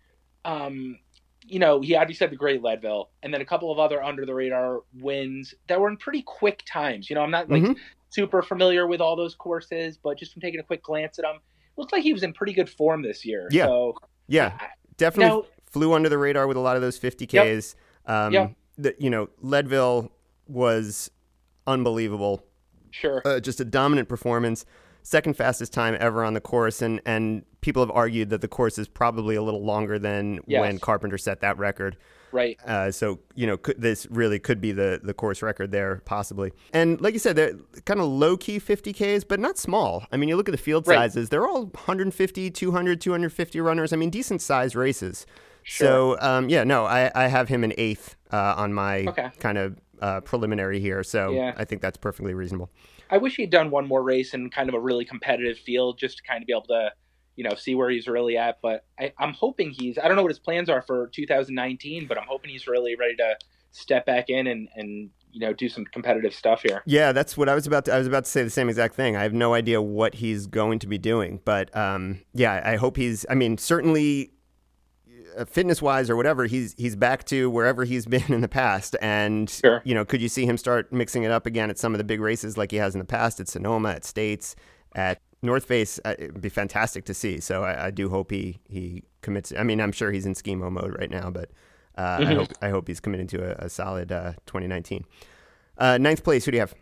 um, 0.45 0.97
you 1.45 1.59
know, 1.59 1.81
he 1.81 1.95
obviously 1.95 2.23
had 2.25 2.31
the 2.31 2.37
great 2.37 2.61
Leadville, 2.63 3.09
and 3.21 3.33
then 3.33 3.41
a 3.41 3.45
couple 3.45 3.71
of 3.71 3.77
other 3.79 4.01
under 4.01 4.25
the 4.25 4.33
radar 4.33 4.81
wins 4.99 5.53
that 5.67 5.79
were 5.79 5.89
in 5.89 5.97
pretty 5.97 6.21
quick 6.21 6.63
times. 6.65 7.09
You 7.09 7.15
know, 7.15 7.21
I'm 7.21 7.31
not 7.31 7.49
like 7.49 7.63
Mhm. 7.63 7.75
super 8.09 8.41
familiar 8.41 8.87
with 8.87 9.01
all 9.01 9.15
those 9.15 9.35
courses, 9.35 9.97
but 9.97 10.17
just 10.17 10.31
from 10.33 10.41
taking 10.41 10.59
a 10.59 10.63
quick 10.63 10.81
glance 10.83 11.19
at 11.19 11.23
them, 11.23 11.39
looks 11.75 11.91
like 11.91 12.03
he 12.03 12.13
was 12.13 12.23
in 12.23 12.31
pretty 12.33 12.53
good 12.53 12.69
form 12.69 13.01
this 13.01 13.25
year. 13.25 13.47
Yeah. 13.51 13.65
So 13.65 13.97
Yeah, 14.27 14.57
definitely 14.95 15.35
Now- 15.41 15.45
flew 15.65 15.91
under 15.91 16.07
the 16.07 16.17
radar 16.17 16.47
with 16.47 16.55
a 16.55 16.61
lot 16.61 16.77
of 16.77 16.81
those 16.81 16.97
50Ks. 16.97 17.75
Um, 18.05 18.31
Yep. 18.31 18.53
the, 18.77 18.95
you 18.97 19.09
know, 19.09 19.27
Leadville 19.41 20.11
was 20.47 21.11
unbelievable. 21.67 22.43
sure. 22.91 23.21
uh, 23.25 23.39
just 23.39 23.59
a 23.59 23.65
dominant 23.65 24.07
performance, 24.07 24.65
second 25.01 25.33
fastest 25.35 25.73
time 25.73 25.97
ever 25.99 26.23
on 26.23 26.33
the 26.35 26.41
course, 26.41 26.79
and 26.81 27.01
and 27.05 27.43
people 27.63 27.81
have 27.81 27.89
argued 27.91 28.29
that 28.29 28.41
the 28.41 28.47
course 28.47 28.77
is 28.77 28.87
probably 28.87 29.35
a 29.35 29.41
little 29.41 29.63
longer 29.63 29.97
than 29.97 30.39
Yes. 30.45 30.59
when 30.61 30.77
Carpenter 30.79 31.17
set 31.17 31.39
that 31.41 31.57
record. 31.57 31.97
right. 32.31 32.59
Uh, 32.65 32.91
so 32.91 33.19
you 33.35 33.47
know, 33.47 33.57
could, 33.57 33.79
this 33.81 34.05
really 34.11 34.37
could 34.39 34.59
be 34.61 34.71
the 34.71 34.99
the 35.03 35.13
course 35.13 35.41
record 35.41 35.71
there, 35.71 36.01
possibly. 36.05 36.51
And 36.73 36.99
like 37.01 37.13
you 37.13 37.19
said, 37.19 37.35
they're 37.35 37.53
kind 37.85 37.99
of 37.99 38.07
low 38.07 38.37
key 38.37 38.59
50ks, 38.59 39.23
but 39.27 39.39
not 39.39 39.57
small. 39.57 40.05
I 40.11 40.17
mean, 40.17 40.29
you 40.29 40.35
look 40.35 40.49
at 40.49 40.51
the 40.51 40.57
field 40.69 40.87
Right. 40.87 40.95
sizes; 40.97 41.29
they're 41.29 41.47
all 41.47 41.65
150, 41.67 42.51
200, 42.51 43.01
250 43.01 43.61
runners. 43.61 43.93
I 43.93 43.95
mean, 43.95 44.09
decent 44.09 44.41
sized 44.41 44.75
races. 44.75 45.25
Sure. 45.63 45.87
So 45.87 46.17
um, 46.19 46.49
yeah, 46.49 46.63
no, 46.65 46.85
I, 46.85 47.09
I 47.15 47.27
have 47.27 47.47
him 47.49 47.63
in 47.63 47.73
eighth 47.77 48.15
uh, 48.31 48.55
on 48.57 48.73
my 48.73 49.05
Okay. 49.05 49.29
kind 49.39 49.57
of 49.57 49.77
uh, 50.01 50.19
preliminary 50.21 50.79
here. 50.81 51.03
So 51.03 51.31
Yeah. 51.31 51.53
I 51.55 51.63
think 51.63 51.81
that's 51.81 51.97
perfectly 51.97 52.33
reasonable. 52.33 52.69
I 53.09 53.17
wish 53.17 53.35
he'd 53.37 53.51
done 53.51 53.69
one 53.69 53.87
more 53.87 54.01
race 54.01 54.33
in 54.33 54.49
kind 54.49 54.67
of 54.69 54.75
a 54.75 54.79
really 54.79 55.05
competitive 55.05 55.57
field 55.59 55.97
just 55.99 56.17
to 56.17 56.23
kind 56.23 56.41
of 56.41 56.47
be 56.47 56.53
able 56.53 56.63
to, 56.63 56.91
you 57.35 57.43
know, 57.43 57.55
see 57.55 57.75
where 57.75 57.89
he's 57.89 58.07
really 58.07 58.37
at. 58.37 58.59
But 58.61 58.85
I, 58.99 59.13
I'm 59.17 59.33
hoping 59.33 59.71
he's, 59.71 59.97
I 59.97 60.07
don't 60.07 60.15
know 60.15 60.21
what 60.23 60.31
his 60.31 60.39
plans 60.39 60.69
are 60.69 60.81
for 60.81 61.07
2019, 61.07 62.07
but 62.07 62.17
I'm 62.17 62.27
hoping 62.27 62.51
he's 62.51 62.67
really 62.67 62.95
ready 62.95 63.15
to 63.17 63.37
step 63.71 64.05
back 64.05 64.29
in 64.29 64.47
and, 64.47 64.69
and 64.75 65.09
you 65.31 65.39
know, 65.39 65.51
do 65.51 65.67
some 65.67 65.83
competitive 65.85 66.33
stuff 66.33 66.61
here. 66.61 66.83
Yeah, 66.85 67.11
that's 67.11 67.35
what 67.35 67.49
I 67.49 67.55
was 67.55 67.65
about 67.65 67.85
to. 67.85 67.93
I 67.93 67.97
was 67.97 68.05
about 68.05 68.25
to 68.25 68.29
say 68.29 68.43
the 68.43 68.51
same 68.51 68.69
exact 68.69 68.93
thing. 68.93 69.15
I 69.15 69.23
have 69.23 69.33
no 69.33 69.55
idea 69.55 69.81
what 69.81 70.13
he's 70.15 70.45
going 70.45 70.77
to 70.79 70.87
be 70.87 70.99
doing, 70.99 71.41
but 71.43 71.75
um, 71.75 72.21
yeah, 72.33 72.61
I 72.63 72.75
hope 72.75 72.97
he's. 72.97 73.25
I 73.27 73.33
mean, 73.33 73.57
certainly, 73.57 74.31
uh, 75.35 75.45
fitness 75.45 75.81
wise 75.81 76.11
or 76.11 76.15
whatever, 76.15 76.45
he's 76.45 76.75
he's 76.77 76.95
back 76.95 77.23
to 77.25 77.49
wherever 77.49 77.83
he's 77.83 78.05
been 78.15 78.31
in 78.31 78.41
the 78.41 78.47
past. 78.47 78.95
And 79.01 79.49
Sure. 79.49 79.81
you 79.83 79.95
know, 79.95 80.05
could 80.05 80.21
you 80.21 80.29
see 80.29 80.45
him 80.45 80.55
start 80.55 80.93
mixing 80.93 81.23
it 81.23 81.31
up 81.31 81.47
again 81.47 81.71
at 81.71 81.79
some 81.79 81.95
of 81.95 81.97
the 81.97 82.03
big 82.03 82.21
races 82.21 82.55
like 82.55 82.69
he 82.69 82.77
has 82.77 82.93
in 82.93 82.99
the 82.99 83.05
past 83.05 83.39
at 83.39 83.47
Sonoma, 83.47 83.89
at 83.89 84.05
States, 84.05 84.55
at 84.93 85.19
North 85.43 85.65
Face? 85.65 85.99
Uh, 86.03 86.15
it'd 86.17 86.41
be 86.41 86.49
fantastic 86.49 87.05
to 87.05 87.13
see. 87.13 87.39
So 87.39 87.63
I, 87.63 87.87
I 87.87 87.91
do 87.91 88.09
hope 88.09 88.31
he 88.31 88.59
he 88.67 89.03
commits. 89.21 89.53
I 89.57 89.63
mean, 89.63 89.79
I'm 89.81 89.91
sure 89.91 90.11
he's 90.11 90.25
in 90.25 90.33
schemo 90.33 90.71
mode 90.71 90.95
right 90.97 91.11
now, 91.11 91.29
but 91.29 91.51
uh, 91.97 92.17
I 92.21 92.33
hope 92.33 92.47
I 92.61 92.69
hope 92.69 92.87
he's 92.87 92.99
committed 92.99 93.29
to 93.29 93.43
a, 93.61 93.65
a 93.65 93.69
solid 93.69 94.11
uh, 94.11 94.33
2019. 94.45 95.05
Uh, 95.77 95.97
ninth 95.97 96.23
place. 96.23 96.45
Who 96.45 96.51
do 96.51 96.57
you 96.57 96.61
have? 96.61 96.73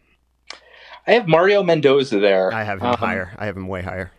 I 1.08 1.14
have 1.14 1.28
Mario 1.28 1.64
Mendoza 1.64 2.20
there. 2.20 2.54
I 2.54 2.64
have 2.64 2.80
him 2.80 2.88
Um, 2.88 2.96
higher. 2.98 3.34
I 3.38 3.46
have 3.48 3.58
him 3.58 3.68
way 3.68 3.82
higher. 3.82 4.12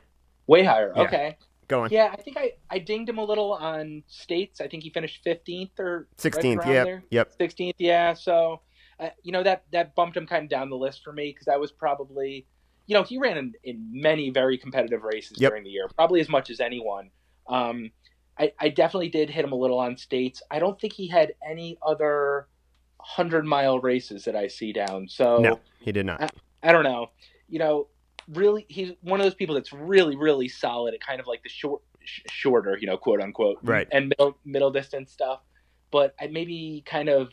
Way 0.47 0.65
higher. 0.65 0.93
Yeah. 0.97 1.03
Okay. 1.03 1.37
Go 1.69 1.85
on. 1.85 1.91
Yeah, 1.91 2.11
I 2.13 2.17
think 2.17 2.37
I, 2.37 2.53
I 2.71 2.81
dinged 2.81 3.09
him 3.09 3.19
a 3.19 3.25
little 3.25 3.53
on 3.53 4.03
states. 4.09 4.61
I 4.61 4.67
think 4.67 4.83
he 4.83 4.91
finished 4.91 5.25
15th 5.25 5.79
or 5.79 6.09
16th. 6.19 6.59
around 6.59 6.69
Yep. 6.73 7.03
Yep. 7.11 7.39
16th, 7.39 7.75
yeah. 7.79 8.13
So, 8.15 8.61
uh, 8.99 9.11
you 9.23 9.31
know, 9.33 9.43
that, 9.45 9.65
that 9.71 9.95
bumped 9.95 10.17
him 10.17 10.27
kind 10.27 10.43
of 10.45 10.51
down 10.51 10.69
the 10.71 10.77
list 10.77 11.03
for 11.05 11.13
me 11.13 11.31
because 11.33 11.47
I 11.49 11.57
was 11.57 11.71
probably, 11.71 12.47
you 12.87 12.95
know, 12.97 13.03
he 13.03 13.19
ran 13.19 13.37
in, 13.37 13.53
in 13.65 13.89
many 13.93 14.31
very 14.31 14.59
competitive 14.59 15.03
races 15.03 15.39
Yep. 15.39 15.51
during 15.51 15.65
the 15.65 15.71
year, 15.71 15.89
probably 15.97 16.21
as 16.21 16.29
much 16.29 16.51
as 16.51 16.61
anyone. 16.61 17.11
Um, 17.49 17.91
I, 18.39 18.53
I 18.59 18.69
definitely 18.71 19.09
did 19.11 19.31
hit 19.31 19.45
him 19.45 19.53
a 19.53 19.57
little 19.57 19.79
on 19.79 19.97
states. 19.97 20.43
I 20.51 20.59
don't 20.59 20.81
think 20.81 20.93
he 20.95 21.07
had 21.09 21.35
any 21.49 21.79
other 21.87 22.49
100 22.97 23.45
mile 23.45 23.79
races 23.79 24.25
that 24.25 24.37
I 24.37 24.49
see 24.49 24.73
down. 24.73 25.09
So, 25.09 25.39
No, 25.39 25.61
he 25.81 25.93
did 25.93 26.07
not. 26.07 26.33
I 26.63 26.73
don't 26.73 26.85
know. 26.85 27.11
You 27.49 27.59
know, 27.59 27.89
really, 28.29 28.65
he's 28.69 28.93
one 29.03 29.21
of 29.21 29.27
those 29.27 29.35
people 29.35 29.55
that's 29.55 29.73
really, 29.73 30.17
really 30.17 30.49
solid 30.49 30.95
at 30.95 31.01
kind 31.01 31.21
of 31.21 31.27
like 31.27 31.43
the 31.43 31.49
short, 31.49 31.83
sh- 32.03 32.21
shorter, 32.31 32.79
you 32.81 32.87
know, 32.87 32.97
quote 32.97 33.21
unquote, 33.21 33.59
Right. 33.63 33.87
and 33.93 34.09
middle 34.09 34.39
middle 34.45 34.71
distance 34.71 35.13
stuff. 35.13 35.41
But 35.91 36.15
I 36.21 36.29
maybe 36.29 36.83
kind 36.87 37.09
of 37.11 37.29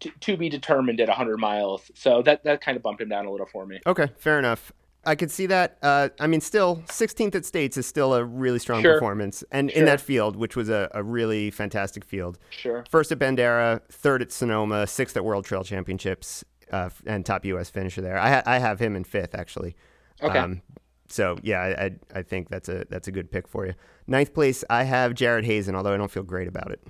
to, 0.00 0.10
to 0.20 0.36
be 0.36 0.48
determined 0.48 1.00
at 1.00 1.08
100 1.08 1.38
miles. 1.38 1.90
So 1.94 2.22
that 2.22 2.44
that 2.44 2.60
kind 2.60 2.76
of 2.76 2.82
bumped 2.82 3.00
him 3.00 3.08
down 3.08 3.26
a 3.26 3.30
little 3.30 3.46
for 3.46 3.66
me. 3.66 3.80
Okay, 3.86 4.08
fair 4.18 4.38
enough. 4.38 4.72
I 5.04 5.14
could 5.14 5.30
see 5.30 5.46
that. 5.46 5.78
Uh, 5.80 6.08
I 6.20 6.26
mean, 6.26 6.40
still, 6.40 6.82
16th 6.88 7.34
at 7.34 7.46
States 7.46 7.76
is 7.78 7.86
still 7.86 8.12
a 8.14 8.24
really 8.24 8.58
strong 8.58 8.82
Sure. 8.82 8.94
performance, 8.94 9.42
and 9.50 9.70
in 9.70 9.84
that 9.86 10.00
field, 10.00 10.36
which 10.36 10.54
was 10.56 10.68
a, 10.68 10.90
a 10.92 11.02
really 11.02 11.50
fantastic 11.50 12.04
field. 12.04 12.38
Sure. 12.50 12.84
First 12.90 13.10
at 13.12 13.18
Bandera, 13.18 13.80
third 13.90 14.20
at 14.22 14.32
Sonoma, 14.32 14.86
sixth 14.86 15.16
at 15.16 15.24
World 15.24 15.44
Trail 15.46 15.64
Championships, 15.64 16.44
uh, 16.72 16.90
and 17.06 17.24
top 17.24 17.44
U.S. 17.46 17.70
finisher 17.70 18.02
there. 18.02 18.18
I, 18.18 18.28
ha- 18.30 18.42
I 18.44 18.58
have 18.58 18.80
him 18.80 18.96
in 18.96 19.04
fifth 19.04 19.34
actually. 19.34 19.76
Okay. 20.20 20.36
Um, 20.38 20.62
so 21.08 21.38
yeah, 21.42 21.60
I, 21.60 21.84
I 21.84 21.90
I 22.16 22.22
think 22.22 22.50
that's 22.50 22.68
a 22.68 22.84
that's 22.90 23.08
a 23.08 23.12
good 23.12 23.30
pick 23.30 23.48
for 23.48 23.64
you. 23.66 23.74
Ninth 24.06 24.34
place, 24.34 24.62
I 24.68 24.82
have 24.84 25.14
Jared 25.14 25.44
Hazen, 25.46 25.74
although 25.74 25.94
I 25.94 25.96
don't 25.96 26.10
feel 26.10 26.24
great 26.24 26.48
about 26.48 26.70
it. 26.70 26.82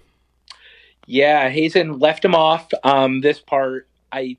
Yeah, 1.11 1.49
Hazen 1.49 1.99
left 1.99 2.23
him 2.23 2.35
off. 2.35 2.69
Um, 2.85 3.23
this 3.23 3.41
part, 3.41 3.89
I 4.13 4.37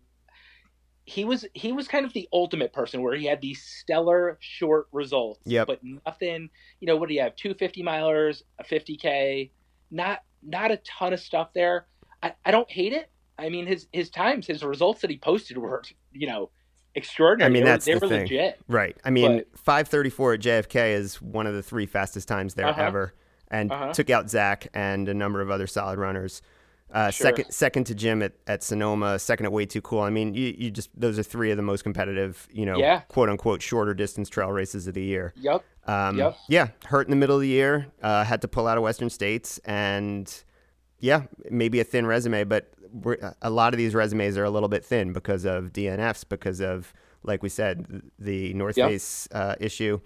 he 1.06 1.26
was 1.26 1.44
he 1.56 1.72
was 1.72 1.88
kind 1.88 2.06
of 2.06 2.14
the 2.14 2.30
ultimate 2.32 2.72
person 2.72 3.02
where 3.02 3.16
he 3.16 3.26
had 3.26 3.42
these 3.42 3.64
stellar 3.64 4.38
short 4.40 4.88
results. 4.92 5.42
Yep. 5.46 5.66
But 5.68 5.80
nothing. 6.06 6.50
You 6.80 6.86
know, 6.86 6.96
what 6.96 7.10
do 7.10 7.16
you 7.16 7.22
have? 7.22 7.36
Two 7.36 7.56
fifty 7.56 7.82
milers, 7.82 8.44
a 8.60 8.64
fifty 8.64 8.96
k. 8.98 9.52
Not 9.90 10.20
not 10.44 10.70
a 10.70 10.78
ton 10.78 11.12
of 11.12 11.20
stuff 11.20 11.50
there. 11.54 11.88
I, 12.22 12.34
I 12.46 12.52
don't 12.52 12.70
hate 12.70 12.94
it. 12.94 13.10
I 13.40 13.50
mean, 13.50 13.66
his 13.66 13.88
his 13.92 14.12
times, 14.12 14.46
his 14.46 14.64
results 14.64 15.02
that 15.02 15.10
he 15.10 15.18
posted 15.18 15.58
were 15.58 15.82
you 16.14 16.28
know 16.28 16.52
extraordinary. 16.94 17.50
I 17.50 17.52
mean, 17.52 17.64
they 17.64 17.70
that's 17.72 17.88
were, 17.88 17.94
they 17.94 18.00
the 18.00 18.06
were 18.06 18.10
thing. 18.10 18.22
legit. 18.22 18.60
Right. 18.68 18.96
I 19.04 19.10
mean, 19.10 19.44
534 19.56 20.34
at 20.34 20.40
JFK 20.42 20.94
is 20.94 21.20
one 21.20 21.48
of 21.48 21.56
the 21.56 21.64
three 21.64 21.88
fastest 21.88 22.28
times 22.28 22.54
there 22.54 22.68
Uh-huh. 22.68 22.82
ever, 22.84 23.16
and 23.50 23.72
Uh-huh. 23.72 23.92
took 23.94 24.12
out 24.12 24.30
Zach 24.30 24.68
and 24.76 25.10
a 25.10 25.14
number 25.16 25.42
of 25.42 25.50
other 25.50 25.66
solid 25.66 25.98
runners. 25.98 26.44
Uh, 26.92 27.12
Sure. 27.12 27.26
Second, 27.28 27.52
second 27.52 27.84
to 27.86 27.96
Jim 27.96 28.22
at, 28.24 28.34
at 28.48 28.64
Sonoma. 28.64 29.20
Second 29.20 29.46
at 29.46 29.52
Way 29.52 29.66
Too 29.66 29.82
Cool. 29.82 30.02
I 30.02 30.10
mean, 30.10 30.34
you, 30.34 30.54
you 30.58 30.72
just 30.72 30.90
those 31.00 31.20
are 31.20 31.24
three 31.24 31.52
of 31.52 31.58
the 31.58 31.64
most 31.64 31.84
competitive, 31.84 32.48
you 32.52 32.66
know, 32.66 32.78
Yeah. 32.78 33.02
quote 33.10 33.30
unquote 33.30 33.62
shorter 33.62 33.94
distance 33.94 34.28
trail 34.30 34.52
races 34.52 34.88
of 34.88 34.94
the 34.96 35.04
year. 35.04 35.34
Yep. 35.38 35.64
Um, 35.88 36.18
Yep. 36.18 36.38
Yeah, 36.48 36.68
hurt 36.86 37.08
in 37.08 37.12
the 37.12 37.16
middle 37.16 37.36
of 37.36 37.42
the 37.42 37.48
year. 37.48 37.88
Uh, 38.02 38.24
had 38.24 38.42
to 38.42 38.48
pull 38.48 38.68
out 38.68 38.78
of 38.78 38.84
Western 38.84 39.10
States, 39.10 39.60
and 39.66 40.32
yeah, 41.00 41.24
maybe 41.50 41.80
a 41.80 41.84
thin 41.84 42.06
resume, 42.06 42.44
but 42.44 42.72
we're, 42.92 43.34
a 43.42 43.50
lot 43.50 43.74
of 43.74 43.78
these 43.78 43.94
resumes 43.94 44.36
are 44.38 44.44
a 44.44 44.50
little 44.50 44.68
bit 44.70 44.84
thin 44.84 45.14
because 45.14 45.46
of 45.46 45.72
DNFs, 45.72 46.26
because 46.28 46.60
of 46.60 46.92
like 47.24 47.44
we 47.44 47.50
said, 47.50 48.02
the 48.18 48.54
North 48.54 48.78
Yep. 48.78 48.90
Face 48.90 49.28
uh, 49.32 49.54
issue. 49.60 50.00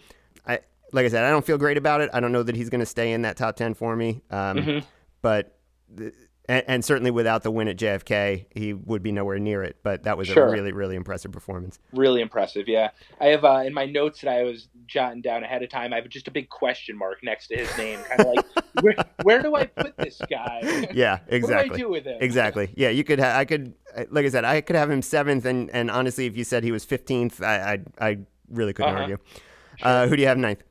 I 0.48 0.60
like 0.92 1.06
I 1.06 1.10
said, 1.10 1.24
I 1.24 1.30
don't 1.30 1.46
feel 1.46 1.58
great 1.58 1.78
about 1.78 2.02
it. 2.02 2.10
I 2.14 2.20
don't 2.20 2.32
know 2.34 2.44
that 2.44 2.56
he's 2.56 2.70
going 2.70 2.80
to 2.82 2.86
stay 2.86 3.14
in 3.14 3.22
that 3.22 3.38
top 3.38 3.56
ten 3.56 3.74
for 3.74 3.96
me, 3.96 4.22
um, 4.32 4.58
Mhm. 4.58 4.84
but. 5.22 5.58
The, 5.96 6.12
and, 6.50 6.64
and 6.68 6.86
certainly 6.86 7.10
without 7.12 7.44
the 7.44 7.52
win 7.52 7.68
at 7.68 7.78
JFK, 7.78 8.46
he 8.52 8.74
would 8.74 9.02
be 9.02 9.12
nowhere 9.12 9.40
near 9.40 9.64
it. 9.64 9.78
But 9.84 10.04
that 10.04 10.18
was 10.18 10.28
Sure. 10.28 10.48
a 10.48 10.52
really, 10.52 10.72
really 10.74 10.96
impressive 10.96 11.32
performance. 11.32 11.80
Really 11.94 12.22
impressive, 12.22 12.68
yeah. 12.68 12.90
I 13.22 13.28
have 13.28 13.46
uh, 13.46 13.64
in 13.66 13.74
my 13.74 13.86
notes 13.86 14.22
that 14.22 14.30
I 14.36 14.44
was 14.44 14.68
jotting 14.86 15.22
down 15.22 15.44
ahead 15.44 15.64
of 15.64 15.70
time. 15.70 15.94
I 15.94 15.98
have 15.98 16.10
just 16.10 16.28
a 16.28 16.32
big 16.32 16.50
question 16.50 16.98
mark 16.98 17.24
next 17.24 17.48
to 17.48 17.56
his 17.58 17.78
name, 17.78 18.00
kind 18.10 18.20
of 18.22 18.28
like, 18.28 18.46
where, 18.82 18.96
where 19.24 19.42
do 19.42 19.56
I 19.56 19.66
put 19.66 19.96
this 19.98 20.22
guy? 20.30 20.88
Yeah, 20.94 21.20
What 21.20 21.28
do 21.30 21.34
I 21.34 21.36
exactly. 21.38 21.78
do 21.78 21.90
with 21.90 22.06
him? 22.06 22.18
Exactly. 22.20 22.74
Yeah, 22.76 22.90
you 22.90 23.04
could. 23.04 23.20
Ha- 23.20 23.38
I 23.38 23.46
could. 23.46 23.74
Like 24.10 24.26
I 24.26 24.30
said, 24.30 24.44
I 24.44 24.60
could 24.62 24.76
have 24.76 24.90
him 24.92 25.02
seventh, 25.02 25.46
and 25.46 25.70
and 25.72 25.90
honestly, 25.90 26.26
if 26.26 26.36
you 26.36 26.44
said 26.44 26.64
he 26.64 26.72
was 26.72 26.84
fifteenth, 26.84 27.42
I 27.42 27.80
I, 28.00 28.10
I 28.10 28.18
really 28.50 28.74
couldn't 28.74 28.92
Uh-huh. 28.94 29.02
argue. 29.02 29.18
Uh, 29.82 30.08
who 30.08 30.16
do 30.16 30.22
you 30.22 30.28
have 30.28 30.38
ninth? 30.38 30.62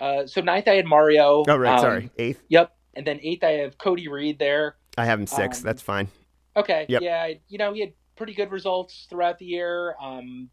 Uh, 0.00 0.26
so 0.26 0.40
ninth, 0.40 0.66
I 0.68 0.74
had 0.74 0.86
Mario. 0.86 1.44
Oh, 1.46 1.56
right. 1.56 1.74
Um, 1.74 1.78
sorry, 1.80 2.10
eighth. 2.16 2.42
Yep. 2.48 2.72
And 2.94 3.06
then 3.06 3.20
eighth, 3.22 3.44
I 3.44 3.50
have 3.52 3.78
Cody 3.78 4.08
Reed 4.08 4.38
there. 4.38 4.76
I 4.98 5.04
have 5.04 5.18
him 5.18 5.26
sixth. 5.26 5.62
um, 5.62 5.66
That's 5.66 5.82
fine. 5.82 6.08
Okay. 6.56 6.86
Yep. 6.88 7.02
Yeah. 7.02 7.32
You 7.48 7.58
know, 7.58 7.72
he 7.72 7.80
had 7.80 7.92
pretty 8.16 8.34
good 8.34 8.50
results 8.50 9.06
throughout 9.08 9.38
the 9.38 9.46
year. 9.46 9.94
Um, 10.02 10.50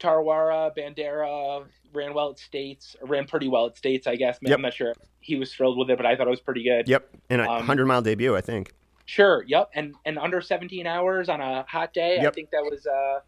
Tarawera, 0.00 0.72
Bandera 0.76 1.66
ran 1.92 2.14
well 2.14 2.30
at 2.30 2.38
States, 2.38 2.96
ran 3.02 3.26
pretty 3.26 3.48
well 3.48 3.66
at 3.66 3.76
States, 3.76 4.06
I 4.06 4.16
guess. 4.16 4.38
Yep. 4.42 4.56
I'm 4.56 4.62
not 4.62 4.74
sure 4.74 4.90
if 4.90 4.96
he 5.20 5.36
was 5.36 5.52
thrilled 5.52 5.78
with 5.78 5.90
it, 5.90 5.96
but 5.96 6.06
I 6.06 6.16
thought 6.16 6.26
it 6.26 6.30
was 6.30 6.40
pretty 6.40 6.64
good. 6.64 6.88
Yep, 6.88 7.08
And 7.30 7.40
a 7.40 7.50
um, 7.50 7.64
hundred 7.64 7.86
mile 7.86 8.02
debut, 8.02 8.36
I 8.36 8.40
think. 8.40 8.72
Sure. 9.04 9.44
Yep. 9.46 9.70
And 9.74 9.94
and 10.04 10.18
under 10.18 10.40
17 10.40 10.86
hours 10.86 11.28
on 11.28 11.40
a 11.40 11.64
hot 11.68 11.94
day. 11.94 12.18
I 12.20 12.30
think 12.30 12.50
that 12.50 12.62
was 12.62 12.86
uh 12.86 13.20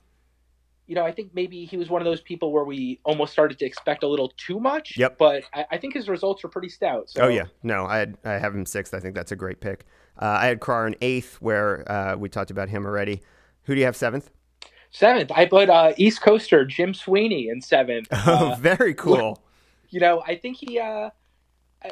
you 0.89 0.95
know, 0.95 1.05
I 1.05 1.13
think 1.13 1.35
maybe 1.35 1.67
he 1.67 1.77
was 1.77 1.91
one 1.91 2.01
of 2.01 2.07
those 2.07 2.23
people 2.23 2.51
where 2.51 2.65
we 2.65 2.99
almost 3.05 3.31
started 3.31 3.59
to 3.59 3.67
expect 3.67 4.03
a 4.03 4.09
little 4.09 4.33
too 4.39 4.59
much. 4.59 4.97
Yep. 4.97 5.19
But 5.19 5.45
I, 5.53 5.67
I 5.73 5.79
think 5.79 5.93
his 5.93 6.09
results 6.09 6.43
were 6.43 6.49
pretty 6.49 6.71
stout. 6.71 7.11
So 7.11 7.25
oh 7.25 7.29
yeah, 7.29 7.45
no, 7.63 7.85
I 7.85 8.07
I 8.25 8.33
have 8.33 8.55
him 8.55 8.67
sixth. 8.67 8.95
I 8.95 9.01
think 9.01 9.15
that's 9.15 9.31
a 9.31 9.37
great 9.37 9.61
pick. 9.61 9.85
Uh, 10.21 10.39
I 10.41 10.47
had 10.47 10.61
Krar 10.61 10.87
in 10.87 10.97
eighth, 11.01 11.37
where 11.41 11.91
uh, 11.91 12.17
we 12.17 12.29
talked 12.29 12.51
about 12.51 12.69
him 12.69 12.85
already. 12.87 13.23
Who 13.65 13.75
do 13.75 13.81
you 13.81 13.87
have 13.87 13.97
seventh? 13.97 14.31
seventh, 14.91 15.31
I 15.35 15.45
put 15.45 15.69
uh, 15.69 15.93
East 15.99 16.23
Coaster 16.23 16.65
Jim 16.65 16.95
Sweeney 16.95 17.49
in 17.49 17.61
seventh. 17.61 18.09
Oh, 18.27 18.53
Uh, 18.53 18.57
very 18.57 18.95
cool. 18.95 19.43
you 19.91 20.01
know, 20.01 20.23
I 20.27 20.35
think 20.35 20.57
he 20.57 20.79
uh 20.81 21.11
I, 21.85 21.91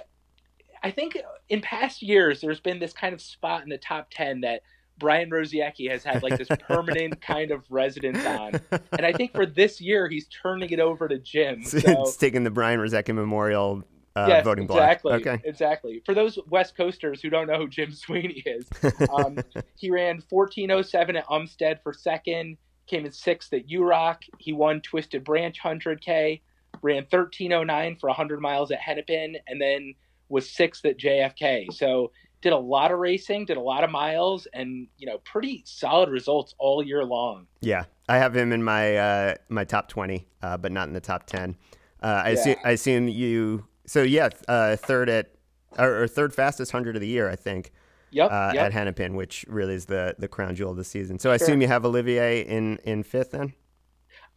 I 0.82 0.90
think 0.90 1.18
in 1.48 1.60
past 1.60 2.02
years 2.02 2.40
there's 2.40 2.60
been 2.60 2.78
this 2.78 2.92
kind 2.94 3.12
of 3.14 3.20
spot 3.20 3.62
in 3.62 3.68
the 3.68 3.78
top 3.78 4.08
10 4.10 4.40
that 4.40 4.62
Brian 4.98 5.28
Rusiecki 5.30 5.90
has 5.90 6.02
had 6.04 6.22
like 6.22 6.38
this 6.38 6.48
permanent 6.66 7.20
kind 7.32 7.50
of 7.50 7.64
residence 7.70 8.24
on. 8.24 8.58
And 8.92 9.04
I 9.04 9.12
think 9.12 9.32
for 9.34 9.44
this 9.44 9.78
year 9.78 10.08
he's 10.08 10.26
turning 10.28 10.70
it 10.70 10.80
over 10.80 11.06
to 11.06 11.18
Jim. 11.18 11.62
So 11.64 11.78
it's 11.84 12.16
taking 12.16 12.44
the 12.44 12.50
Brian 12.50 12.80
Rusiecki 12.80 13.14
Memorial 13.14 13.84
uh, 14.16 14.26
yes, 14.28 14.44
voting 14.44 14.66
block. 14.66 14.78
exactly. 14.80 15.12
Okay. 15.14 15.40
Exactly. 15.44 16.02
For 16.04 16.14
those 16.14 16.38
West 16.48 16.76
Coasters 16.76 17.20
who 17.20 17.30
don't 17.30 17.46
know 17.46 17.58
who 17.58 17.68
Jim 17.68 17.92
Sweeney 17.94 18.42
is, 18.46 18.66
um, 19.14 19.36
he 19.76 19.90
ran 19.90 20.22
1407 20.28 21.16
at 21.16 21.26
Umstead 21.26 21.82
for 21.82 21.92
second, 21.92 22.56
came 22.86 23.04
in 23.04 23.12
sixth 23.12 23.52
at 23.52 23.68
URock. 23.68 24.18
He 24.38 24.52
won 24.52 24.80
Twisted 24.80 25.22
Branch 25.24 25.56
100K, 25.62 26.40
ran 26.82 27.02
1309 27.08 27.96
for 28.00 28.08
100 28.08 28.40
miles 28.40 28.70
at 28.70 28.78
Hennepin, 28.80 29.36
and 29.46 29.60
then 29.60 29.94
was 30.28 30.50
sixth 30.50 30.84
at 30.84 30.98
JFK. 30.98 31.72
So 31.72 32.10
did 32.42 32.52
a 32.52 32.58
lot 32.58 32.92
of 32.92 32.98
racing, 32.98 33.44
did 33.46 33.56
a 33.56 33.60
lot 33.60 33.82
of 33.84 33.90
miles, 33.90 34.46
and 34.52 34.86
you 34.98 35.06
know, 35.06 35.18
pretty 35.24 35.62
solid 35.66 36.10
results 36.10 36.54
all 36.58 36.82
year 36.82 37.04
long. 37.04 37.46
Yeah, 37.60 37.84
I 38.08 38.18
have 38.18 38.36
him 38.36 38.52
in 38.52 38.62
my 38.62 38.96
uh, 38.96 39.34
my 39.48 39.64
top 39.64 39.88
twenty, 39.88 40.26
uh, 40.42 40.56
but 40.56 40.70
not 40.72 40.86
in 40.88 40.94
the 40.94 41.00
top 41.00 41.26
ten. 41.26 41.56
Uh, 42.02 42.22
I, 42.24 42.28
Yeah. 42.28 42.34
assume, 42.34 42.56
I 42.64 42.70
assume 42.72 43.08
you. 43.08 43.64
So 43.87 44.03
yeah, 44.03 44.28
uh, 44.49 44.76
third 44.76 45.09
at 45.09 45.30
or, 45.78 46.03
or 46.03 46.09
third 46.09 46.34
fastest 46.34 46.72
hundred 46.72 46.97
of 46.97 47.01
the 47.01 47.09
year, 47.09 47.28
I 47.30 47.37
think, 47.37 47.72
Yep. 48.11 48.30
uh, 48.30 48.51
yep. 48.55 48.66
at 48.66 48.72
Hennepin, 48.72 49.14
which 49.14 49.45
really 49.49 49.74
is 49.74 49.87
the 49.87 50.14
the 50.18 50.28
crown 50.28 50.55
jewel 50.55 50.70
of 50.72 50.76
the 50.76 50.84
season. 50.84 51.18
So 51.18 51.30
I 51.30 51.37
Sure. 51.37 51.47
assume 51.47 51.61
you 51.62 51.68
have 51.68 51.84
Olivier 51.84 52.41
in 52.41 52.78
in 52.84 53.03
fifth 53.03 53.32
then. 53.32 53.53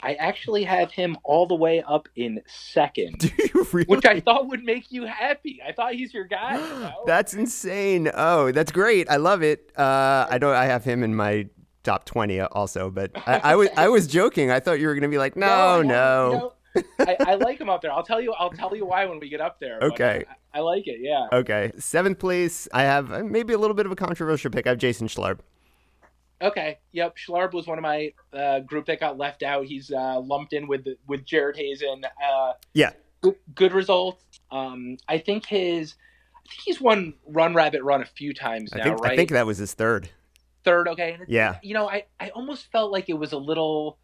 I 0.02 0.14
actually 0.14 0.64
have 0.64 0.92
him 0.92 1.18
all 1.26 1.46
the 1.46 1.56
way 1.56 1.84
up 1.86 2.08
in 2.16 2.42
second. 2.48 3.18
Do 3.20 3.28
you 3.38 3.68
really? 3.74 3.86
Which 3.88 4.06
I 4.06 4.22
thought 4.22 4.48
would 4.48 4.64
make 4.64 4.92
you 4.92 5.06
happy. 5.06 5.60
I 5.68 5.74
thought 5.74 5.94
he's 5.94 6.14
your 6.14 6.24
guy. 6.24 6.54
You 6.56 6.80
know? 6.80 7.04
That's 7.06 7.34
insane. 7.34 8.10
Oh, 8.14 8.52
that's 8.54 8.72
great. 8.72 9.10
I 9.10 9.18
love 9.18 9.42
it. 9.44 9.72
Uh, 9.78 10.26
I 10.30 10.38
don't. 10.38 10.56
I 10.56 10.66
have 10.68 10.86
him 10.86 11.04
in 11.04 11.16
my 11.16 11.48
top 11.84 12.06
twenty 12.06 12.40
also, 12.40 12.90
but 12.90 13.12
I, 13.28 13.40
I 13.52 13.56
was 13.56 13.70
I 13.76 13.90
was 13.90 14.08
joking. 14.08 14.52
I 14.52 14.60
thought 14.62 14.80
you 14.80 14.88
were 14.88 14.94
going 14.94 15.02
to 15.04 15.10
be 15.10 15.18
like, 15.18 15.36
no, 15.48 15.82
no. 15.82 15.84
you 16.32 16.38
know, 16.38 16.54
I, 17.00 17.18
I, 17.20 17.36
like 17.36 17.60
him 17.60 17.70
up 17.70 17.82
there. 17.82 17.92
I'll 17.92 18.04
tell 18.04 18.22
you. 18.22 18.34
I'll 18.34 18.52
tell 18.52 18.76
you 18.76 18.86
why 18.86 19.06
when 19.06 19.20
we 19.20 19.30
get 19.30 19.42
up 19.42 19.60
there. 19.60 19.80
Okay. 19.82 20.26
I, 20.54 20.60
I, 20.60 20.62
like 20.62 20.88
it. 20.88 21.00
Yeah. 21.02 21.28
Okay. 21.32 21.72
Seventh 21.78 22.20
place. 22.20 22.68
I 22.74 22.84
have 22.84 23.12
uh, 23.12 23.24
maybe 23.24 23.54
a 23.54 23.58
little 23.58 23.76
bit 23.76 23.86
of 23.86 23.92
a 23.92 23.96
controversial 23.96 24.52
pick. 24.52 24.68
I 24.68 24.72
have 24.72 24.78
Jason 24.78 25.08
Schlarb. 25.08 25.40
Okay. 26.42 26.80
Yep. 26.94 27.18
Schlarb 27.18 27.54
was 27.54 27.68
one 27.68 27.78
of 27.78 27.82
my 27.82 28.14
uh, 28.34 28.60
group 28.62 28.86
that 28.86 29.00
got 29.00 29.18
left 29.18 29.44
out. 29.44 29.66
He's 29.66 29.92
uh, 29.92 30.20
lumped 30.20 30.54
in 30.54 30.68
with 30.68 30.88
with 31.08 31.26
Jared 31.26 31.58
Hazen. 31.58 32.04
Uh, 32.06 32.54
yeah. 32.74 32.92
Good, 33.22 33.36
good 33.54 33.74
results. 33.74 34.24
Um, 34.52 34.98
I 35.08 35.18
think 35.18 35.46
his. 35.46 35.96
I 36.36 36.50
think 36.50 36.62
he's 36.66 36.82
won 36.82 37.14
Run 37.28 37.54
Rabbit 37.54 37.84
Run 37.84 38.02
a 38.02 38.06
few 38.06 38.34
times 38.34 38.74
now, 38.74 38.82
I 38.82 38.84
think, 38.86 39.00
right? 39.02 39.14
I 39.14 39.16
think 39.16 39.30
that 39.32 39.46
was 39.46 39.58
his 39.60 39.74
third. 39.74 40.10
Third. 40.64 40.88
Okay. 40.88 41.18
yeah. 41.28 41.58
You 41.62 41.74
know, 41.74 41.90
I 41.90 42.06
I 42.20 42.30
almost 42.30 42.72
felt 42.72 42.92
like 42.92 43.10
it 43.10 43.14
was 43.14 43.34
a 43.34 43.38
little 43.38 44.00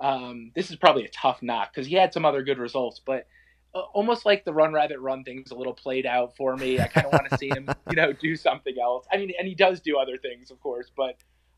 um, 0.00 0.52
this 0.54 0.70
is 0.70 0.76
probably 0.76 1.04
a 1.04 1.10
tough 1.10 1.42
knock 1.42 1.72
because 1.72 1.86
he 1.86 1.94
had 1.94 2.12
some 2.12 2.24
other 2.24 2.42
good 2.42 2.58
results, 2.58 3.00
but 3.04 3.26
uh, 3.74 3.80
almost 3.92 4.24
like 4.24 4.44
the 4.44 4.52
run 4.52 4.72
rabbit 4.72 4.98
run 4.98 5.24
thing's 5.24 5.50
a 5.50 5.54
little 5.54 5.74
played 5.74 6.06
out 6.06 6.36
for 6.36 6.56
me. 6.56 6.80
I 6.80 6.86
kind 6.86 7.06
of 7.06 7.12
want 7.12 7.28
to 7.30 7.38
see 7.38 7.48
him, 7.48 7.68
you 7.90 7.96
know, 7.96 8.12
do 8.12 8.36
something 8.36 8.74
else. 8.80 9.06
I 9.12 9.16
mean, 9.16 9.32
and 9.38 9.46
he 9.46 9.54
does 9.54 9.80
do 9.80 9.98
other 9.98 10.16
things, 10.16 10.50
of 10.50 10.60
course, 10.60 10.90
but 10.96 11.16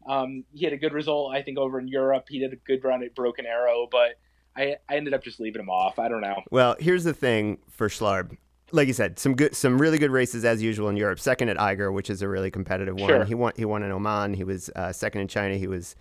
um, 0.09 0.45
he 0.53 0.65
had 0.65 0.73
a 0.73 0.79
good 0.79 0.93
result, 0.93 1.35
I 1.35 1.43
think, 1.43 1.59
over 1.59 1.79
in 1.79 1.89
Europe. 1.89 2.27
He 2.29 2.39
did 2.39 2.53
a 2.53 2.57
good 2.57 2.83
run 2.83 3.03
at 3.03 3.15
Broken 3.15 3.47
Arrow, 3.47 3.87
but 3.91 4.19
I, 4.57 4.77
I 4.89 4.97
ended 4.97 5.15
up 5.15 5.23
just 5.23 5.41
leaving 5.41 5.61
him 5.61 5.71
off. 5.71 5.99
I 5.99 6.09
don't 6.09 6.21
know. 6.21 6.43
Well, 6.51 6.77
here's 6.81 7.05
the 7.05 7.15
thing 7.15 7.59
for 7.69 7.89
Schlarb. 7.89 8.37
Like 8.73 8.87
you 8.87 8.93
said, 8.93 9.19
some 9.19 9.35
good, 9.35 9.55
some 9.55 9.81
really 9.81 9.99
good 9.99 10.13
races 10.13 10.45
as 10.45 10.63
usual 10.63 10.89
in 10.89 10.97
Europe. 10.97 11.19
Second 11.19 11.49
at 11.49 11.61
Eiger, 11.61 11.91
which 11.91 12.09
is 12.09 12.23
a 12.23 12.29
really 12.29 12.51
competitive 12.51 12.95
one. 12.95 13.09
Sure. 13.09 13.25
He 13.25 13.35
won. 13.35 13.53
He 13.57 13.65
won 13.65 13.83
in 13.83 13.91
Oman. 13.91 14.35
He 14.35 14.45
was 14.45 14.71
uh, 14.77 14.93
second 14.93 15.23
in 15.23 15.29
China. 15.29 15.57
He 15.57 15.67
was 15.67 15.97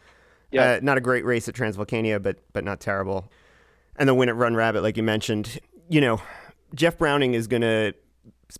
Yeah. 0.51 0.73
Uh, 0.73 0.79
not 0.81 0.97
a 0.97 1.01
great 1.01 1.25
race 1.25 1.47
at 1.47 1.55
Transvolcania, 1.55 2.21
but 2.21 2.37
but 2.53 2.63
not 2.63 2.79
terrible. 2.79 3.31
And 3.97 4.07
the 4.09 4.13
win 4.15 4.29
at 4.29 4.35
Run 4.35 4.55
Rabbit, 4.55 4.81
like 4.81 4.97
you 4.97 5.03
mentioned, 5.03 5.59
you 5.89 6.01
know, 6.01 6.21
Jeff 6.73 6.97
Browning 6.97 7.33
is 7.33 7.47
going 7.47 7.61
to 7.61 7.93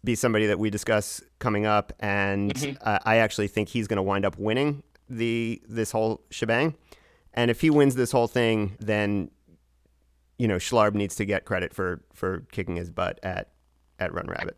be 0.03 0.13
somebody 0.15 0.45
that 0.47 0.59
we 0.59 0.69
discuss 0.69 1.21
coming 1.39 1.65
up, 1.65 1.93
and 1.99 2.53
Mhm. 2.53 2.77
uh, 2.81 2.99
I 3.05 3.17
actually 3.17 3.47
think 3.47 3.69
he's 3.69 3.87
going 3.87 3.97
to 3.97 4.03
wind 4.03 4.25
up 4.25 4.37
winning 4.37 4.83
the 5.09 5.61
this 5.67 5.91
whole 5.91 6.21
shebang. 6.29 6.75
And 7.33 7.49
if 7.49 7.61
he 7.61 7.69
wins 7.69 7.95
this 7.95 8.11
whole 8.11 8.27
thing, 8.27 8.75
then 8.79 9.31
you 10.37 10.47
know 10.47 10.57
Schlarb 10.57 10.93
needs 10.93 11.15
to 11.15 11.25
get 11.25 11.45
credit 11.45 11.73
for 11.73 12.03
for 12.13 12.41
kicking 12.51 12.75
his 12.75 12.89
butt 12.91 13.19
at 13.23 13.49
at 13.99 14.13
Run 14.13 14.27
Rabbit. 14.27 14.57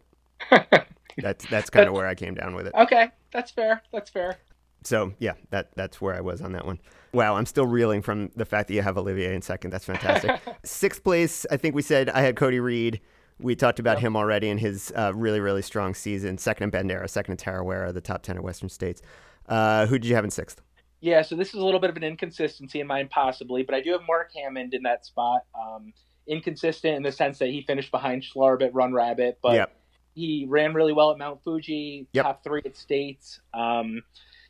That's 1.18 1.46
that's 1.50 1.70
kind 1.70 1.88
of 1.88 1.94
where 1.94 2.08
I 2.08 2.16
came 2.16 2.36
down 2.36 2.56
with 2.56 2.68
it. 2.68 2.74
okay, 2.74 3.12
that's 3.34 3.52
fair. 3.52 3.82
That's 3.92 4.10
fair. 4.10 4.38
So 4.84 5.14
yeah, 5.20 5.34
that 5.50 5.70
that's 5.76 6.00
where 6.02 6.16
I 6.16 6.22
was 6.22 6.42
on 6.42 6.54
that 6.54 6.66
one. 6.66 6.80
Wow, 7.14 7.36
I'm 7.36 7.46
still 7.46 7.66
reeling 7.66 8.02
from 8.02 8.32
the 8.36 8.46
fact 8.46 8.68
that 8.70 8.74
you 8.74 8.82
have 8.82 8.98
Olivier 8.98 9.36
in 9.36 9.42
second. 9.42 9.72
That's 9.72 9.86
fantastic. 9.86 10.40
Sixth 10.64 11.04
place, 11.04 11.46
I 11.52 11.58
think 11.58 11.76
we 11.76 11.82
said 11.82 12.10
I 12.10 12.22
had 12.22 12.36
Cody 12.38 12.60
Reed. 12.60 13.02
We 13.40 13.56
talked 13.56 13.80
about 13.80 13.98
Yep. 13.98 14.02
him 14.04 14.16
already 14.16 14.50
in 14.50 14.58
his 14.60 14.94
uh, 14.96 15.12
really 15.16 15.40
really 15.40 15.62
strong 15.62 15.94
season. 15.94 16.38
Second 16.38 16.74
in 16.74 16.88
Bandera, 16.88 17.10
second 17.10 17.34
in 17.34 17.38
Tarawera, 17.38 17.94
the 17.94 18.02
top 18.02 18.22
ten 18.24 18.38
of 18.38 18.44
Western 18.44 18.70
States. 18.70 19.02
Uh, 19.50 19.86
who 19.88 19.98
did 20.00 20.08
you 20.08 20.16
have 20.16 20.24
in 20.24 20.32
sixth? 20.32 20.62
Yeah, 21.02 21.24
so 21.24 21.36
this 21.36 21.50
is 21.50 21.56
a 21.56 21.66
little 21.66 21.80
bit 21.80 21.90
of 21.90 21.98
an 21.98 22.04
inconsistency 22.04 22.80
in 22.80 22.86
mine, 22.88 23.10
possibly, 23.12 23.64
but 23.64 23.74
I 23.74 23.82
do 23.82 23.92
have 23.94 24.02
Mark 24.08 24.30
Hammond 24.36 24.74
in 24.76 24.84
that 24.84 25.04
spot. 25.06 25.42
Um, 25.60 25.94
inconsistent 26.28 26.96
in 26.96 27.02
the 27.04 27.12
sense 27.12 27.40
that 27.40 27.48
he 27.50 27.64
finished 27.64 27.90
behind 27.92 28.22
Schlarb 28.24 28.62
at 28.62 28.74
Run 28.76 28.94
Rabbit, 28.94 29.40
but 29.42 29.56
Yep. 29.56 29.76
he 30.14 30.46
ran 30.48 30.76
really 30.76 30.94
well 30.94 31.10
at 31.12 31.18
Mount 31.18 31.44
Fuji, 31.44 32.06
Yep. 32.14 32.24
top 32.24 32.44
three 32.44 32.62
at 32.64 32.78
States. 32.78 33.40
Um, 33.56 34.04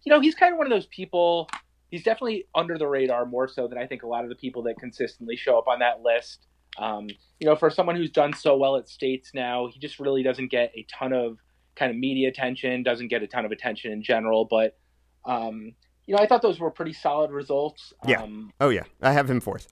you 0.03 0.09
know, 0.09 0.19
he's 0.19 0.35
kind 0.35 0.51
of 0.53 0.57
one 0.57 0.67
of 0.67 0.71
those 0.71 0.87
people. 0.87 1.49
He's 1.91 2.03
definitely 2.03 2.45
under 2.55 2.77
the 2.77 2.87
radar 2.87 3.25
more 3.25 3.47
so 3.47 3.67
than 3.67 3.77
I 3.77 3.85
think 3.85 4.01
a 4.03 4.07
lot 4.07 4.23
of 4.23 4.29
the 4.29 4.35
people 4.35 4.63
that 4.63 4.77
consistently 4.79 5.35
show 5.35 5.57
up 5.59 5.67
on 5.67 5.79
that 5.79 6.01
list. 6.01 6.47
Um, 6.79 7.07
you 7.39 7.45
know, 7.47 7.55
for 7.55 7.69
someone 7.69 7.95
who's 7.97 8.09
done 8.11 8.33
so 8.33 8.55
well 8.57 8.77
at 8.77 8.87
States 8.89 9.31
now, 9.33 9.67
he 9.71 9.79
just 9.79 9.99
really 9.99 10.23
doesn't 10.23 10.49
get 10.49 10.71
a 10.75 10.85
ton 10.91 11.11
of 11.13 11.37
kind 11.75 11.91
of 11.91 11.97
media 11.97 12.29
attention, 12.29 12.81
doesn't 12.81 13.09
get 13.09 13.21
a 13.23 13.27
ton 13.27 13.43
of 13.45 13.51
attention 13.51 13.91
in 13.91 14.01
general. 14.01 14.45
But, 14.49 14.77
um, 15.25 15.73
you 16.07 16.15
know, 16.15 16.21
I 16.23 16.27
thought 16.27 16.41
those 16.41 16.59
were 16.59 16.71
pretty 16.71 16.93
solid 16.93 17.29
results. 17.31 17.93
Yeah. 18.07 18.21
Um, 18.23 18.51
Oh 18.59 18.69
yeah, 18.69 18.83
I 19.01 19.11
have 19.11 19.29
him 19.29 19.41
fourth. 19.41 19.67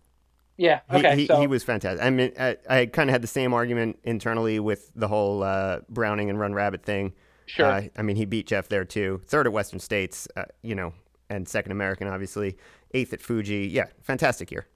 yeah. 0.58 0.82
He, 0.92 0.98
Okay. 0.98 1.16
he, 1.16 1.26
so, 1.26 1.40
he 1.40 1.48
was 1.48 1.64
fantastic. 1.64 2.06
I 2.06 2.10
mean, 2.10 2.34
I, 2.38 2.58
I 2.70 2.86
kind 2.86 3.10
of 3.10 3.14
had 3.14 3.22
the 3.22 3.28
same 3.28 3.54
argument 3.54 4.00
internally 4.04 4.60
with 4.60 4.92
the 4.94 5.08
whole 5.08 5.42
uh, 5.42 5.80
Browning 5.90 6.30
and 6.30 6.38
Run 6.38 6.54
Rabbit 6.54 6.84
thing. 6.84 7.14
sure. 7.46 7.66
Uh, 7.66 7.82
I 7.98 8.02
mean, 8.02 8.18
he 8.18 8.26
beat 8.26 8.46
Jeff 8.48 8.68
there 8.68 8.84
too. 8.84 9.22
Third 9.26 9.48
at 9.48 9.54
Western 9.54 9.80
States, 9.80 10.28
uh, 10.36 10.44
you 10.62 10.76
know, 10.76 10.94
and 11.30 11.48
second 11.48 11.72
American, 11.72 12.08
obviously. 12.08 12.58
Eighth 12.94 13.14
at 13.14 13.22
Fuji. 13.22 13.68
Yeah, 13.68 13.86
fantastic 14.02 14.52
year. 14.52 14.68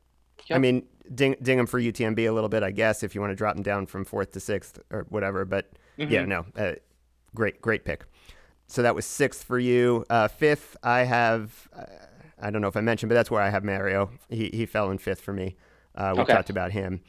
I 0.52 0.58
mean, 0.60 0.84
ding, 1.14 1.36
ding 1.42 1.58
him 1.58 1.66
for 1.66 1.80
UTMB 1.80 2.20
a 2.28 2.32
little 2.32 2.50
bit, 2.50 2.64
I 2.64 2.72
guess, 2.72 3.02
if 3.02 3.16
you 3.16 3.22
want 3.22 3.32
to 3.32 3.36
drop 3.36 3.56
him 3.56 3.64
down 3.64 3.86
from 3.86 4.04
fourth 4.06 4.32
to 4.34 4.40
sixth 4.40 4.80
or 4.92 5.06
whatever. 5.10 5.46
But 5.46 5.72
yeah, 5.98 6.24
Mhm. 6.24 6.28
no, 6.28 6.46
uh, 6.56 6.74
great, 7.34 7.62
great 7.62 7.86
pick. 7.86 8.04
So 8.68 8.82
that 8.82 8.94
was 8.96 9.06
sixth 9.06 9.44
for 9.44 9.58
you. 9.60 10.06
Uh, 10.10 10.28
fifth, 10.28 10.76
I 10.84 11.02
have, 11.04 11.70
uh, 11.76 11.86
I 12.42 12.50
don't 12.50 12.62
know 12.62 12.68
if 12.68 12.76
I 12.76 12.82
mentioned, 12.82 13.10
but 13.10 13.16
that's 13.16 13.32
where 13.32 13.42
I 13.42 13.50
have 13.50 13.64
Mario. 13.64 14.10
He, 14.30 14.50
he 14.54 14.66
fell 14.66 14.92
in 14.92 14.98
fifth 14.98 15.22
for 15.22 15.34
me. 15.34 15.56
Uh, 15.96 16.14
we 16.16 16.24
Okay. 16.24 16.34
talked 16.34 16.50
about 16.50 16.72
him. 16.72 17.02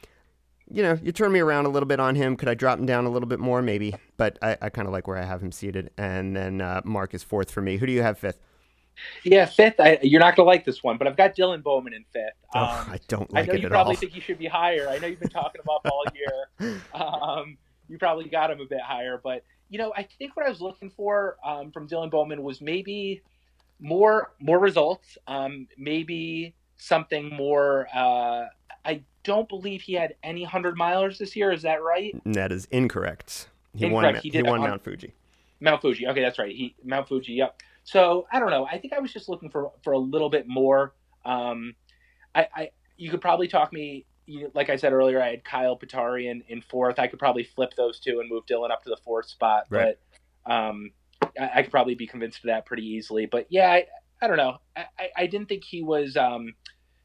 You 0.70 0.82
know, 0.82 0.98
you 1.02 1.10
turn 1.12 1.32
me 1.32 1.40
around 1.40 1.66
a 1.66 1.68
little 1.70 1.86
bit 1.88 2.00
on 2.00 2.14
him. 2.14 2.36
Could 2.36 2.48
I 2.48 2.54
drop 2.54 2.78
him 2.78 2.86
down 2.86 3.04
a 3.04 3.10
little 3.10 3.28
bit 3.28 3.40
more? 3.40 3.60
Maybe. 3.62 3.94
But 4.16 4.38
I, 4.42 4.56
I 4.62 4.68
kind 4.70 4.86
of 4.86 4.92
like 4.92 5.06
where 5.08 5.16
I 5.18 5.24
have 5.24 5.42
him 5.42 5.52
seated. 5.52 5.90
And 5.98 6.34
then 6.36 6.60
uh, 6.60 6.80
Mark 6.84 7.14
is 7.14 7.22
fourth 7.22 7.50
for 7.50 7.60
me. 7.62 7.76
Who 7.78 7.86
do 7.86 7.92
you 7.92 8.02
have 8.02 8.18
fifth? 8.18 8.40
Yeah, 9.24 9.46
fifth. 9.46 9.80
I, 9.80 9.98
you're 10.02 10.20
not 10.20 10.36
going 10.36 10.46
to 10.46 10.48
like 10.50 10.64
this 10.64 10.82
one, 10.82 10.98
but 10.98 11.06
I've 11.06 11.16
got 11.16 11.34
Dylan 11.34 11.62
Bowman 11.62 11.92
in 11.94 12.04
fifth. 12.12 12.32
oh, 12.54 12.60
Um, 12.60 12.90
I 12.92 13.00
don't 13.08 13.30
I 13.34 13.40
like 13.40 13.48
know 13.48 13.54
it 13.54 13.62
you 13.62 13.68
probably 13.68 13.94
all. 13.96 14.00
think 14.00 14.12
he 14.12 14.20
should 14.20 14.38
be 14.38 14.46
higher. 14.46 14.88
I 14.88 14.98
know 14.98 15.06
you've 15.08 15.20
been 15.20 15.28
talking 15.30 15.60
him 15.60 15.68
up 15.68 15.86
all 15.90 16.04
year. 16.14 16.80
Um, 16.94 17.58
you 17.88 17.98
probably 17.98 18.28
got 18.28 18.50
him 18.50 18.60
a 18.60 18.66
bit 18.66 18.80
higher, 18.80 19.20
but 19.22 19.44
you 19.68 19.78
know, 19.78 19.92
I 19.96 20.04
think 20.18 20.36
what 20.36 20.46
I 20.46 20.48
was 20.48 20.60
looking 20.60 20.90
for 20.90 21.36
um, 21.44 21.70
from 21.72 21.88
Dylan 21.88 22.10
Bowman 22.10 22.42
was 22.42 22.60
maybe 22.60 23.22
more 23.80 24.32
more 24.40 24.58
results. 24.58 25.18
Um, 25.26 25.66
maybe 25.76 26.54
something 26.76 27.28
more. 27.34 27.88
Uh, 27.94 28.44
I 28.84 29.02
don't 29.22 29.48
believe 29.48 29.82
he 29.82 29.94
had 29.94 30.14
any 30.22 30.44
hundred 30.44 30.76
milers 30.78 31.18
this 31.18 31.34
year. 31.36 31.50
Is 31.50 31.62
that 31.62 31.82
right? 31.82 32.14
that 32.26 32.52
is 32.52 32.66
incorrect. 32.70 33.48
He 33.76 33.86
won. 33.86 34.04
Incorrect. 34.04 34.16
Ma- 34.16 34.20
He 34.22 34.28
He, 34.28 34.30
did 34.30 34.46
won 34.46 34.60
on- 34.60 34.68
Mount 34.70 34.84
Fuji. 34.84 35.12
Mount 35.60 35.80
Fuji. 35.82 36.06
Okay, 36.06 36.20
that's 36.22 36.38
right. 36.38 36.54
He 36.54 36.74
Mount 36.84 37.08
Fuji. 37.08 37.32
Yep. 37.32 37.60
So 37.84 38.26
I 38.32 38.40
don't 38.40 38.50
know. 38.50 38.66
I 38.66 38.78
think 38.78 38.92
I 38.92 38.98
was 38.98 39.12
just 39.12 39.28
looking 39.28 39.50
for 39.50 39.70
for 39.82 39.92
a 39.92 39.98
little 39.98 40.30
bit 40.30 40.48
more. 40.48 40.94
Um, 41.24 41.76
I, 42.34 42.48
I 42.54 42.70
you 42.96 43.10
could 43.10 43.20
probably 43.20 43.48
talk 43.48 43.72
me. 43.72 44.06
You, 44.26 44.50
like 44.54 44.70
I 44.70 44.76
said 44.76 44.94
earlier, 44.94 45.22
I 45.22 45.30
had 45.30 45.44
Kyle 45.44 45.78
Pietari 45.78 46.30
in, 46.30 46.42
in 46.48 46.62
fourth. 46.62 46.98
I 46.98 47.08
could 47.08 47.18
probably 47.18 47.44
flip 47.44 47.74
those 47.76 48.00
two 48.00 48.20
and 48.20 48.28
move 48.28 48.46
Dylan 48.46 48.70
up 48.70 48.82
to 48.84 48.88
the 48.88 48.96
fourth 49.04 49.28
spot. 49.28 49.64
Right. 49.68 49.98
But 50.46 50.50
um, 50.50 50.92
I, 51.38 51.50
I 51.56 51.62
could 51.62 51.70
probably 51.70 51.94
be 51.94 52.06
convinced 52.06 52.38
of 52.38 52.44
that 52.44 52.64
pretty 52.64 52.86
easily. 52.86 53.26
But 53.26 53.48
yeah, 53.50 53.70
I, 53.70 53.84
I 54.22 54.26
don't 54.26 54.38
know. 54.38 54.56
I, 54.74 54.86
I, 54.98 55.08
I 55.18 55.26
didn't 55.26 55.50
think 55.50 55.62
he 55.62 55.82
was 55.82 56.16
um, 56.16 56.54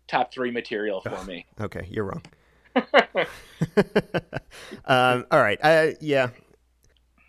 top 0.08 0.34
three 0.34 0.52
material 0.52 1.02
for 1.02 1.22
me. 1.26 1.46
Okay, 1.60 1.86
you're 1.90 2.06
wrong. 2.06 2.22
um, 4.86 5.26
all 5.30 5.42
right. 5.42 5.60
Uh, 5.62 5.88
yeah. 6.00 6.30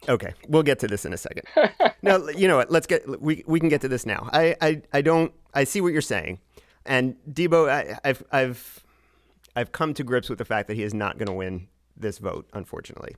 Okay, 0.09 0.33
we'll 0.49 0.63
get 0.63 0.79
to 0.81 0.89
this 0.89 1.05
in 1.05 1.13
a 1.13 1.17
second. 1.17 1.45
now, 2.03 2.27
you 2.29 2.49
know 2.49 2.57
what? 2.57 2.71
Let's 2.71 2.87
get 2.87 3.21
we 3.21 3.45
we 3.47 3.61
can 3.61 3.69
get 3.69 3.81
to 3.83 3.89
this 3.89 4.07
now. 4.07 4.29
I 4.33 4.57
I, 4.61 4.83
I 4.93 5.03
don't. 5.03 5.33
I 5.53 5.65
see 5.65 5.81
what 5.81 5.93
you're 5.93 6.01
saying, 6.01 6.39
and 6.87 7.17
Debo. 7.31 7.69
I, 7.69 7.99
I've 8.05 8.23
I've 8.33 8.85
I've 9.55 9.73
come 9.73 9.95
to 9.95 10.05
grips 10.05 10.29
with 10.29 10.39
the 10.39 10.45
fact 10.45 10.69
that 10.69 10.75
he 10.75 10.83
is 10.83 10.95
not 10.95 11.19
going 11.19 11.27
to 11.27 11.33
win 11.33 11.69
this 11.97 12.19
vote, 12.19 12.49
unfortunately. 12.53 13.17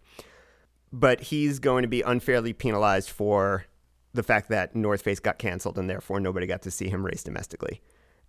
But 0.93 1.21
he's 1.21 1.59
going 1.59 1.83
to 1.83 1.89
be 1.89 2.03
unfairly 2.03 2.53
penalized 2.53 3.11
for 3.11 3.67
the 4.13 4.23
fact 4.23 4.49
that 4.51 4.75
North 4.75 5.03
Face 5.03 5.21
got 5.21 5.39
canceled 5.39 5.79
and 5.79 5.89
therefore 5.89 6.21
nobody 6.21 6.47
got 6.47 6.63
to 6.63 6.71
see 6.71 6.89
him 6.89 7.05
race 7.05 7.23
domestically. 7.23 7.81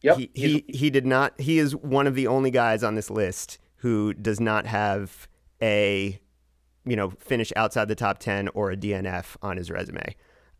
Yep. 0.02 0.18
He, 0.18 0.30
he 0.34 0.66
he 0.68 0.90
did 0.90 1.06
not. 1.06 1.40
He 1.40 1.60
is 1.60 1.76
one 1.76 2.08
of 2.08 2.16
the 2.16 2.28
only 2.28 2.52
guys 2.52 2.84
on 2.84 2.96
this 2.96 3.10
list 3.10 3.58
who 3.78 4.14
does 4.14 4.40
not 4.40 4.66
have 4.66 5.28
a, 5.62 6.20
you 6.86 6.96
know, 6.96 7.12
finish 7.20 7.52
outside 7.56 7.88
the 7.88 7.96
top 7.96 8.20
ten 8.20 8.48
or 8.50 8.72
a 8.72 8.76
DNF 8.78 9.36
on 9.42 9.58
his 9.58 9.70
resume. 9.72 10.16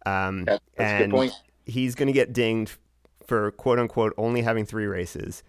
Um, 0.06 0.46
That- 0.46 0.62
that's 0.76 0.92
a 1.02 1.04
and 1.04 1.32
he's 1.66 1.96
going 1.96 2.08
to 2.08 2.14
get 2.14 2.34
dinged 2.34 2.78
for 3.26 3.52
quote 3.52 3.80
unquote 3.80 4.14
only 4.18 4.42
having 4.42 4.66
three 4.66 4.86
races, 4.86 5.44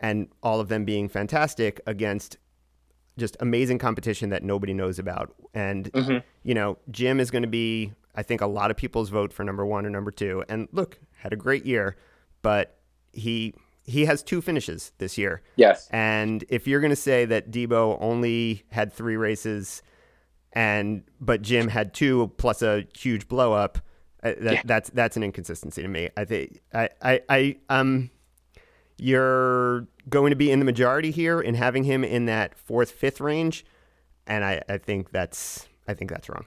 and 0.00 0.28
all 0.42 0.60
of 0.60 0.68
them 0.68 0.84
being 0.84 1.08
fantastic 1.08 1.80
against 1.86 2.36
just 3.16 3.36
amazing 3.38 3.78
competition 3.78 4.30
that 4.30 4.42
nobody 4.42 4.74
knows 4.74 4.98
about. 4.98 5.32
And 5.54 5.92
Mhm. 5.92 6.22
you 6.42 6.54
know, 6.54 6.78
Jim 6.90 7.20
is 7.20 7.30
going 7.30 7.42
to 7.42 7.48
be, 7.48 7.92
I 8.16 8.24
think, 8.24 8.40
a 8.40 8.46
lot 8.46 8.72
of 8.72 8.76
people's 8.76 9.08
vote 9.10 9.32
for 9.32 9.44
number 9.44 9.64
one 9.64 9.86
or 9.86 9.90
number 9.90 10.10
two. 10.10 10.42
And 10.48 10.66
look, 10.72 10.98
had 11.18 11.32
a 11.32 11.36
great 11.36 11.64
year, 11.64 11.96
but 12.42 12.78
he 13.12 13.54
he 13.86 14.06
has 14.06 14.22
two 14.22 14.40
finishes 14.40 14.92
this 14.96 15.18
year. 15.18 15.42
Yes. 15.56 15.88
And 15.92 16.42
if 16.48 16.66
you're 16.66 16.80
going 16.80 16.88
to 16.90 16.96
say 16.96 17.26
that 17.26 17.50
Debo 17.50 17.98
only 18.00 18.64
had 18.70 18.90
three 18.90 19.14
races, 19.16 19.82
and 20.54 21.02
but 21.20 21.42
Jim 21.42 21.68
had 21.68 21.92
two 21.94 22.32
plus 22.38 22.62
a 22.62 22.86
huge 22.96 23.28
blow 23.28 23.52
up, 23.52 23.78
uh, 24.22 24.32
that, 24.40 24.54
Yeah. 24.54 24.62
that's 24.64 24.90
that's 24.90 25.16
an 25.16 25.22
inconsistency 25.22 25.82
to 25.82 25.88
me. 25.88 26.08
I 26.16 26.24
think 26.24 26.60
I 26.72 26.88
I, 27.02 27.20
I 27.28 27.56
um. 27.68 28.10
you're 28.98 29.86
going 30.08 30.30
to 30.30 30.36
be 30.36 30.50
in 30.50 30.58
the 30.58 30.64
majority 30.64 31.10
here 31.10 31.40
in 31.40 31.54
having 31.54 31.84
him 31.84 32.04
in 32.04 32.26
that 32.26 32.56
fourth, 32.56 32.90
fifth 32.90 33.20
range, 33.20 33.64
and 34.26 34.44
I, 34.44 34.62
I 34.68 34.78
think 34.78 35.10
that's 35.10 35.66
I 35.88 35.94
think 35.94 36.10
that's 36.10 36.28
wrong. 36.28 36.46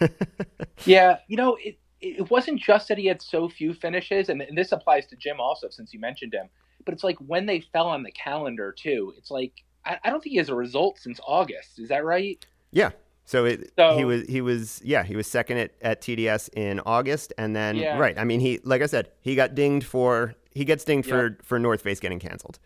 yeah, 0.84 1.18
you 1.28 1.36
know, 1.36 1.56
it 1.62 1.78
it 2.00 2.30
wasn't 2.30 2.60
just 2.60 2.88
that 2.88 2.98
he 2.98 3.06
had 3.06 3.22
so 3.22 3.48
few 3.48 3.72
finishes, 3.72 4.28
and, 4.28 4.42
and 4.42 4.58
this 4.58 4.72
applies 4.72 5.06
to 5.06 5.16
Jim 5.16 5.40
also, 5.40 5.68
since 5.70 5.94
you 5.94 6.00
mentioned 6.00 6.34
him. 6.34 6.48
But 6.84 6.92
it's 6.94 7.04
like 7.04 7.16
when 7.18 7.46
they 7.46 7.60
fell 7.60 7.86
on 7.86 8.02
the 8.02 8.12
calendar 8.12 8.74
too. 8.76 9.14
It's 9.16 9.30
like 9.30 9.52
I, 9.86 9.98
I 10.04 10.10
don't 10.10 10.22
think 10.22 10.32
he 10.32 10.38
has 10.38 10.48
a 10.50 10.54
result 10.54 10.98
since 10.98 11.20
August. 11.26 11.78
Is 11.78 11.88
that 11.88 12.04
right? 12.04 12.44
Yeah. 12.72 12.90
So, 13.26 13.46
it, 13.46 13.72
so 13.78 13.96
he 13.96 14.04
was 14.04 14.26
he 14.28 14.40
was 14.42 14.82
yeah 14.84 15.02
he 15.02 15.16
was 15.16 15.26
second 15.26 15.56
at, 15.56 15.72
at 15.80 16.00
TDS 16.02 16.50
in 16.54 16.80
August 16.80 17.32
and 17.38 17.56
then 17.56 17.76
yeah. 17.76 17.98
right 17.98 18.18
I 18.18 18.24
mean 18.24 18.40
he 18.40 18.60
like 18.64 18.82
I 18.82 18.86
said 18.86 19.10
he 19.22 19.34
got 19.34 19.54
dinged 19.54 19.86
for 19.86 20.34
he 20.50 20.64
gets 20.64 20.84
dinged 20.84 21.08
yep. 21.08 21.16
for 21.16 21.38
for 21.42 21.58
North 21.58 21.82
Face 21.82 22.00
getting 22.00 22.18
canceled. 22.18 22.58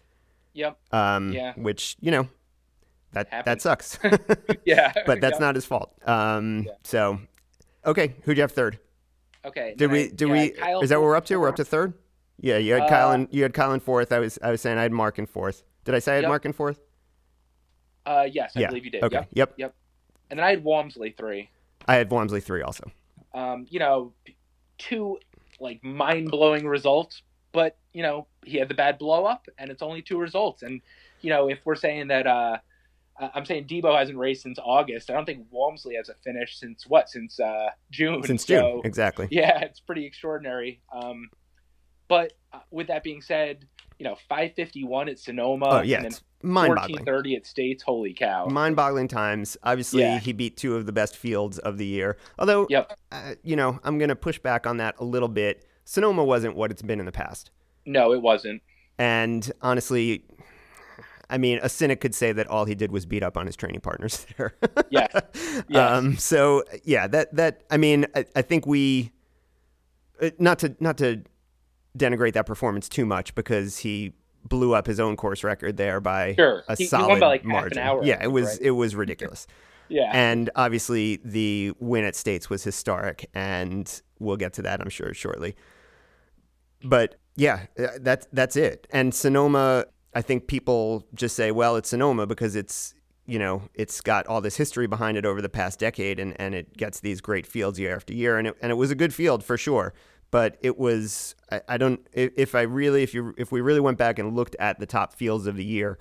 Yep. 0.54 0.76
Um, 0.92 1.32
yeah. 1.32 1.54
Which 1.56 1.96
you 2.00 2.11
know 2.11 2.28
that 3.12 3.28
Happens. 3.28 3.44
that 3.44 3.62
sucks. 3.62 3.98
yeah. 4.64 4.92
but 5.06 5.20
that's 5.20 5.34
yep. 5.34 5.40
not 5.40 5.54
his 5.54 5.64
fault. 5.64 5.94
Um. 6.06 6.64
Yeah. 6.66 6.72
So, 6.84 7.20
okay, 7.86 8.14
who 8.22 8.34
do 8.34 8.38
you 8.38 8.42
have 8.42 8.52
third? 8.52 8.78
Okay. 9.44 9.74
Did 9.76 9.90
we? 9.90 10.09
Did 10.09 10.26
we? 10.26 10.50
Kyle 10.50 10.80
is 10.80 10.90
that 10.90 11.00
what 11.00 11.04
we're 11.04 11.16
up 11.16 11.24
to? 11.26 11.36
We're 11.36 11.48
up 11.48 11.56
to 11.56 11.64
third. 11.64 11.94
Yeah, 12.40 12.59
you 12.59 12.74
had 12.74 12.82
uh, 12.82 12.88
Kyle 12.88 13.11
and 13.12 13.28
you 13.30 13.42
had 13.42 13.54
Kyle 13.54 13.72
in 13.72 13.80
fourth. 13.80 14.12
I 14.12 14.18
was 14.18 14.38
I 14.42 14.50
was 14.50 14.61
saying 14.61 14.78
I 14.78 14.82
had 14.82 14.92
Mark 14.92 15.18
in 15.18 15.26
fourth. 15.26 15.62
Did 15.84 15.94
I 15.94 15.98
say 15.98 16.12
I 16.12 16.14
had 16.16 16.22
yep. 16.22 16.28
Mark 16.28 16.44
in 16.44 16.52
fourth? 16.52 16.80
Uh, 18.04 18.26
yes, 18.30 18.52
I 18.56 18.61
yeah. 18.61 18.68
believe 18.68 18.84
you 18.84 18.90
did. 18.90 19.02
Okay. 19.02 19.26
Yep. 19.32 19.54
Yep. 19.56 19.74
And 20.30 20.38
then 20.38 20.46
I 20.46 20.50
had 20.50 20.64
Walmsley 20.64 21.14
three. 21.16 21.50
I 21.86 21.96
had 21.96 22.10
Walmsley 22.10 22.40
three 22.40 22.62
also. 22.62 22.90
Um, 23.34 23.66
you 23.70 23.78
know, 23.78 24.12
two 24.78 25.18
like 25.60 25.82
mind 25.82 26.30
blowing 26.30 26.66
results, 26.66 27.22
but 27.52 27.76
you 27.92 28.02
know 28.02 28.26
he 28.44 28.58
had 28.58 28.68
the 28.68 28.74
bad 28.74 28.98
blow 28.98 29.24
up, 29.24 29.46
and 29.58 29.70
it's 29.70 29.82
only 29.82 30.02
two 30.02 30.18
results. 30.18 30.62
And 30.62 30.80
you 31.20 31.30
know, 31.30 31.48
if 31.48 31.58
we're 31.64 31.74
saying 31.74 32.08
that, 32.08 32.26
uh, 32.26 32.58
I'm 33.20 33.44
saying 33.44 33.66
Debo 33.66 33.98
hasn't 33.98 34.18
raced 34.18 34.42
since 34.42 34.58
August. 34.62 35.10
I 35.10 35.14
don't 35.14 35.24
think 35.24 35.46
Walmsley 35.50 35.96
has 35.96 36.08
a 36.08 36.14
finish 36.14 36.58
since 36.58 36.86
what? 36.86 37.08
Since 37.08 37.40
uh, 37.40 37.70
June. 37.90 38.22
Since 38.22 38.44
June, 38.44 38.80
exactly. 38.84 39.28
Yeah, 39.30 39.58
it's 39.62 39.80
pretty 39.80 40.06
extraordinary. 40.06 40.80
Um, 40.92 41.30
but 42.06 42.32
uh, 42.52 42.60
with 42.70 42.86
that 42.88 43.02
being 43.02 43.20
said, 43.20 43.66
you 43.98 44.04
know, 44.04 44.16
551 44.28 45.08
at 45.08 45.18
Sonoma. 45.18 45.66
Oh, 45.68 45.82
yeah. 45.82 46.02
And 46.02 46.20
mind-boggling. 46.43 47.05
1430 47.05 47.36
at 47.36 47.47
States. 47.47 47.82
Holy 47.82 48.14
cow. 48.14 48.47
Mind-boggling 48.47 49.09
times. 49.09 49.57
Obviously, 49.62 50.03
yeah. 50.03 50.18
he 50.18 50.32
beat 50.32 50.57
two 50.57 50.76
of 50.76 50.86
the 50.86 50.93
best 50.93 51.16
fields 51.16 51.59
of 51.59 51.78
the 51.78 51.86
year. 51.86 52.16
Although, 52.39 52.66
yep. 52.70 52.99
Uh, 53.11 53.34
you 53.43 53.57
know, 53.57 53.78
I'm 53.84 53.99
going 53.99 54.09
to 54.09 54.16
push 54.16 54.39
back 54.39 54.66
on 54.66 54.76
that 54.78 54.95
a 54.99 55.05
little 55.05 55.28
bit. 55.28 55.64
Sonoma 55.84 56.24
wasn't 56.24 56.55
what 56.55 56.70
it's 56.70 56.82
been 56.82 57.01
in 57.01 57.07
the 57.07 57.12
past. 57.12 57.51
No, 57.86 58.12
it 58.12 58.22
wasn't. 58.22 58.62
And 58.99 59.51
honestly, 59.62 60.24
I 61.30 61.39
mean, 61.39 61.61
a 61.62 61.68
cynic 61.68 62.01
could 62.01 62.14
say 62.14 62.32
that 62.32 62.47
all 62.49 62.64
he 62.64 62.74
did 62.74 62.91
was 62.91 63.07
beat 63.07 63.22
up 63.22 63.36
on 63.36 63.47
his 63.47 63.57
training 63.57 63.80
partners 63.80 64.26
there. 64.36 64.55
yes. 64.91 65.11
yes. 65.68 65.93
Um, 65.93 66.16
so 66.16 66.64
yeah, 66.84 67.07
that 67.07 67.34
that 67.34 67.62
I 67.70 67.76
mean, 67.76 68.07
I, 68.14 68.24
I 68.34 68.43
think 68.43 68.66
we 68.66 69.12
uh, 70.20 70.30
not 70.39 70.59
to 70.61 70.76
not 70.80 70.99
to 70.99 71.22
denigrate 71.97 72.34
that 72.34 72.47
performance 72.47 72.89
too 72.89 73.05
much 73.05 73.34
because 73.34 73.78
he 73.78 74.12
blew 74.49 74.74
up 74.74 74.86
his 74.86 75.01
own 75.01 75.16
course 75.16 75.44
record 75.44 75.76
there 75.76 76.01
by 76.01 76.34
sure. 76.34 76.64
a 76.68 76.76
he, 76.76 76.86
solid 76.86 77.16
he 77.16 77.20
like 77.20 77.44
margin. 77.44 77.78
Hour, 77.78 78.05
yeah, 78.05 78.22
it 78.22 78.28
was 78.28 78.46
right? 78.46 78.59
it 78.62 78.70
was 78.72 78.94
ridiculous. 78.94 79.46
yeah, 79.88 80.11
and 80.12 80.51
obviously 80.57 81.20
the 81.24 81.72
win 81.78 82.05
at 82.05 82.16
States 82.16 82.51
was 82.51 82.64
historic, 82.64 83.28
and 83.34 84.03
we'll 84.18 84.36
get 84.36 84.53
to 84.55 84.62
that 84.62 84.80
I'm 84.80 84.90
sure 84.90 85.14
shortly. 85.14 85.57
But 86.82 87.16
yeah, 87.36 87.66
uh, 87.78 87.88
that's 88.01 88.26
that's 88.32 88.57
it. 88.57 88.86
And 88.90 89.14
Sonoma, 89.14 89.86
I 90.14 90.22
think 90.22 90.46
people 90.46 91.07
just 91.14 91.36
say, 91.36 91.51
well, 91.51 91.76
it's 91.76 91.88
Sonoma 91.88 92.26
because 92.26 92.57
it's 92.57 92.94
you 93.26 93.38
know 93.38 93.62
it's 93.74 94.01
got 94.01 94.26
all 94.26 94.40
this 94.40 94.57
history 94.57 94.86
behind 94.86 95.16
it 95.16 95.24
over 95.24 95.42
the 95.42 95.49
past 95.49 95.78
decade, 95.78 96.18
and 96.18 96.38
and 96.40 96.55
it 96.55 96.76
gets 96.76 97.01
these 97.01 97.20
great 97.20 97.46
fields 97.46 97.78
year 97.78 97.94
after 97.94 98.12
year, 98.12 98.38
and 98.38 98.49
it, 98.49 98.57
and 98.62 98.72
it 98.72 98.76
was 98.76 98.90
a 98.90 98.94
good 98.94 99.14
field 99.14 99.44
for 99.44 99.57
sure 99.57 99.92
but 100.30 100.56
it 100.60 100.78
was 100.78 101.34
I, 101.50 101.60
I, 101.68 101.76
don't 101.76 102.06
if 102.12 102.54
I 102.54 102.62
really 102.62 103.02
if 103.02 103.14
you 103.14 103.34
if 103.38 103.52
we 103.52 103.60
really 103.60 103.80
went 103.80 103.98
back 103.98 104.18
and 104.18 104.34
looked 104.34 104.56
at 104.58 104.78
the 104.78 104.86
top 104.86 105.14
fields 105.14 105.46
of 105.46 105.56
the 105.56 105.64
year 105.64 105.98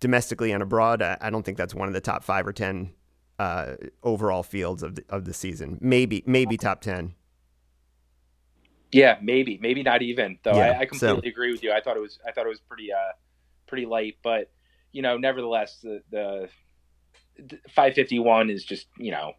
domestically 0.00 0.52
and 0.52 0.62
abroad, 0.62 1.02
I, 1.02 1.16
I 1.20 1.30
don't 1.30 1.44
think 1.44 1.58
that's 1.58 1.74
one 1.74 1.88
of 1.88 1.94
the 1.94 2.00
top 2.00 2.24
five 2.24 2.46
or 2.46 2.52
ten 2.52 2.92
uh, 3.38 3.76
overall 4.02 4.42
fields 4.42 4.82
of 4.82 4.96
the, 4.96 5.04
of 5.08 5.24
the 5.24 5.32
season. 5.32 5.78
Maybe 5.80 6.22
maybe 6.26 6.56
top 6.56 6.80
ten. 6.80 7.14
Yeah, 8.92 9.18
maybe 9.22 9.58
maybe 9.62 9.82
not 9.82 10.02
even 10.02 10.38
though. 10.42 10.56
Yeah, 10.56 10.72
I, 10.72 10.80
I, 10.80 10.84
completely 10.86 11.20
so. 11.22 11.28
agree 11.28 11.52
with 11.52 11.62
you. 11.62 11.72
I 11.72 11.80
thought 11.80 11.96
it 11.96 12.00
was 12.00 12.18
I 12.26 12.32
thought 12.32 12.46
it 12.46 12.50
was 12.50 12.60
pretty 12.60 12.92
uh 12.92 13.12
pretty 13.66 13.86
light, 13.86 14.16
but 14.22 14.50
you 14.92 15.02
know 15.02 15.16
nevertheless 15.16 15.78
the 15.82 16.02
the 16.10 16.48
551 17.70 18.50
is 18.50 18.64
just 18.64 18.88
you 18.98 19.12
know 19.12 19.32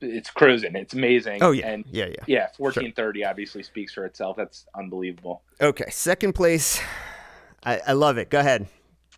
it's 0.00 0.30
cruising. 0.30 0.74
It's 0.76 0.94
amazing. 0.94 1.42
Oh 1.42 1.52
yeah, 1.52 1.68
and 1.68 1.84
yeah, 1.90 2.06
yeah, 2.06 2.24
yeah. 2.26 2.46
Fourteen 2.56 2.92
thirty 2.92 3.20
sure. 3.20 3.28
obviously 3.28 3.62
speaks 3.62 3.92
for 3.92 4.04
itself. 4.04 4.36
That's 4.36 4.66
unbelievable. 4.74 5.42
Okay, 5.60 5.90
second 5.90 6.34
place. 6.34 6.80
I, 7.64 7.80
I 7.86 7.92
love 7.92 8.18
it. 8.18 8.30
Go 8.30 8.38
ahead. 8.38 8.68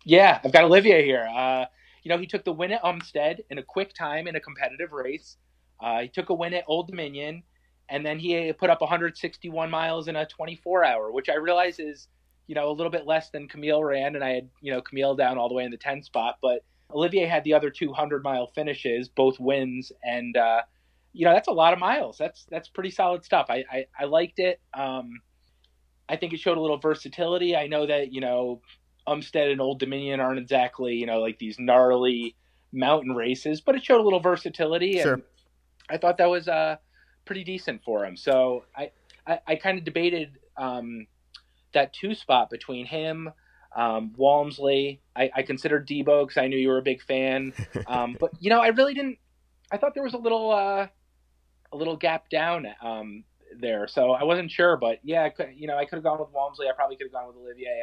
Yeah, 0.03 0.39
I've 0.43 0.51
got 0.51 0.63
Olivier 0.63 1.05
here. 1.05 1.27
Uh, 1.31 1.65
you 2.03 2.09
know, 2.09 2.17
he 2.17 2.25
took 2.25 2.43
the 2.43 2.51
win 2.51 2.71
at 2.71 2.81
Umstead 2.83 3.41
in 3.49 3.59
a 3.59 3.63
quick 3.63 3.93
time 3.93 4.27
in 4.27 4.35
a 4.35 4.39
competitive 4.39 4.91
race. 4.91 5.37
Uh, 5.79 6.01
he 6.01 6.07
took 6.07 6.29
a 6.29 6.33
win 6.33 6.53
at 6.53 6.63
Old 6.67 6.87
Dominion, 6.87 7.43
and 7.89 8.05
then 8.05 8.17
he 8.19 8.51
put 8.53 8.69
up 8.69 8.81
161 8.81 9.69
miles 9.69 10.07
in 10.07 10.15
a 10.15 10.25
24 10.25 10.83
hour, 10.83 11.11
which 11.11 11.29
I 11.29 11.35
realize 11.35 11.79
is, 11.79 12.07
you 12.47 12.55
know, 12.55 12.69
a 12.69 12.73
little 12.73 12.91
bit 12.91 13.05
less 13.05 13.29
than 13.29 13.47
Camille 13.47 13.83
ran, 13.83 14.15
and 14.15 14.23
I 14.23 14.29
had, 14.31 14.49
you 14.61 14.71
know, 14.71 14.81
Camille 14.81 15.15
down 15.15 15.37
all 15.37 15.49
the 15.49 15.55
way 15.55 15.63
in 15.63 15.71
the 15.71 15.77
10 15.77 16.03
spot, 16.03 16.37
but 16.41 16.63
Olivier 16.93 17.25
had 17.25 17.43
the 17.43 17.53
other 17.53 17.69
200 17.69 18.23
mile 18.23 18.47
finishes, 18.47 19.09
both 19.09 19.39
wins, 19.39 19.91
and 20.03 20.35
uh, 20.37 20.61
you 21.13 21.25
know 21.25 21.33
that's 21.33 21.47
a 21.47 21.53
lot 21.53 21.73
of 21.73 21.79
miles. 21.79 22.17
That's 22.17 22.45
that's 22.49 22.67
pretty 22.69 22.91
solid 22.91 23.23
stuff. 23.23 23.47
I 23.49 23.63
I, 23.71 23.85
I 23.99 24.05
liked 24.05 24.39
it. 24.39 24.59
Um, 24.73 25.21
I 26.07 26.15
think 26.17 26.33
it 26.33 26.39
showed 26.39 26.57
a 26.57 26.61
little 26.61 26.77
versatility. 26.77 27.55
I 27.55 27.67
know 27.67 27.85
that 27.85 28.11
you 28.11 28.21
know 28.21 28.61
Umstead 29.07 29.51
and 29.51 29.61
Old 29.61 29.79
Dominion 29.79 30.19
aren't 30.19 30.39
exactly 30.39 30.95
you 30.95 31.05
know 31.05 31.19
like 31.19 31.39
these 31.39 31.57
gnarly 31.59 32.35
mountain 32.71 33.15
races, 33.15 33.61
but 33.61 33.75
it 33.75 33.83
showed 33.83 34.01
a 34.01 34.03
little 34.03 34.19
versatility, 34.19 34.99
and 34.99 35.03
sure. 35.03 35.21
I 35.89 35.97
thought 35.97 36.17
that 36.17 36.29
was 36.29 36.47
uh, 36.47 36.77
pretty 37.25 37.43
decent 37.43 37.83
for 37.83 38.05
him. 38.05 38.15
So 38.15 38.63
I 38.75 38.91
I, 39.25 39.39
I 39.47 39.55
kind 39.55 39.77
of 39.77 39.83
debated 39.83 40.39
um, 40.57 41.07
that 41.73 41.93
two 41.93 42.15
spot 42.15 42.49
between 42.49 42.85
him 42.85 43.31
um, 43.75 44.13
Walmsley, 44.17 45.01
I, 45.15 45.31
I 45.35 45.41
considered 45.43 45.87
Debo 45.87 46.27
because 46.27 46.37
I 46.37 46.47
knew 46.47 46.57
you 46.57 46.69
were 46.69 46.77
a 46.77 46.83
big 46.83 47.01
fan. 47.01 47.53
Um, 47.87 48.15
but 48.19 48.31
you 48.39 48.49
know, 48.49 48.61
I 48.61 48.67
really 48.67 48.93
didn't. 48.93 49.17
I 49.71 49.77
thought 49.77 49.93
there 49.93 50.03
was 50.03 50.13
a 50.13 50.17
little 50.17 50.51
uh, 50.51 50.87
a 51.71 51.77
little 51.77 51.97
gap 51.97 52.29
down 52.29 52.67
um, 52.81 53.23
there, 53.59 53.87
so 53.87 54.11
I 54.11 54.23
wasn't 54.23 54.51
sure. 54.51 54.77
But 54.77 54.99
yeah, 55.03 55.23
I 55.23 55.29
could, 55.29 55.49
you 55.55 55.67
know, 55.67 55.77
I 55.77 55.85
could 55.85 55.95
have 55.95 56.03
gone 56.03 56.19
with 56.19 56.29
Walmsley. 56.31 56.67
I 56.67 56.73
probably 56.73 56.95
could 56.95 57.07
have 57.07 57.13
gone 57.13 57.27
with 57.27 57.35
Olivier. 57.37 57.81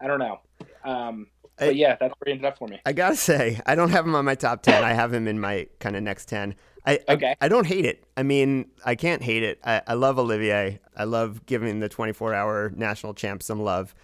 I, 0.00 0.04
I 0.04 0.08
don't 0.08 0.18
know. 0.18 0.40
Um, 0.84 1.28
but 1.56 1.76
yeah, 1.76 1.96
that's 1.98 2.12
where 2.18 2.26
he 2.26 2.32
ended 2.32 2.46
up 2.46 2.58
for 2.58 2.68
me. 2.68 2.80
I 2.84 2.92
gotta 2.92 3.16
say, 3.16 3.60
I 3.64 3.74
don't 3.74 3.90
have 3.90 4.06
him 4.06 4.14
on 4.14 4.24
my 4.24 4.34
top 4.34 4.62
ten. 4.62 4.84
I 4.84 4.92
have 4.92 5.14
him 5.14 5.26
in 5.26 5.40
my 5.40 5.68
kind 5.78 5.96
of 5.96 6.02
next 6.02 6.26
ten. 6.26 6.54
I, 6.86 7.00
okay. 7.08 7.34
I, 7.40 7.46
I 7.46 7.48
don't 7.48 7.66
hate 7.66 7.84
it. 7.84 8.04
I 8.16 8.22
mean, 8.22 8.70
I 8.84 8.94
can't 8.94 9.22
hate 9.22 9.42
it. 9.42 9.60
I, 9.64 9.82
I 9.86 9.94
love 9.94 10.18
Olivier. 10.18 10.80
I 10.96 11.04
love 11.04 11.46
giving 11.46 11.80
the 11.80 11.88
24 11.88 12.34
hour 12.34 12.72
national 12.74 13.14
champ 13.14 13.42
some 13.42 13.60
love. 13.60 13.94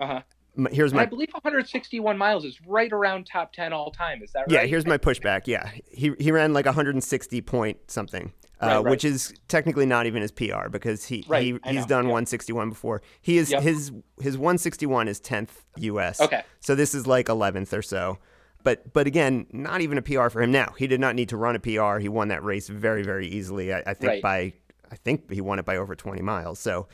Uh-huh 0.00 0.22
here's 0.70 0.92
my. 0.92 1.02
I 1.02 1.06
believe 1.06 1.30
161 1.32 2.18
miles 2.18 2.44
is 2.44 2.58
right 2.66 2.92
around 2.92 3.26
top 3.26 3.52
10 3.52 3.72
all 3.72 3.90
time. 3.90 4.22
Is 4.22 4.32
that 4.32 4.40
right? 4.40 4.50
Yeah, 4.50 4.66
here's 4.66 4.86
my 4.86 4.98
pushback. 4.98 5.42
Yeah, 5.46 5.70
he 5.90 6.12
he 6.18 6.32
ran 6.32 6.52
like 6.52 6.66
160 6.66 7.40
point 7.42 7.78
something. 7.90 8.32
Uh, 8.60 8.66
right, 8.66 8.74
right. 8.76 8.90
Which 8.90 9.04
is 9.04 9.32
technically 9.46 9.86
not 9.86 10.06
even 10.06 10.20
his 10.20 10.32
PR 10.32 10.68
because 10.68 11.04
he, 11.04 11.24
right, 11.28 11.42
he 11.44 11.58
he's 11.64 11.86
done 11.86 12.04
yep. 12.04 12.12
161 12.12 12.70
before. 12.70 13.02
He 13.20 13.38
is 13.38 13.52
yep. 13.52 13.62
his 13.62 13.92
his 14.20 14.36
161 14.36 15.06
is 15.06 15.20
10th 15.20 15.50
US. 15.76 16.20
Okay. 16.20 16.42
So 16.58 16.74
this 16.74 16.92
is 16.92 17.06
like 17.06 17.26
11th 17.26 17.72
or 17.72 17.82
so. 17.82 18.18
But 18.64 18.92
but 18.92 19.06
again, 19.06 19.46
not 19.52 19.80
even 19.80 19.96
a 19.96 20.02
PR 20.02 20.28
for 20.28 20.42
him 20.42 20.50
now. 20.50 20.74
He 20.76 20.88
did 20.88 21.00
not 21.00 21.14
need 21.14 21.28
to 21.28 21.36
run 21.36 21.54
a 21.54 21.60
PR. 21.60 21.98
He 21.98 22.08
won 22.08 22.28
that 22.28 22.42
race 22.42 22.68
very 22.68 23.04
very 23.04 23.28
easily. 23.28 23.72
I, 23.72 23.82
I 23.86 23.94
think 23.94 24.22
by 24.22 24.52
I 24.90 24.96
think 24.96 25.30
he 25.30 25.40
won 25.40 25.60
it 25.60 25.64
by 25.64 25.76
over 25.76 25.94
20 25.94 26.20
miles. 26.22 26.58
So 26.58 26.88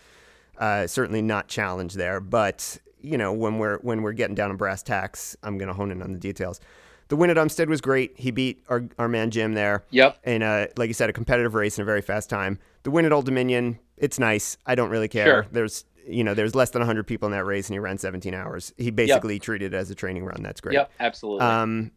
uh, 0.58 0.86
certainly 0.86 1.22
not 1.22 1.48
challenged 1.48 1.96
there. 1.96 2.20
But 2.20 2.78
you 3.04 3.18
know, 3.18 3.32
when 3.32 3.58
we're 3.58 3.78
when 3.78 4.02
we're 4.02 4.12
getting 4.12 4.34
down 4.34 4.50
to 4.50 4.56
brass 4.56 4.82
tacks, 4.82 5.36
I'm 5.42 5.58
going 5.58 5.68
to 5.68 5.74
hone 5.74 5.90
in 5.90 6.02
on 6.02 6.12
the 6.12 6.18
details. 6.18 6.60
The 7.08 7.16
win 7.16 7.28
at 7.28 7.36
Umstead 7.36 7.68
was 7.68 7.82
great. 7.82 8.14
He 8.16 8.30
beat 8.30 8.64
our, 8.68 8.84
our 8.98 9.08
man 9.08 9.30
Jim 9.30 9.52
there. 9.52 9.84
Yep. 9.90 10.18
In 10.24 10.42
a 10.42 10.68
like 10.76 10.88
you 10.88 10.94
said, 10.94 11.10
a 11.10 11.12
competitive 11.12 11.54
race 11.54 11.78
in 11.78 11.82
a 11.82 11.84
very 11.84 12.00
fast 12.00 12.30
time. 12.30 12.58
The 12.82 12.90
win 12.90 13.04
at 13.04 13.12
Old 13.12 13.26
Dominion, 13.26 13.78
it's 13.96 14.18
nice. 14.18 14.56
I 14.66 14.74
don't 14.74 14.90
really 14.90 15.08
care. 15.08 15.26
Sure. 15.26 15.46
There's 15.52 15.84
you 16.06 16.24
know, 16.24 16.34
there's 16.34 16.54
less 16.54 16.70
than 16.70 16.80
100 16.80 17.06
people 17.06 17.26
in 17.26 17.32
that 17.32 17.44
race, 17.44 17.68
and 17.68 17.74
he 17.74 17.78
ran 17.78 17.98
17 17.98 18.34
hours. 18.34 18.72
He 18.76 18.90
basically 18.90 19.34
yep. 19.34 19.42
treated 19.42 19.72
it 19.72 19.76
as 19.76 19.90
a 19.90 19.94
training 19.94 20.24
run. 20.24 20.42
That's 20.42 20.60
great. 20.60 20.74
Yep, 20.74 20.92
absolutely. 21.00 21.46
Um, 21.46 21.92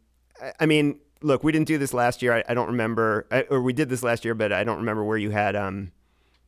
I 0.59 0.65
mean, 0.65 0.99
look, 1.21 1.43
we 1.43 1.51
didn't 1.51 1.67
do 1.67 1.77
this 1.77 1.93
last 1.93 2.21
year. 2.21 2.33
I, 2.33 2.43
I 2.47 2.53
don't 2.53 2.67
remember, 2.67 3.27
I, 3.31 3.41
or 3.49 3.61
we 3.61 3.73
did 3.73 3.89
this 3.89 4.03
last 4.03 4.23
year, 4.23 4.33
but 4.35 4.51
I 4.53 4.63
don't 4.63 4.77
remember 4.77 5.03
where 5.03 5.17
you 5.17 5.31
had 5.31 5.55
um, 5.55 5.91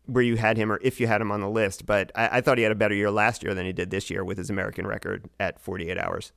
where 0.09 0.23
you 0.23 0.37
had 0.37 0.57
him 0.57 0.71
or 0.71 0.79
if 0.81 0.99
you 0.99 1.07
had 1.07 1.21
him 1.21 1.31
on 1.31 1.41
the 1.41 1.49
list, 1.49 1.85
but 1.85 2.11
I, 2.15 2.37
I 2.37 2.41
thought 2.41 2.57
he 2.57 2.63
had 2.63 2.71
a 2.71 2.75
better 2.75 2.95
year 2.95 3.11
last 3.11 3.43
year 3.43 3.53
than 3.53 3.65
he 3.65 3.73
did 3.73 3.89
this 3.89 4.09
year 4.09 4.23
with 4.23 4.37
his 4.37 4.49
American 4.49 4.85
record 4.87 5.29
at 5.39 5.59
48 5.59 5.97
hours. 5.97 6.31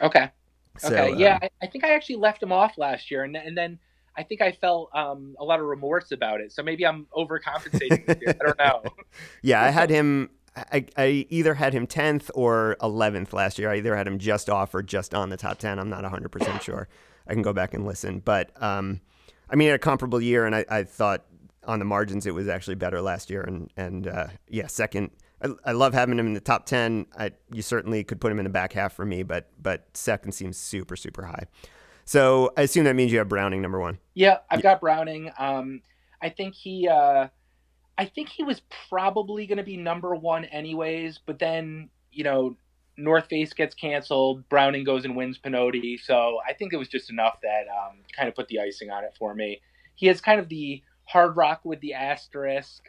Okay. 0.00 0.30
So, 0.78 0.88
okay. 0.88 1.16
yeah, 1.16 1.34
um, 1.34 1.40
I, 1.42 1.50
I 1.62 1.66
think 1.68 1.84
I 1.84 1.94
actually 1.94 2.16
left 2.16 2.42
him 2.42 2.50
off 2.50 2.76
last 2.76 3.10
year, 3.10 3.22
and 3.22 3.36
and 3.36 3.56
then 3.56 3.78
I 4.16 4.22
think 4.22 4.40
I 4.40 4.52
felt 4.52 4.90
um, 4.94 5.36
a 5.38 5.44
lot 5.44 5.60
of 5.60 5.66
remorse 5.66 6.12
about 6.12 6.40
it. 6.40 6.52
So 6.52 6.62
maybe 6.62 6.86
I'm 6.86 7.06
overcompensating. 7.14 8.08
I 8.28 8.32
don't 8.32 8.58
know. 8.58 8.82
yeah, 9.42 9.62
I 9.62 9.70
had 9.70 9.90
him. 9.90 10.30
I, 10.56 10.86
I 10.96 11.26
either 11.30 11.54
had 11.54 11.72
him 11.72 11.84
10th 11.84 12.30
or 12.32 12.76
11th 12.80 13.32
last 13.32 13.58
year. 13.58 13.72
I 13.72 13.78
either 13.78 13.96
had 13.96 14.06
him 14.06 14.20
just 14.20 14.48
off 14.48 14.72
or 14.72 14.84
just 14.84 15.12
on 15.12 15.30
the 15.30 15.36
top 15.36 15.58
10. 15.58 15.80
I'm 15.80 15.90
not 15.90 16.04
100% 16.04 16.60
sure. 16.62 16.88
I 17.26 17.32
can 17.32 17.42
go 17.42 17.52
back 17.52 17.74
and 17.74 17.84
listen. 17.84 18.20
But, 18.20 18.52
um, 18.62 19.00
I 19.50 19.56
mean, 19.56 19.70
a 19.70 19.80
comparable 19.80 20.20
year, 20.20 20.46
and 20.46 20.54
I, 20.54 20.64
I 20.70 20.84
thought 20.84 21.24
on 21.66 21.78
the 21.78 21.84
margins 21.84 22.26
it 22.26 22.34
was 22.34 22.48
actually 22.48 22.74
better 22.76 23.00
last 23.00 23.30
year. 23.30 23.42
And, 23.42 23.70
and 23.76 24.06
uh, 24.06 24.26
yeah, 24.48 24.66
second. 24.66 25.10
I, 25.42 25.48
I 25.64 25.72
love 25.72 25.94
having 25.94 26.18
him 26.18 26.26
in 26.26 26.34
the 26.34 26.40
top 26.40 26.66
10. 26.66 27.06
I, 27.18 27.32
you 27.52 27.62
certainly 27.62 28.04
could 28.04 28.20
put 28.20 28.32
him 28.32 28.38
in 28.38 28.44
the 28.44 28.50
back 28.50 28.72
half 28.72 28.92
for 28.92 29.04
me, 29.04 29.22
but, 29.22 29.50
but 29.60 29.86
second 29.94 30.32
seems 30.32 30.56
super, 30.56 30.96
super 30.96 31.24
high. 31.24 31.44
So 32.04 32.52
I 32.56 32.62
assume 32.62 32.84
that 32.84 32.94
means 32.96 33.12
you 33.12 33.18
have 33.18 33.28
Browning 33.28 33.62
number 33.62 33.80
one. 33.80 33.98
Yeah, 34.14 34.38
I've 34.50 34.62
got 34.62 34.80
Browning. 34.80 35.30
Um, 35.38 35.80
I 36.20 36.28
think 36.28 36.54
he, 36.54 36.88
uh, 36.88 37.28
I 37.96 38.04
think 38.04 38.28
he 38.28 38.42
was 38.42 38.62
probably 38.88 39.46
going 39.46 39.58
to 39.58 39.64
be 39.64 39.76
number 39.76 40.14
one 40.14 40.44
anyways. 40.46 41.18
But 41.24 41.38
then, 41.38 41.88
you 42.12 42.24
know, 42.24 42.56
North 42.96 43.26
Face 43.26 43.52
gets 43.52 43.74
canceled. 43.74 44.48
Browning 44.48 44.84
goes 44.84 45.04
and 45.04 45.16
wins 45.16 45.38
Pinhoti. 45.38 45.98
So 46.00 46.38
I 46.46 46.52
think 46.52 46.72
it 46.72 46.76
was 46.76 46.88
just 46.88 47.10
enough 47.10 47.38
that 47.42 47.64
um, 47.68 47.98
kind 48.16 48.28
of 48.28 48.34
put 48.34 48.48
the 48.48 48.60
icing 48.60 48.90
on 48.90 49.04
it 49.04 49.14
for 49.18 49.34
me. 49.34 49.60
He 49.94 50.06
has 50.08 50.20
kind 50.20 50.40
of 50.40 50.48
the 50.48 50.82
Hardrock 51.12 51.60
with 51.64 51.80
the 51.80 51.94
asterisk. 51.94 52.82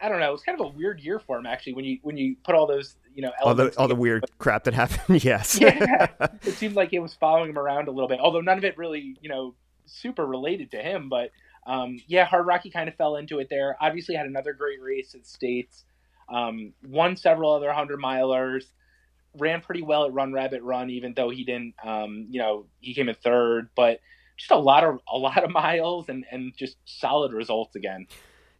I 0.00 0.08
don't 0.08 0.18
know. 0.18 0.34
It's 0.34 0.42
kind 0.42 0.60
of 0.60 0.66
a 0.66 0.70
weird 0.70 1.00
year 1.00 1.20
for 1.20 1.38
him 1.38 1.46
actually 1.46 1.74
when 1.74 1.84
you 1.84 1.98
when 2.02 2.16
you 2.16 2.36
put 2.44 2.56
all 2.56 2.66
those 2.66 2.96
you 3.14 3.22
know 3.22 3.30
all 3.42 3.54
the 3.54 3.72
all 3.78 3.86
the 3.86 3.94
weird 3.94 4.24
crap 4.38 4.64
that 4.64 4.74
happened. 4.74 5.22
yes. 5.24 5.60
yeah, 5.60 6.08
it 6.42 6.54
seemed 6.54 6.74
like 6.74 6.92
it 6.92 6.98
was 6.98 7.14
following 7.14 7.50
him 7.50 7.58
around 7.58 7.88
a 7.88 7.90
little 7.90 8.08
bit. 8.08 8.18
Although 8.20 8.40
none 8.40 8.58
of 8.58 8.64
it 8.64 8.76
really 8.76 9.16
you 9.20 9.28
know 9.28 9.54
super 9.86 10.26
related 10.26 10.72
to 10.72 10.78
him, 10.78 11.08
but 11.08 11.30
um, 11.68 11.98
yeah, 12.06 12.24
Hard 12.24 12.46
Rocky 12.46 12.70
kind 12.70 12.88
of 12.88 12.94
fell 12.96 13.16
into 13.16 13.38
it 13.38 13.48
there. 13.50 13.76
Obviously, 13.80 14.14
had 14.14 14.26
another 14.26 14.54
great 14.54 14.80
race 14.80 15.14
at 15.14 15.26
States. 15.26 15.84
Um, 16.28 16.72
won 16.86 17.16
several 17.16 17.52
other 17.52 17.72
hundred 17.72 18.00
milers. 18.00 18.64
Ran 19.36 19.60
pretty 19.60 19.82
well 19.82 20.04
at 20.04 20.12
Run 20.12 20.32
Rabbit 20.32 20.62
Run, 20.62 20.90
even 20.90 21.12
though 21.14 21.28
he 21.28 21.44
didn't. 21.44 21.74
Um, 21.84 22.26
you 22.30 22.40
know, 22.40 22.66
he 22.80 22.94
came 22.94 23.08
in 23.08 23.14
third, 23.14 23.68
but 23.76 24.00
just 24.38 24.50
a 24.50 24.56
lot 24.56 24.84
of 24.84 25.00
a 25.12 25.18
lot 25.18 25.44
of 25.44 25.50
miles 25.64 26.08
and 26.08 26.24
and 26.30 26.56
just 26.56 26.76
solid 26.86 27.32
results 27.32 27.76
again. 27.76 28.06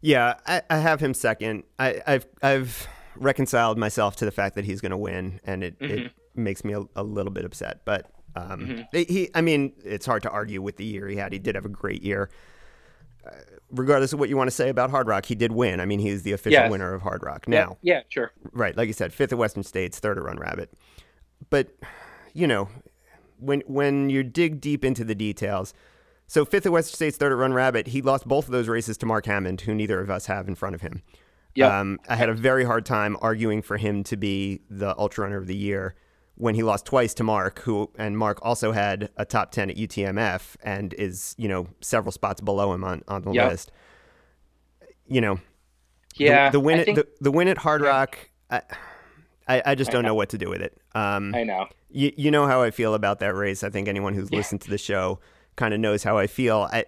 Yeah, 0.00 0.34
I, 0.46 0.62
I 0.70 0.78
have 0.78 1.00
him 1.00 1.14
second. 1.14 1.64
I, 1.78 2.02
have 2.06 2.26
I've 2.42 2.86
reconciled 3.16 3.78
myself 3.78 4.16
to 4.16 4.24
the 4.24 4.30
fact 4.30 4.55
that 4.55 4.64
he's 4.64 4.80
going 4.80 4.90
to 4.90 4.96
win, 4.96 5.40
and 5.44 5.64
it, 5.64 5.78
mm-hmm. 5.80 6.06
it 6.06 6.12
makes 6.36 6.64
me 6.64 6.74
a, 6.74 6.84
a, 6.94 7.02
little 7.02 7.32
bit 7.32 7.44
upset. 7.44 7.80
But 7.84 8.09
um, 8.36 8.86
mm-hmm. 8.92 9.12
he, 9.12 9.28
I 9.34 9.40
mean, 9.40 9.72
it's 9.84 10.06
hard 10.06 10.22
to 10.22 10.30
argue 10.30 10.62
with 10.62 10.76
the 10.76 10.84
year 10.84 11.09
he 11.09 11.16
had. 11.16 11.32
He 11.32 11.40
did 11.40 11.56
have 11.56 11.64
a 11.64 11.70
great 11.70 12.02
year. 12.02 12.30
Uh, 13.26 13.30
regardless 13.72 14.12
of 14.12 14.20
what 14.20 14.28
you 14.28 14.36
want 14.36 14.48
to 14.48 14.55
say 14.55 14.68
about 14.68 14.92
Hardrock, 14.92 15.26
he 15.26 15.34
did 15.34 15.50
win. 15.50 15.80
I 15.80 15.84
mean, 15.84 15.98
he's 15.98 16.22
the 16.22 16.32
official 16.32 16.62
yes. 16.62 16.70
winner 16.70 16.94
of 16.94 17.02
Hardrock 17.02 17.48
now. 17.48 17.76
Yeah, 17.82 17.94
yeah, 17.94 18.00
sure. 18.09 18.32
Right, 18.52 18.76
like 18.76 18.86
you 18.86 18.92
said, 18.92 19.12
fifth 19.12 19.32
at 19.32 19.38
Western 19.38 19.64
States, 19.64 19.98
third 19.98 20.16
at 20.16 20.22
Run 20.22 20.38
Rabbit. 20.38 20.72
But 21.50 21.70
you 22.34 22.46
know, 22.46 22.68
when 23.39 23.62
when 23.66 24.10
you 24.10 24.23
dig 24.23 24.60
deep 24.60 24.85
into 24.85 25.05
the 25.05 25.15
details 25.15 25.74
so 26.28 26.44
fifth 26.44 26.66
at 26.66 26.73
Western 26.73 26.94
States, 26.94 27.16
third 27.16 27.32
at 27.32 27.39
Run 27.39 27.55
Rabbit. 27.55 27.89
He 27.89 28.02
lost 28.02 28.28
both 28.28 28.44
of 28.44 28.52
those 28.52 28.69
races 28.69 28.98
to 28.98 29.06
Mark 29.06 29.24
Hammond, 29.24 29.62
who 29.62 29.74
neither 29.74 29.98
of 29.98 30.10
us 30.10 30.27
have 30.27 30.47
in 30.47 30.55
front 30.55 30.74
of 30.74 30.82
him. 30.82 31.02
Yeah, 31.55 31.81
um, 31.81 31.98
I 32.06 32.16
had 32.16 32.28
a 32.28 32.35
very 32.35 32.65
hard 32.65 32.85
time 32.85 33.16
arguing 33.23 33.62
for 33.62 33.78
him 33.78 34.05
to 34.05 34.16
be 34.16 34.60
the 34.69 34.97
ultra 34.98 35.24
runner 35.24 35.39
of 35.39 35.47
the 35.47 35.56
year 35.56 35.94
when 36.35 36.55
he 36.55 36.62
lost 36.62 36.85
twice 36.85 37.15
to 37.15 37.24
Mark, 37.24 37.60
who 37.60 37.90
and 37.97 38.16
Mark 38.16 38.39
also 38.43 38.73
had 38.73 39.10
a 39.16 39.24
top 39.24 39.51
ten 39.52 39.70
at 39.70 39.77
UTMF 39.77 40.56
and 40.62 40.93
is 40.94 41.35
you 41.39 41.48
know 41.48 41.66
several 41.81 42.12
spots 42.12 42.43
below 42.43 42.74
him 42.74 42.85
on 42.85 43.02
on 43.09 43.23
the 43.23 43.32
yep. 43.32 43.51
list. 43.51 43.73
You 45.06 45.23
know, 45.23 45.40
yeah, 46.16 46.51
the, 46.51 46.59
the 46.59 46.60
win 46.60 46.85
think, 46.85 46.97
the, 46.97 47.09
the 47.23 47.31
win 47.32 47.48
at 47.48 47.56
Hardrock. 47.56 48.15
I, 48.51 48.60
I, 49.49 49.62
I 49.66 49.75
just 49.75 49.91
don't 49.91 50.03
know. 50.03 50.09
know. 50.09 50.15
what 50.15 50.29
to 50.31 50.39
do 50.39 50.49
with 50.49 50.61
it. 50.61 50.77
Um, 50.95 51.35
I 51.35 51.45
know. 51.45 51.66
You, 51.91 52.12
you 52.16 52.31
know 52.31 52.47
how 52.47 52.62
I 52.62 52.70
feel 52.70 52.95
about 52.95 53.20
that 53.20 53.35
race. 53.35 53.62
I 53.65 53.70
think 53.70 53.89
anyone 53.89 54.15
who's 54.15 54.31
listened 54.31 54.61
to 54.62 54.70
the 54.70 54.79
show 54.79 55.20
kind 55.57 55.73
of 55.73 55.81
knows 55.81 56.03
how 56.03 56.19
I 56.19 56.27
feel. 56.27 56.69
I, 56.70 56.85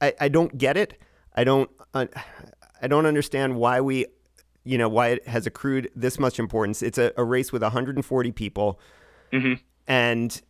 I, 0.00 0.14
I 0.20 0.28
don't 0.28 0.56
get 0.56 0.76
it. 0.76 1.00
I 1.34 1.44
don't, 1.44 1.70
uh, 1.92 2.06
I 2.80 2.88
don't 2.88 3.06
understand 3.06 3.56
why 3.56 3.80
we, 3.80 4.06
you 4.64 4.78
know, 4.78 4.88
why 4.88 5.08
it 5.08 5.28
has 5.28 5.46
accrued 5.46 5.90
this 5.94 6.18
much 6.18 6.38
importance. 6.38 6.82
It's 6.82 6.98
a, 6.98 7.12
a 7.16 7.24
race 7.24 7.52
with 7.52 7.62
140 7.62 8.32
people, 8.32 8.80
mm-hmm. 9.32 9.54
and 9.86 10.42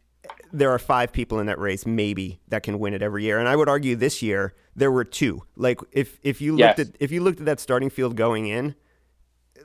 there 0.53 0.71
are 0.71 0.79
five 0.79 1.13
people 1.13 1.39
in 1.39 1.47
that 1.47 1.59
race, 1.59 1.87
maybe 1.87 2.41
that 2.49 2.63
can 2.63 2.79
win 2.79 2.95
it 2.95 3.03
every 3.03 3.25
year. 3.25 3.39
And 3.39 3.49
I 3.49 3.57
would 3.57 3.69
argue 3.69 3.97
this 3.97 4.23
year 4.23 4.55
there 4.75 4.91
were 4.91 5.05
two. 5.05 5.43
Like 5.57 5.81
if 5.93 6.19
if 6.23 6.41
you 6.41 6.57
looked 6.57 6.79
yes. 6.79 6.89
at 6.89 6.97
if 7.01 7.11
you 7.11 7.23
looked 7.23 7.41
at 7.41 7.47
that 7.47 7.61
starting 7.61 7.91
field 7.91 8.17
going 8.17 8.47
in, 8.47 8.75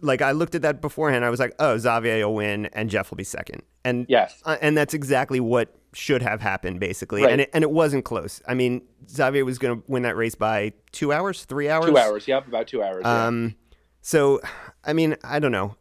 like 0.02 0.22
I 0.22 0.32
looked 0.32 0.56
at 0.56 0.62
that 0.64 0.82
beforehand, 0.82 1.24
I 1.24 1.30
was 1.30 1.40
like, 1.40 1.54
oh, 1.60 1.78
Xavier 1.78 2.28
will 2.28 2.36
win 2.36 2.68
and 2.68 2.90
Jeff 2.90 3.12
will 3.12 3.18
be 3.18 3.24
second. 3.24 3.62
And 3.84 4.06
yes, 4.10 4.42
uh, 4.46 4.58
and 4.62 4.78
that's 4.78 4.94
exactly 4.94 5.40
what 5.40 5.76
should 5.94 6.22
have 6.22 6.42
happened 6.42 6.80
basically, 6.80 7.24
right. 7.24 7.32
and 7.32 7.42
it, 7.42 7.50
and 7.54 7.64
it 7.64 7.72
wasn't 7.72 8.06
close. 8.06 8.42
I 8.48 8.54
mean, 8.54 8.82
Xavier 9.10 9.46
was 9.46 9.58
going 9.58 9.78
to 9.78 9.84
win 9.88 10.04
that 10.04 10.16
race 10.16 10.36
by 10.36 10.74
two 10.92 11.12
hours, 11.12 11.46
three 11.46 11.70
hours, 11.70 11.88
two 11.88 11.98
hours. 11.98 12.28
Yep, 12.28 12.48
about 12.48 12.68
two 12.68 12.84
hours. 12.84 13.06
Um, 13.06 13.44
yeah. 13.44 13.78
so 14.02 14.42
I 14.84 14.94
mean, 14.94 15.16
I 15.24 15.40
don't 15.40 15.52
know. 15.52 15.76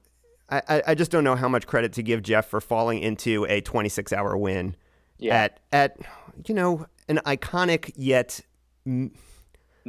I, 0.52 0.82
I 0.88 0.94
just 0.96 1.12
don't 1.12 1.22
know 1.22 1.36
how 1.36 1.48
much 1.48 1.68
credit 1.68 1.92
to 1.92 2.02
give 2.02 2.22
Jeff 2.22 2.46
for 2.46 2.60
falling 2.60 2.98
into 2.98 3.44
a 3.44 3.60
26 3.60 4.12
hour 4.12 4.36
win 4.36 4.74
yeah. 5.18 5.44
at 5.44 5.60
at 5.72 5.96
you 6.46 6.54
know 6.54 6.86
an 7.08 7.20
iconic 7.26 7.92
yet 7.96 8.40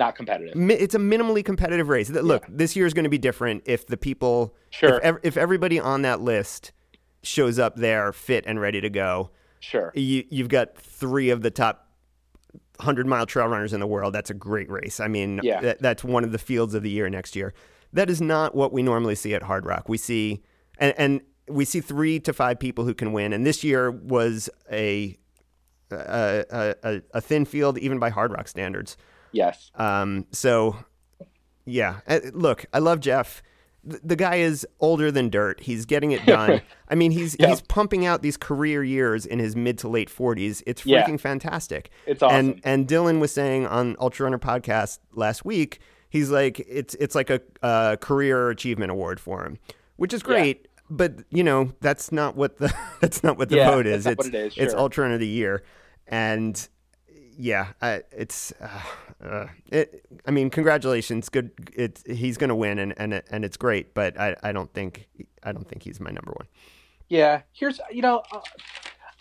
not 0.02 0.16
competitive. 0.16 0.54
It's 0.70 0.96
a 0.96 1.00
minimally 1.00 1.46
competitive 1.46 1.88
race. 1.88 2.10
Look, 2.10 2.44
yeah. 2.44 2.56
this 2.58 2.76
year 2.76 2.86
is 2.86 2.94
going 2.94 3.04
to 3.04 3.10
be 3.10 3.20
different 3.20 3.64
if 3.66 3.86
the 3.86 3.98
people, 3.98 4.56
sure, 4.72 5.00
if, 5.04 5.18
if 5.24 5.38
everybody 5.38 5.80
on 5.80 6.02
that 6.02 6.20
list 6.20 6.74
shows 7.24 7.60
up 7.60 7.76
there 7.76 8.12
fit 8.12 8.44
and 8.48 8.60
ready 8.60 8.82
to 8.82 8.90
go. 8.90 9.30
Sure. 9.60 9.92
You, 9.94 10.26
you've 10.30 10.50
got 10.50 10.76
three 10.76 11.30
of 11.30 11.44
the 11.44 11.52
top 11.52 11.88
100 12.78 13.06
mile 13.06 13.28
trail 13.28 13.46
runners 13.46 13.74
in 13.74 13.80
the 13.80 13.88
world. 13.88 14.14
That's 14.14 14.32
a 14.32 14.34
great 14.34 14.70
race. 14.72 15.00
I 15.00 15.08
mean, 15.08 15.40
yeah. 15.44 15.62
That, 15.62 15.80
that's 15.82 16.04
one 16.04 16.24
of 16.24 16.32
the 16.32 16.40
fields 16.40 16.74
of 16.74 16.82
the 16.82 16.90
year 16.90 17.08
next 17.10 17.36
year. 17.36 17.54
That 17.94 18.10
is 18.10 18.22
not 18.22 18.56
what 18.56 18.74
we 18.74 18.82
normally 18.82 19.16
see 19.16 19.36
at 19.36 19.44
Hardrock. 19.44 19.88
We 19.88 19.98
see, 19.98 20.42
and, 20.80 20.96
and 20.98 21.22
we 21.48 21.64
see 21.64 21.80
three 21.80 22.20
to 22.22 22.34
five 22.34 22.60
people 22.60 22.86
who 22.86 22.96
can 22.96 23.14
win. 23.14 23.34
And 23.34 23.46
this 23.46 23.64
year 23.64 23.92
was 23.92 24.50
a, 24.72 25.16
a, 25.92 26.76
a, 26.84 27.02
a 27.14 27.22
thin 27.22 27.46
field, 27.46 27.78
even 27.78 28.00
by 28.00 28.10
Hardrock 28.10 28.48
standards. 28.48 28.98
Yes. 29.32 29.72
Um, 29.76 30.26
so, 30.32 30.78
yeah. 31.66 32.00
Uh, 32.08 32.20
look, 32.34 32.66
I 32.74 32.80
love 32.80 33.00
Jeff 33.00 33.42
the 33.84 34.16
guy 34.16 34.36
is 34.36 34.66
older 34.80 35.12
than 35.12 35.30
dirt. 35.30 35.60
He's 35.60 35.86
getting 35.86 36.12
it 36.12 36.26
done. 36.26 36.62
I 36.90 36.96
mean, 36.96 37.12
he's 37.12 37.36
yeah. 37.40 37.48
he's 37.48 37.62
pumping 37.62 38.06
out 38.06 38.22
these 38.22 38.38
career 38.38 38.84
years 38.84 39.26
in 39.26 39.40
his 39.40 39.56
mid 39.56 39.78
to 39.80 39.88
late 39.88 40.10
forties. 40.10 40.62
It's 40.68 40.84
freaking 40.84 41.10
yeah. 41.10 41.18
fantastic. 41.18 41.90
It's 42.06 42.22
awesome. 42.22 42.38
And 42.38 42.62
and 42.64 42.88
Dylan 42.88 43.20
was 43.20 43.32
saying 43.32 43.66
on 43.66 43.96
Ultra 44.00 44.26
Runner 44.26 44.40
podcast 44.40 45.00
last 45.14 45.46
week, 45.46 45.80
he's 46.10 46.30
like 46.30 46.60
it's 46.68 46.94
it's 46.96 47.16
like 47.16 47.30
a, 47.30 47.42
a 47.64 47.98
career 48.00 48.50
achievement 48.50 48.92
award 48.92 49.20
for 49.20 49.46
him, 49.46 49.58
which 49.96 50.14
is 50.14 50.22
great. 50.22 50.62
Yeah. 50.62 50.68
But 50.92 51.14
you 51.30 51.44
know 51.44 51.74
that's 51.80 52.12
not 52.12 52.36
what 52.36 52.58
the 52.58 52.74
that's 53.00 53.24
not 53.24 53.38
what 53.38 53.50
the 53.50 53.58
vote 53.58 53.88
is. 53.88 54.06
It's 54.06 54.28
it 54.28 54.36
is, 54.36 54.54
sure. 54.54 54.64
it's 54.64 54.74
Ultra 54.74 55.04
Runner 55.04 55.16
of 55.16 55.22
the 55.22 55.28
Year, 55.28 55.64
and 56.08 56.68
yeah, 57.38 57.70
I, 57.82 58.04
it's. 58.12 58.54
Uh, 58.62 58.82
uh, 59.24 59.48
it, 59.72 60.06
I 60.26 60.32
mean, 60.32 60.50
congratulations. 60.50 61.30
Good. 61.30 61.52
It's 61.74 62.04
he's 62.06 62.38
going 62.38 62.50
to 62.50 62.56
win, 62.56 62.80
and 62.80 62.94
and 62.98 63.22
and 63.30 63.46
it's 63.46 63.58
great. 63.58 63.94
But 63.94 64.20
I, 64.20 64.36
I 64.44 64.52
don't 64.52 64.74
think 64.74 65.08
I 65.44 65.52
don't 65.52 65.68
think 65.68 65.84
he's 65.84 66.00
my 66.00 66.12
number 66.12 66.32
one. 66.32 66.48
Yeah. 67.10 67.42
Here's 67.54 67.80
you 67.92 68.02
know, 68.02 68.24
uh, 68.32 68.42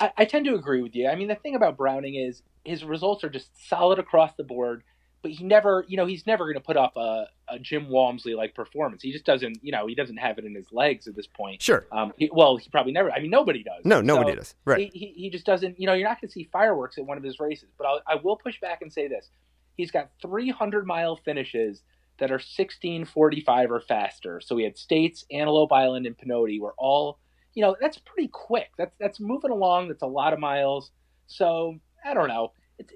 I, 0.01 0.13
I 0.19 0.25
tend 0.25 0.47
to 0.47 0.55
agree 0.55 0.83
with 0.83 0.95
you. 0.95 1.09
I 1.09 1.15
mean, 1.17 1.29
the 1.29 1.35
thing 1.35 1.55
about 1.55 1.77
Browning 1.77 2.15
is 2.15 2.43
his 2.65 2.85
results 2.85 3.25
are 3.25 3.31
just 3.31 3.51
solid 3.69 3.99
across 3.99 4.35
the 4.37 4.45
board 4.45 4.85
but 5.23 5.31
he 5.33 5.45
never, 5.45 5.85
you 5.89 5.97
know, 5.97 6.07
he's 6.07 6.27
never 6.27 6.45
going 6.45 6.55
to 6.55 6.61
put 6.61 6.77
up 6.77 6.97
a, 6.97 7.27
a 7.49 7.59
Jim 7.59 7.89
Walmsley 7.89 8.35
like 8.35 8.55
performance. 8.55 9.03
He 9.03 9.13
just 9.13 9.25
doesn't, 9.25 9.59
you 9.63 9.73
know, 9.73 9.87
he 9.87 9.95
doesn't 9.95 10.17
have 10.17 10.39
it 10.39 10.45
in 10.45 10.55
his 10.55 10.67
legs 10.73 11.07
at 11.07 11.15
this 11.15 11.27
point. 11.27 11.61
Sure. 11.61 11.87
Um, 11.93 12.13
he, 12.17 12.31
well, 12.33 12.57
he 12.57 12.69
probably 12.71 12.93
never. 12.93 13.13
I 13.13 13.21
mean, 13.21 13.31
nobody 13.31 13.63
does. 13.63 13.85
No, 13.85 14.01
nobody 14.01 14.33
so 14.33 14.37
does. 14.37 14.55
Right. 14.65 14.91
He, 14.93 14.99
he, 14.99 15.07
he, 15.23 15.31
just 15.31 15.45
doesn't. 15.45 15.79
You 15.79 15.87
know, 15.87 15.93
you're 15.93 16.09
not 16.09 16.21
going 16.21 16.29
to 16.29 16.33
see 16.33 16.49
fireworks 16.51 16.97
at 16.97 17.05
one 17.05 17.19
of 17.19 17.25
his 17.25 17.39
races. 17.39 17.69
But 17.77 17.87
I'll, 17.87 18.01
I 18.07 18.15
will 18.17 18.37
push 18.37 18.59
back 18.61 18.81
and 18.83 18.93
say 18.93 19.09
this: 19.09 19.29
he's 19.77 19.91
got 19.91 20.11
300 20.23 20.87
mile 20.87 21.17
finishes 21.17 21.83
that 22.19 22.31
are 22.31 22.39
16:45 22.39 23.71
or 23.71 23.81
faster. 23.81 24.41
So 24.41 24.55
we 24.55 24.65
had 24.65 24.77
States, 24.77 25.25
Antelope 25.31 25.73
Island, 25.73 26.07
and 26.07 26.17
Pinhoti 26.17 26.61
were 26.61 26.75
all, 26.79 27.19
you 27.55 27.63
know, 27.63 27.77
that's 27.81 27.99
pretty 27.99 28.29
quick. 28.29 28.71
That's 28.79 28.95
that's 28.99 29.21
moving 29.21 29.51
along. 29.51 29.89
That's 29.89 30.03
a 30.03 30.07
lot 30.07 30.33
of 30.33 30.39
miles. 30.39 30.91
So 31.27 31.79
I 32.05 32.15
don't 32.15 32.29
know. 32.29 32.53
It's 32.79 32.93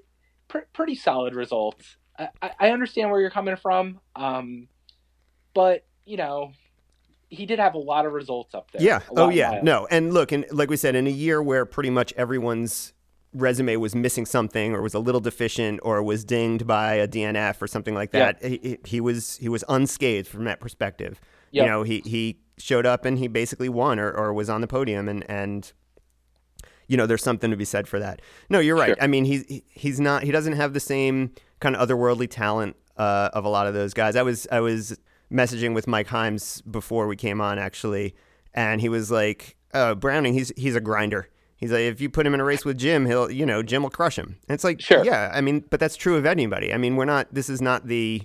pr- 0.47 0.69
pretty 0.73 0.95
solid 0.95 1.35
results. 1.35 1.97
I, 2.17 2.51
I 2.59 2.69
understand 2.69 3.11
where 3.11 3.19
you're 3.19 3.31
coming 3.31 3.57
from. 3.57 3.99
Um, 4.15 4.67
but 5.53 5.85
you 6.05 6.17
know, 6.17 6.51
he 7.29 7.45
did 7.45 7.59
have 7.59 7.73
a 7.73 7.79
lot 7.79 8.05
of 8.05 8.13
results 8.13 8.53
up 8.53 8.71
there. 8.71 8.81
Yeah. 8.81 8.99
Oh, 9.15 9.29
yeah. 9.29 9.59
No, 9.63 9.87
and 9.89 10.13
look, 10.13 10.31
and 10.31 10.45
like 10.51 10.69
we 10.69 10.77
said, 10.77 10.95
in 10.95 11.07
a 11.07 11.11
year 11.11 11.41
where 11.41 11.65
pretty 11.65 11.89
much 11.89 12.13
everyone's 12.13 12.93
resume 13.35 13.75
was 13.77 13.93
missing 13.95 14.25
something, 14.25 14.73
or 14.73 14.81
was 14.81 14.93
a 14.93 14.99
little 14.99 15.21
deficient, 15.21 15.79
or 15.83 16.01
was 16.01 16.23
dinged 16.25 16.65
by 16.65 16.93
a 16.95 17.07
DNF 17.07 17.61
or 17.61 17.67
something 17.67 17.93
like 17.93 18.11
that, 18.11 18.41
he, 18.43 18.59
he- 18.63 18.79
he 18.85 19.01
was 19.01 19.37
he 19.37 19.49
was 19.49 19.63
unscathed 19.69 20.27
from 20.27 20.45
that 20.45 20.59
perspective. 20.59 21.19
You 21.63 21.69
know, 21.69 21.83
he 21.83 22.01
he 22.05 22.39
showed 22.57 22.85
up 22.85 23.05
and 23.05 23.17
he 23.19 23.27
basically 23.27 23.69
won, 23.69 23.99
or, 23.99 24.11
or 24.11 24.33
was 24.33 24.49
on 24.49 24.61
the 24.61 24.67
podium, 24.67 25.07
and 25.09 25.23
and 25.29 25.71
you 26.87 26.97
know, 26.97 27.05
there's 27.07 27.23
something 27.23 27.49
to 27.51 27.57
be 27.57 27.65
said 27.65 27.87
for 27.87 27.99
that. 27.99 28.21
No, 28.49 28.59
you're 28.59 28.75
right. 28.75 28.89
Sure. 28.89 28.97
I 29.01 29.07
mean, 29.07 29.25
he's 29.25 29.43
he- 29.47 29.63
he's 29.69 29.99
not 29.99 30.23
he 30.23 30.31
doesn't 30.31 30.53
have 30.53 30.73
the 30.73 30.79
same 30.79 31.31
kind 31.59 31.75
of 31.75 31.87
otherworldly 31.87 32.29
talent 32.29 32.75
uh, 32.97 33.29
of 33.33 33.43
a 33.45 33.49
lot 33.49 33.67
of 33.67 33.73
those 33.73 33.93
guys. 33.93 34.15
I 34.15 34.21
was 34.23 34.47
I 34.51 34.59
was 34.59 34.97
messaging 35.31 35.73
with 35.73 35.87
Mike 35.87 36.07
Himes 36.07 36.61
before 36.69 37.07
we 37.07 37.15
came 37.15 37.41
on 37.41 37.57
actually, 37.57 38.15
and 38.53 38.79
he 38.81 38.89
was 38.89 39.09
like, 39.11 39.55
"Oh, 39.73 39.95
Browning, 39.95 40.33
he's 40.33 40.51
he's 40.55 40.75
a 40.75 40.81
grinder." 40.81 41.27
He's 41.57 41.71
like, 41.71 41.81
if 41.81 42.01
you 42.01 42.09
put 42.09 42.27
him 42.27 42.33
in 42.33 42.39
a 42.39 42.43
race 42.43 42.65
with 42.65 42.77
Jim, 42.77 43.05
he'll, 43.05 43.31
you 43.31 43.45
know, 43.45 43.63
Jim 43.63 43.83
will 43.83 43.89
crush 43.89 44.17
him. 44.17 44.37
And 44.49 44.55
it's 44.55 44.63
like, 44.63 44.81
Sure. 44.81 45.03
yeah, 45.05 45.31
I 45.33 45.41
mean, 45.41 45.63
but 45.69 45.79
that's 45.79 45.95
true 45.95 46.15
of 46.17 46.25
anybody. 46.25 46.73
I 46.73 46.77
mean, 46.77 46.95
we're 46.97 47.05
not. 47.05 47.33
This 47.33 47.49
is 47.49 47.61
not 47.61 47.87
the, 47.87 48.21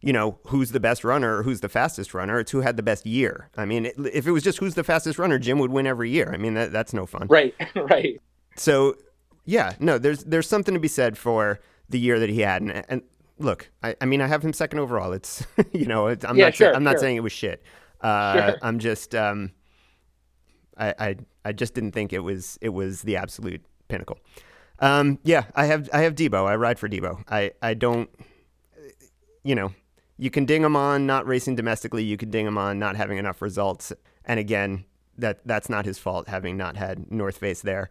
you 0.00 0.12
know, 0.12 0.38
who's 0.48 0.72
the 0.72 0.80
best 0.80 1.04
runner 1.04 1.38
or 1.38 1.42
who's 1.44 1.60
the 1.60 1.68
fastest 1.68 2.12
runner. 2.12 2.40
It's 2.40 2.50
who 2.50 2.60
had 2.62 2.76
the 2.76 2.82
best 2.82 3.06
year. 3.06 3.50
I 3.56 3.64
mean, 3.66 3.86
it, 3.86 3.94
if 4.12 4.26
it 4.26 4.32
was 4.32 4.42
just 4.42 4.58
who's 4.58 4.74
the 4.74 4.82
fastest 4.82 5.16
runner, 5.18 5.38
Jim 5.38 5.58
would 5.60 5.70
win 5.70 5.86
every 5.86 6.10
year. 6.10 6.30
I 6.34 6.36
mean, 6.38 6.54
that, 6.54 6.72
that's 6.72 6.92
no 6.92 7.06
fun. 7.06 7.28
Right. 7.28 7.54
right. 7.76 8.20
So, 8.56 8.96
yeah, 9.44 9.74
no, 9.78 9.98
there's 9.98 10.24
there's 10.24 10.48
something 10.48 10.74
to 10.74 10.80
be 10.80 10.88
said 10.88 11.16
for 11.16 11.60
the 11.88 12.00
year 12.00 12.18
that 12.18 12.30
he 12.30 12.40
had. 12.40 12.62
And, 12.62 12.84
and 12.88 13.02
look, 13.38 13.70
I, 13.84 13.94
I 14.00 14.06
mean, 14.06 14.20
I 14.20 14.26
have 14.26 14.42
him 14.44 14.52
second 14.52 14.80
overall. 14.80 15.12
It's 15.12 15.46
you 15.72 15.86
know, 15.86 16.08
it's, 16.08 16.24
I'm 16.24 16.36
Yeah, 16.36 16.46
not 16.46 16.54
sure, 16.56 16.74
I'm 16.74 16.82
not 16.84 16.92
sure. 16.94 16.98
saying 16.98 17.16
it 17.16 17.22
was 17.22 17.32
shit. 17.32 17.62
Uh, 18.00 18.34
Sure. 18.50 18.58
I'm 18.62 18.80
just 18.80 19.14
um, 19.14 19.52
I, 20.78 20.94
I 20.98 21.16
I 21.44 21.52
just 21.52 21.74
didn't 21.74 21.92
think 21.92 22.12
it 22.12 22.20
was 22.20 22.58
it 22.60 22.70
was 22.70 23.02
the 23.02 23.16
absolute 23.16 23.62
pinnacle. 23.88 24.18
Um, 24.78 25.18
yeah, 25.22 25.44
I 25.54 25.66
have 25.66 25.88
I 25.92 26.00
have 26.00 26.14
Debo. 26.14 26.46
I 26.46 26.56
ride 26.56 26.78
for 26.78 26.88
Debo. 26.88 27.22
I 27.28 27.52
I 27.62 27.74
don't, 27.74 28.10
you 29.44 29.54
know, 29.54 29.72
you 30.18 30.30
can 30.30 30.44
ding 30.44 30.62
him 30.62 30.76
on 30.76 31.06
not 31.06 31.26
racing 31.26 31.56
domestically. 31.56 32.04
You 32.04 32.16
can 32.16 32.30
ding 32.30 32.46
him 32.46 32.58
on 32.58 32.78
not 32.78 32.96
having 32.96 33.18
enough 33.18 33.42
results. 33.42 33.92
And 34.24 34.38
again, 34.40 34.84
that 35.18 35.40
that's 35.46 35.68
not 35.68 35.84
his 35.84 35.98
fault 35.98 36.28
having 36.28 36.56
not 36.56 36.76
had 36.76 37.10
North 37.10 37.38
Face 37.38 37.62
there. 37.62 37.90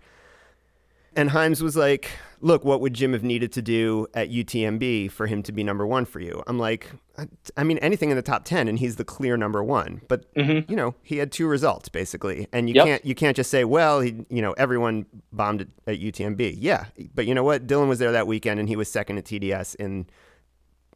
And 1.16 1.30
Himes 1.32 1.62
was 1.62 1.76
like, 1.76 2.10
"Look, 2.40 2.64
what 2.64 2.80
would 2.80 2.94
Jim 2.94 3.12
have 3.12 3.24
needed 3.24 3.52
to 3.54 3.62
do 3.62 4.08
at 4.14 4.30
UTMB 4.30 5.12
for 5.12 5.28
him 5.28 5.44
to 5.44 5.52
be 5.52 5.62
number 5.64 5.86
one 5.86 6.06
for 6.06 6.22
you?" 6.22 6.42
I'm 6.48 6.58
like, 6.58 6.90
"I- 7.18 7.28
"I 7.58 7.64
mean, 7.66 7.78
anything 7.80 8.12
in 8.12 8.16
the 8.16 8.22
top 8.22 8.46
ten, 8.46 8.70
and 8.70 8.80
he's 8.80 8.96
the 8.96 9.04
clear 9.04 9.36
number 9.36 9.62
one." 9.62 10.02
But 10.08 10.34
Mhm. 10.36 10.70
you 10.70 10.76
know, 10.78 10.96
he 11.04 11.18
had 11.18 11.32
two 11.32 11.48
results 11.48 11.90
basically, 11.90 12.48
and 12.54 12.70
you 12.70 12.76
Yep. 12.76 12.86
can't 12.86 13.06
you 13.06 13.14
can't 13.16 13.36
just 13.36 13.52
say, 13.52 13.66
"Well, 13.66 14.00
he, 14.00 14.26
you 14.30 14.42
know, 14.42 14.54
everyone 14.54 15.06
bombed 15.34 15.62
at, 15.62 15.68
at 15.86 16.00
UTMB." 16.00 16.56
Yeah, 16.58 16.86
but 17.14 17.26
you 17.28 17.36
know 17.36 17.44
what? 17.44 17.68
Dylan 17.68 17.90
was 17.90 18.00
there 18.00 18.14
that 18.14 18.26
weekend, 18.26 18.60
and 18.62 18.70
he 18.70 18.78
was 18.78 18.88
second 18.90 19.18
at 19.18 19.26
TDS 19.26 19.76
in 19.76 20.08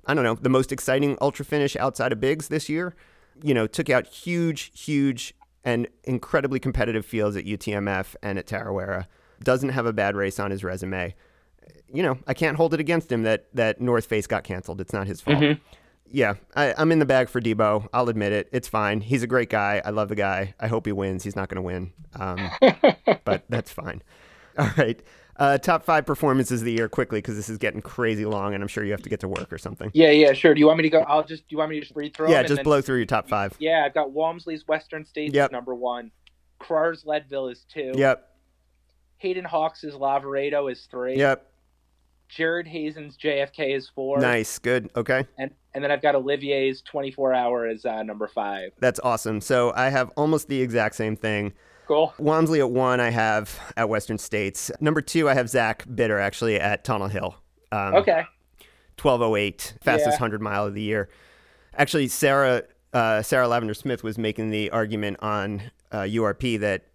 I 0.07 0.13
don't 0.13 0.23
know, 0.23 0.35
the 0.35 0.49
most 0.49 0.71
exciting 0.71 1.17
ultra 1.19 1.43
finish 1.43 1.75
outside 1.75 2.11
of 2.11 2.19
Bigs 2.21 2.47
this 2.47 2.69
year. 2.69 2.93
You 3.43 3.53
know, 3.55 3.65
took 3.65 3.89
out 3.89 4.05
huge, 4.05 4.71
huge, 4.79 5.33
and 5.63 5.87
incredibly 6.03 6.59
competitive 6.59 7.05
fields 7.05 7.35
at 7.35 7.45
UTMF 7.45 8.15
and 8.21 8.37
at 8.37 8.45
Tarawera. 8.45 9.07
Doesn't 9.45 9.69
have 9.69 9.85
a 9.85 9.93
bad 9.93 10.17
race 10.17 10.39
on 10.39 10.51
his 10.51 10.63
resume. 10.63 11.15
You 11.93 12.03
know, 12.03 12.17
I 12.27 12.33
can't 12.33 12.57
hold 12.57 12.73
it 12.73 12.79
against 12.81 13.09
him 13.11 13.23
that 13.23 13.45
that 13.53 13.79
North 13.79 14.05
Face 14.05 14.27
got 14.27 14.43
canceled. 14.43 14.81
It's 14.81 14.91
not 14.91 15.07
his 15.07 15.21
fault. 15.21 15.37
Mhm. 15.37 15.59
Yeah, 16.11 16.35
I, 16.55 16.73
I'm 16.77 16.91
in 16.91 16.99
the 16.99 17.05
bag 17.05 17.29
for 17.29 17.41
Debo. 17.41 17.87
I'll 17.93 18.09
admit 18.09 18.31
it. 18.31 18.47
It's 18.51 18.67
fine. 18.67 19.01
He's 19.01 19.23
a 19.23 19.27
great 19.27 19.49
guy. 19.49 19.81
I 19.83 19.89
love 19.89 20.07
the 20.09 20.15
guy. 20.15 20.53
I 20.59 20.67
hope 20.67 20.85
he 20.85 20.91
wins. 20.91 21.23
He's 21.23 21.35
not 21.35 21.49
going 21.49 21.55
to 21.55 21.61
win, 21.61 21.91
um, 22.19 22.49
but 23.25 23.43
that's 23.49 23.71
fine. 23.71 24.01
All 24.57 24.69
right. 24.77 25.01
Uh, 25.37 25.57
top 25.57 25.83
five 25.83 26.05
performances 26.05 26.61
of 26.61 26.65
the 26.65 26.71
year 26.71 26.87
quickly 26.87 27.17
because 27.19 27.35
this 27.35 27.49
is 27.49 27.57
getting 27.57 27.81
crazy 27.81 28.23
long, 28.25 28.53
and 28.53 28.61
I'm 28.63 28.69
sure 28.69 28.85
you 28.85 28.91
have 28.91 29.01
to 29.01 29.09
get 29.09 29.19
to 29.21 29.27
work 29.27 29.51
or 29.51 29.57
something. 29.57 29.91
Yeah, 29.93 30.11
yeah, 30.11 30.31
sure. 30.33 30.53
Do 30.53 30.59
you 30.59 30.67
want 30.67 30.77
me 30.77 30.83
to 30.83 30.89
go? 30.89 30.99
I'll 31.01 31.25
just. 31.25 31.41
Do 31.49 31.53
you 31.53 31.57
want 31.57 31.71
me 31.71 31.75
to 31.77 31.81
just 31.81 31.95
read 31.95 32.15
through? 32.15 32.31
Yeah, 32.31 32.43
just 32.43 32.63
blow 32.63 32.81
through 32.81 32.97
your 32.97 33.05
top 33.05 33.27
five. 33.27 33.53
Yeah, 33.59 33.83
I've 33.85 33.93
got 33.93 34.11
Walmsley's 34.11 34.65
Western 34.67 35.03
States 35.05 35.33
Yep. 35.33 35.49
is 35.49 35.51
number 35.51 35.75
one. 35.75 36.11
Krar's 36.59 37.03
Leadville 37.05 37.49
is 37.49 37.65
two. 37.67 37.91
Yep. 37.95 38.29
Hayden 39.17 39.45
Hawks' 39.45 39.83
Lavaredo 39.83 40.71
is 40.71 40.87
three. 40.89 41.17
Yep. 41.17 41.51
Jared 42.27 42.67
Hazen's 42.67 43.17
JFK 43.17 43.75
is 43.75 43.87
four. 43.89 44.19
Nice. 44.19 44.57
Good. 44.59 44.89
Okay. 44.95 45.25
And 45.37 45.51
and 45.73 45.83
then 45.83 45.91
I've 45.91 46.01
got 46.01 46.15
Olivier's 46.15 46.81
24 46.81 47.33
hour 47.33 47.69
is 47.69 47.85
uh, 47.85 48.01
number 48.03 48.27
five. 48.27 48.71
That's 48.79 48.99
awesome. 49.03 49.41
So 49.41 49.73
I 49.75 49.89
have 49.89 50.09
almost 50.17 50.47
the 50.47 50.61
exact 50.61 50.95
same 50.95 51.15
thing. 51.15 51.53
Cool. 51.87 52.13
Walmsley 52.17 52.59
at 52.61 52.71
one, 52.71 52.99
I 52.99 53.11
have 53.11 53.59
at 53.77 53.87
Western 53.89 54.17
States. 54.17 54.71
Number 54.79 55.01
two, 55.01 55.29
I 55.29 55.35
have 55.35 55.49
Zach 55.49 55.85
Bitter 55.93 56.17
actually 56.17 56.59
at 56.59 56.83
Tunnel 56.83 57.09
Hill. 57.09 57.35
Um, 57.71 57.93
Okay. 57.95 58.23
1208, 59.01 59.75
fastest 59.83 60.07
Yeah. 60.07 60.11
100 60.13 60.41
mile 60.41 60.65
of 60.65 60.73
the 60.73 60.81
year. 60.81 61.09
Actually, 61.77 62.07
Sarah 62.07 62.63
uh, 62.93 63.21
Sarah 63.21 63.47
Lavender 63.47 63.73
Smith 63.73 64.03
was 64.03 64.17
making 64.17 64.49
the 64.51 64.71
argument 64.71 65.17
on 65.19 65.63
uh, 65.91 65.99
URP 66.03 66.57
that, 66.61 66.85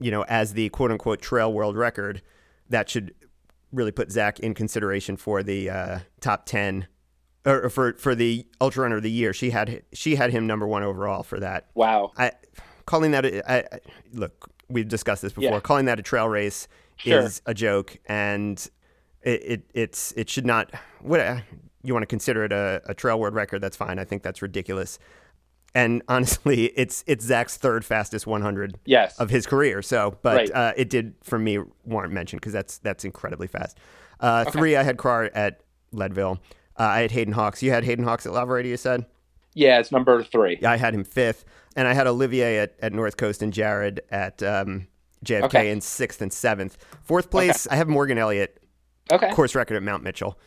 you 0.00 0.10
know, 0.10 0.22
as 0.22 0.54
the 0.54 0.68
quote 0.70 0.90
unquote 0.90 1.20
trail 1.20 1.52
world 1.52 1.76
record, 1.76 2.22
that 2.68 2.88
should 2.88 3.14
really 3.72 3.92
put 3.92 4.10
Zach 4.10 4.40
in 4.40 4.54
consideration 4.54 5.16
for 5.16 5.42
the 5.42 5.70
uh, 5.70 5.98
top 6.20 6.46
10 6.46 6.88
or 7.46 7.70
for 7.70 7.94
for 7.94 8.14
the 8.14 8.46
ultra 8.60 8.82
runner 8.82 8.96
of 8.96 9.02
the 9.02 9.10
year. 9.10 9.32
She 9.32 9.50
had 9.50 9.82
she 9.92 10.16
had 10.16 10.30
him 10.30 10.46
number 10.46 10.66
one 10.66 10.82
overall 10.82 11.22
for 11.22 11.38
that. 11.40 11.68
Wow. 11.74 12.12
I 12.16 12.32
calling 12.86 13.12
that 13.12 13.24
a, 13.24 13.50
I, 13.50 13.58
I, 13.58 13.80
look. 14.12 14.50
We've 14.68 14.88
discussed 14.88 15.22
this 15.22 15.32
before. 15.32 15.50
Yeah. 15.50 15.60
Calling 15.60 15.86
that 15.86 15.98
a 15.98 16.02
trail 16.02 16.28
race 16.28 16.68
Sure. 16.96 17.20
is 17.20 17.40
a 17.46 17.54
joke, 17.54 17.96
and 18.06 18.58
it, 19.22 19.42
it 19.42 19.70
it's 19.74 20.12
it 20.12 20.28
should 20.28 20.44
not. 20.44 20.70
What 21.00 21.42
you 21.82 21.94
want 21.94 22.02
to 22.02 22.06
consider 22.06 22.44
it 22.44 22.52
a, 22.52 22.82
a 22.86 22.94
trail 22.94 23.18
world 23.18 23.34
record? 23.34 23.62
That's 23.62 23.76
fine. 23.76 23.98
I 23.98 24.04
think 24.04 24.22
that's 24.22 24.42
ridiculous. 24.42 24.98
And 25.74 26.02
honestly, 26.08 26.64
it's 26.76 27.04
it's 27.06 27.24
Zach's 27.24 27.56
third 27.56 27.84
fastest 27.84 28.26
100 28.26 28.78
Yes. 28.84 29.18
of 29.18 29.30
his 29.30 29.46
career. 29.46 29.82
So, 29.82 30.16
but 30.22 30.36
Right. 30.36 30.50
uh, 30.52 30.72
it 30.76 30.90
did 30.90 31.14
for 31.22 31.38
me 31.38 31.58
warrant 31.84 32.12
mention 32.12 32.38
because 32.38 32.52
that's 32.52 32.78
that's 32.78 33.04
incredibly 33.04 33.46
fast. 33.46 33.78
Uh, 34.18 34.44
Three, 34.50 34.76
I 34.76 34.82
had 34.82 34.96
Krar 34.98 35.30
at 35.34 35.60
Leadville. 35.92 36.40
Uh, 36.78 36.82
I 36.84 37.00
had 37.00 37.10
Hayden 37.12 37.32
Hawks. 37.34 37.62
You 37.62 37.70
had 37.70 37.84
Hayden 37.84 38.04
Hawks 38.04 38.26
at 38.26 38.32
Lavaredo, 38.32 38.66
you 38.66 38.76
said? 38.76 39.06
yeah, 39.54 39.80
it's 39.80 39.90
number 39.90 40.22
three. 40.22 40.58
Yeah, 40.62 40.70
I 40.70 40.76
had 40.76 40.94
him 40.94 41.02
fifth, 41.04 41.44
and 41.74 41.88
I 41.88 41.92
had 41.92 42.06
Olivier 42.06 42.58
at, 42.58 42.74
at 42.80 42.92
North 42.92 43.16
Coast 43.16 43.42
and 43.42 43.52
Jared 43.52 44.00
at 44.10 44.40
um, 44.44 44.86
JFK 45.24 45.44
Okay. 45.46 45.70
in 45.72 45.80
sixth 45.80 46.22
and 46.22 46.32
seventh. 46.32 46.78
Fourth 47.02 47.30
place, 47.30 47.66
I 47.66 47.74
have 47.76 47.88
Morgan 47.88 48.16
Elliott, 48.16 48.62
Okay. 49.12 49.30
course 49.32 49.54
record 49.56 49.74
at 49.76 49.82
Mount 49.82 50.04
Mitchell, 50.04 50.38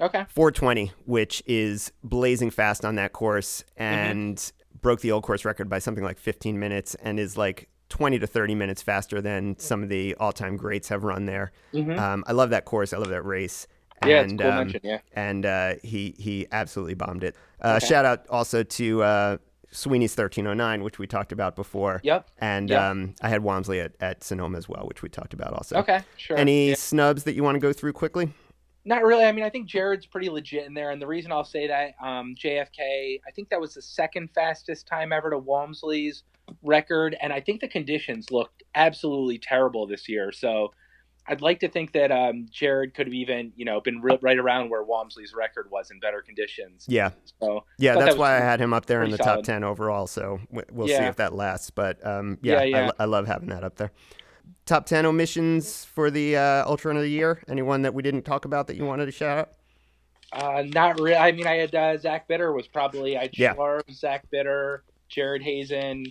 Okay. 0.00 0.24
420, 0.30 0.92
which 1.04 1.42
is 1.46 1.92
blazing 2.02 2.50
fast 2.50 2.84
on 2.84 2.94
that 2.94 3.12
course, 3.12 3.62
and 3.76 4.50
broke 4.82 5.00
the 5.00 5.12
old 5.12 5.22
course 5.22 5.44
record 5.44 5.68
by 5.68 5.78
something 5.78 6.04
like 6.04 6.18
15 6.18 6.58
minutes, 6.58 6.94
and 6.96 7.18
is 7.20 7.36
like 7.36 7.68
20 7.88 8.18
to 8.18 8.26
30 8.26 8.54
minutes 8.54 8.82
faster 8.82 9.20
than 9.20 9.58
some 9.58 9.82
of 9.82 9.88
the 9.88 10.14
all-time 10.16 10.56
greats 10.56 10.88
have 10.88 11.04
run 11.04 11.26
there. 11.26 11.52
Mhm. 11.72 11.98
Um, 11.98 12.24
I 12.26 12.32
love 12.32 12.50
that 12.50 12.64
course. 12.64 12.92
I 12.92 12.96
love 12.98 13.10
that 13.10 13.22
race. 13.22 13.66
Yeah, 14.04 14.20
it's 14.22 14.32
and, 14.32 14.40
cool 14.40 14.50
um, 14.50 14.56
mention. 14.58 14.80
Yeah. 14.84 14.98
and 15.14 15.46
uh, 15.46 15.74
he 15.82 16.14
he 16.18 16.46
absolutely 16.52 16.94
bombed 16.94 17.24
it. 17.24 17.34
Uh, 17.62 17.76
Okay. 17.78 17.86
Shout 17.86 18.04
out 18.04 18.26
also 18.28 18.62
to 18.62 19.02
uh, 19.02 19.36
Sweeney's 19.70 20.14
thirteen 20.14 20.46
oh 20.46 20.52
nine, 20.54 20.82
which 20.82 20.98
we 20.98 21.06
talked 21.06 21.32
about 21.32 21.56
before. 21.56 22.00
Yep. 22.04 22.28
And 22.38 22.68
Yep. 22.70 22.82
um, 22.82 23.14
I 23.22 23.28
had 23.30 23.42
Walmsley 23.42 23.80
at, 23.80 23.92
at 24.00 24.22
Sonoma 24.22 24.58
as 24.58 24.68
well, 24.68 24.86
which 24.86 25.02
we 25.02 25.08
talked 25.08 25.32
about 25.32 25.52
also. 25.54 25.76
Okay. 25.78 26.00
Sure. 26.18 26.36
Any 26.36 26.70
Yeah. 26.70 26.74
snubs 26.74 27.24
that 27.24 27.34
you 27.34 27.42
want 27.42 27.54
to 27.54 27.60
go 27.60 27.72
through 27.72 27.94
quickly? 27.94 28.32
Not 28.86 29.02
really. 29.02 29.24
I 29.24 29.32
mean, 29.32 29.44
I 29.44 29.50
think 29.50 29.66
Jared's 29.66 30.06
pretty 30.06 30.30
legit 30.30 30.64
in 30.64 30.72
there, 30.72 30.92
and 30.92 31.02
the 31.02 31.08
reason 31.08 31.32
I'll 31.32 31.44
say 31.44 31.66
that, 31.66 31.96
um, 32.00 32.36
JFK, 32.36 33.20
I 33.26 33.30
think 33.34 33.48
that 33.48 33.60
was 33.60 33.74
the 33.74 33.82
second 33.82 34.30
fastest 34.32 34.86
time 34.86 35.12
ever 35.12 35.28
to 35.30 35.38
Walmsley's 35.38 36.22
record, 36.62 37.16
and 37.20 37.32
I 37.32 37.40
think 37.40 37.60
the 37.60 37.68
conditions 37.68 38.30
looked 38.30 38.62
absolutely 38.76 39.38
terrible 39.38 39.88
this 39.88 40.08
year. 40.08 40.30
So 40.30 40.72
I'd 41.26 41.40
like 41.40 41.58
to 41.60 41.68
think 41.68 41.92
that 41.92 42.12
um, 42.12 42.46
Jared 42.50 42.94
could 42.94 43.08
have 43.08 43.14
even, 43.14 43.52
you 43.56 43.64
know, 43.64 43.80
been 43.80 44.00
re- 44.00 44.18
right 44.22 44.38
around 44.38 44.70
where 44.70 44.84
Walmsley's 44.84 45.34
record 45.34 45.68
was 45.70 45.90
in 45.90 45.98
better 45.98 46.22
conditions. 46.22 46.84
Yeah, 46.86 47.10
So 47.40 47.64
yeah, 47.78 47.94
that's 47.94 48.14
that 48.14 48.18
why 48.18 48.36
I 48.36 48.40
had 48.40 48.60
him 48.60 48.72
up 48.72 48.86
there 48.86 49.02
in 49.02 49.10
the 49.10 49.16
pretty 49.16 49.30
top 49.30 49.42
ten 49.42 49.64
overall. 49.64 50.06
So 50.06 50.38
we'll 50.70 50.86
see 50.86 50.94
if 50.94 51.16
that 51.16 51.34
lasts. 51.34 51.70
But 51.70 52.06
um, 52.06 52.38
yeah, 52.42 52.62
Yeah, 52.62 52.64
yeah. 52.64 52.90
I, 53.00 53.06
love 53.06 53.26
having 53.26 53.48
that 53.48 53.64
up 53.64 53.74
there. 53.76 53.90
Top 54.64 54.86
ten 54.86 55.06
omissions 55.06 55.84
for 55.84 56.10
the 56.10 56.36
uh, 56.36 56.64
Ultra 56.68 56.88
Run 56.90 56.96
of 56.96 57.02
the 57.02 57.08
Year. 57.10 57.42
Anyone 57.48 57.82
that 57.82 57.94
we 57.94 58.02
didn't 58.02 58.22
talk 58.22 58.44
about 58.44 58.66
that 58.66 58.76
you 58.76 58.84
wanted 58.84 59.06
to 59.06 59.12
shout 59.12 59.38
out? 59.38 59.52
uh, 60.32 60.64
not 60.66 60.98
really. 60.98 61.14
I 61.16 61.30
mean, 61.32 61.46
I 61.46 61.54
had 61.54 61.74
uh, 61.74 61.96
Zach 61.98 62.26
Bitter 62.26 62.52
was 62.52 62.66
probably 62.66 63.16
I 63.16 63.22
had 63.22 63.38
Yeah. 63.38 63.54
Schlarb, 63.54 63.82
Zach 63.92 64.24
Bitter, 64.30 64.82
Jared 65.08 65.40
Hazen, 65.42 66.04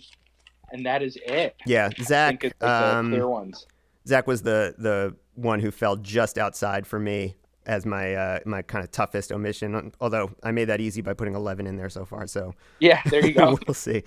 and 0.72 0.86
that 0.86 1.04
is 1.04 1.18
it. 1.26 1.56
Yeah, 1.66 1.90
Zach. 2.02 2.44
it's 2.46 2.56
the 2.60 2.70
um, 2.98 3.10
clear 3.12 3.28
ones. 3.28 3.68
Zach 4.08 4.26
was 4.26 4.42
the 4.42 4.74
the 4.78 5.16
one 5.36 5.60
who 5.60 5.70
fell 5.70 5.98
just 5.98 6.38
outside 6.38 6.88
for 6.88 6.98
me 6.98 7.36
as 7.66 7.86
my 7.86 8.14
uh, 8.14 8.40
my 8.46 8.62
kind 8.62 8.86
of 8.86 8.92
toughest 8.92 9.32
omission. 9.34 9.92
Although 10.00 10.32
I 10.44 10.52
made 10.52 10.66
that 10.66 10.80
easy 10.80 11.02
by 11.02 11.14
putting 11.14 11.36
11 11.36 11.68
in 11.68 11.76
there 11.76 11.90
so 11.90 12.06
far. 12.06 12.26
So 12.28 12.54
Yeah, 12.80 13.02
there 13.10 13.26
you 13.26 13.34
go. 13.34 13.58
we'll 13.68 13.74
see. 13.74 14.04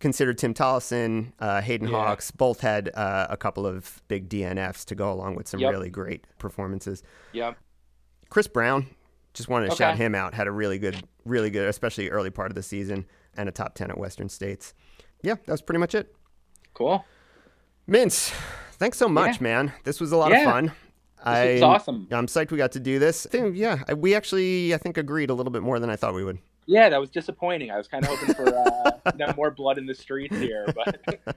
Consider 0.00 0.32
Tim 0.32 0.54
Tollefson, 0.54 1.32
uh, 1.40 1.60
Hayden 1.60 1.88
Yeah. 1.88 1.96
Hawks, 1.96 2.30
both 2.30 2.60
had 2.60 2.90
uh, 2.94 3.26
a 3.30 3.36
couple 3.36 3.66
of 3.66 4.00
big 4.08 4.28
DNFs 4.28 4.84
to 4.86 4.94
go 4.94 5.12
along 5.12 5.34
with 5.34 5.48
some 5.48 5.58
Yep. 5.60 5.72
really 5.72 5.90
great 5.90 6.24
performances. 6.38 7.02
yep. 7.32 7.56
Chris 8.30 8.46
Brown, 8.46 8.86
just 9.34 9.48
wanted 9.48 9.70
to 9.70 9.76
shout 9.76 9.96
him 9.96 10.14
out. 10.14 10.34
Had 10.34 10.46
a 10.46 10.52
really 10.52 10.78
good, 10.78 11.02
really 11.24 11.50
good, 11.50 11.66
especially 11.68 12.10
early 12.10 12.30
part 12.30 12.50
of 12.50 12.54
the 12.54 12.62
season, 12.62 13.06
and 13.36 13.48
a 13.48 13.52
top 13.52 13.74
10 13.74 13.90
at 13.90 13.98
Western 13.98 14.28
States. 14.28 14.74
Yeah, 15.22 15.34
that 15.46 15.48
was 15.52 15.62
pretty 15.62 15.78
much 15.80 15.94
it. 15.94 16.14
Cool. 16.74 17.04
Mintz, 17.88 18.32
thanks 18.74 18.98
so 18.98 19.08
much, 19.08 19.36
Yeah. 19.36 19.42
man. 19.42 19.72
This 19.84 19.98
was 20.00 20.12
a 20.12 20.16
lot 20.16 20.30
Yeah. 20.30 20.40
of 20.40 20.44
fun. 20.44 20.72
This 21.24 21.54
was 21.54 21.62
awesome. 21.62 22.06
I'm 22.12 22.26
psyched 22.26 22.50
we 22.52 22.58
got 22.58 22.72
to 22.72 22.80
do 22.80 22.98
this. 22.98 23.26
I 23.26 23.30
think, 23.30 23.56
yeah, 23.56 23.82
we 23.94 24.14
actually, 24.14 24.74
I 24.74 24.78
think, 24.78 24.96
agreed 24.98 25.30
a 25.30 25.34
little 25.34 25.50
bit 25.52 25.62
more 25.62 25.80
than 25.80 25.90
I 25.90 25.96
thought 25.96 26.14
we 26.14 26.22
would. 26.22 26.38
Yeah, 26.68 26.90
that 26.90 27.00
was 27.00 27.08
disappointing. 27.08 27.70
I 27.70 27.78
was 27.78 27.88
kind 27.88 28.04
of 28.04 28.10
hoping 28.10 28.34
for 28.34 28.46
uh, 28.54 28.90
you 29.12 29.26
know, 29.26 29.32
more 29.34 29.50
blood 29.50 29.78
in 29.78 29.86
the 29.86 29.94
streets 29.94 30.36
here, 30.36 30.66
but 30.74 31.00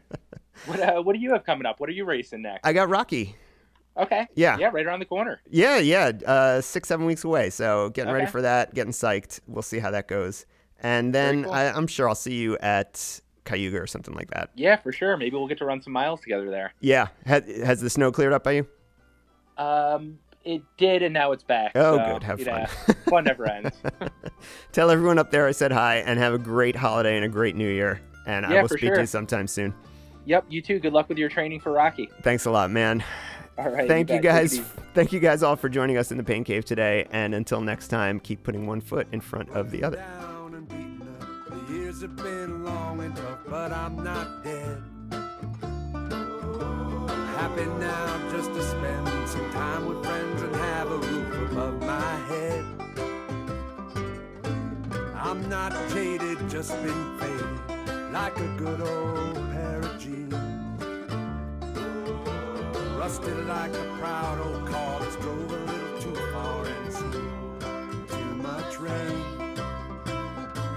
what 0.65 0.79
uh, 0.81 1.01
what 1.01 1.13
do 1.13 1.19
you 1.19 1.31
have 1.31 1.45
coming 1.45 1.65
up? 1.65 1.79
What 1.79 1.87
are 1.87 1.93
you 1.93 2.03
racing 2.03 2.41
next? 2.41 2.67
I 2.67 2.73
got 2.73 2.89
Rocky. 2.89 3.37
Okay. 3.95 4.27
Yeah. 4.35 4.57
Yeah, 4.57 4.71
right 4.73 4.85
around 4.85 4.99
the 4.99 5.05
corner. 5.05 5.41
Yeah, 5.49 5.77
yeah, 5.77 6.11
uh, 6.25 6.59
six, 6.59 6.89
seven 6.89 7.05
weeks 7.05 7.23
away. 7.23 7.49
So 7.49 7.89
getting 7.91 8.11
ready 8.13 8.25
for 8.25 8.41
that, 8.41 8.73
getting 8.73 8.91
psyched. 8.91 9.39
We'll 9.47 9.61
see 9.61 9.79
how 9.79 9.91
that 9.91 10.09
goes. 10.09 10.45
And 10.81 11.15
then 11.15 11.43
cool. 11.43 11.53
I, 11.53 11.67
I'm 11.67 11.87
sure 11.87 12.09
I'll 12.09 12.15
see 12.15 12.35
you 12.35 12.57
at 12.57 13.21
Cayuga 13.45 13.79
or 13.81 13.87
something 13.87 14.13
like 14.13 14.31
that. 14.31 14.49
Yeah, 14.55 14.75
for 14.75 14.91
sure. 14.91 15.15
Maybe 15.15 15.37
we'll 15.37 15.47
get 15.47 15.59
to 15.59 15.65
run 15.65 15.81
some 15.81 15.93
miles 15.93 16.19
together 16.21 16.49
there. 16.49 16.73
Yeah. 16.81 17.07
Has, 17.25 17.43
has 17.63 17.81
the 17.81 17.89
snow 17.89 18.11
cleared 18.11 18.33
up 18.33 18.43
by 18.43 18.51
you? 18.51 18.67
Um, 19.57 20.19
it 20.43 20.63
did, 20.77 21.03
and 21.03 21.13
now 21.13 21.31
it's 21.31 21.43
back. 21.43 21.71
Oh, 21.75 21.97
so, 21.97 22.13
good. 22.13 22.23
Have 22.23 22.39
you 22.39 22.45
fun. 22.45 22.61
know, 22.61 22.93
fun 23.09 23.23
never 23.23 23.49
ends. 23.49 23.75
Tell 24.71 24.89
everyone 24.89 25.19
up 25.19 25.31
there 25.31 25.47
I 25.47 25.51
said 25.51 25.71
hi 25.71 25.97
and 25.97 26.19
have 26.19 26.33
a 26.33 26.37
great 26.37 26.75
holiday 26.75 27.15
and 27.15 27.25
a 27.25 27.29
great 27.29 27.55
new 27.55 27.69
year. 27.69 28.01
And 28.25 28.45
I 28.45 28.61
will 28.61 28.67
for 28.67 28.77
speak 28.77 28.93
to 28.93 29.01
you 29.01 29.05
sometime 29.05 29.47
soon. 29.47 29.73
Yep. 30.25 30.45
You 30.49 30.61
too. 30.61 30.79
Good 30.79 30.93
luck 30.93 31.09
with 31.09 31.17
your 31.17 31.29
training 31.29 31.59
for 31.59 31.71
Rocky. 31.71 32.09
Thanks 32.21 32.45
a 32.45 32.51
lot, 32.51 32.69
man. 32.69 33.03
All 33.57 33.69
right. 33.69 33.87
Thank 33.87 34.09
you 34.09 34.21
bet. 34.21 34.43
Take 34.43 34.59
it 34.59 34.61
guys. 34.61 34.71
Thank 34.93 35.11
you 35.11 35.19
guys 35.19 35.43
all 35.43 35.55
for 35.55 35.69
joining 35.69 35.97
us 35.97 36.11
in 36.11 36.17
the 36.17 36.23
Pain 36.23 36.43
Cave 36.43 36.65
today. 36.65 37.07
And 37.11 37.33
until 37.33 37.61
next 37.61 37.87
time, 37.87 38.19
keep 38.19 38.43
putting 38.43 38.67
one 38.67 38.81
foot 38.81 39.07
in 39.11 39.21
front 39.21 39.49
of 39.49 39.71
the 39.71 39.83
other. 39.83 40.03
Happy 47.41 47.65
now 47.65 48.29
just 48.29 48.53
to 48.53 48.61
spend 48.61 49.27
some 49.27 49.49
time 49.49 49.87
with 49.87 50.05
friends 50.05 50.43
and 50.43 50.55
have 50.57 50.91
a 50.91 50.97
roof 50.97 51.51
above 51.51 51.81
my 51.81 52.15
head. 52.29 52.63
I'm 55.15 55.49
not 55.49 55.73
jaded, 55.89 56.37
just 56.47 56.71
been 56.83 57.17
faded, 57.17 58.13
like 58.13 58.37
a 58.37 58.47
good 58.59 58.81
old 58.81 59.33
pair 59.53 59.79
of 59.79 59.99
jeans. 59.99 60.35
Rusted 62.99 63.47
like 63.47 63.73
a 63.73 63.97
proud 63.99 64.39
old 64.39 64.67
car 64.67 64.99
that's 64.99 65.15
drove 65.15 65.51
a 65.51 65.57
little 65.65 65.99
too 65.99 66.15
far 66.31 66.63
and 66.63 66.93
seen 66.93 67.57
too 68.07 68.35
much 68.35 68.79
rain. 68.79 69.25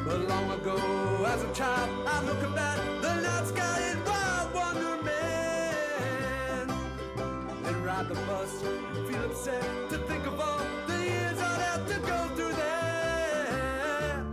But 0.07 0.19
long 0.31 0.51
ago, 0.53 0.79
as 1.27 1.43
a 1.43 1.53
child, 1.53 1.91
I 2.07 2.23
look 2.25 2.43
at 2.43 3.03
the 3.03 3.21
night 3.21 3.47
sky 3.49 3.93
in 3.93 4.03
wild 4.07 4.24
ride 7.95 8.09
the 8.09 8.15
bus 8.27 8.53
feel 9.09 9.25
upset 9.25 9.63
to 9.91 9.99
think 9.99 10.27
of 10.27 10.41
all 10.41 10.59
the 10.89 10.99
years 11.05 11.39
I'd 11.41 11.61
have 11.69 11.87
to 11.93 11.99
go 12.11 12.19
through 12.35 12.55
there. 12.55 14.27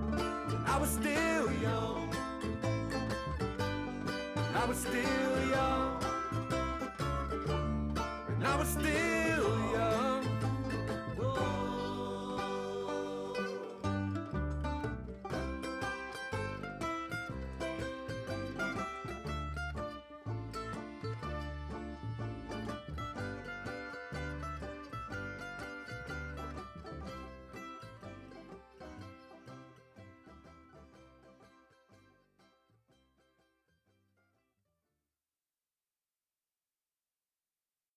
I 0.66 0.78
was 0.80 0.90
still 0.90 1.52
young. 1.68 2.14
I 4.62 4.66
was 4.66 4.78
still 4.78 5.36
young. 5.56 6.04
And 8.30 8.48
I 8.48 8.56
was 8.58 8.70
still 8.70 9.21